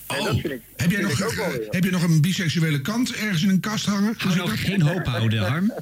En 0.07 0.25
dat 0.25 0.41
vind 0.41 0.53
ik, 0.53 0.61
Heb 0.77 0.91
jij, 0.91 0.99
vind 1.05 1.19
nog, 1.19 1.23
ook 1.29 1.35
wel 1.35 1.67
heb 1.71 1.85
je 1.85 1.91
nog 1.91 2.03
een 2.03 2.21
biseksuele 2.21 2.81
kant 2.81 3.15
ergens 3.15 3.43
in 3.43 3.49
een 3.49 3.61
kast 3.61 3.87
hangen? 3.87 4.15
Hou 4.19 4.37
nou 4.37 4.49
geen 4.57 4.83
hoop 4.83 5.07
houden, 5.07 5.39
Harm. 5.51 5.73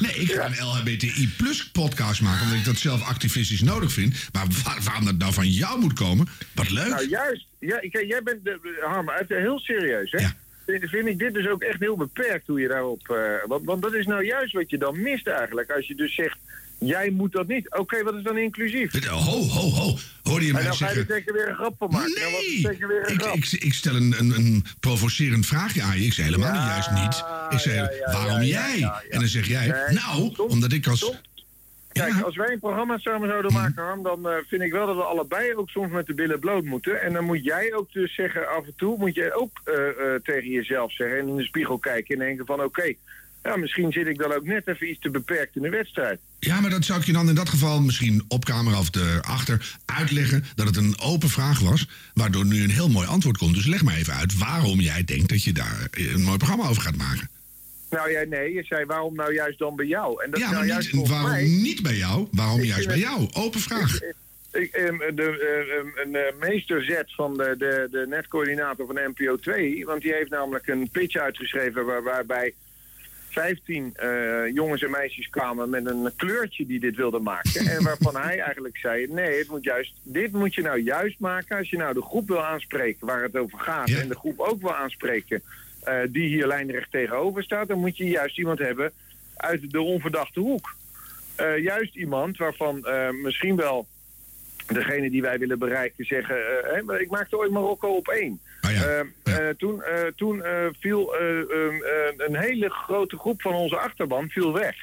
Nee, 0.00 0.12
ik 0.14 0.32
ga 0.32 0.46
een 0.46 0.64
LHBTI 0.66 1.28
plus 1.36 1.70
podcast 1.70 2.20
maken, 2.20 2.42
omdat 2.42 2.58
ik 2.58 2.64
dat 2.64 2.76
zelf 2.76 3.02
activistisch 3.02 3.60
nodig 3.62 3.92
vind. 3.92 4.14
Maar 4.32 4.46
waar- 4.64 4.80
waarom 4.84 5.04
dat 5.04 5.18
nou 5.18 5.32
van 5.32 5.48
jou 5.48 5.80
moet 5.80 5.92
komen, 5.92 6.26
wat 6.54 6.70
leuk. 6.70 6.88
Nou, 6.88 7.08
juist. 7.08 7.46
Ja, 7.58 7.80
ik, 7.80 8.04
jij 8.06 8.22
bent, 8.22 8.44
de, 8.44 8.78
Harm, 8.86 9.10
uit- 9.10 9.28
heel 9.28 9.58
serieus, 9.58 10.10
hè? 10.10 10.26
Vind, 10.66 10.88
vind 10.90 11.06
ik 11.06 11.18
dit 11.18 11.34
dus 11.34 11.48
ook 11.48 11.62
echt 11.62 11.80
heel 11.80 11.96
beperkt 11.96 12.46
hoe 12.46 12.60
je 12.60 12.68
daarop... 12.68 13.08
eh, 13.08 13.16
want, 13.46 13.64
want 13.64 13.82
dat 13.82 13.94
is 13.94 14.06
nou 14.06 14.24
juist 14.24 14.52
wat 14.52 14.70
je 14.70 14.78
dan 14.78 15.02
mist 15.02 15.26
eigenlijk. 15.26 15.70
Als 15.70 15.86
je 15.86 15.94
dus 15.94 16.14
zegt, 16.14 16.38
jij 16.78 17.10
moet 17.10 17.32
dat 17.32 17.46
niet. 17.46 17.74
Oké, 17.74 18.02
wat 18.02 18.14
is 18.14 18.22
dan 18.22 18.38
inclusief? 18.38 19.06
Ho, 19.06 19.42
ho, 19.42 19.70
ho. 19.70 19.96
Hoorde 20.22 20.44
je 20.44 20.48
en 20.50 20.54
mij 20.54 20.64
dan 20.64 20.74
ga 20.76 20.90
je 20.90 21.22
er 21.26 21.32
weer 21.32 21.48
een 21.48 21.54
grap 21.54 21.74
van 21.78 21.90
maken. 21.90 22.12
Nou, 22.12 22.44
zeker 22.60 22.88
weer 22.88 23.08
een 23.08 23.14
Ik, 23.14 23.20
grap? 23.20 23.34
ik, 23.34 23.52
ik 23.52 23.74
stel 23.74 23.94
een, 23.94 24.14
een, 24.18 24.30
een 24.30 24.64
provocerend 24.80 25.46
vraagje 25.46 25.82
aan 25.82 25.98
je. 25.98 26.04
Ik 26.04 26.12
zei 26.12 26.26
helemaal 26.26 26.52
niet, 26.52 26.62
juist 26.62 26.90
niet. 26.90 27.24
Ik 27.50 27.58
zei, 27.58 27.76
ja, 27.76 27.90
ja, 27.90 28.12
waarom 28.12 28.42
jij? 28.42 28.92
En 29.10 29.18
dan 29.18 29.28
zeg 29.28 29.46
jij, 29.46 29.66
Nee, 29.66 29.98
nou, 29.98 30.32
omdat 30.36 30.72
ik 30.72 30.86
als... 30.86 31.12
Kijk, 31.92 32.22
als 32.22 32.36
wij 32.36 32.52
een 32.52 32.58
programma 32.58 32.98
samen 32.98 33.28
zouden 33.28 33.52
maken, 33.52 33.82
Harm, 33.82 34.02
dan 34.02 34.28
eh, 34.28 34.36
vind 34.46 34.62
ik 34.62 34.72
wel 34.72 34.86
dat 34.86 34.96
we 34.96 35.02
allebei 35.02 35.54
ook 35.54 35.68
soms 35.68 35.92
met 35.92 36.06
de 36.06 36.14
billen 36.14 36.38
bloot 36.38 36.64
moeten. 36.64 37.02
En 37.02 37.12
dan 37.12 37.24
moet 37.24 37.44
jij 37.44 37.74
ook 37.74 37.92
dus 37.92 38.14
zeggen, 38.14 38.48
af 38.48 38.66
en 38.66 38.72
toe 38.76 38.98
moet 38.98 39.14
je 39.14 39.34
ook 39.34 39.60
eh, 39.64 39.88
eh, 39.88 40.20
tegen 40.22 40.50
jezelf 40.50 40.92
zeggen 40.92 41.18
en 41.18 41.28
in 41.28 41.36
de 41.36 41.44
spiegel 41.44 41.78
kijken 41.78 42.14
en 42.14 42.26
denken 42.26 42.46
van 42.46 42.62
oké, 42.62 42.94
ja, 43.48 43.56
misschien 43.56 43.92
zit 43.92 44.06
ik 44.06 44.18
dan 44.18 44.32
ook 44.32 44.44
net 44.44 44.66
even 44.68 44.88
iets 44.90 45.00
te 45.00 45.10
beperkt 45.10 45.56
in 45.56 45.62
de 45.62 45.68
wedstrijd. 45.68 46.18
Ja, 46.38 46.60
maar 46.60 46.70
dat 46.70 46.84
zou 46.84 47.00
ik 47.00 47.06
je 47.06 47.12
dan 47.12 47.28
in 47.28 47.34
dat 47.34 47.48
geval 47.48 47.80
misschien 47.80 48.24
op 48.28 48.44
camera 48.44 48.78
of 48.78 48.94
erachter 48.94 49.74
uitleggen 49.84 50.44
dat 50.54 50.66
het 50.66 50.76
een 50.76 50.98
open 51.00 51.28
vraag 51.28 51.58
was, 51.60 51.88
waardoor 52.14 52.46
nu 52.46 52.62
een 52.62 52.70
heel 52.70 52.88
mooi 52.88 53.06
antwoord 53.06 53.36
komt. 53.38 53.54
Dus 53.54 53.66
leg 53.66 53.82
maar 53.82 53.94
even 53.96 54.14
uit 54.14 54.38
waarom 54.38 54.80
jij 54.80 55.04
denkt 55.04 55.28
dat 55.28 55.44
je 55.44 55.52
daar 55.52 55.88
een 55.90 56.22
mooi 56.22 56.36
programma 56.36 56.68
over 56.68 56.82
gaat 56.82 56.96
maken. 56.96 57.28
Nou 57.90 58.10
ja, 58.10 58.22
nee, 58.24 58.52
je 58.52 58.62
zei 58.64 58.84
waarom 58.84 59.14
nou 59.14 59.34
juist 59.34 59.58
dan 59.58 59.76
bij 59.76 59.86
jou? 59.86 60.24
En 60.24 60.30
dat 60.30 60.40
Ja, 60.40 60.44
is 60.46 60.52
nou 60.52 60.64
maar 60.64 60.72
juist 60.74 61.08
waarom 61.08 61.30
mij- 61.30 61.44
niet 61.44 61.82
bij 61.82 61.96
jou? 61.96 62.28
Waarom 62.32 62.60
Ik 62.60 62.66
juist 62.66 62.86
bij 62.86 62.96
het- 62.98 63.04
jou? 63.04 63.28
Open 63.32 63.60
vraag. 63.60 63.98
Ik, 64.52 64.72
ehm, 64.72 64.98
de, 65.14 65.22
eh, 65.22 66.04
een 66.04 66.14
eh, 66.14 66.48
meester 66.48 66.82
Z 66.82 67.14
van 67.14 67.36
de, 67.36 67.54
de, 67.58 67.88
de 67.90 68.06
netcoördinator 68.08 68.86
van 68.86 68.98
NPO 69.16 69.36
2, 69.36 69.84
want 69.84 70.02
die 70.02 70.12
heeft 70.12 70.30
namelijk 70.30 70.66
een 70.66 70.88
pitch 70.92 71.16
uitgeschreven 71.16 71.84
waar, 71.86 72.02
waarbij 72.02 72.54
15 73.28 73.94
eh, 73.96 74.54
jongens 74.54 74.82
en 74.82 74.90
meisjes 74.90 75.30
kwamen 75.30 75.70
met 75.70 75.86
een 75.86 76.10
kleurtje 76.16 76.66
die 76.66 76.80
dit 76.80 76.96
wilden 76.96 77.22
maken. 77.22 77.66
en 77.66 77.82
waarvan 77.82 78.16
hij 78.16 78.40
eigenlijk 78.40 78.76
zei, 78.76 79.06
nee, 79.06 79.38
het 79.38 79.48
moet 79.48 79.64
juist, 79.64 79.92
dit 80.02 80.32
moet 80.32 80.54
je 80.54 80.62
nou 80.62 80.78
juist 80.78 81.18
maken 81.18 81.58
als 81.58 81.70
je 81.70 81.76
nou 81.76 81.94
de 81.94 82.02
groep 82.02 82.28
wil 82.28 82.44
aanspreken 82.44 83.06
waar 83.06 83.22
het 83.22 83.36
over 83.36 83.58
gaat. 83.58 83.90
En 83.90 84.08
de 84.08 84.14
groep 84.14 84.38
ook 84.38 84.60
wil 84.60 84.74
aanspreken 84.74 85.42
eh, 85.80 85.94
die 86.08 86.28
hier 86.28 86.46
lijnrecht 86.46 86.90
tegenover 86.90 87.42
staat. 87.42 87.68
Dan 87.68 87.78
moet 87.78 87.96
je 87.96 88.04
juist 88.04 88.38
iemand 88.38 88.58
hebben 88.58 88.92
uit 89.36 89.70
de 89.70 89.80
onverdachte 89.80 90.40
hoek. 90.40 90.76
Eh, 91.34 91.58
juist 91.58 91.94
iemand 91.94 92.36
waarvan 92.36 92.86
misschien 93.22 93.56
wel 93.56 93.86
degene 94.72 95.10
die 95.10 95.22
wij 95.22 95.38
willen 95.38 95.58
bereiken 95.58 96.04
zeggen... 96.04 96.36
eh, 96.36 96.74
hè, 96.74 96.82
maar 96.82 97.00
ik 97.00 97.10
maakte 97.10 97.38
ooit 97.38 97.50
Marokko 97.50 97.88
op 97.96 98.08
één. 98.08 98.40
Eh, 98.62 99.00
eh, 99.48 99.54
toen 99.56 99.82
eh, 99.82 100.06
toen 100.16 100.42
eh, 100.42 100.66
viel 100.80 101.16
eh, 101.16 101.38
eh, 101.38 101.44
een 102.16 102.36
hele 102.36 102.70
grote 102.70 103.16
groep 103.16 103.42
van 103.42 103.52
onze 103.54 103.76
achterban 103.76 104.28
viel 104.28 104.52
weg. 104.52 104.76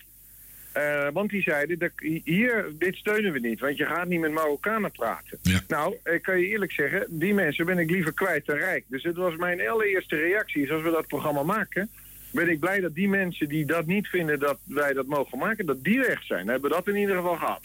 Eh, 0.71 1.07
want 1.13 1.29
die 1.29 1.41
zeiden, 1.41 1.79
dat, 1.79 1.91
hier, 2.23 2.65
dit 2.79 2.95
steunen 2.95 3.31
we 3.31 3.39
niet, 3.39 3.59
want 3.59 3.77
je 3.77 3.85
gaat 3.85 4.07
niet 4.07 4.19
met 4.19 4.31
Marokkanen 4.31 4.91
praten. 4.91 5.39
Nou, 5.67 5.97
ik 6.03 6.21
kan 6.21 6.39
je 6.39 6.47
eerlijk 6.47 6.71
zeggen, 6.71 7.05
die 7.09 7.33
mensen 7.33 7.65
ben 7.65 7.77
ik 7.79 7.89
liever 7.89 8.13
kwijt 8.13 8.45
dan 8.45 8.57
rijk. 8.57 8.83
Dus 8.87 9.03
het 9.03 9.15
was 9.15 9.35
mijn 9.35 9.69
allereerste 9.69 10.15
reactie, 10.15 10.73
als 10.73 10.83
we 10.83 10.91
dat 10.91 11.07
programma 11.07 11.43
maken... 11.43 11.89
ben 12.31 12.49
ik 12.49 12.59
blij 12.59 12.79
dat 12.79 12.95
die 12.95 13.09
mensen 13.09 13.49
die 13.49 13.65
dat 13.65 13.85
niet 13.85 14.07
vinden 14.07 14.39
dat 14.39 14.57
wij 14.63 14.93
dat 14.93 15.05
mogen 15.05 15.37
maken, 15.37 15.65
dat 15.65 15.83
die 15.83 15.99
weg 15.99 16.23
zijn. 16.23 16.39
Dan 16.45 16.49
hebben 16.49 16.69
we 16.69 16.75
dat 16.75 16.87
in 16.87 16.95
ieder 16.95 17.15
geval 17.15 17.35
gehad. 17.35 17.59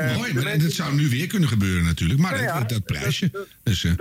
Nee, 0.00 0.16
mooi, 0.16 0.34
maar 0.34 0.58
dat 0.58 0.72
zou 0.72 0.94
nu 0.94 1.08
weer 1.08 1.26
kunnen 1.26 1.48
gebeuren 1.48 1.84
natuurlijk. 1.84 2.20
Maar 2.20 2.42
ja, 2.42 2.58
dat, 2.58 2.68
dat 2.68 2.84
prijsje. 2.84 3.30
Dus, 3.62 3.84
eh, 3.84 3.92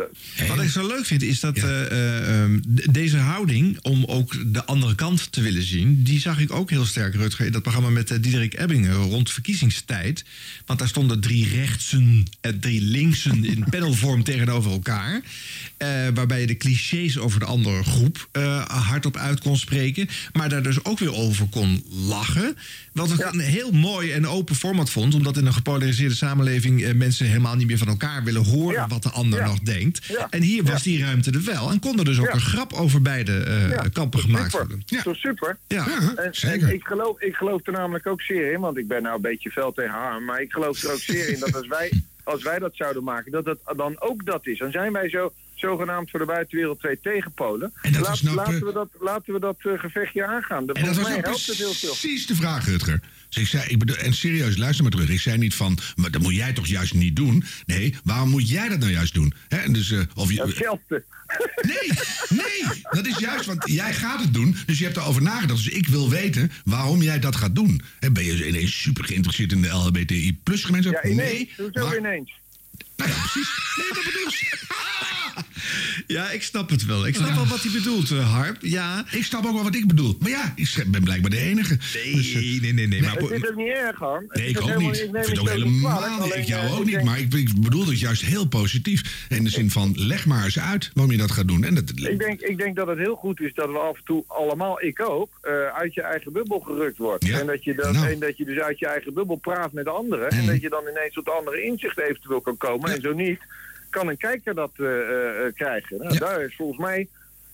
Wat 0.47 0.61
ik 0.61 0.69
zo 0.69 0.87
leuk 0.87 1.05
vind 1.05 1.21
is 1.21 1.39
dat 1.39 1.57
eh, 1.57 1.81
eh, 1.81 2.43
ehm, 2.43 2.59
deze 2.91 3.17
houding 3.17 3.79
om 3.81 4.05
ook 4.05 4.53
de 4.53 4.65
andere 4.65 4.95
kant 4.95 5.31
te 5.31 5.41
willen 5.41 5.63
zien, 5.63 6.03
die 6.03 6.19
zag 6.19 6.39
ik 6.39 6.51
ook 6.51 6.69
heel 6.69 6.85
sterk, 6.85 7.15
Rutger, 7.15 7.45
in 7.45 7.51
dat 7.51 7.61
programma 7.61 7.89
met 7.89 8.11
eh, 8.11 8.17
Diederik 8.21 8.59
Ebbingen 8.59 8.93
rond 8.93 9.31
verkiezingstijd. 9.31 10.23
Want 10.65 10.79
daar 10.79 10.87
stonden 10.87 11.19
drie 11.19 11.47
rechtsen 11.47 12.25
en 12.41 12.59
drie 12.59 12.81
linksen 12.81 13.45
in 13.45 13.65
panelvorm 13.69 14.23
tegenover 14.23 14.71
elkaar. 14.71 15.21
Eh, 15.81 16.07
waarbij 16.13 16.39
je 16.41 16.47
de 16.47 16.57
clichés 16.57 17.17
over 17.19 17.39
de 17.39 17.45
andere 17.45 17.83
groep 17.83 18.27
eh, 18.31 18.65
hardop 18.65 19.17
uit 19.17 19.39
kon 19.39 19.57
spreken. 19.57 20.07
Maar 20.33 20.49
daar 20.49 20.63
dus 20.63 20.85
ook 20.85 20.99
weer 20.99 21.13
over 21.13 21.47
kon 21.49 21.83
lachen. 22.07 22.57
Wat 22.93 23.11
ik 23.11 23.33
een 23.33 23.39
heel 23.39 23.71
mooi 23.71 24.11
en 24.11 24.27
open 24.27 24.55
format 24.55 24.89
vond. 24.89 25.13
Omdat 25.15 25.37
in 25.37 25.45
een 25.45 25.53
gepolariseerde 25.53 26.15
samenleving 26.15 26.83
eh, 26.83 26.93
mensen 26.93 27.25
helemaal 27.25 27.55
niet 27.55 27.67
meer 27.67 27.77
van 27.77 27.87
elkaar 27.87 28.23
willen 28.23 28.45
horen 28.45 28.89
wat 28.89 29.03
de 29.03 29.09
ander 29.09 29.43
nog 29.43 29.59
denkt. 29.59 30.17
En 30.29 30.41
hier 30.41 30.63
was 30.63 30.83
die 30.83 30.99
ruimte 31.03 31.31
er 31.31 31.43
wel. 31.43 31.71
En 31.71 31.79
kon 31.79 31.99
er 31.99 32.05
dus 32.05 32.19
ook 32.19 32.25
Ja. 32.25 32.33
een 32.33 32.41
grap 32.41 32.73
over 32.73 33.01
beide 33.01 33.37
eh, 33.43 33.69
Ja, 33.69 33.75
kampen 33.93 34.11
dat 34.11 34.21
gemaakt 34.21 34.51
super. 34.51 34.67
worden. 34.67 34.83
Dat 35.03 35.13
is 35.15 35.19
super. 35.21 35.57
Ja, 35.67 35.87
en, 36.15 36.27
zeker. 36.35 36.67
en 36.67 36.73
ik, 36.73 36.83
geloof, 36.83 37.21
ik 37.21 37.35
geloof 37.35 37.67
er 37.67 37.73
namelijk 37.73 38.07
ook 38.07 38.21
zeer 38.21 38.51
in, 38.53 38.59
want 38.59 38.77
ik 38.77 38.87
ben 38.87 39.01
nou 39.01 39.15
een 39.15 39.21
beetje 39.21 39.51
fel 39.51 39.71
tegen 39.71 39.91
haar, 39.91 40.21
maar 40.21 40.41
ik 40.41 40.51
geloof 40.51 40.83
er 40.83 40.91
ook 40.91 40.99
zeer 40.99 41.29
in 41.29 41.39
dat 41.39 41.55
als 41.55 41.67
wij, 41.67 41.91
als 42.23 42.43
wij 42.43 42.59
dat 42.59 42.71
zouden 42.75 43.03
maken, 43.03 43.31
dat 43.31 43.45
het 43.45 43.59
dan 43.77 44.01
ook 44.01 44.25
dat 44.25 44.47
is. 44.47 44.57
Dan 44.57 44.71
zijn 44.71 44.91
wij 44.91 45.09
zo 45.09 45.33
zogenaamd 45.61 46.09
voor 46.09 46.19
de 46.19 46.25
buitenwereld 46.25 46.79
twee 46.79 46.99
tegenpolen. 47.01 47.73
En 47.81 47.91
dat 47.91 48.01
Laat- 48.01 48.21
nou 48.21 48.35
laten, 48.35 48.65
we 48.65 48.73
dat, 48.73 48.89
laten 48.99 49.33
we 49.33 49.39
dat 49.39 49.55
eh, 49.59 49.79
gevechtje 49.79 50.25
aangaan. 50.27 50.65
Dat 50.65 50.75
En 50.75 50.85
dat 50.85 50.95
was 50.95 51.03
mij 51.03 51.13
nou 51.15 51.23
helpt 51.27 51.45
het 51.47 51.57
heel 51.57 51.73
veel. 51.73 51.89
precies 51.89 52.25
de 52.27 52.35
vraag, 52.35 52.65
Rutger. 52.65 52.99
Dus 53.29 53.41
ik 53.43 53.47
zei, 53.49 53.63
ik 53.67 53.79
bedoel, 53.79 53.95
en 53.95 54.13
serieus, 54.13 54.57
luister 54.57 54.83
maar 54.83 54.91
terug. 54.91 55.09
Ik 55.09 55.19
zei 55.19 55.37
niet 55.37 55.55
van, 55.55 55.77
maar 55.95 56.11
dat 56.11 56.21
moet 56.21 56.35
jij 56.35 56.53
toch 56.53 56.67
juist 56.67 56.93
niet 56.93 57.15
doen? 57.15 57.43
Nee, 57.65 57.95
waarom 58.03 58.29
moet 58.29 58.49
jij 58.49 58.69
dat 58.69 58.79
nou 58.79 58.91
juist 58.91 59.13
doen? 59.13 59.33
Hè, 59.47 59.57
en 59.57 59.73
dus, 59.73 59.91
eh, 59.91 59.99
of 60.15 60.31
je, 60.31 60.41
Hetzelfde. 60.41 61.03
Nee, 61.61 61.89
nee, 62.29 62.81
dat 62.89 63.05
is 63.07 63.17
juist, 63.17 63.45
want 63.45 63.61
jij 63.65 63.93
gaat 63.93 64.21
het 64.21 64.33
doen. 64.33 64.55
Dus 64.65 64.77
je 64.77 64.83
hebt 64.83 64.97
erover 64.97 65.21
nagedacht. 65.21 65.63
Dus 65.63 65.73
ik 65.73 65.87
wil 65.87 66.09
weten 66.09 66.51
waarom 66.65 67.01
jij 67.01 67.19
dat 67.19 67.35
gaat 67.35 67.55
doen. 67.55 67.81
Hè, 67.99 68.11
ben 68.11 68.25
je 68.25 68.47
ineens 68.47 68.81
super 68.81 69.03
geïnteresseerd 69.05 69.51
in 69.51 69.61
de 69.61 69.67
LHBTI 69.67 70.39
plus 70.43 70.63
gemeenschap? 70.63 70.93
Ja, 71.03 71.09
ineens. 71.09 71.31
nee, 71.31 71.51
Hoezo 71.57 71.85
maar- 71.87 71.97
ineens? 71.97 72.31
Nou 72.95 73.09
ja, 73.09 73.15
precies. 73.19 73.49
Nee, 73.77 73.87
dat 73.93 74.03
bedoel 74.03 74.27
ik. 74.27 74.59
Ja, 76.07 76.29
ik 76.31 76.43
snap 76.43 76.69
het 76.69 76.85
wel. 76.85 77.07
Ik 77.07 77.15
snap 77.15 77.35
wel 77.35 77.47
wat 77.47 77.61
hij 77.63 77.71
bedoelt, 77.71 78.11
eh, 78.11 78.33
Harp. 78.33 78.57
Ja. 78.61 79.05
Ik 79.11 79.23
snap 79.23 79.45
ook 79.45 79.53
wel 79.53 79.63
wat 79.63 79.75
ik 79.75 79.87
bedoel. 79.87 80.15
Maar 80.19 80.29
ja, 80.29 80.53
ik 80.55 80.83
ben 80.87 81.03
blijkbaar 81.03 81.29
de 81.29 81.37
enige. 81.37 81.77
Nee, 82.03 82.15
Dus, 82.15 82.33
eh, 82.33 82.61
nee, 82.61 82.73
nee, 82.73 82.87
nee. 82.87 83.01
Maar, 83.01 83.15
Het 83.15 83.31
is 83.31 83.49
ook 83.49 83.55
niet 83.55 83.67
erg, 83.67 83.97
Harm. 83.97 84.23
Het 84.27 84.37
Nee, 84.37 84.47
ik 84.49 84.57
ook 84.61 84.67
helemaal- 84.67 84.89
niet. 84.89 84.99
Ik 85.01 85.09
vind 85.11 85.27
het 85.27 85.39
ook 85.39 85.49
helemaal 85.49 86.19
niet. 86.23 86.35
Ik 86.35 86.43
jou 86.43 86.69
ook 86.79 86.85
niet. 86.85 87.03
Maar 87.03 87.19
ik, 87.19 87.33
ik 87.33 87.61
bedoel 87.61 87.87
het 87.87 87.99
juist 87.99 88.21
heel 88.21 88.47
positief. 88.47 89.25
In 89.29 89.43
de 89.43 89.49
zin 89.49 89.71
van, 89.71 89.93
leg 89.95 90.25
maar 90.25 90.43
eens 90.43 90.59
uit 90.59 90.91
waarom 90.93 91.11
je 91.13 91.19
dat 91.19 91.31
gaat 91.31 91.47
doen. 91.47 91.63
En 91.63 91.73
dat, 91.75 91.89
Ik 91.95 92.19
denk, 92.19 92.41
ik 92.41 92.57
denk 92.57 92.75
dat 92.75 92.87
het 92.87 92.97
heel 92.97 93.15
goed 93.15 93.39
is 93.39 93.53
dat 93.53 93.69
we 93.69 93.77
af 93.77 93.95
en 93.97 94.03
toe 94.05 94.23
allemaal, 94.27 94.81
ik 94.83 94.99
ook, 95.09 95.29
eh, 95.41 95.51
uit 95.65 95.93
je 95.93 96.01
eigen 96.01 96.33
bubbel 96.33 96.59
gerukt 96.59 96.97
wordt. 96.97 97.25
Ja. 97.25 97.39
En, 97.39 97.45
dat 97.47 97.63
je 97.63 97.75
dan, 97.75 97.93
Nou. 97.93 98.11
en 98.11 98.19
dat 98.19 98.37
je 98.37 98.45
dus 98.45 98.57
uit 98.59 98.79
je 98.79 98.87
eigen 98.87 99.13
bubbel 99.13 99.35
praat 99.35 99.71
met 99.73 99.87
anderen. 99.87 100.29
En 100.29 100.45
dat 100.45 100.61
je 100.61 100.69
dan 100.69 100.83
ineens 100.91 101.13
tot 101.13 101.29
andere 101.29 101.63
inzichten 101.63 102.03
eventueel 102.03 102.41
kan 102.41 102.57
komen. 102.57 102.91
En 102.95 103.01
zo 103.01 103.13
niet, 103.13 103.39
kan 103.91 104.07
een 104.07 104.17
kijker 104.17 104.55
dat 104.55 104.71
eh, 104.75 104.85
eh, 104.85 105.45
eh, 105.45 105.53
krijgen. 105.53 105.97
Nou, 105.97 106.17
Daar 106.17 106.43
is 106.43 106.55
volgens 106.55 106.79
mij 106.79 107.07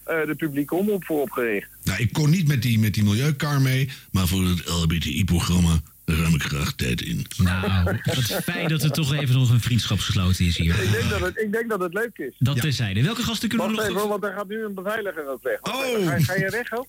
eh, 0.03 0.25
de 0.25 0.35
publieke 0.35 0.75
omroep 0.75 1.05
voor 1.05 1.21
opgericht. 1.21 1.69
Nou, 1.83 1.99
ik 2.01 2.13
kon 2.13 2.29
niet 2.29 2.47
met 2.47 2.61
die, 2.61 2.79
met 2.79 2.93
die 2.93 3.03
milieukar 3.03 3.61
mee, 3.61 3.89
maar 4.11 4.27
voor 4.27 4.43
het 4.43 4.67
LHBTI-programma 4.69 5.79
ruim 6.05 6.33
ik 6.35 6.41
graag 6.43 6.73
tijd 6.75 7.01
in. 7.01 7.25
Nou, 7.37 7.83
wat 8.03 8.39
fijn 8.43 8.67
dat 8.67 8.83
er 8.83 8.91
toch 8.91 9.13
even 9.13 9.35
nog 9.35 9.49
een 9.49 9.59
vriendschap 9.61 9.99
gesloten 9.99 10.45
is 10.45 10.57
hier. 10.57 10.83
Ik 10.83 10.91
denk 10.91 11.09
dat 11.09 11.19
het, 11.21 11.37
ik 11.37 11.51
denk 11.51 11.69
dat 11.69 11.79
het 11.79 11.93
leuk 11.93 12.17
is. 12.17 12.33
Dat 12.39 12.61
terzijde. 12.61 13.03
Welke 13.03 13.23
gasten 13.23 13.49
kunnen 13.49 13.67
we 13.67 13.73
Wacht 13.75 13.87
nog... 13.87 13.97
even, 13.97 14.09
want 14.09 14.21
daar 14.21 14.33
gaat 14.33 14.47
nu 14.47 14.63
een 14.65 14.73
beveiliger 14.73 15.27
ook 15.29 15.43
weg. 15.43 15.59
Ga, 15.61 16.19
ga 16.19 16.33
je 16.35 16.49
weg 16.51 16.71
ook? 16.73 16.87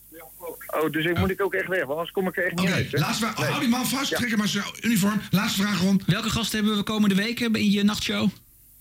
Oh, 0.66 0.90
dus 0.90 1.04
ik 1.04 1.18
moet 1.18 1.30
ik 1.30 1.42
ook 1.42 1.54
echt 1.54 1.68
weg, 1.68 1.78
want 1.78 1.90
anders 1.90 2.10
kom 2.10 2.28
ik 2.28 2.36
er 2.36 2.44
echt 2.44 2.54
niet 2.56 2.70
uit. 2.70 2.92
hè? 2.92 2.98
laatste 2.98 3.24
vraag. 3.24 3.38
Nee. 3.38 3.46
Hou 3.48 3.60
die 3.60 3.68
man 3.68 3.86
vast, 3.86 4.10
Ja. 4.10 4.16
trek 4.16 4.28
hem 4.30 4.38
maar 4.38 4.48
zijn 4.48 4.64
uniform. 4.80 5.20
Laatste 5.30 5.62
vraag, 5.62 5.80
Ron. 5.80 6.02
Welke 6.06 6.30
gasten 6.30 6.58
hebben 6.58 6.76
we 6.76 6.82
komende 6.82 7.14
week 7.14 7.40
eh, 7.40 7.48
in 7.62 7.70
je 7.70 7.82
nachtshow? 7.84 8.28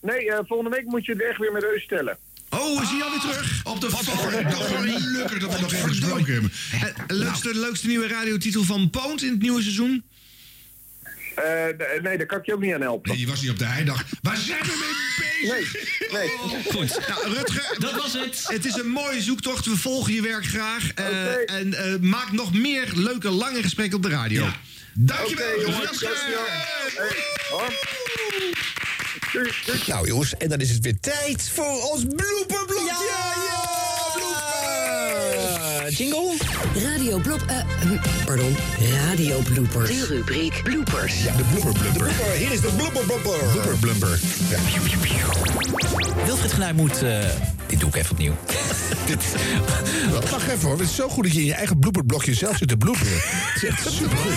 Nee, 0.01 0.31
eh, 0.31 0.39
volgende 0.47 0.75
week 0.75 0.85
moet 0.85 1.05
je 1.05 1.11
het 1.11 1.21
echt 1.21 1.37
weer 1.37 1.51
met 1.51 1.63
Eus 1.63 1.83
stellen. 1.83 2.17
Oh, 2.49 2.81
is 2.81 2.89
hij 2.89 3.03
alweer 3.03 3.19
terug? 3.19 3.61
Op 3.63 3.81
de 3.81 3.89
gelukkig 3.89 5.39
dat 5.39 5.53
we 5.55 5.61
nog 5.61 5.73
even 5.73 5.89
gesproken 5.89 6.33
hebben. 6.33 6.51
Eh, 6.71 6.81
leukste, 7.07 7.55
leukste 7.55 7.87
nieuwe 7.87 8.07
radiotitel 8.07 8.63
van 8.63 8.89
Poont 8.89 9.21
in 9.23 9.29
het 9.29 9.41
nieuwe 9.41 9.61
seizoen? 9.61 10.03
Eh, 11.35 12.01
nee, 12.01 12.17
daar 12.17 12.25
kan 12.25 12.39
ik 12.39 12.45
je 12.45 12.53
ook 12.53 12.61
niet 12.61 12.73
aan 12.73 12.81
helpen. 12.81 13.11
Nee, 13.11 13.19
je 13.19 13.27
was 13.27 13.41
niet 13.41 13.49
op 13.49 13.59
de 13.59 13.65
heidag. 13.65 14.03
Waar 14.21 14.37
zijn 14.37 14.61
we 14.61 14.77
mee 14.79 15.49
bezig? 15.51 15.99
Nee, 16.11 16.29
nee. 16.51 16.63
Goed. 16.63 17.07
Nou, 17.07 17.33
Rutger, 17.33 17.75
Dat 17.79 17.91
was 17.91 18.13
het. 18.13 18.43
Het 18.47 18.65
is 18.65 18.75
een 18.75 18.89
mooie 18.89 19.21
zoektocht. 19.21 19.65
We 19.65 19.77
volgen 19.77 20.13
je 20.13 20.21
werk 20.21 20.45
graag. 20.45 20.91
Eh, 20.95 21.51
En 21.55 21.73
eh, 21.73 21.99
maak 21.99 22.31
nog 22.31 22.53
meer 22.53 22.91
leuke, 22.95 23.29
lange 23.29 23.61
gesprekken 23.61 23.97
op 23.97 24.03
de 24.03 24.09
radio. 24.09 24.43
Ja. 24.43 24.55
Dankjewel, 24.93 25.61
jongens. 25.61 25.75
jongens, 25.75 25.99
dankjewel. 25.99 26.45
Nou 29.87 30.07
jongens, 30.07 30.37
en 30.37 30.49
dan 30.49 30.59
is 30.59 30.69
het 30.69 30.79
weer 30.83 30.99
tijd 30.99 31.49
voor 31.49 31.81
ons 31.91 32.03
blooperblokje. 32.03 32.85
Ja, 32.85 33.33
ja, 33.51 33.66
blooper. 35.95 36.33
jingle? 36.73 36.89
Radio 36.89 37.19
blop... 37.19 37.43
eh, 37.47 37.57
hm, 37.81 38.25
pardon, 38.25 38.55
radio 39.05 39.39
bloopers. 39.39 39.89
De 39.89 40.05
rubriek 40.05 40.61
bloopers. 40.63 41.23
Ja, 41.23 41.35
de 41.35 41.43
blooper 41.53 41.79
blumper. 41.81 42.11
Hier 42.37 42.51
is 42.51 42.61
de 42.61 42.69
blooper 42.77 43.03
blumper. 43.05 43.39
Blooper 43.51 43.77
blumper. 43.79 44.19
Ja. 44.49 44.57
Wilfried 46.25 46.51
Genuij 46.53 46.73
moet... 46.73 47.03
eh, 47.03 47.19
dit 47.67 47.79
doe 47.79 47.89
ik 47.89 47.95
even 47.95 48.11
opnieuw. 48.11 48.33
Wacht 50.31 50.47
even 50.47 50.59
hoor, 50.67 50.71
het 50.79 50.87
is 50.89 50.95
zo 50.95 51.09
goed 51.09 51.23
dat 51.23 51.33
je 51.33 51.39
in 51.39 51.45
je 51.45 51.53
eigen 51.53 51.79
blooperblokje 51.79 52.33
zelf 52.33 52.57
zit 52.57 52.67
te 52.67 52.77
bloeperen. 52.77 53.13
Het 53.13 53.63
is 53.63 53.69
echt 53.69 53.91
supergoed. 53.93 54.33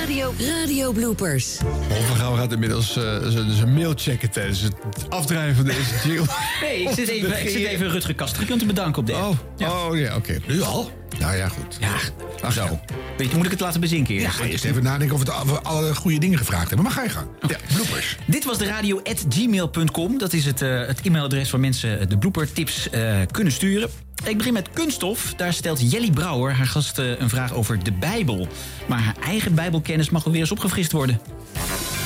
Radio, 0.00 0.34
radio 0.38 0.92
bloopers. 0.92 1.56
Overgouw 2.00 2.34
gaat 2.34 2.52
inmiddels 2.52 2.96
eh, 2.96 3.02
zijn 3.28 3.50
zijn 3.52 3.74
mail 3.74 3.92
checken 3.96 4.30
tijdens 4.30 4.60
het 4.60 4.74
afdrijven 5.08 5.56
van 5.56 5.64
deze 5.64 6.08
jingle. 6.08 6.26
Nee, 6.60 6.82
ik 6.82 6.88
zit 6.94 7.08
even, 7.08 7.42
ik 7.42 7.48
zit 7.48 7.66
even 7.66 7.90
Rutger 7.90 8.14
Kastrikun 8.14 8.58
te 8.58 8.66
bedanken 8.66 9.00
op 9.00 9.06
de 9.06 9.12
Oh, 9.12 9.30
oh 9.88 9.98
ja, 9.98 10.16
oké. 10.16 10.38
Nu 10.46 10.62
al? 10.62 10.77
Nou 11.18 11.36
ja, 11.36 11.48
goed. 11.48 11.76
Ja, 11.80 12.50
zo. 12.50 12.80
Weet 13.16 13.30
je, 13.30 13.36
moet 13.36 13.44
ik 13.44 13.50
het 13.50 13.60
laten 13.60 13.80
bezinken 13.80 14.14
Ja, 14.14 14.20
eerst? 14.20 14.40
eerst 14.40 14.64
even 14.64 14.82
nadenken 14.82 15.14
of 15.16 15.22
we 15.24 15.30
het- 15.32 15.42
of 15.42 15.50
we 15.50 15.60
alle 15.62 15.94
goede 15.94 16.18
dingen 16.18 16.38
gevraagd 16.38 16.66
hebben. 16.68 16.82
Maar 16.82 16.92
ga 16.94 17.02
je 17.02 17.08
gang. 17.08 17.26
Ja, 17.48 17.56
bloopers. 17.74 18.16
Dit 18.26 18.44
was 18.44 18.58
de 18.58 18.64
radio 18.66 19.00
at 19.04 19.24
gmail.com. 19.28 20.18
Dat 20.18 20.32
is 20.32 20.44
het, 20.44 20.62
eh, 20.62 20.86
het 20.86 21.00
e-mailadres 21.02 21.50
waar 21.50 21.60
mensen 21.60 22.08
de 22.08 22.18
bloopertips 22.18 22.90
eh 22.90 23.16
kunnen 23.30 23.52
sturen. 23.52 23.88
Ik 24.24 24.36
begin 24.36 24.52
met 24.52 24.68
kunststof. 24.72 25.34
Daar 25.36 25.52
stelt 25.52 25.90
Jelly 25.92 26.10
Brouwer 26.10 26.52
haar 26.52 26.66
gast 26.66 26.98
eh, 26.98 27.18
een 27.20 27.28
vraag 27.28 27.52
over 27.54 27.82
de 27.84 27.92
Bijbel. 27.92 28.48
Maar 28.86 29.00
haar 29.00 29.16
eigen 29.24 29.54
Bijbelkennis 29.54 30.10
mag 30.10 30.22
wel 30.24 30.32
weer 30.32 30.42
eens 30.42 30.52
opgefrist 30.52 30.92
worden. 30.92 31.20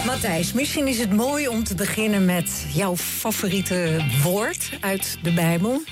Matthijs, 0.06 0.52
misschien 0.52 0.86
is 0.86 0.98
het 0.98 1.12
mooi 1.12 1.48
om 1.48 1.64
te 1.64 1.74
beginnen 1.74 2.24
met 2.24 2.66
jouw 2.74 2.96
favoriete 2.96 4.04
woord 4.22 4.70
uit 4.80 5.18
de 5.22 5.32
Bijbel. 5.32 5.82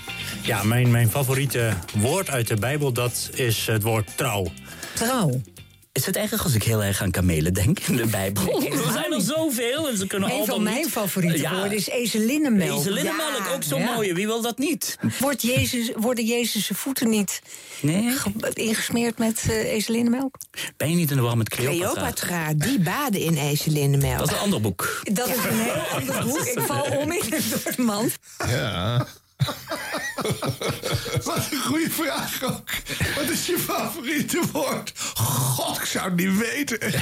Ja, 0.43 0.63
mijn, 0.63 0.91
mijn 0.91 1.11
favoriete 1.11 1.73
woord 1.97 2.31
uit 2.31 2.49
de 2.49 2.57
Bijbel, 2.57 2.93
dat 2.93 3.31
is 3.35 3.67
het 3.67 3.83
woord 3.83 4.17
trouw. 4.17 4.47
Trouw. 4.95 5.41
Is 5.93 6.07
het 6.07 6.17
erg 6.17 6.45
als 6.45 6.55
ik 6.55 6.63
heel 6.63 6.83
erg 6.83 7.03
aan 7.03 7.11
kamelen 7.11 7.55
denk 7.55 7.79
in 7.79 7.97
de 7.97 8.07
Bijbel? 8.07 8.63
Er 8.63 8.93
zijn 8.93 9.13
er 9.13 9.21
zoveel 9.21 9.89
en 9.89 9.97
ze 9.97 10.07
kunnen 10.07 10.29
Een 10.29 10.35
allemaal 10.37 10.57
van 10.57 10.65
niet... 10.65 10.75
mijn 10.75 10.91
favoriete 10.91 11.39
Ja. 11.41 11.53
woorden 11.55 11.73
is 11.73 11.89
ezelinnenmelk. 11.89 12.81
Ezelinnenmelk, 12.81 13.39
Ja, 13.47 13.53
ook 13.55 13.63
zo 13.63 13.79
ja. 13.79 13.95
mooi. 13.95 14.13
Wie 14.13 14.27
wil 14.27 14.43
dat 14.43 14.59
niet? 14.59 14.97
Wordt 15.19 15.43
Jezus, 15.43 15.91
worden 15.97 16.25
Jezus' 16.25 16.71
voeten 16.75 17.09
niet 17.11 17.41
Nee. 17.81 18.11
ge- 18.11 18.51
ingesmeerd 18.53 19.19
met 19.19 19.43
eh 19.49 19.73
ezelinnenmelk? 19.73 20.37
Ben 20.77 20.91
je 20.91 20.97
niet 20.97 21.11
in 21.11 21.17
de 21.17 21.23
war 21.23 21.37
met 21.37 21.49
Cleopatra? 21.49 21.93
Cleopatra, 21.93 22.55
die 22.55 22.81
baden 22.81 23.21
in 23.21 23.37
ezelinnenmelk. 23.37 24.19
Dat 24.19 24.29
is 24.29 24.35
een 24.35 24.41
ander 24.43 24.61
boek. 24.61 25.01
Dat 25.13 25.29
is 25.29 25.35
een 25.45 25.59
heel 25.59 25.73
ander 25.99 26.25
boek. 26.27 26.39
Ik 26.45 26.61
val 26.61 26.83
om 26.83 27.13
in 27.13 27.23
een 27.33 27.43
soort 27.43 27.77
man. 27.77 28.11
Ja. 28.49 29.07
Wat 31.25 31.49
een 31.51 31.63
goede 31.65 31.91
vraag 31.91 32.43
ook. 32.43 32.71
Wat 33.17 33.29
is 33.31 33.47
je 33.47 33.59
favoriete 33.59 34.43
woord? 34.53 34.93
God, 35.15 35.77
ik 35.79 35.85
zou 35.85 36.05
het 36.05 36.17
niet 36.17 36.39
weten. 36.39 36.79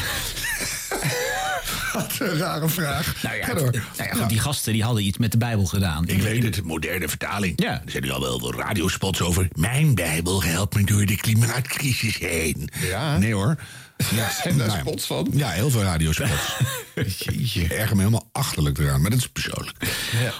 Wat 1.93 2.13
een 2.19 2.39
rare 2.39 2.69
vraag. 2.69 3.23
Nou 3.23 3.37
ja, 3.37 3.45
Ga 3.45 3.55
door. 3.55 3.71
nou 3.71 4.09
ja, 4.09 4.15
goed, 4.15 4.29
die 4.29 4.39
gasten 4.41 4.73
die 4.73 4.83
hadden 4.83 5.05
iets 5.05 5.19
met 5.19 5.33
de 5.33 5.39
Bijbel 5.39 5.65
gedaan. 5.67 6.07
Ik 6.07 6.23
weet 6.23 6.43
het, 6.43 6.63
moderne 6.65 7.09
vertaling. 7.09 7.53
Ja. 7.63 7.73
Er 7.85 7.91
zijn 7.91 8.03
nu 8.03 8.11
al 8.11 8.21
wel 8.21 8.55
radiospots 8.55 9.21
over. 9.21 9.49
Mijn 9.53 9.95
Bijbel 9.95 10.43
helpt 10.43 10.75
me 10.75 10.85
door 10.85 11.07
de 11.07 11.17
klimaatcrisis 11.17 12.19
heen. 12.19 12.69
Ja. 12.81 13.17
Nee 13.19 13.35
hoor. 13.35 13.57
Ja, 14.15 14.31
zijn 14.31 14.59
daar 14.59 14.67
Nou 14.67 14.79
ja. 14.79 14.85
spots 14.85 15.07
van? 15.07 15.29
Ja, 15.33 15.49
heel 15.49 15.71
veel 15.71 15.83
radiospots. 15.83 16.57
Jeetje. 17.19 17.63
Ik 17.63 17.71
erger 17.71 17.97
me 17.97 18.03
helemaal 18.03 18.29
achterlijk 18.33 18.79
eraan, 18.79 19.01
maar 19.01 19.11
dat 19.11 19.19
is 19.19 19.29
persoonlijk. 19.29 19.77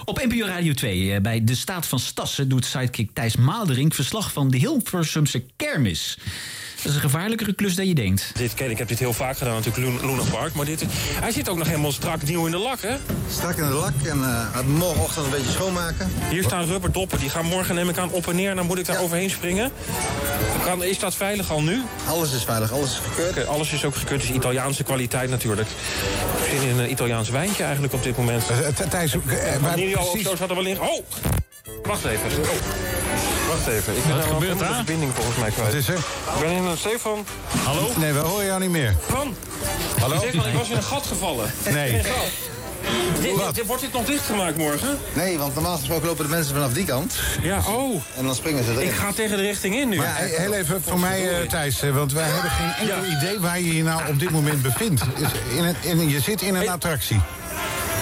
Op 0.05 0.25
NPO 0.27 0.45
Radio 0.45 0.73
2 0.73 1.13
eh, 1.13 1.21
bij 1.21 1.43
De 1.43 1.55
Staat 1.55 1.85
van 1.85 1.99
Stassen 1.99 2.49
doet 2.49 2.65
sidekick 2.65 3.09
Thijs 3.13 3.35
Maalderink 3.35 3.93
verslag 3.93 4.33
van 4.33 4.49
de 4.51 4.57
Hilversumse 4.57 5.45
kermis. 5.55 6.17
Dat 6.81 6.91
is 6.91 6.95
een 6.95 7.01
gevaarlijkere 7.09 7.53
klus 7.53 7.75
dan 7.75 7.87
je 7.87 7.95
denkt. 7.95 8.31
Dit, 8.33 8.53
kijk, 8.53 8.71
ik 8.71 8.77
heb 8.77 8.87
dit 8.87 8.99
heel 8.99 9.13
vaak 9.13 9.37
gedaan, 9.37 9.53
natuurlijk 9.63 10.01
Luna- 10.03 10.21
Park. 10.31 10.53
Maar 10.53 10.65
dit, 10.65 10.83
hij 11.19 11.31
zit 11.31 11.49
ook 11.49 11.57
nog 11.57 11.67
helemaal 11.67 11.91
strak 11.91 12.21
nieuw 12.23 12.45
in 12.45 12.51
de 12.51 12.57
lak, 12.57 12.81
hè? 12.81 12.95
Strak 13.31 13.57
in 13.57 13.67
de 13.67 13.73
lak 13.73 13.91
en 14.03 14.23
eh, 14.23 14.59
morgenochtend 14.65 15.25
een 15.25 15.31
beetje 15.31 15.51
schoonmaken. 15.51 16.11
Hier 16.29 16.43
staan 16.43 16.65
rubberdoppen, 16.65 17.19
die 17.19 17.29
gaan 17.29 17.45
morgen 17.45 17.75
neem 17.75 17.89
ik 17.89 17.97
aan 17.97 18.11
op 18.11 18.27
en 18.27 18.35
neer. 18.35 18.49
En 18.49 18.55
dan 18.55 18.65
moet 18.65 18.77
ik 18.79 18.85
daar 18.85 19.01
overheen 19.01 19.29
springen. 19.29 19.71
Kan, 20.63 20.83
is 20.83 20.99
dat 20.99 21.15
veilig 21.15 21.51
al 21.51 21.61
nu? 21.61 21.81
Alles 22.07 22.33
is 22.33 22.43
veilig, 22.43 22.71
alles 22.71 22.89
is 22.91 22.99
gekeurd. 23.13 23.47
Alles 23.47 23.71
is 23.71 23.85
ook 23.85 23.95
gekeurd, 23.95 24.21
dus 24.21 24.31
Italiaanse 24.31 24.83
kwaliteit 24.83 25.29
natuurlijk. 25.29 25.67
Ik 26.51 26.59
zin 26.59 26.69
in 26.69 26.79
een 26.79 26.91
Italiaans 26.91 27.29
wijntje 27.29 27.63
eigenlijk 27.63 27.93
op 27.93 28.03
dit 28.03 28.17
moment. 28.17 28.43
Thijs, 28.89 29.13
eh, 29.13 29.55
waar 29.61 29.77
zo 30.23 30.35
zat 30.35 30.49
er 30.49 30.55
wel 30.55 30.65
in. 30.65 30.81
Oh! 30.81 31.05
Wacht 31.83 32.05
even. 32.05 32.29
Oh. 32.41 33.38
Wacht 33.49 33.67
even. 33.67 33.97
Ik 33.97 34.03
ben 34.05 34.15
Wat 34.15 34.25
gebeurt 34.25 34.57
de 34.57 34.63
daar? 34.63 34.75
verbinding 34.75 35.11
volgens 35.15 35.37
mij 35.37 35.49
kwijt. 35.51 35.67
Wat 35.67 35.75
is 35.77 35.87
er? 35.87 35.97
Ik 35.97 36.39
ben 36.39 36.49
in 36.51 36.63
een 36.63 36.77
Stefan. 36.77 37.25
Hallo? 37.63 37.89
Nee, 37.97 38.13
we 38.13 38.19
horen 38.19 38.45
jou 38.45 38.59
niet 38.59 38.69
meer. 38.69 38.95
Van? 39.07 39.35
Hallo? 39.99 40.17
Stefan, 40.17 40.47
ik 40.47 40.53
was 40.55 40.69
in 40.69 40.75
een 40.75 40.83
gat 40.83 41.05
gevallen. 41.05 41.51
Nee. 41.69 41.91
Dit- 43.21 43.35
dit- 43.53 43.65
wordt 43.65 43.81
dit 43.81 43.93
nog 43.93 44.05
dichtgemaakt 44.05 44.57
morgen? 44.57 44.97
Nee, 45.13 45.37
want 45.37 45.53
normaal 45.53 45.77
gesproken 45.77 46.07
lopen 46.07 46.23
de 46.25 46.29
mensen 46.31 46.53
vanaf 46.53 46.73
die 46.73 46.85
kant. 46.85 47.13
Ja, 47.41 47.61
oh. 47.67 48.01
En 48.17 48.25
dan 48.25 48.35
springen 48.35 48.63
ze 48.63 48.71
erin. 48.71 48.87
Ik 48.87 48.93
ga 48.93 49.11
tegen 49.13 49.37
de 49.37 49.43
richting 49.43 49.75
in 49.75 49.89
nu. 49.89 49.97
Maar 49.97 50.17
Hey, 50.17 50.27
heel 50.27 50.53
even 50.53 50.81
voor 50.87 50.99
mij, 50.99 51.39
eh, 51.41 51.47
Thijs, 51.47 51.81
eh, 51.81 51.91
want 51.95 52.13
wij 52.13 52.27
hebben 52.29 52.51
geen 52.51 52.89
enkel 52.89 53.11
idee 53.17 53.39
waar 53.39 53.59
je 53.59 53.75
je 53.75 53.83
nou 53.83 54.01
op 54.07 54.19
dit 54.19 54.29
moment 54.29 54.61
bevindt. 54.61 55.01
Is 55.01 55.57
In 55.57 55.75
in, 55.99 56.09
je 56.09 56.19
zit 56.21 56.41
in 56.41 56.55
een 56.55 56.69
attractie. 56.69 57.21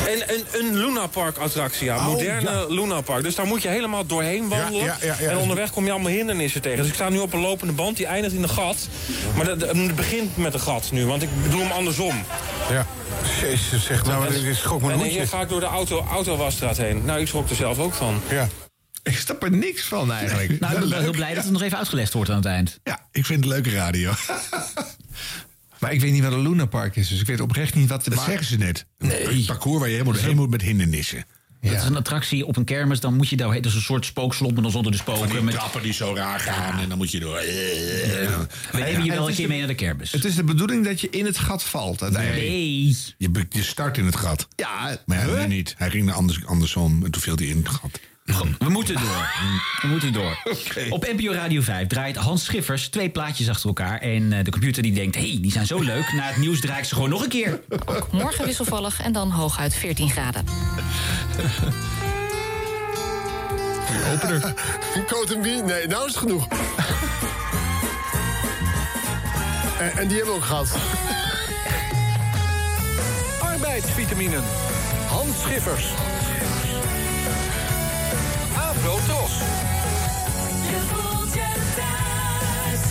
En 0.06 0.34
een, 0.34 0.46
een 0.52 0.78
Luna 0.78 1.08
Park 1.08 1.38
attractie, 1.38 1.86
ja. 1.86 1.96
Oh, 1.96 2.06
Moderne 2.06 2.52
ja. 2.52 2.66
Luna 2.68 3.02
Park. 3.02 3.24
Dus 3.24 3.36
daar 3.36 3.46
moet 3.46 3.62
je 3.62 3.68
helemaal 3.68 4.06
doorheen 4.06 4.48
wandelen. 4.48 4.86
Ja, 4.86 4.98
ja, 5.02 5.06
ja, 5.08 5.16
ja. 5.20 5.30
En 5.30 5.38
onderweg 5.38 5.72
kom 5.72 5.86
je 5.86 5.92
allemaal 5.92 6.12
hindernissen 6.12 6.62
tegen. 6.62 6.78
Dus 6.78 6.88
ik 6.88 6.94
sta 6.94 7.10
nu 7.10 7.18
op 7.18 7.34
een 7.34 7.40
lopende 7.40 7.74
band, 7.74 7.98
die 7.98 8.06
eindigt 8.06 8.34
in 8.34 8.44
een 8.44 8.50
gat. 8.50 8.88
Maar 9.36 9.46
het 9.46 9.96
begint 9.96 10.38
met 10.38 10.54
een 10.54 10.60
gat 10.60 10.92
nu, 10.92 11.06
want 11.06 11.22
ik 11.22 11.30
doe 11.50 11.62
hem 11.62 11.72
andersom. 11.72 12.24
Ja. 12.70 12.86
Jezus, 13.42 13.86
zeg 13.86 14.06
nou, 14.06 14.30
dit 14.30 14.44
is 14.44 14.60
schok 14.60 14.82
me 14.82 14.92
En 14.92 15.00
hier 15.00 15.28
ga 15.28 15.42
ik 15.42 15.50
door 15.50 15.60
de 15.60 15.66
auto, 15.66 16.06
autowasstraat 16.12 16.78
heen. 16.78 17.06
Nou, 17.06 17.20
ik 17.20 17.28
schrok 17.28 17.50
er 17.50 17.56
zelf 17.56 17.80
ook 17.80 17.94
van. 17.94 18.22
Ja. 18.30 18.48
Ik 19.04 19.18
snap 19.18 19.44
er 19.44 19.52
niks 19.52 19.84
van 19.84 20.12
eigenlijk. 20.12 20.60
Nou, 20.60 20.74
ik 20.74 20.80
ben 20.80 20.90
wel 20.90 21.00
heel 21.00 21.12
blij 21.12 21.34
dat 21.34 21.44
het 21.44 21.54
nog 21.54 21.62
even 21.62 21.78
uitgelegd 21.78 22.14
wordt 22.14 22.30
aan 22.30 22.36
het 22.36 22.46
eind. 22.46 22.80
Ja, 22.84 23.00
ik 23.12 23.26
vind 23.26 23.44
het 23.44 23.54
leuke 23.54 23.70
radio. 23.70 24.12
Maar 25.80 25.94
ik 25.94 26.02
weet 26.02 26.12
niet 26.12 26.24
wat 26.24 26.32
een 26.32 26.42
Luna 26.42 26.66
Park 26.66 26.96
is, 26.96 27.08
dus 27.10 27.20
ik 27.20 27.28
weet 27.28 27.40
oprecht 27.40 27.76
niet 27.76 27.90
wat... 27.90 28.04
Dat 28.06 28.20
zeggen 28.26 28.46
ze 28.46 28.58
net. 28.58 28.86
Een 28.98 29.46
parcours 29.46 29.80
waar 29.80 29.88
je 29.88 29.94
helemaal 29.94 30.14
doorheen 30.14 30.36
moet 30.36 30.50
met 30.50 30.62
hindernissen. 30.62 31.26
Dat 31.62 31.72
is 31.72 31.84
een 31.84 31.96
attractie 31.98 32.46
op 32.46 32.58
een 32.58 32.64
kermis, 32.64 33.00
dan 33.00 33.16
moet 33.16 33.30
je 33.30 33.36
daar... 33.36 33.56
Is 33.66 33.76
een 33.76 33.82
soort 33.82 34.06
spookslot, 34.06 34.54
maar 34.54 34.62
dan 34.62 34.72
zonder 34.72 34.92
de 34.92 34.98
spoken. 34.98 35.22
Van 35.28 35.32
die 35.36 35.42
met- 35.46 35.54
trappen 35.54 35.82
die 35.84 35.94
zo 35.94 36.14
raar 36.16 36.40
gaan 36.40 36.80
en 36.80 36.90
dan 36.90 36.98
moet 36.98 37.12
je 37.12 37.20
door. 37.20 37.36
We 37.36 38.48
nemen 38.72 39.04
je 39.06 39.12
wel 39.12 39.28
een 39.30 39.36
keer 39.36 39.44
de- 39.46 39.48
mee 39.52 39.58
naar 39.60 39.68
de 39.68 39.76
kermis. 39.76 40.12
Het 40.12 40.26
is 40.26 40.36
de 40.36 40.44
bedoeling 40.44 40.86
dat 40.86 41.02
je 41.02 41.10
in 41.10 41.26
het 41.26 41.38
gat 41.38 41.64
valt 41.64 42.02
uiteindelijk. 42.02 42.48
Nee. 42.48 42.96
Je, 43.18 43.64
start 43.64 43.98
in 43.98 44.06
het 44.06 44.16
gat. 44.16 44.48
Ja, 44.56 44.98
Maar 45.06 45.28
ja, 45.30 45.42
nu 45.48 45.48
niet. 45.56 45.76
Hij 45.78 45.90
ging 45.90 46.08
er 46.10 46.14
anders, 46.16 46.46
andersom 46.46 47.06
en 47.06 47.12
toen 47.12 47.22
viel 47.22 47.36
hij 47.36 47.46
in 47.46 47.58
het 47.58 47.70
gat. 47.70 48.00
We 48.60 48.70
moeten 48.70 48.96
door. 48.96 49.30
We 49.82 49.88
moeten 49.88 50.14
door. 50.14 50.38
Op 50.90 51.08
NPO 51.18 51.32
Radio 51.32 51.62
5 51.62 51.88
draait 51.88 52.16
Hans 52.16 52.44
Schiffers 52.44 52.88
twee 52.90 53.10
plaatjes 53.10 53.50
achter 53.50 53.68
elkaar. 53.68 54.00
En 54.00 54.34
eh, 54.34 54.44
de 54.44 54.52
computer 54.52 54.84
die 54.84 54.94
denkt, 54.94 55.16
hé, 55.16 55.30
hey, 55.30 55.38
die 55.42 55.52
zijn 55.52 55.66
zo 55.66 55.80
leuk. 55.80 56.14
Na 56.14 56.24
het 56.24 56.38
nieuws 56.38 56.60
draai 56.60 56.80
ik 56.80 56.86
ze 56.86 56.94
gewoon 56.94 57.10
nog 57.10 57.24
een 57.24 57.30
keer. 57.30 57.60
Morgen 58.12 58.46
wisselvallig 58.46 59.02
en 59.02 59.12
dan 59.12 59.32
hooguit 59.32 59.76
14 59.76 60.10
graden. 60.10 60.44
Opener. 64.14 64.54
Coat 65.08 65.42
wie? 65.42 65.62
Nee, 65.62 65.88
nou 65.88 66.08
is 66.08 66.12
het 66.12 66.18
genoeg. 66.18 66.48
en, 69.80 69.98
en 69.98 70.08
die 70.08 70.18
hebben 70.18 70.34
we 70.34 70.40
ook 70.40 70.44
gehad. 70.46 70.78
arbeidsvitaminen. 73.40 74.44
Hans 75.08 75.42
Schiffers. 75.42 75.86
Afro 78.78 78.96
Tros. 79.06 79.32
Je 80.70 80.80
voelt 80.92 81.34
je 81.34 81.52
thuis. 81.76 82.82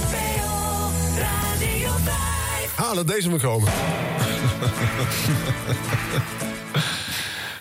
NPO 0.00 0.90
Radio 1.18 1.90
5. 2.76 2.94
Laat 2.94 3.06
deze 3.06 3.30
maar 3.30 3.40
komen. 3.40 3.72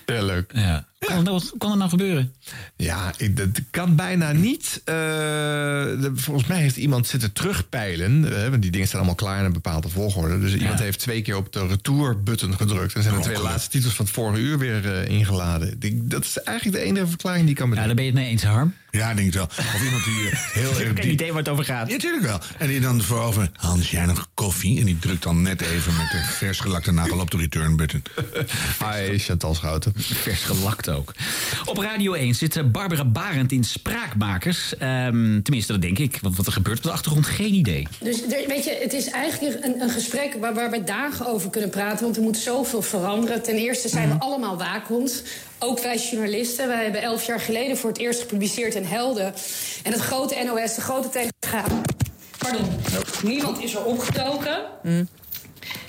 Ja, 0.06 0.22
leuk. 0.24 0.52
Ja. 0.54 0.86
Kan, 1.00 1.24
wat 1.24 1.54
kan 1.58 1.72
er 1.72 1.78
nou 1.78 1.90
gebeuren? 1.90 2.34
Ja, 2.76 3.14
ik, 3.18 3.38
dat 3.38 3.48
kan 3.72 3.96
bijna 3.96 4.32
niet. 4.32 4.82
Eh, 4.86 4.94
de- 4.96 6.12
volgens 6.16 6.48
mij 6.48 6.60
heeft 6.62 6.78
iemand 6.78 7.08
zitten 7.08 7.34
terugpeilen. 7.34 8.44
eh, 8.44 8.50
want 8.50 8.62
die 8.62 8.72
dingen 8.72 8.88
staan 8.88 9.00
allemaal 9.00 9.16
klaar 9.18 9.40
in 9.40 9.46
een 9.46 9.54
bepaalde 9.54 9.90
volgorde. 9.90 10.40
Dus 10.40 10.54
iemand 10.56 10.80
heeft 10.80 11.00
twee 11.00 11.22
keer 11.22 11.36
op 11.36 11.54
de 11.54 11.68
retour-button 11.68 12.56
gedrukt. 12.56 12.94
En 12.94 13.04
zijn 13.04 13.16
de 13.16 13.22
twee 13.22 13.42
laatste 13.42 13.70
titels 13.70 13.94
van 13.94 14.06
het 14.06 14.14
vorige 14.14 14.42
uur 14.42 14.58
weer 14.58 14.94
eh, 14.94 15.10
ingeladen. 15.10 15.76
Ik 15.80 16.10
dat 16.10 16.24
is 16.24 16.38
eigenlijk 16.38 16.78
de 16.78 16.84
enige 16.84 17.08
verklaring 17.08 17.42
die 17.42 17.52
ik 17.52 17.56
kan 17.58 17.70
bedenken. 17.70 17.90
Ja, 17.92 17.96
daar 17.96 18.06
ben 18.06 18.14
je 18.14 18.20
het 18.20 18.30
mee 18.30 18.30
eens, 18.32 18.44
Harm. 18.56 18.74
Ja, 18.92 19.14
denk 19.14 19.28
ik 19.28 19.34
wel. 19.34 19.44
Of 19.44 19.84
iemand 19.84 20.04
die 20.04 20.14
heel 20.62 20.70
Ik 20.72 20.78
erg 20.78 20.88
heb 20.88 20.98
geen 21.00 21.12
idee 21.12 21.30
waar 21.30 21.40
het 21.40 21.50
over 21.50 21.64
gaat. 21.66 21.88
Ja, 21.88 21.94
natuurlijk 21.94 22.24
wel. 22.24 22.40
En 22.58 22.68
die 22.68 22.80
dan 22.80 23.02
voorover... 23.02 23.50
Hans, 23.54 23.92
jij 23.92 24.06
nog 24.06 24.30
koffie? 24.34 24.80
En 24.80 24.86
die 24.86 25.00
drukt 25.00 25.24
dan 25.24 25.42
net 25.42 25.62
even 25.62 25.96
met 25.96 26.12
de 26.12 26.18
vers 26.40 26.60
gelakte 26.60 26.92
nagel 26.92 27.20
op 27.20 27.32
de 27.32 27.38
return 27.38 27.76
button. 27.76 28.04
Hi, 28.80 29.18
Chantal 29.18 29.56
Schouten. 29.56 29.94
Vers 29.98 30.44
ook. 30.90 31.12
Op 31.66 31.78
Radio 31.78 32.14
1 32.14 32.36
zit 32.36 32.56
eh, 32.56 32.64
Barbara 32.64 33.06
Barend 33.06 33.52
in 33.52 33.64
Spraakmakers. 33.64 34.78
Ehm, 34.78 35.42
tenminste, 35.42 35.72
dat 35.72 35.82
denk 35.82 36.00
ik. 36.00 36.18
Wat, 36.22 36.36
wat 36.36 36.46
er 36.46 36.52
gebeurt 36.52 36.78
op 36.78 36.84
de 36.84 36.92
achtergrond, 36.92 37.26
geen 37.26 37.54
idee. 37.54 37.88
Dus 38.00 38.22
er- 38.22 38.48
weet 38.48 38.64
je, 38.64 38.78
het 38.82 38.94
is 38.94 39.10
eigenlijk 39.10 39.64
een, 39.66 39.82
een 39.82 39.90
gesprek 39.90 40.36
waar, 40.40 40.54
waar 40.54 40.72
we 40.72 40.84
dagen 40.84 41.26
over 41.28 41.50
kunnen 41.50 41.70
praten. 41.70 42.04
Want 42.04 42.16
er 42.18 42.22
moet 42.24 42.38
zoveel 42.38 42.82
veranderen. 42.82 43.44
Ten 43.44 43.56
eerste 43.56 43.90
zijn 43.90 44.10
we 44.10 44.16
allemaal 44.20 44.58
waakhond. 44.58 45.24
Ook 45.60 45.80
wij 45.80 45.98
journalisten. 45.98 46.68
Wij 46.68 46.84
hebben 46.84 47.02
elf 47.02 47.26
jaar 47.26 47.40
geleden 47.40 47.78
voor 47.78 47.90
het 47.90 48.00
eerst 48.00 48.20
gepubliceerd 48.22 48.76
in 48.76 48.84
Helden. 48.86 49.34
En 49.84 49.92
het 49.92 50.02
grote 50.02 50.44
NOS, 50.46 50.76
de 50.76 50.82
grote 50.82 51.10
telegraaf. 51.10 51.72
Pardon. 52.38 52.66
Niemand 53.24 53.64
is 53.64 53.74
er 53.76 53.84
opgetoken. 53.84 54.58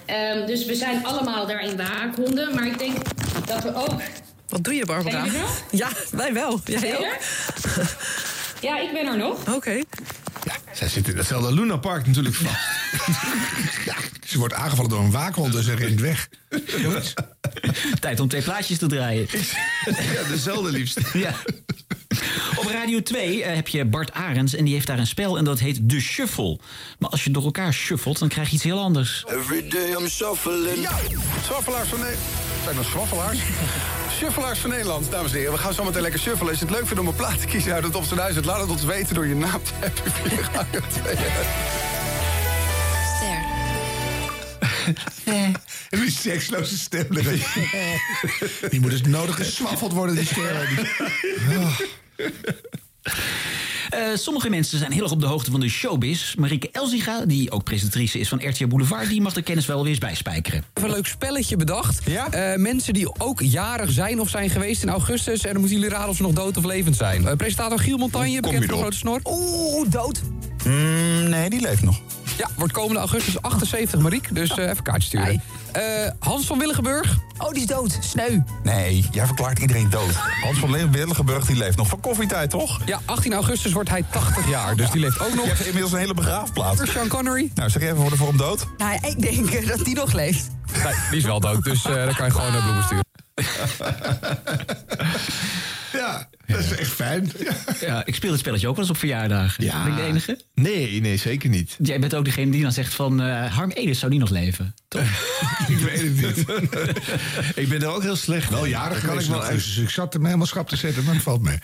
Ehm, 0.06 0.46
dus 0.46 0.64
we 0.64 0.74
zijn 0.74 1.04
allemaal 1.06 1.46
daarin 1.46 1.76
waakhonden. 1.76 2.54
Maar 2.54 2.66
ik 2.66 2.78
denk 2.78 2.96
dat 3.46 3.62
we 3.62 3.74
ook. 3.74 4.00
Wat 4.48 4.64
doe 4.64 4.74
je, 4.74 4.86
Barbara? 4.86 5.24
Je 5.24 5.30
er? 5.30 5.44
Ja, 5.70 5.88
wij 6.10 6.32
wel. 6.32 6.60
Jij 6.64 6.98
ook? 6.98 7.16
Ja, 8.60 8.80
ik 8.80 8.92
ben 8.92 9.06
er 9.06 9.16
nog. 9.16 9.54
Oké. 9.54 9.80
Zij 10.72 10.88
zit 10.88 11.08
in 11.08 11.16
hetzelfde 11.16 11.52
Luna 11.54 11.76
Park 11.76 12.06
natuurlijk 12.06 12.34
vast. 12.34 12.56
Ze 14.28 14.38
wordt 14.38 14.54
aangevallen 14.54 14.90
door 14.90 15.00
een 15.00 15.10
waakhond 15.10 15.54
en 15.54 15.62
ze 15.62 15.74
rent 15.74 16.00
weg. 16.00 16.28
Tijd 18.00 18.20
om 18.20 18.28
twee 18.28 18.42
plaatjes 18.42 18.78
te 18.78 18.86
draaien. 18.86 19.26
ja, 20.14 20.28
dezelfde 20.28 20.70
liefst. 20.70 21.00
Ja. 21.12 21.34
Op 22.56 22.66
Radio 22.66 23.02
2 23.02 23.42
eh, 23.42 23.54
heb 23.54 23.68
je 23.68 23.84
Bart 23.84 24.12
Arends 24.12 24.54
en 24.54 24.64
die 24.64 24.74
heeft 24.74 24.86
daar 24.86 24.98
een 24.98 25.06
spel 25.06 25.38
en 25.38 25.44
dat 25.44 25.58
heet 25.58 25.78
De 25.82 26.00
Shuffle. 26.00 26.58
Maar 26.98 27.10
als 27.10 27.24
je 27.24 27.30
door 27.30 27.44
elkaar 27.44 27.72
shuffelt, 27.72 28.18
dan 28.18 28.28
krijg 28.28 28.48
je 28.48 28.54
iets 28.54 28.64
heel 28.64 28.80
anders. 28.80 29.24
Everyday 29.28 29.90
I'm 29.90 30.08
shuffling. 30.08 30.80
Ja, 30.80 30.98
swaffelaars 31.44 31.88
van 31.88 31.98
Nederland. 31.98 32.26
Zijn 32.64 32.76
dat 32.76 32.84
swaffelaars? 32.84 33.38
Shuffelaars 34.18 34.58
van 34.58 34.70
Nederland, 34.70 35.10
dames 35.10 35.32
en 35.32 35.38
heren. 35.38 35.52
We 35.52 35.58
gaan 35.58 35.74
zo 35.74 35.84
meteen 35.84 36.02
lekker 36.02 36.20
shuffelen. 36.20 36.50
Als 36.50 36.58
je 36.58 36.64
het 36.64 36.74
leuk 36.74 36.86
vindt 36.86 37.00
om 37.00 37.08
een 37.08 37.14
plaat 37.14 37.40
te 37.40 37.46
kiezen 37.46 37.72
uit 37.72 37.82
het 37.82 37.92
top 37.92 38.04
2000... 38.04 38.44
laat 38.44 38.60
het 38.60 38.70
ons 38.70 38.84
weten 38.84 39.14
door 39.14 39.26
je 39.26 39.34
naam 39.34 39.62
te 39.62 39.70
hebben 39.74 40.82
2. 45.24 45.52
En 45.90 46.00
die 46.00 46.10
seksloze 46.10 46.78
stem. 46.78 47.06
Die 48.70 48.80
moet 48.80 48.90
dus 48.90 49.02
nodig 49.02 49.36
geswaffeld 49.36 49.92
worden, 49.92 50.14
die 50.14 50.26
sterren. 50.26 50.68
Eh, 53.88 54.00
sommige 54.14 54.50
mensen 54.50 54.78
zijn 54.78 54.92
heel 54.92 55.02
erg 55.02 55.12
op 55.12 55.20
de 55.20 55.26
hoogte 55.26 55.50
van 55.50 55.60
de 55.60 55.68
showbiz. 55.68 56.34
Marieke 56.34 56.68
Elziga, 56.72 57.24
die 57.26 57.50
ook 57.50 57.64
presentatrice 57.64 58.18
is 58.18 58.28
van 58.28 58.48
RTL 58.48 58.66
Boulevard... 58.66 59.08
die 59.08 59.20
mag 59.20 59.32
de 59.32 59.42
kennis 59.42 59.66
wel 59.66 59.80
weer 59.80 59.90
eens 59.90 59.98
bijspijkeren. 59.98 60.64
Even 60.74 60.88
een 60.88 60.94
leuk 60.94 61.06
spelletje 61.06 61.56
bedacht. 61.56 62.00
Eh, 62.30 62.54
mensen 62.54 62.92
die 62.92 63.20
ook 63.20 63.40
jarig 63.40 63.90
zijn 63.90 64.20
of 64.20 64.28
zijn 64.28 64.50
geweest 64.50 64.82
in 64.82 64.88
augustus. 64.88 65.44
En 65.44 65.52
dan 65.52 65.60
moeten 65.60 65.78
jullie 65.78 65.92
raden 65.94 66.08
of 66.08 66.16
ze 66.16 66.22
nog 66.22 66.32
dood 66.32 66.56
of 66.56 66.64
levend 66.64 66.96
zijn. 66.96 67.26
Eh, 67.26 67.36
presentator 67.36 67.78
Giel 67.78 67.96
Montagne, 67.98 68.40
bekend 68.40 68.64
voor 68.64 68.78
Grote 68.78 68.96
Snor. 68.96 69.20
Oeh, 69.24 69.90
dood. 69.90 70.22
nee, 71.28 71.50
die 71.50 71.60
leeft 71.60 71.82
nog. 71.82 72.00
Ja, 72.38 72.48
wordt 72.56 72.72
komende 72.72 72.98
augustus 72.98 73.42
78, 73.42 74.00
Mariek. 74.00 74.34
Dus 74.34 74.50
eh, 74.50 74.68
even 74.68 74.82
kaartje 74.82 75.08
sturen. 75.08 75.42
Eh, 75.72 75.82
Hans 76.18 76.46
van 76.46 76.58
Willigenburg. 76.58 77.16
Oh, 77.38 77.50
die 77.50 77.60
is 77.60 77.66
dood. 77.66 77.98
Sneu. 78.00 78.38
Nee, 78.62 79.04
jij 79.10 79.26
verklaart 79.26 79.58
iedereen 79.58 79.90
dood. 79.90 80.14
Hans 80.42 80.58
van 80.58 80.70
Willigenburg 80.72 81.46
die 81.46 81.56
leeft 81.56 81.76
nog 81.76 81.88
van 81.88 82.00
koffietijd, 82.00 82.50
toch? 82.50 82.80
Ja, 82.84 83.00
18 83.04 83.32
augustus 83.34 83.72
wordt 83.72 83.88
hij 83.88 84.04
80 84.10 84.48
jaar. 84.48 84.76
Dus 84.76 84.90
die 84.90 85.00
leeft 85.00 85.20
ook 85.20 85.34
nog. 85.34 85.44
Je 85.44 85.50
hebt 85.50 85.64
inmiddels 85.64 85.92
een 85.92 85.98
hele 85.98 86.14
begraafplaats. 86.14 86.90
Sean 86.90 87.08
Connery. 87.08 87.50
Nou, 87.54 87.70
zeg 87.70 87.82
even 87.82 87.96
voor, 87.96 88.16
voor 88.16 88.28
hem 88.28 88.36
dood. 88.36 88.66
Nou, 88.76 88.98
ik 89.02 89.22
denk 89.22 89.50
eh, 89.50 89.68
dat 89.68 89.84
die 89.84 89.94
nog 89.94 90.12
leeft. 90.12 90.50
Nee, 90.84 90.94
die 91.10 91.18
is 91.18 91.24
wel 91.24 91.40
dood. 91.40 91.64
Dus 91.64 91.84
eh 91.84 91.94
dan 91.94 92.14
kan 92.14 92.26
je 92.26 92.32
gewoon 92.32 92.52
naar 92.52 92.62
bloemen 92.62 92.84
sturen. 92.84 93.07
Ja, 95.92 96.28
dat 96.46 96.58
is 96.58 96.70
echt 96.72 96.90
fijn. 96.92 97.32
Ja, 97.80 98.06
ik 98.06 98.14
speel 98.14 98.30
het 98.30 98.40
spelletje 98.40 98.68
ook 98.68 98.74
wel 98.74 98.84
eens 98.84 98.92
op 98.92 98.98
verjaardagen. 98.98 99.64
Ja. 99.64 99.82
Ben 99.82 99.92
ik 99.92 99.98
de 99.98 100.04
enige? 100.04 100.38
Nee, 100.54 101.00
nee, 101.00 101.16
zeker 101.16 101.48
niet. 101.48 101.76
Jij 101.82 102.00
bent 102.00 102.14
ook 102.14 102.24
degene 102.24 102.50
die 102.50 102.62
dan 102.62 102.72
zegt 102.72 102.94
van... 102.94 103.20
eh, 103.22 103.54
Harm 103.54 103.70
Edens 103.70 103.98
zou 103.98 104.10
die 104.10 104.20
nog 104.20 104.30
leven? 104.30 104.74
Toch? 104.88 105.02
ik 105.68 105.78
weet 105.78 106.00
het 106.00 106.14
niet. 106.14 106.38
ik 107.62 107.68
ben 107.68 107.82
er 107.82 107.88
ook 107.88 108.02
heel 108.02 108.16
slecht. 108.16 108.50
Wel 108.50 108.64
in. 108.64 108.70
jarig 108.70 109.04
kan 109.04 109.18
ik 109.20 109.26
wel 109.26 109.40
augustus. 109.42 109.76
Ik 109.76 109.90
zat 109.90 110.12
hem 110.12 110.24
helemaal 110.24 110.46
schrap 110.46 110.68
te 110.68 110.76
zetten, 110.76 111.04
maar 111.04 111.14
het 111.14 111.22
valt 111.22 111.42
mee. 111.42 111.58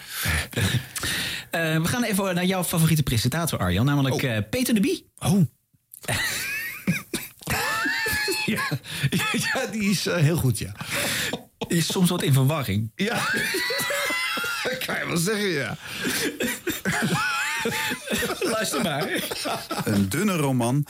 Eh, 1.51 1.77
we 1.81 1.89
gaan 1.89 2.05
even 2.05 2.35
naar 2.35 2.45
jouw 2.45 2.65
favoriete 2.65 3.03
presentator, 3.03 3.59
Arjan. 3.59 3.85
Namelijk 3.87 4.23
eh, 4.23 4.39
Peter 4.51 4.75
de 4.75 4.81
Bie. 4.81 5.11
Oh. 5.19 5.41
ja, 8.47 8.69
ja, 9.33 9.67
die 9.73 9.91
is 9.91 10.07
eh, 10.07 10.17
heel 10.17 10.37
goed, 10.37 10.59
ja. 10.59 10.73
Is 11.69 11.93
soms 11.93 12.11
wat 12.11 12.23
in 12.23 12.33
verwarring. 12.33 12.91
Ja. 12.95 13.15
kan 14.87 14.99
je 14.99 15.05
wel 15.07 15.17
zeggen, 15.17 15.49
ja. 15.49 15.77
Luister 18.73 18.83
maar. 18.83 19.09
Een 19.95 20.09
dunne 20.09 20.37
roman. 20.37 20.87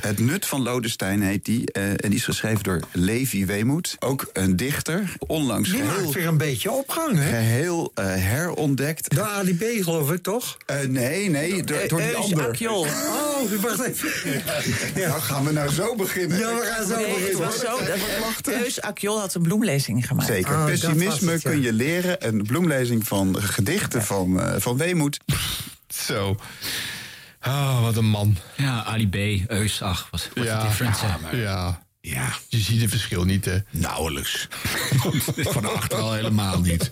Het 0.00 0.18
Nut 0.18 0.46
van 0.46 0.62
Lodestein 0.62 1.22
heet 1.22 1.44
die. 1.44 1.72
eh, 1.72 1.90
en 1.90 1.96
die 2.02 2.14
is 2.14 2.24
geschreven 2.24 2.62
door 2.62 2.80
Levi 2.92 3.46
Weemoed. 3.46 3.96
Ook 3.98 4.30
een 4.32 4.56
dichter. 4.56 5.12
Onlangs 5.26 5.70
Die 5.70 5.82
maakt 5.82 6.12
weer 6.12 6.26
een 6.26 6.36
beetje 6.38 6.70
opgang, 6.70 7.16
hè? 7.18 7.28
geheel 7.28 7.90
eh, 7.94 8.04
herontdekt. 8.06 9.14
Door 9.14 9.24
Ali 9.24 9.54
B, 9.56 9.64
geloof 9.84 10.12
ik, 10.12 10.22
toch? 10.22 10.56
Eh, 10.66 10.76
nee, 10.88 11.30
nee, 11.30 11.64
door, 11.64 11.88
door 11.88 12.00
die 12.00 12.16
ander. 12.16 12.46
Akjol. 12.48 12.86
Oh, 13.36 13.52
wacht 13.62 13.80
even. 13.82 14.32
Ja. 14.94 15.08
Nou, 15.08 15.20
gaan 15.20 15.44
we 15.44 15.52
nou 15.52 15.70
zo 15.72 15.94
beginnen? 15.94 16.38
Ja, 16.38 16.54
we 16.54 16.64
gaan 16.76 16.86
zo 16.86 16.96
Nee, 16.96 17.06
het 17.06 17.14
beginnen. 17.14 17.44
was 17.46 17.58
zo. 17.60 17.78
dat 18.42 18.54
Eus 18.54 18.80
Akjol 18.80 19.18
had 19.20 19.34
een 19.34 19.42
bloemlezing 19.42 20.06
gemaakt. 20.06 20.28
Zeker. 20.28 20.52
Oh, 20.54 20.64
Pessimisme 20.64 21.32
het, 21.32 21.42
ja. 21.42 21.50
kun 21.50 21.62
je 21.62 21.72
leren. 21.72 22.26
Een 22.26 22.42
bloemlezing 22.42 23.06
van 23.06 23.42
gedichten 23.42 24.02
van, 24.02 24.40
eh, 24.40 24.54
van 24.60 24.76
Weemoed. 24.76 25.18
Zo. 25.88 26.36
Oh, 27.46 27.82
wat 27.82 27.96
een 27.96 28.04
man. 28.08 28.36
Ja, 28.56 28.84
Ali 28.84 29.08
B, 29.08 29.50
Eus, 29.50 29.82
ach, 29.82 30.08
wat 30.10 30.28
wat 30.34 30.44
Ja, 30.44 30.60
een 30.60 30.66
difference. 30.66 31.06
ja, 31.06 31.18
hè. 31.22 31.42
ja. 31.42 31.84
Ja, 32.00 32.28
Je 32.48 32.58
ziet 32.58 32.80
het 32.80 32.90
verschil 32.90 33.24
niet, 33.24 33.44
hè? 33.44 33.58
nauwelijks. 33.70 34.48
Van 35.36 35.74
achter 35.76 35.98
al 35.98 36.12
helemaal 36.12 36.60
niet. 36.60 36.90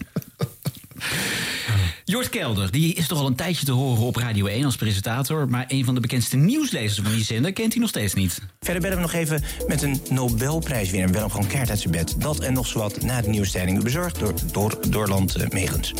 Jort 2.05 2.28
Kelder, 2.28 2.70
die 2.70 2.94
is 2.94 3.06
toch 3.06 3.18
al 3.18 3.26
een 3.26 3.35
tijdje 3.35 3.66
te 3.66 3.72
horen 3.72 4.02
op 4.02 4.16
Radio 4.16 4.47
1 4.47 4.64
als 4.64 4.76
presentator... 4.76 5.48
maar 5.48 5.64
een 5.68 5.85
van 5.85 5.94
de 5.94 6.01
bekendste 6.01 6.36
nieuwslezers 6.36 7.01
van 7.06 7.12
die 7.14 7.24
zender 7.24 7.52
kent 7.52 7.72
hij 7.72 7.81
nog 7.81 7.90
steeds 7.90 8.14
niet. 8.14 8.40
Verder 8.60 8.82
bellen 8.82 8.97
we 8.97 9.02
nog 9.02 9.12
even 9.12 9.43
met 9.66 9.82
een 9.82 10.01
Nobelprijswinnaar. 10.10 11.10
Willem 11.10 11.31
gewoon 11.31 11.47
keihard 11.47 11.70
uit 11.70 11.81
zijn 11.81 11.93
bed. 11.93 12.14
Dat 12.18 12.39
en 12.39 12.52
nog 12.52 12.66
zowat 12.66 13.02
na 13.02 13.20
de 13.20 13.28
nieuwstijding. 13.28 13.82
Bezorgd 13.82 14.18
door, 14.18 14.35
door 14.52 14.78
Doorland 14.89 15.35
eh, 15.35 15.48
Megens. 15.48 15.93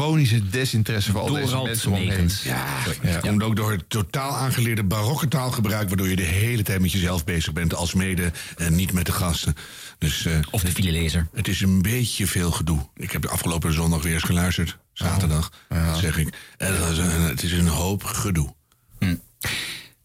Chronische 0.00 0.48
desinteresse 0.48 1.12
voor 1.12 1.20
al 1.20 1.32
deze 1.32 1.62
mensen 1.62 1.90
om 1.92 1.98
me 1.98 1.98
heen. 2.04 2.08
Megens. 2.08 2.42
Ja, 2.42 2.66
ja. 3.02 3.18
komt 3.18 3.42
ook 3.42 3.56
door 3.56 3.70
het 3.72 3.84
totaal 3.88 4.36
aangeleerde 4.36 4.84
barokke 4.84 5.28
taalgebruik... 5.28 5.88
waardoor 5.88 6.08
je 6.08 6.16
de 6.16 6.22
hele 6.22 6.62
tijd 6.62 6.80
met 6.80 6.92
jezelf 6.92 7.24
bezig 7.24 7.52
bent... 7.52 7.74
als 7.74 7.94
mede 7.94 8.32
en 8.56 8.74
niet 8.74 8.92
met 8.92 9.06
de 9.06 9.12
gasten. 9.12 9.54
Dus, 9.98 10.26
eh, 10.26 10.38
Of 10.50 10.62
de 10.62 10.70
filelezer. 10.72 11.28
het 11.34 11.48
is 11.48 11.60
een 11.60 11.82
beetje 11.82 12.26
veel 12.26 12.50
gedoe. 12.50 12.88
Ik 12.96 13.10
heb 13.10 13.22
de 13.22 13.28
afgelopen 13.28 13.72
zondag 13.72 14.02
weer 14.02 14.14
eens 14.14 14.22
geluisterd. 14.22 14.76
Zaterdag, 14.92 15.50
dat 15.68 15.98
zeg 15.98 16.18
ik. 16.18 16.34
En 16.56 16.78
dat 16.78 16.90
is 16.90 16.98
een- 16.98 17.10
het 17.22 17.42
is 17.42 17.52
een 17.52 17.66
hoop 17.68 18.04
gedoe. 18.04 18.54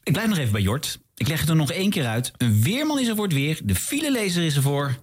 Ik 0.03 0.13
blijf 0.13 0.27
nog 0.30 0.38
even 0.38 0.51
bij 0.51 0.61
Jort. 0.61 0.99
Ik 1.15 1.27
leg 1.27 1.39
het 1.39 1.49
er 1.49 1.55
nog 1.55 1.72
één 1.72 1.89
keer 1.89 2.05
uit. 2.07 2.31
Een 2.38 2.61
weerman 2.61 2.99
is 2.99 3.07
er 3.07 3.15
voor 3.15 3.23
het 3.23 3.34
weer. 3.34 3.59
De 3.63 3.76
filelezer 3.76 4.43
is 4.43 4.55
er 4.55 4.61
voor... 4.61 4.95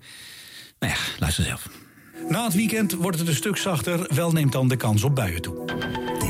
Nou 0.79 0.93
ja, 0.93 0.99
luister 1.19 1.45
zelf. 1.45 1.69
Na 2.29 2.45
het 2.45 2.55
weekend 2.55 2.93
wordt 2.93 3.19
het 3.19 3.29
een 3.29 3.35
stuk 3.35 3.57
zachter, 3.57 4.07
wel 4.15 4.33
neemt 4.33 4.53
dan 4.53 4.69
de 4.69 4.77
kans 4.77 5.03
op 5.03 5.15
buien 5.15 5.43
toe. 5.43 5.55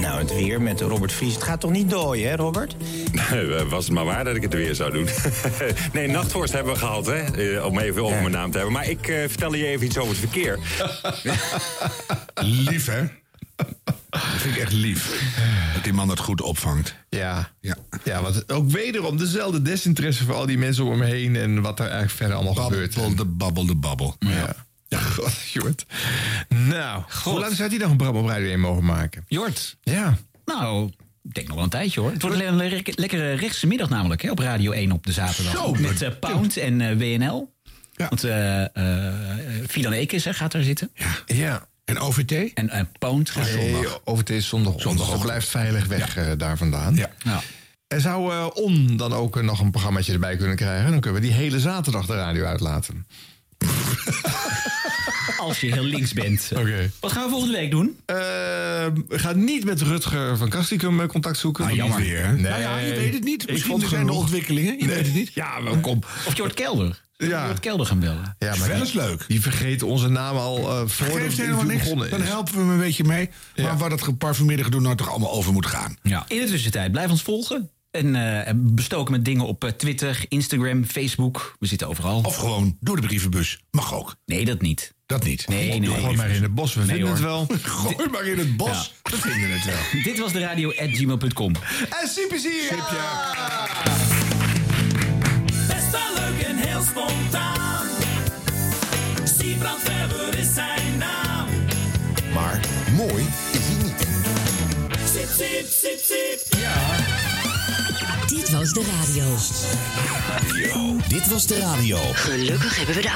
Nou, 0.00 0.18
het 0.18 0.34
weer 0.34 0.62
met 0.62 0.80
Robert 0.80 1.12
Vries. 1.12 1.34
Het 1.34 1.42
gaat 1.42 1.60
toch 1.60 1.70
niet 1.70 1.90
dooien, 1.90 2.28
hè, 2.28 2.36
Robert? 2.36 2.76
Nee, 3.30 3.46
was 3.64 3.84
het 3.84 3.94
maar 3.94 4.04
waar 4.04 4.24
dat 4.24 4.36
ik 4.36 4.42
het 4.42 4.54
weer 4.54 4.74
zou 4.74 4.92
doen. 4.92 5.08
nee, 5.92 6.08
nachtvorst 6.08 6.52
hebben 6.52 6.72
we 6.72 6.78
gehad, 6.78 7.06
hè? 7.06 7.14
eh, 7.56 7.64
om 7.64 7.78
even 7.78 8.02
over 8.02 8.20
mijn 8.20 8.30
naam 8.30 8.50
te 8.50 8.56
hebben. 8.56 8.74
Maar 8.74 8.88
ik 8.88 9.08
eh, 9.08 9.16
vertel 9.28 9.54
je 9.54 9.66
even 9.66 9.86
iets 9.86 9.98
over 9.98 10.10
het 10.10 10.18
verkeer. 10.18 10.58
Lief, 12.70 12.86
hè? 12.86 13.02
Dat 14.10 14.20
vind 14.36 14.56
ik 14.56 14.62
echt 14.62 14.72
lief. 14.72 15.32
Dat 15.74 15.84
die 15.84 15.92
man 15.92 16.08
dat 16.08 16.18
goed 16.18 16.40
opvangt. 16.40 16.94
Ja. 17.08 17.50
Ja. 17.60 17.76
Ja, 18.04 18.22
want 18.22 18.52
ook 18.52 18.70
wederom 18.70 19.16
dezelfde 19.16 19.62
desinteresse 19.62 20.24
voor 20.24 20.34
al 20.34 20.46
die 20.46 20.58
mensen 20.58 20.84
om 20.84 20.98
me 20.98 21.04
heen 21.04 21.36
en 21.36 21.62
wat 21.62 21.78
er 21.78 21.84
eigenlijk 21.84 22.14
verder 22.14 22.36
allemaal 22.36 22.54
gebeurt. 22.54 22.94
Babbel 22.94 23.14
de 23.16 23.24
babbel 23.24 23.66
de 23.66 23.74
babbel. 23.74 24.16
Ja. 24.18 24.30
Ja, 24.30 24.54
god, 25.14 25.40
Jort. 25.52 25.86
Nou, 26.48 27.02
hoe 27.24 27.38
lang 27.40 27.54
zou 27.54 27.68
hij 27.68 27.78
nog 27.78 27.90
een 27.90 27.96
Bram 27.96 28.16
op 28.16 28.26
Radio 28.26 28.48
1 28.50 28.60
mogen 28.60 28.84
maken? 28.84 29.24
Jort. 29.26 29.76
Ja. 29.82 30.18
Nou, 30.44 30.86
ik 31.22 31.34
denk 31.34 31.46
nog 31.46 31.54
wel 31.56 31.64
een 31.64 31.70
tijdje 31.70 32.00
hoor. 32.00 32.10
Het 32.12 32.22
wordt 32.22 32.40
een 32.40 32.56
le- 32.56 32.64
le- 32.68 32.82
lekkere 32.84 33.32
rechtse 33.32 33.66
middag 33.66 33.88
namelijk 33.88 34.22
hè, 34.22 34.30
op 34.30 34.38
Radio 34.38 34.70
1 34.72 34.92
op 34.92 35.06
de 35.06 35.12
zaterdag. 35.12 35.52
Zo, 35.52 35.72
Met 35.72 36.02
eh, 36.02 36.10
Pound 36.20 36.56
en 36.56 36.80
eh, 36.80 36.96
WNL. 36.96 37.54
Ja. 37.92 38.08
Want 38.08 38.24
eh 38.24 38.64
Fidan 39.68 39.92
Ekes 39.92 40.24
hè, 40.24 40.34
gaat 40.34 40.52
daar 40.52 40.62
zitten. 40.62 40.90
Ja. 41.26 41.66
En 41.84 41.98
OVT? 41.98 42.52
En 42.54 42.68
eh 42.70 42.84
Pound 42.98 43.30
gaat 43.30 43.44
Nee, 43.54 43.72
zondag. 43.72 44.00
het 44.18 44.30
is 44.30 44.48
zondag. 44.48 44.74
Zondag 44.80 45.20
blijft 45.22 45.48
veilig 45.48 45.86
weg 45.86 46.36
daar 46.36 46.56
vandaan. 46.56 46.94
Ja. 46.94 47.10
Ja. 47.24 47.40
Er 47.86 48.00
zou 48.00 48.50
On 48.54 48.96
dan 48.96 49.12
ook 49.12 49.42
nog 49.42 49.60
een 49.60 49.70
programmaatje 49.70 50.12
erbij 50.12 50.36
kunnen 50.36 50.56
krijgen. 50.56 50.90
Dan 50.90 51.00
kunnen 51.00 51.20
we 51.20 51.26
die 51.26 51.36
hele 51.36 51.60
zaterdag 51.60 52.06
de 52.06 52.14
radio 52.14 52.44
uitlaten. 52.44 53.06
Als 55.38 55.60
je 55.60 55.72
heel 55.72 55.82
links 55.82 56.12
bent. 56.12 56.48
Oké. 56.56 56.90
Wat 57.00 57.12
gaan 57.12 57.24
we 57.24 57.30
volgende 57.30 57.56
week 57.58 57.70
doen? 57.70 57.96
Eh, 58.06 58.16
we 58.16 59.18
gaan 59.18 59.44
niet 59.44 59.64
met 59.64 59.80
Rutger 59.82 60.36
van 60.36 60.48
Kastikum 60.48 61.00
eh, 61.00 61.06
contact 61.08 61.38
zoeken. 61.38 61.64
Ah, 61.64 61.74
jammer 61.74 61.98
die- 62.00 62.10
weer. 62.10 62.24
hè? 62.26 62.32
Nee, 62.32 62.42
Nou 62.42 62.60
ja, 62.60 62.78
je 62.78 62.94
weet 62.94 63.14
het 63.14 63.24
niet. 63.24 63.42
Ik 63.42 63.50
Misschien 63.50 63.80
zijn 63.88 64.06
er 64.06 64.12
ontwikkelingen. 64.12 64.78
Je 64.78 64.86
weet 64.86 65.06
het 65.06 65.14
niet. 65.14 65.30
Ja, 65.34 65.62
welkom. 65.62 65.98
Of 66.26 66.36
Jort 66.36 66.54
Kelder. 66.54 67.02
Ja. 67.16 67.46
Jort 67.46 67.60
Kelder 67.60 67.86
gaan 67.86 67.98
bellen. 67.98 68.36
Ja, 68.38 68.56
maar 68.56 68.68
Wel 68.68 68.80
eens 68.80 68.92
leuk. 68.92 69.24
die 69.28 69.40
vergeet 69.40 69.82
onze 69.82 70.08
naam 70.08 70.36
al 70.36 70.58
eh 70.58 70.64
voor 70.86 71.06
Geeft 71.06 71.12
het 71.12 71.16
helemaal 71.16 71.36
interview 71.40 71.66
niks. 71.70 71.82
begonnen 71.82 72.10
Dan 72.10 72.20
helpen 72.22 72.52
we 72.54 72.58
hem 72.60 72.70
een 72.70 72.78
beetje 72.78 73.04
mee. 73.04 73.30
Maar 73.56 73.78
waar 73.78 73.90
dat 73.90 74.02
geparfumeerde 74.02 74.64
gedoe 74.64 74.80
nou 74.80 74.96
toch 74.96 75.10
allemaal 75.10 75.32
over 75.32 75.52
moet 75.52 75.66
gaan. 75.66 75.96
Ja. 76.02 76.24
In 76.28 76.40
de 76.40 76.46
tussentijd, 76.46 76.92
blijf 76.92 77.10
ons 77.10 77.22
volgen. 77.22 77.70
En 77.90 78.14
eh, 78.46 78.52
bestoken 78.56 79.12
met 79.12 79.24
dingen 79.24 79.44
op 79.46 79.64
eh, 79.64 79.70
Twitter, 79.70 80.24
Instagram, 80.28 80.84
Facebook. 80.84 81.56
We 81.58 81.66
zitten 81.66 81.88
overal. 81.88 82.20
Of 82.22 82.36
gewoon 82.36 82.76
door 82.80 82.96
de 83.00 83.06
brievenbus. 83.06 83.60
Mag 83.70 83.94
ook. 83.94 84.16
Nee, 84.26 84.44
dat 84.44 84.60
niet. 84.60 84.94
Dat 85.06 85.24
niet. 85.24 85.48
Nee, 85.48 85.78
nee, 85.78 85.88
Gooi 85.90 86.02
nee. 86.02 86.16
maar 86.16 86.30
in 86.30 86.42
het 86.42 86.54
bos, 86.54 86.74
we 86.74 86.80
Nee, 86.80 86.88
vinden 86.88 87.10
het 87.12 87.20
wel. 87.20 87.46
Gooi 87.62 88.08
maar 88.10 88.26
in 88.26 88.38
het 88.38 88.56
bos. 88.56 88.94
We 89.02 89.16
vinden 89.16 89.52
het 89.52 89.64
wel. 89.64 90.02
Dit 90.12 90.18
was 90.18 90.32
de 90.32 90.38
radio 90.38 90.68
at 90.68 90.88
gmail.com. 90.90 91.52
En 92.02 92.08
super 92.08 92.38
zie 92.38 92.50
je. 92.50 92.68
Best 95.68 95.90
wel 95.90 96.14
leuk 96.14 96.42
en 96.42 96.56
heel 96.56 96.82
spontaan. 96.82 97.86
Siebrand 99.24 99.82
Weber 99.82 100.38
is 100.38 100.54
zijn 100.54 100.98
naam. 100.98 101.46
Maar 102.34 102.60
mooi 102.96 103.26
is 103.52 103.60
hij 103.66 103.82
niet. 103.82 104.06
Sip, 105.12 105.28
sip, 105.28 105.66
sip, 105.70 105.98
sip. 105.98 107.07
Dit 108.48 108.58
was 108.58 108.72
de 108.72 108.84
radio. 108.98 109.24
Dit 111.08 111.28
was 111.28 111.46
de 111.46 111.58
radio. 111.58 111.96
Gelukkig 112.12 112.76
hebben 112.76 112.94
we 112.94 113.02
de 113.02 113.10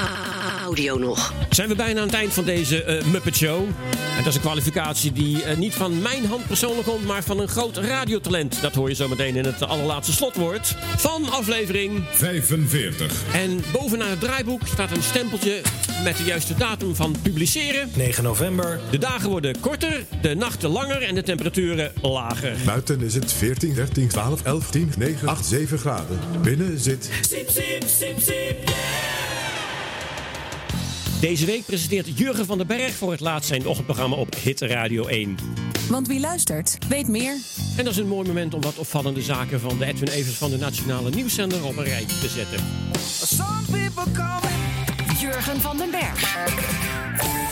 audio 0.63 0.97
nog. 0.97 1.33
Zijn 1.49 1.69
we 1.69 1.75
bijna 1.75 1.99
aan 1.99 2.05
het 2.05 2.15
eind 2.15 2.33
van 2.33 2.43
deze 2.43 2.83
eh, 2.83 3.05
Muppet 3.05 3.35
Show. 3.35 3.63
En 4.17 4.17
dat 4.17 4.27
is 4.27 4.35
een 4.35 4.41
kwalificatie 4.41 5.11
die 5.11 5.43
eh, 5.43 5.57
niet 5.57 5.73
van 5.73 6.01
mijn 6.01 6.25
hand 6.25 6.47
persoonlijk 6.47 6.87
komt, 6.87 7.05
maar 7.05 7.23
van 7.23 7.39
een 7.39 7.47
groot 7.47 7.77
radiotalent. 7.77 8.61
Dat 8.61 8.75
hoor 8.75 8.89
je 8.89 8.95
zo 8.95 9.07
meteen 9.07 9.35
in 9.35 9.45
het 9.45 9.61
allerlaatste 9.61 10.13
slotwoord 10.13 10.75
van 10.97 11.29
aflevering 11.29 12.03
45. 12.11 13.23
En 13.33 13.63
bovenaan 13.71 14.09
het 14.09 14.19
draaiboek 14.19 14.61
staat 14.67 14.91
een 14.91 15.03
stempeltje 15.03 15.61
met 16.03 16.17
de 16.17 16.23
juiste 16.23 16.55
datum 16.55 16.95
van 16.95 17.15
publiceren. 17.21 17.89
9 17.95 18.23
november. 18.23 18.79
De 18.89 18.97
dagen 18.97 19.29
worden 19.29 19.59
korter, 19.59 20.05
de 20.21 20.35
nachten 20.35 20.69
langer 20.69 21.01
en 21.01 21.15
de 21.15 21.23
temperaturen 21.23 21.91
lager. 22.01 22.55
Buiten 22.65 23.01
is 23.01 23.13
het 23.13 23.33
14, 23.33 23.73
13, 23.73 24.07
12, 24.07 24.43
11, 24.43 24.69
10, 24.69 24.91
9, 24.97 25.22
8, 25.25 25.45
7 25.45 25.79
graden. 25.79 26.19
Binnen 26.41 26.79
zit 26.79 27.09
Sip, 27.21 27.49
sip, 27.49 27.83
sip, 27.87 28.19
sip. 28.19 28.71
Deze 31.19 31.45
week 31.45 31.65
presenteert 31.65 32.17
Jurgen 32.17 32.45
van 32.45 32.57
den 32.57 32.67
Berg 32.67 32.93
voor 32.93 33.11
het 33.11 33.19
laatst 33.19 33.47
zijn 33.47 33.67
ochtendprogramma 33.67 34.15
op 34.15 34.35
Hit 34.35 34.61
Radio 34.61 35.07
1. 35.07 35.35
Want 35.89 36.07
wie 36.07 36.19
luistert, 36.19 36.77
weet 36.87 37.07
meer. 37.07 37.37
En 37.77 37.83
dat 37.83 37.93
is 37.93 37.99
een 37.99 38.07
mooi 38.07 38.27
moment 38.27 38.53
om 38.53 38.61
wat 38.61 38.77
opvallende 38.77 39.21
zaken 39.21 39.59
van 39.59 39.77
de 39.77 39.85
Edwin 39.85 40.09
Evers 40.09 40.35
van 40.35 40.49
de 40.49 40.57
Nationale 40.57 41.09
Nieuwszender 41.09 41.65
op 41.65 41.77
een 41.77 41.83
rijtje 41.83 42.19
te 42.19 42.29
zetten. 42.29 42.59
Jurgen 45.19 45.61
van 45.61 45.77
den 45.77 45.91
Berg. 45.91 47.42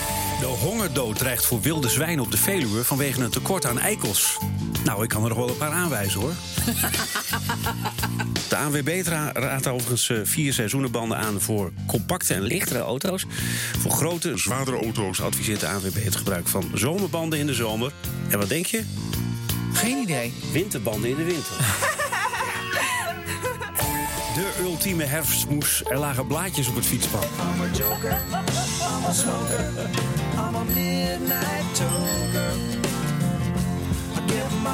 De 0.41 0.47
hongerdood 0.47 1.17
dreigt 1.17 1.45
voor 1.45 1.61
wilde 1.61 1.89
zwijnen 1.89 2.23
op 2.23 2.31
de 2.31 2.37
Veluwe 2.37 2.83
vanwege 2.83 3.21
een 3.21 3.29
tekort 3.29 3.65
aan 3.65 3.79
eikels. 3.79 4.37
Nou, 4.83 5.03
ik 5.03 5.09
kan 5.09 5.23
er 5.23 5.29
nog 5.29 5.37
wel 5.37 5.49
een 5.49 5.57
paar 5.57 5.71
aanwijzen 5.71 6.19
hoor. 6.19 6.33
De 8.49 8.57
ANWB 8.57 9.01
raadt 9.33 9.67
overigens 9.67 10.09
eh, 10.09 10.17
vier 10.23 10.53
seizoenenbanden 10.53 11.17
aan 11.17 11.41
voor 11.41 11.71
compacte 11.87 12.33
en 12.33 12.41
lichtere 12.41 12.79
auto's. 12.79 13.25
Voor 13.79 13.91
grote, 13.91 14.37
zwaardere 14.37 14.77
auto's 14.77 15.21
adviseert 15.21 15.59
de 15.59 15.67
ANWB 15.67 16.03
het 16.03 16.15
gebruik 16.15 16.47
van 16.47 16.71
zomerbanden 16.73 17.39
in 17.39 17.45
de 17.45 17.53
zomer. 17.53 17.93
En 18.29 18.39
wat 18.39 18.49
denk 18.49 18.65
je? 18.65 18.83
Geen 19.73 19.97
idee. 19.97 20.33
Winterbanden 20.51 21.09
in 21.09 21.15
de 21.15 21.23
winter. 21.23 21.55
De 24.33 24.57
ultieme 24.61 25.03
herfstmoes. 25.03 25.83
Er 25.83 25.97
lagen 25.97 26.27
blaadjes 26.27 26.67
op 26.67 26.75
het 26.75 26.85
fietspad. 26.85 27.23
I'm 27.23 27.61
a 27.61 27.77
joker, 27.77 28.11
I'm 28.11 29.05
a 29.05 29.13
smoker, 29.13 29.89
I'm 30.33 30.55
a 30.55 30.63
midnight 30.63 31.75
toker. 31.75 32.53
I 34.15 34.31
give 34.31 34.55
my 34.63 34.69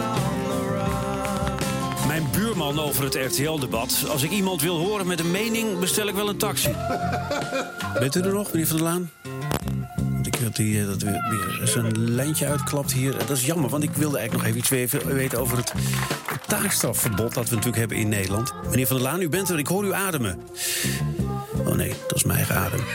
on 0.00 0.48
the 0.48 0.68
run. 0.70 2.06
Mijn 2.06 2.26
buurman 2.32 2.80
over 2.80 3.04
het 3.04 3.14
RTL-debat. 3.14 4.04
Als 4.08 4.22
ik 4.22 4.30
iemand 4.30 4.62
wil 4.62 4.78
horen 4.78 5.06
met 5.06 5.20
een 5.20 5.30
mening, 5.30 5.78
bestel 5.78 6.06
ik 6.08 6.14
wel 6.14 6.28
een 6.28 6.36
taxi. 6.36 6.74
Bent 7.98 8.14
u 8.14 8.20
er 8.20 8.32
nog, 8.32 8.52
meneer 8.52 8.66
Van 8.66 8.76
der 8.76 8.84
Laan? 8.84 9.10
Wil 10.42 10.50
die, 10.52 10.80
eh, 10.80 10.86
dat 10.86 11.02
weer, 11.02 11.60
zijn 11.64 12.10
lijntje 12.14 12.46
uitklapt 12.46 12.92
hier. 12.92 13.12
Dat 13.18 13.30
is 13.30 13.46
jammer, 13.46 13.70
want 13.70 13.82
ik 13.82 13.90
wilde 13.94 14.18
eigenlijk 14.18 14.48
nog 14.48 14.56
even 14.62 14.78
iets 14.78 14.92
we- 15.04 15.14
weten 15.14 15.38
over 15.40 15.56
het 15.56 15.72
taakstrafverbod 16.46 17.34
dat 17.34 17.44
we 17.48 17.50
natuurlijk 17.54 17.76
hebben 17.76 17.96
in 17.96 18.08
Nederland. 18.08 18.52
Meneer 18.70 18.86
Van 18.86 18.96
der 18.96 19.04
Laan, 19.04 19.20
u 19.22 19.28
bent 19.28 19.48
er, 19.48 19.58
ik 19.58 19.66
hoor 19.66 19.84
u 19.84 19.92
ademen. 19.92 20.38
Oh 21.66 21.74
nee, 21.74 21.92
dat 22.08 22.16
is 22.16 22.24
mijn 22.24 22.38
eigen 22.38 22.56
adem. 22.56 22.80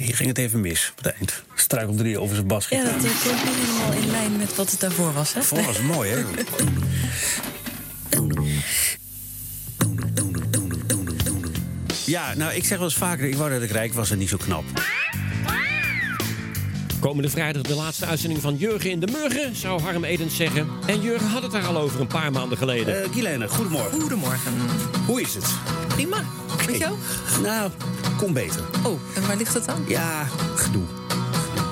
Hier 0.00 0.16
ging 0.16 0.28
het 0.28 0.38
even 0.38 0.60
mis 0.60 0.92
op 0.96 1.04
het 1.04 1.14
eind. 1.14 1.42
Struikelde 1.54 2.02
hij 2.02 2.16
over 2.16 2.34
zijn 2.34 2.46
bas. 2.46 2.68
Ja, 2.68 2.82
dat 2.82 2.92
klonk 2.92 3.44
niet 3.44 3.54
helemaal 3.54 3.92
in 3.92 4.10
lijn 4.10 4.36
met 4.36 4.56
wat 4.56 4.70
het 4.70 4.80
daarvoor 4.80 5.12
was, 5.12 5.34
hè? 5.34 5.42
Voor 5.42 5.62
was 5.62 5.80
mooi, 5.80 6.10
hè? 6.10 6.24
Ja, 12.04 12.34
nou, 12.34 12.52
ik 12.52 12.64
zeg 12.64 12.78
wel 12.78 12.86
eens 12.86 12.96
vaker, 12.96 13.28
ik 13.28 13.34
wou 13.34 13.50
dat 13.50 13.62
ik 13.62 13.70
rijk 13.70 13.92
was 13.92 14.10
en 14.10 14.18
niet 14.18 14.28
zo 14.28 14.36
knap. 14.36 14.64
Komende 17.00 17.30
vrijdag 17.30 17.62
de 17.62 17.74
laatste 17.74 18.06
uitzending 18.06 18.40
van 18.40 18.56
Jurgen 18.56 18.90
in 18.90 19.00
de 19.00 19.06
Murgen, 19.06 19.56
zou 19.56 19.80
Harm 19.80 20.04
Edens 20.04 20.36
zeggen. 20.36 20.68
En 20.86 21.00
Jurgen 21.00 21.28
had 21.28 21.42
het 21.42 21.52
daar 21.52 21.66
al 21.66 21.78
over 21.78 22.00
een 22.00 22.06
paar 22.06 22.32
maanden 22.32 22.58
geleden. 22.58 23.02
Uh, 23.02 23.12
Guilaine, 23.12 23.48
goedemorgen. 23.48 24.00
Goedemorgen. 24.00 24.52
Hoe 25.06 25.20
is 25.20 25.34
het? 25.34 25.54
Prima. 25.88 26.24
Met 26.66 26.76
jou? 26.76 26.96
Nou, 27.42 27.70
kom 28.20 28.32
beter. 28.32 28.62
Oh, 28.86 28.98
en 29.14 29.26
waar 29.26 29.36
ligt 29.36 29.54
het 29.54 29.68
aan? 29.68 29.84
Ja, 29.86 30.26
gedoe. 30.54 30.82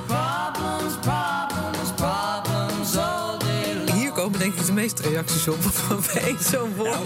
Problems, 0.06 0.94
problems, 1.00 1.90
problems 1.96 2.96
all 2.96 3.38
day 3.38 3.74
long. 3.86 3.98
Hier 3.98 4.12
komen 4.12 4.38
denk 4.38 4.54
ik 4.54 4.66
de 4.66 4.72
meeste 4.72 5.02
reacties 5.02 5.48
op 5.48 5.62
van 5.62 6.02
één 6.22 6.36
zo'n 6.50 6.74
woord. 6.76 6.98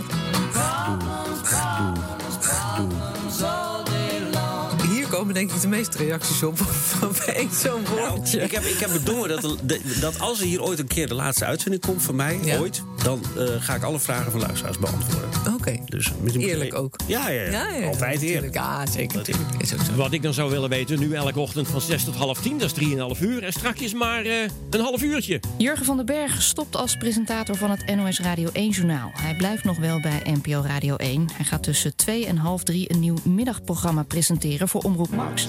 Hier 4.91 5.07
komen 5.07 5.35
denk 5.35 5.53
ik 5.53 5.61
de 5.61 5.69
meeste 5.69 5.99
reacties 5.99 6.43
op 6.43 6.59
van 6.99 7.15
één 7.35 7.51
zo'n 7.63 7.85
woordje. 7.87 8.41
Ik 8.43 8.51
heb, 8.51 8.63
ik 8.65 8.79
heb 8.79 8.91
bedongen 8.93 9.29
dat, 9.29 9.57
dat 10.01 10.19
als 10.21 10.41
er 10.41 10.47
hier 10.47 10.63
ooit 10.63 10.79
een 10.79 10.87
keer 10.87 11.09
de 11.09 11.15
laatste 11.15 11.45
uitzending 11.45 11.83
komt 11.87 12.03
van 12.03 12.17
mij, 12.17 12.39
Ja. 12.43 12.59
ooit, 12.59 12.83
dan 13.03 13.21
eh, 13.39 13.45
ga 13.59 13.75
ik 13.75 13.83
alle 13.83 13.99
vragen 14.01 14.31
van 14.33 14.41
luisteraars 14.41 14.79
beantwoorden. 14.79 15.31
Oké. 15.55 15.79
Dus 15.85 16.13
met 16.23 16.35
een- 16.35 16.41
Eerlijk 16.41 16.75
ook. 16.75 16.97
Ja, 17.07 17.29
ja, 17.29 17.43
ja. 17.51 17.87
Altijd 17.87 18.23
eerlijk. 18.23 18.55
Ja, 18.55 18.87
zeker. 18.87 19.29
Is 19.59 19.75
ook 19.75 19.81
zo. 19.81 19.95
Wat 19.95 20.13
ik 20.13 20.23
dan 20.23 20.35
zou 20.35 20.51
willen 20.51 20.69
weten, 20.69 20.99
nu 20.99 21.13
elke 21.15 21.39
ochtend 21.41 21.69
van 21.69 21.81
6 21.81 22.05
tot 22.05 22.15
half 22.15 22.41
10, 22.41 22.59
dat 22.59 22.67
is 22.67 22.73
3,5 22.73 23.21
uur. 23.21 23.43
En 23.43 23.53
strakjes 23.53 23.93
maar 23.95 24.25
eh, 24.25 24.33
een 24.71 24.81
half 24.81 25.03
uurtje. 25.03 25.41
Jurgen 25.59 25.85
van 25.87 25.97
den 25.97 26.07
Berg 26.07 26.43
stopt 26.43 26.77
als 26.77 26.97
presentator 26.97 27.57
van 27.57 27.71
het 27.71 27.95
NOS 27.97 28.21
Radio 28.21 28.49
1-journaal. 28.49 29.11
Hij 29.15 29.37
blijft 29.37 29.65
nog 29.65 29.79
wel 29.79 30.01
bij 30.01 30.23
NPO 30.25 30.63
Radio 30.67 30.97
1. 30.97 31.27
Hij 31.33 31.45
gaat 31.45 31.63
tussen 31.63 31.97
2 31.97 32.27
en 32.27 32.37
half 32.37 32.63
3 32.65 32.91
een 32.93 33.01
nieuw 33.01 33.17
middagprogramma 33.25 34.03
presenteren 34.03 34.69
voor 34.69 34.81
Omroep 34.83 35.11
Max. 35.11 35.47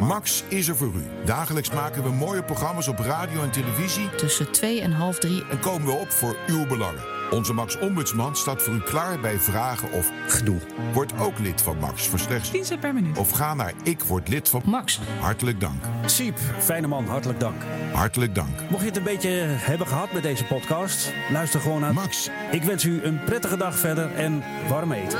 Max 0.00 0.44
is 0.48 0.68
er 0.68 0.76
voor 0.76 0.92
u. 0.94 1.24
Dagelijks 1.24 1.70
maken 1.70 2.02
we 2.02 2.10
mooie 2.10 2.42
programma's 2.42 2.88
op 2.88 2.98
radio 2.98 3.42
en 3.42 3.50
televisie. 3.50 4.10
Tussen 4.10 4.52
2 4.52 4.80
en 4.80 4.92
half 4.92 5.18
3 5.18 5.44
En 5.50 5.60
komen 5.60 5.86
we 5.86 5.92
op 5.92 6.10
voor 6.10 6.36
uw 6.46 6.66
belangen. 6.66 7.02
Onze 7.30 7.52
Max 7.52 7.78
Ombudsman 7.78 8.36
staat 8.36 8.62
voor 8.62 8.74
u 8.74 8.80
klaar 8.80 9.20
bij 9.20 9.38
vragen 9.38 9.92
of 9.92 10.10
gedoe. 10.26 10.58
Word 10.92 11.12
ook 11.18 11.38
lid 11.38 11.62
van 11.62 11.76
Max 11.78 12.06
voor 12.06 12.18
slechts 12.18 12.50
10 12.50 12.64
cent 12.64 12.80
per 12.80 12.94
minuut. 12.94 13.18
Of 13.18 13.30
ga 13.30 13.54
naar 13.54 13.72
Ik 13.82 14.02
Word 14.02 14.28
Lid 14.28 14.48
van 14.48 14.62
Max. 14.64 15.00
Hartelijk 15.20 15.60
dank. 15.60 15.84
Siep, 16.06 16.38
fijne 16.58 16.86
man, 16.86 17.06
hartelijk 17.06 17.40
dank. 17.40 17.62
Hartelijk 17.92 18.34
dank. 18.34 18.60
Mocht 18.70 18.82
je 18.82 18.88
het 18.88 18.96
een 18.96 19.02
beetje 19.02 19.28
hebben 19.46 19.86
gehad 19.86 20.12
met 20.12 20.22
deze 20.22 20.44
podcast, 20.44 21.12
luister 21.30 21.60
gewoon 21.60 21.80
naar 21.80 21.94
Max. 21.94 22.30
Ik 22.50 22.62
wens 22.62 22.84
u 22.84 23.02
een 23.02 23.24
prettige 23.24 23.56
dag 23.56 23.78
verder 23.78 24.14
en 24.14 24.42
warm 24.68 24.92
eten. 24.92 25.18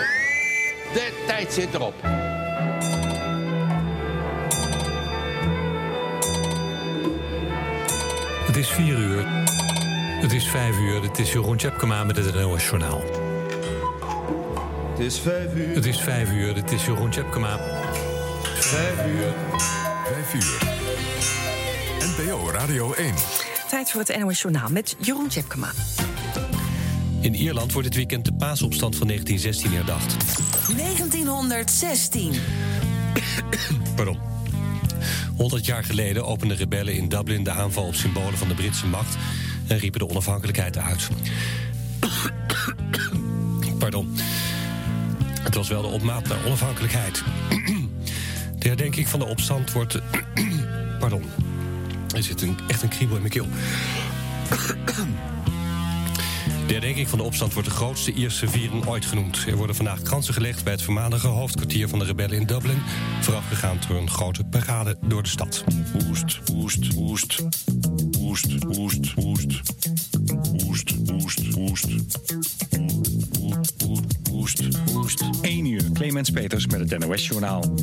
De 0.92 1.24
tijd 1.26 1.52
zit 1.52 1.74
erop. 1.74 1.94
Het 8.52 8.60
is 8.60 8.68
4 8.68 8.98
uur. 8.98 9.26
Het 10.20 10.32
is 10.32 10.48
5 10.48 10.78
uur. 10.78 11.02
Het 11.02 11.18
is 11.18 11.32
Jeroen 11.32 11.56
Tjepkema 11.56 12.04
met 12.04 12.16
het 12.16 12.34
NOS 12.34 12.64
Journaal. 12.64 13.02
Het 14.90 14.98
is 14.98 15.18
vijf 15.18 15.54
uur. 15.54 15.74
Het 15.74 15.86
is 15.86 16.00
5 16.00 16.32
uur. 16.32 16.54
Het 16.54 16.72
is 16.72 16.84
Jeroen 16.84 17.10
Tjepkema. 17.10 17.58
Vijf 18.54 19.06
uur. 19.06 19.34
Vijf 20.04 20.34
uur. 20.34 20.58
NPO 21.98 22.50
Radio 22.50 22.92
1. 22.92 23.14
Tijd 23.68 23.90
voor 23.90 24.00
het 24.00 24.18
NOS 24.18 24.42
Journaal 24.42 24.68
met 24.70 24.96
Jeroen 24.98 25.28
Tjepkema. 25.28 25.70
In 27.20 27.34
Ierland 27.34 27.72
wordt 27.72 27.88
dit 27.88 27.96
weekend 27.96 28.24
de 28.24 28.32
paasopstand 28.32 28.96
van 28.96 29.06
1916 29.06 29.76
herdacht. 29.76 30.16
1916. 30.76 32.32
Pardon. 33.96 34.41
100 35.36 35.66
jaar 35.66 35.84
geleden 35.84 36.26
openden 36.26 36.56
rebellen 36.56 36.94
in 36.94 37.08
Dublin 37.08 37.44
de 37.44 37.50
aanval 37.50 37.86
op 37.86 37.94
symbolen 37.94 38.38
van 38.38 38.48
de 38.48 38.54
Britse 38.54 38.86
macht 38.86 39.16
en 39.66 39.78
riepen 39.78 40.00
de 40.00 40.08
onafhankelijkheid 40.08 40.78
uit. 40.78 41.08
Pardon. 43.78 44.16
Het 45.40 45.54
was 45.54 45.68
wel 45.68 45.82
de 45.82 45.88
opmaat 45.88 46.28
naar 46.28 46.44
onafhankelijkheid. 46.46 47.22
De 48.58 48.68
herdenking 48.68 49.08
van 49.08 49.18
de 49.18 49.26
opstand 49.26 49.72
wordt. 49.72 49.98
Pardon. 51.00 51.22
Er 52.14 52.22
zit 52.22 52.42
een, 52.42 52.58
echt 52.68 52.82
een 52.82 52.88
kriebel 52.88 53.16
in 53.16 53.22
mijn 53.22 53.32
keel. 53.32 53.46
De 56.72 56.78
herdenking 56.78 57.08
van 57.08 57.18
de 57.18 57.24
opstand 57.24 57.52
wordt 57.52 57.68
de 57.68 57.74
grootste 57.74 58.12
Ierse 58.12 58.48
viering 58.48 58.86
ooit 58.86 59.04
genoemd. 59.04 59.44
Er 59.46 59.56
worden 59.56 59.76
vandaag 59.76 60.02
kransen 60.02 60.34
gelegd 60.34 60.64
bij 60.64 60.72
het 60.72 60.82
voormalige 60.82 61.26
hoofdkwartier 61.26 61.88
van 61.88 61.98
de 61.98 62.04
rebellen 62.04 62.36
in 62.36 62.46
Dublin. 62.46 62.82
Voorafgegaan 63.20 63.78
door 63.88 63.96
een 63.96 64.10
grote 64.10 64.44
parade 64.44 64.96
door 65.00 65.22
de 65.22 65.28
stad. 65.28 65.64
Oest, 66.08 66.40
oest, 66.52 66.96
oest. 66.96 67.42
Oest, 68.18 68.64
oest, 68.78 69.14
oest. 69.16 69.62
Oest, 70.72 70.94
oest, 71.12 71.56
oest. 71.56 71.86
Woest, 74.30 74.68
woest. 74.92 75.22
1 75.40 75.66
uur, 75.66 75.82
Clemens 75.92 76.30
Peters 76.30 76.66
met 76.66 76.90
het 76.90 77.06
NOS-journaal. 77.06 77.74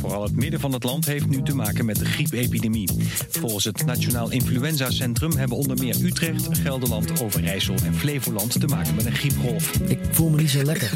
Vooral 0.00 0.22
het 0.22 0.36
midden 0.36 0.60
van 0.60 0.72
het 0.72 0.84
land 0.84 1.06
heeft 1.06 1.26
nu 1.26 1.42
te 1.42 1.54
maken 1.54 1.84
met 1.84 1.96
de 1.96 2.04
griepepidemie. 2.04 2.88
Volgens 3.30 3.64
het 3.64 3.86
Nationaal 3.86 4.30
Influenza 4.30 4.90
Centrum 4.90 5.32
hebben 5.36 5.56
onder 5.56 5.78
meer 5.78 5.96
Utrecht, 6.04 6.58
Gelderland, 6.58 7.22
Overijssel 7.22 7.74
en 7.84 7.94
Flevoland 7.94 8.60
te 8.60 8.66
maken 8.66 8.94
met 8.94 9.06
een 9.06 9.16
griepgolf. 9.16 9.80
Ik 9.80 9.98
voel 10.10 10.28
me 10.28 10.36
niet 10.36 10.50
zo 10.50 10.62
lekker. 10.62 10.90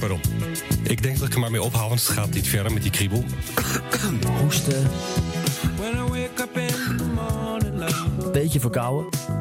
Waarom? 0.00 0.20
Ik 0.82 1.02
denk 1.02 1.18
dat 1.18 1.28
ik 1.28 1.34
er 1.34 1.40
maar 1.40 1.50
mee 1.50 1.62
ophoud, 1.62 1.88
want 1.88 2.06
het 2.06 2.16
gaat 2.16 2.34
niet 2.34 2.48
verder 2.48 2.72
met 2.72 2.82
die 2.82 2.92
kriebel. 2.92 3.24
Hoesten, 4.40 4.90
When 5.76 5.96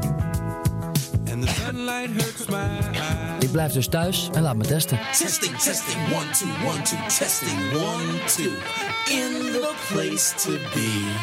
I 0.05 0.18
and 1.39 1.47
the 1.47 1.61
sunlight 1.61 2.09
hurts 2.09 2.45
my 2.47 2.57
eyes. 2.57 3.43
Ik 3.43 3.51
blijf 3.51 3.71
dus 3.71 3.87
thuis 3.87 4.29
en 4.33 4.41
laat 4.41 4.55
me 4.55 4.63
testen. 4.63 4.99
Testing, 5.17 5.57
testing, 5.57 5.97
one, 6.13 6.29
two, 6.31 6.67
one, 6.67 6.81
two, 6.81 6.97
testing, 7.17 7.59
one, 7.73 8.19
two. 8.25 8.51
In 9.13 9.31
the 9.51 9.73
place 9.93 10.35
to 10.35 10.51
be. 10.73 11.15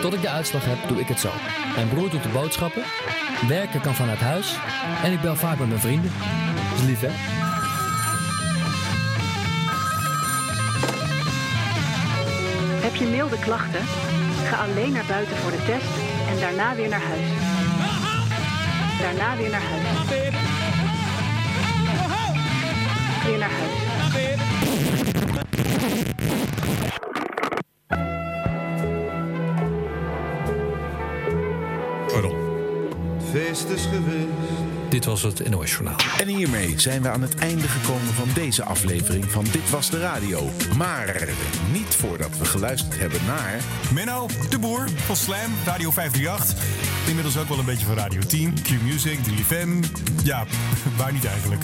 Tot 0.00 0.14
ik 0.14 0.22
de 0.22 0.28
uitslag 0.28 0.64
heb, 0.64 0.88
doe 0.88 1.00
ik 1.00 1.08
het 1.08 1.20
zo. 1.20 1.30
Mijn 1.74 1.88
broer 1.88 2.10
doet 2.10 2.22
de 2.22 2.28
boodschappen. 2.28 2.82
Werken 3.48 3.80
kan 3.80 3.94
vanuit 3.94 4.18
huis. 4.18 4.56
En 5.02 5.12
ik 5.12 5.20
bel 5.20 5.36
vaak 5.36 5.58
met 5.58 5.68
mijn 5.68 5.80
vrienden. 5.80 6.12
is 6.74 6.82
lief, 6.82 7.00
hè? 7.00 7.10
Heb 12.82 12.94
je 12.94 13.06
milde 13.06 13.38
klachten? 13.38 13.80
Ga 14.44 14.56
alleen 14.56 14.92
naar 14.92 15.06
buiten 15.08 15.36
voor 15.36 15.50
de 15.50 15.64
test 15.64 15.90
en 16.28 16.40
daarna 16.40 16.74
weer 16.74 16.88
naar 16.88 17.02
huis. 17.02 17.53
Daarna 19.04 19.36
weer 19.36 19.50
naar 19.50 19.62
huis. 19.62 20.08
Weer 23.24 23.38
naar 23.38 23.50
huis. 23.50 23.72
Waarom? 32.12 32.36
Feest 33.30 33.68
is 33.68 33.82
geweest. 33.82 34.28
Dit 34.88 35.04
was 35.04 35.22
het 35.22 35.48
NOS 35.48 35.70
Journaal. 35.70 35.96
En 36.18 36.28
hiermee 36.28 36.80
zijn 36.80 37.02
we 37.02 37.08
aan 37.08 37.22
het 37.22 37.34
einde 37.34 37.68
gekomen 37.68 38.14
van 38.14 38.28
deze 38.34 38.64
aflevering 38.64 39.24
van 39.24 39.44
Dit 39.52 39.70
Was 39.70 39.90
De 39.90 40.00
Radio. 40.00 40.50
Maar 40.76 41.28
niet 41.72 41.94
voordat 41.94 42.38
we 42.38 42.44
geluisterd 42.44 42.98
hebben 42.98 43.20
naar... 43.26 43.60
Menno, 43.92 44.26
de 44.50 44.58
boer 44.58 44.88
van 45.06 45.16
Slam, 45.16 45.50
Radio 45.64 45.90
538. 45.90 46.93
Inmiddels 47.06 47.36
ook 47.36 47.48
wel 47.48 47.58
een 47.58 47.64
beetje 47.64 47.86
van 47.86 47.94
Radio 47.94 48.20
10, 48.20 48.54
Q-Music, 48.62 49.18
3FM. 49.18 49.68
Ja, 50.22 50.44
waar 50.96 51.12
niet 51.12 51.24
eigenlijk. 51.24 51.62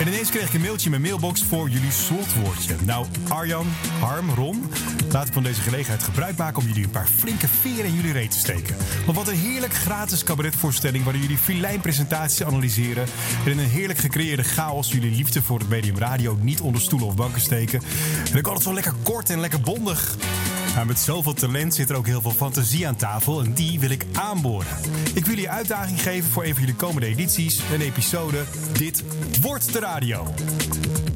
En 0.00 0.06
ineens 0.06 0.30
kreeg 0.30 0.46
ik 0.46 0.54
een 0.54 0.60
mailtje 0.60 0.84
in 0.84 0.90
mijn 0.90 1.02
mailbox 1.02 1.44
voor 1.44 1.68
jullie 1.68 1.90
slotwoordje. 1.90 2.74
Nou, 2.84 3.06
Arjan, 3.28 3.66
Harm, 4.00 4.30
Ron, 4.30 4.70
laat 5.10 5.26
ik 5.26 5.32
van 5.32 5.42
deze 5.42 5.60
gelegenheid 5.60 6.02
gebruik 6.02 6.36
maken... 6.36 6.62
om 6.62 6.68
jullie 6.68 6.84
een 6.84 6.90
paar 6.90 7.06
flinke 7.06 7.48
veren 7.48 7.84
in 7.84 7.94
jullie 7.94 8.12
reet 8.12 8.30
te 8.30 8.38
steken. 8.38 8.76
Want 9.04 9.16
wat 9.16 9.28
een 9.28 9.34
heerlijk 9.34 9.74
gratis 9.74 10.24
cabaretvoorstelling... 10.24 11.04
waarin 11.04 11.22
jullie 11.22 11.38
filijnpresentaties 11.38 12.44
analyseren... 12.44 13.06
en 13.44 13.50
in 13.50 13.58
een 13.58 13.68
heerlijk 13.68 13.98
gecreëerde 13.98 14.44
chaos 14.44 14.92
jullie 14.92 15.16
liefde 15.16 15.42
voor 15.42 15.58
het 15.58 15.68
medium 15.68 15.98
radio... 15.98 16.36
niet 16.40 16.60
onder 16.60 16.80
stoelen 16.80 17.08
of 17.08 17.14
banken 17.14 17.40
steken. 17.40 17.82
En 18.32 18.38
ook 18.38 18.46
altijd 18.46 18.64
zo 18.64 18.74
lekker 18.74 18.94
kort 19.02 19.30
en 19.30 19.40
lekker 19.40 19.60
bondig. 19.60 20.16
Maar 20.74 20.86
met 20.86 20.98
zoveel 20.98 21.32
talent 21.32 21.74
zit 21.74 21.90
er 21.90 21.96
ook 21.96 22.06
heel 22.06 22.20
veel 22.20 22.30
fantasie 22.30 22.88
aan 22.88 22.96
tafel 22.96 23.40
en 23.40 23.52
die 23.52 23.80
wil 23.80 23.90
ik 23.90 24.04
aanboren. 24.12 24.76
Ik 25.14 25.24
wil 25.24 25.34
jullie 25.34 25.50
uitdaging 25.50 26.02
geven 26.02 26.30
voor 26.30 26.44
een 26.44 26.52
van 26.52 26.60
jullie 26.60 26.76
komende 26.76 27.06
edities, 27.06 27.60
een 27.72 27.80
episode 27.80 28.44
Dit 28.72 29.04
wordt 29.40 29.72
de 29.72 29.78
radio. 29.78 30.26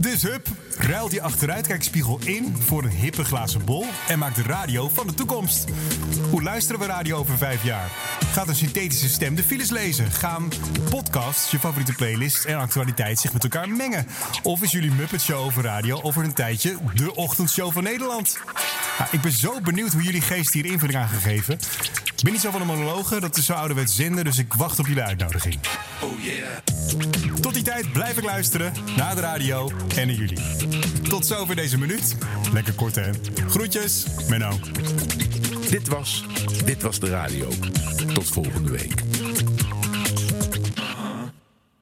Dus 0.03 0.23
hup, 0.23 0.49
ruil 0.79 1.09
die 1.09 1.23
achteruitkijkspiegel 1.23 2.19
in 2.24 2.57
voor 2.59 2.83
een 2.83 2.91
hippe 2.91 3.24
glazen 3.24 3.65
bol 3.65 3.87
en 4.09 4.19
maak 4.19 4.35
de 4.35 4.43
radio 4.43 4.89
van 4.89 5.07
de 5.07 5.15
toekomst. 5.15 5.65
Hoe 6.31 6.43
luisteren 6.43 6.81
we 6.81 6.87
radio 6.87 7.16
over 7.16 7.39
vijf 7.39 7.65
jaar? 7.65 7.91
Gaat 8.33 8.49
een 8.49 8.55
synthetische 8.55 9.09
stem 9.09 9.35
de 9.35 9.43
files 9.43 9.70
lezen? 9.70 10.11
Gaan 10.11 10.49
podcasts, 10.91 11.51
je 11.51 11.59
favoriete 11.59 11.93
playlist 11.93 12.45
en 12.45 12.57
actualiteit 12.57 13.19
zich 13.19 13.33
met 13.33 13.43
elkaar 13.43 13.69
mengen? 13.69 14.07
Of 14.43 14.62
is 14.62 14.70
jullie 14.70 14.91
Muppet 14.91 15.23
Show 15.23 15.45
over 15.45 15.62
radio 15.62 16.01
over 16.03 16.24
een 16.24 16.35
tijdje 16.35 16.77
de 16.95 17.15
ochtendshow 17.15 17.73
van 17.73 17.83
Nederland? 17.83 18.39
Nou, 18.99 19.11
ik 19.12 19.20
ben 19.20 19.33
zo 19.33 19.61
benieuwd 19.61 19.93
hoe 19.93 20.03
jullie 20.03 20.20
geest 20.20 20.53
hier 20.53 20.66
invulling 20.66 20.99
aan 20.99 21.09
gaan 21.09 21.20
geven. 21.20 21.59
Ik 22.16 22.23
ben 22.29 22.33
niet 22.33 22.41
zo 22.43 22.51
van 22.51 22.61
een 22.61 22.66
monologen, 22.66 23.20
dat 23.20 23.37
is 23.37 23.45
zo 23.45 23.53
ouderwets 23.53 23.97
zender, 23.97 24.24
dus 24.24 24.39
ik 24.39 24.55
wacht 24.55 24.79
op 24.79 24.87
jullie 24.87 25.03
uitnodiging. 25.03 25.59
Oh 26.01 26.20
yeah. 26.20 26.47
Tot 27.41 27.55
die 27.55 27.62
tijd 27.62 27.93
blijf 27.93 28.16
ik 28.16 28.24
luisteren 28.24 28.73
naar 28.97 29.15
de 29.15 29.20
radio 29.20 29.73
en 29.97 30.14
jullie. 30.14 30.39
Tot 31.09 31.27
zover 31.27 31.56
deze 31.56 31.78
minuut. 31.78 32.16
Lekker 32.52 32.73
kort 32.73 32.94
hè. 32.94 33.10
Groetjes, 33.48 34.05
Menno. 34.28 34.59
Dit 35.70 35.89
was 35.89 36.24
Dit 36.64 36.82
Was 36.82 36.98
De 36.98 37.09
Radio. 37.09 37.48
Tot 38.14 38.28
volgende 38.28 38.70
week. 38.70 39.22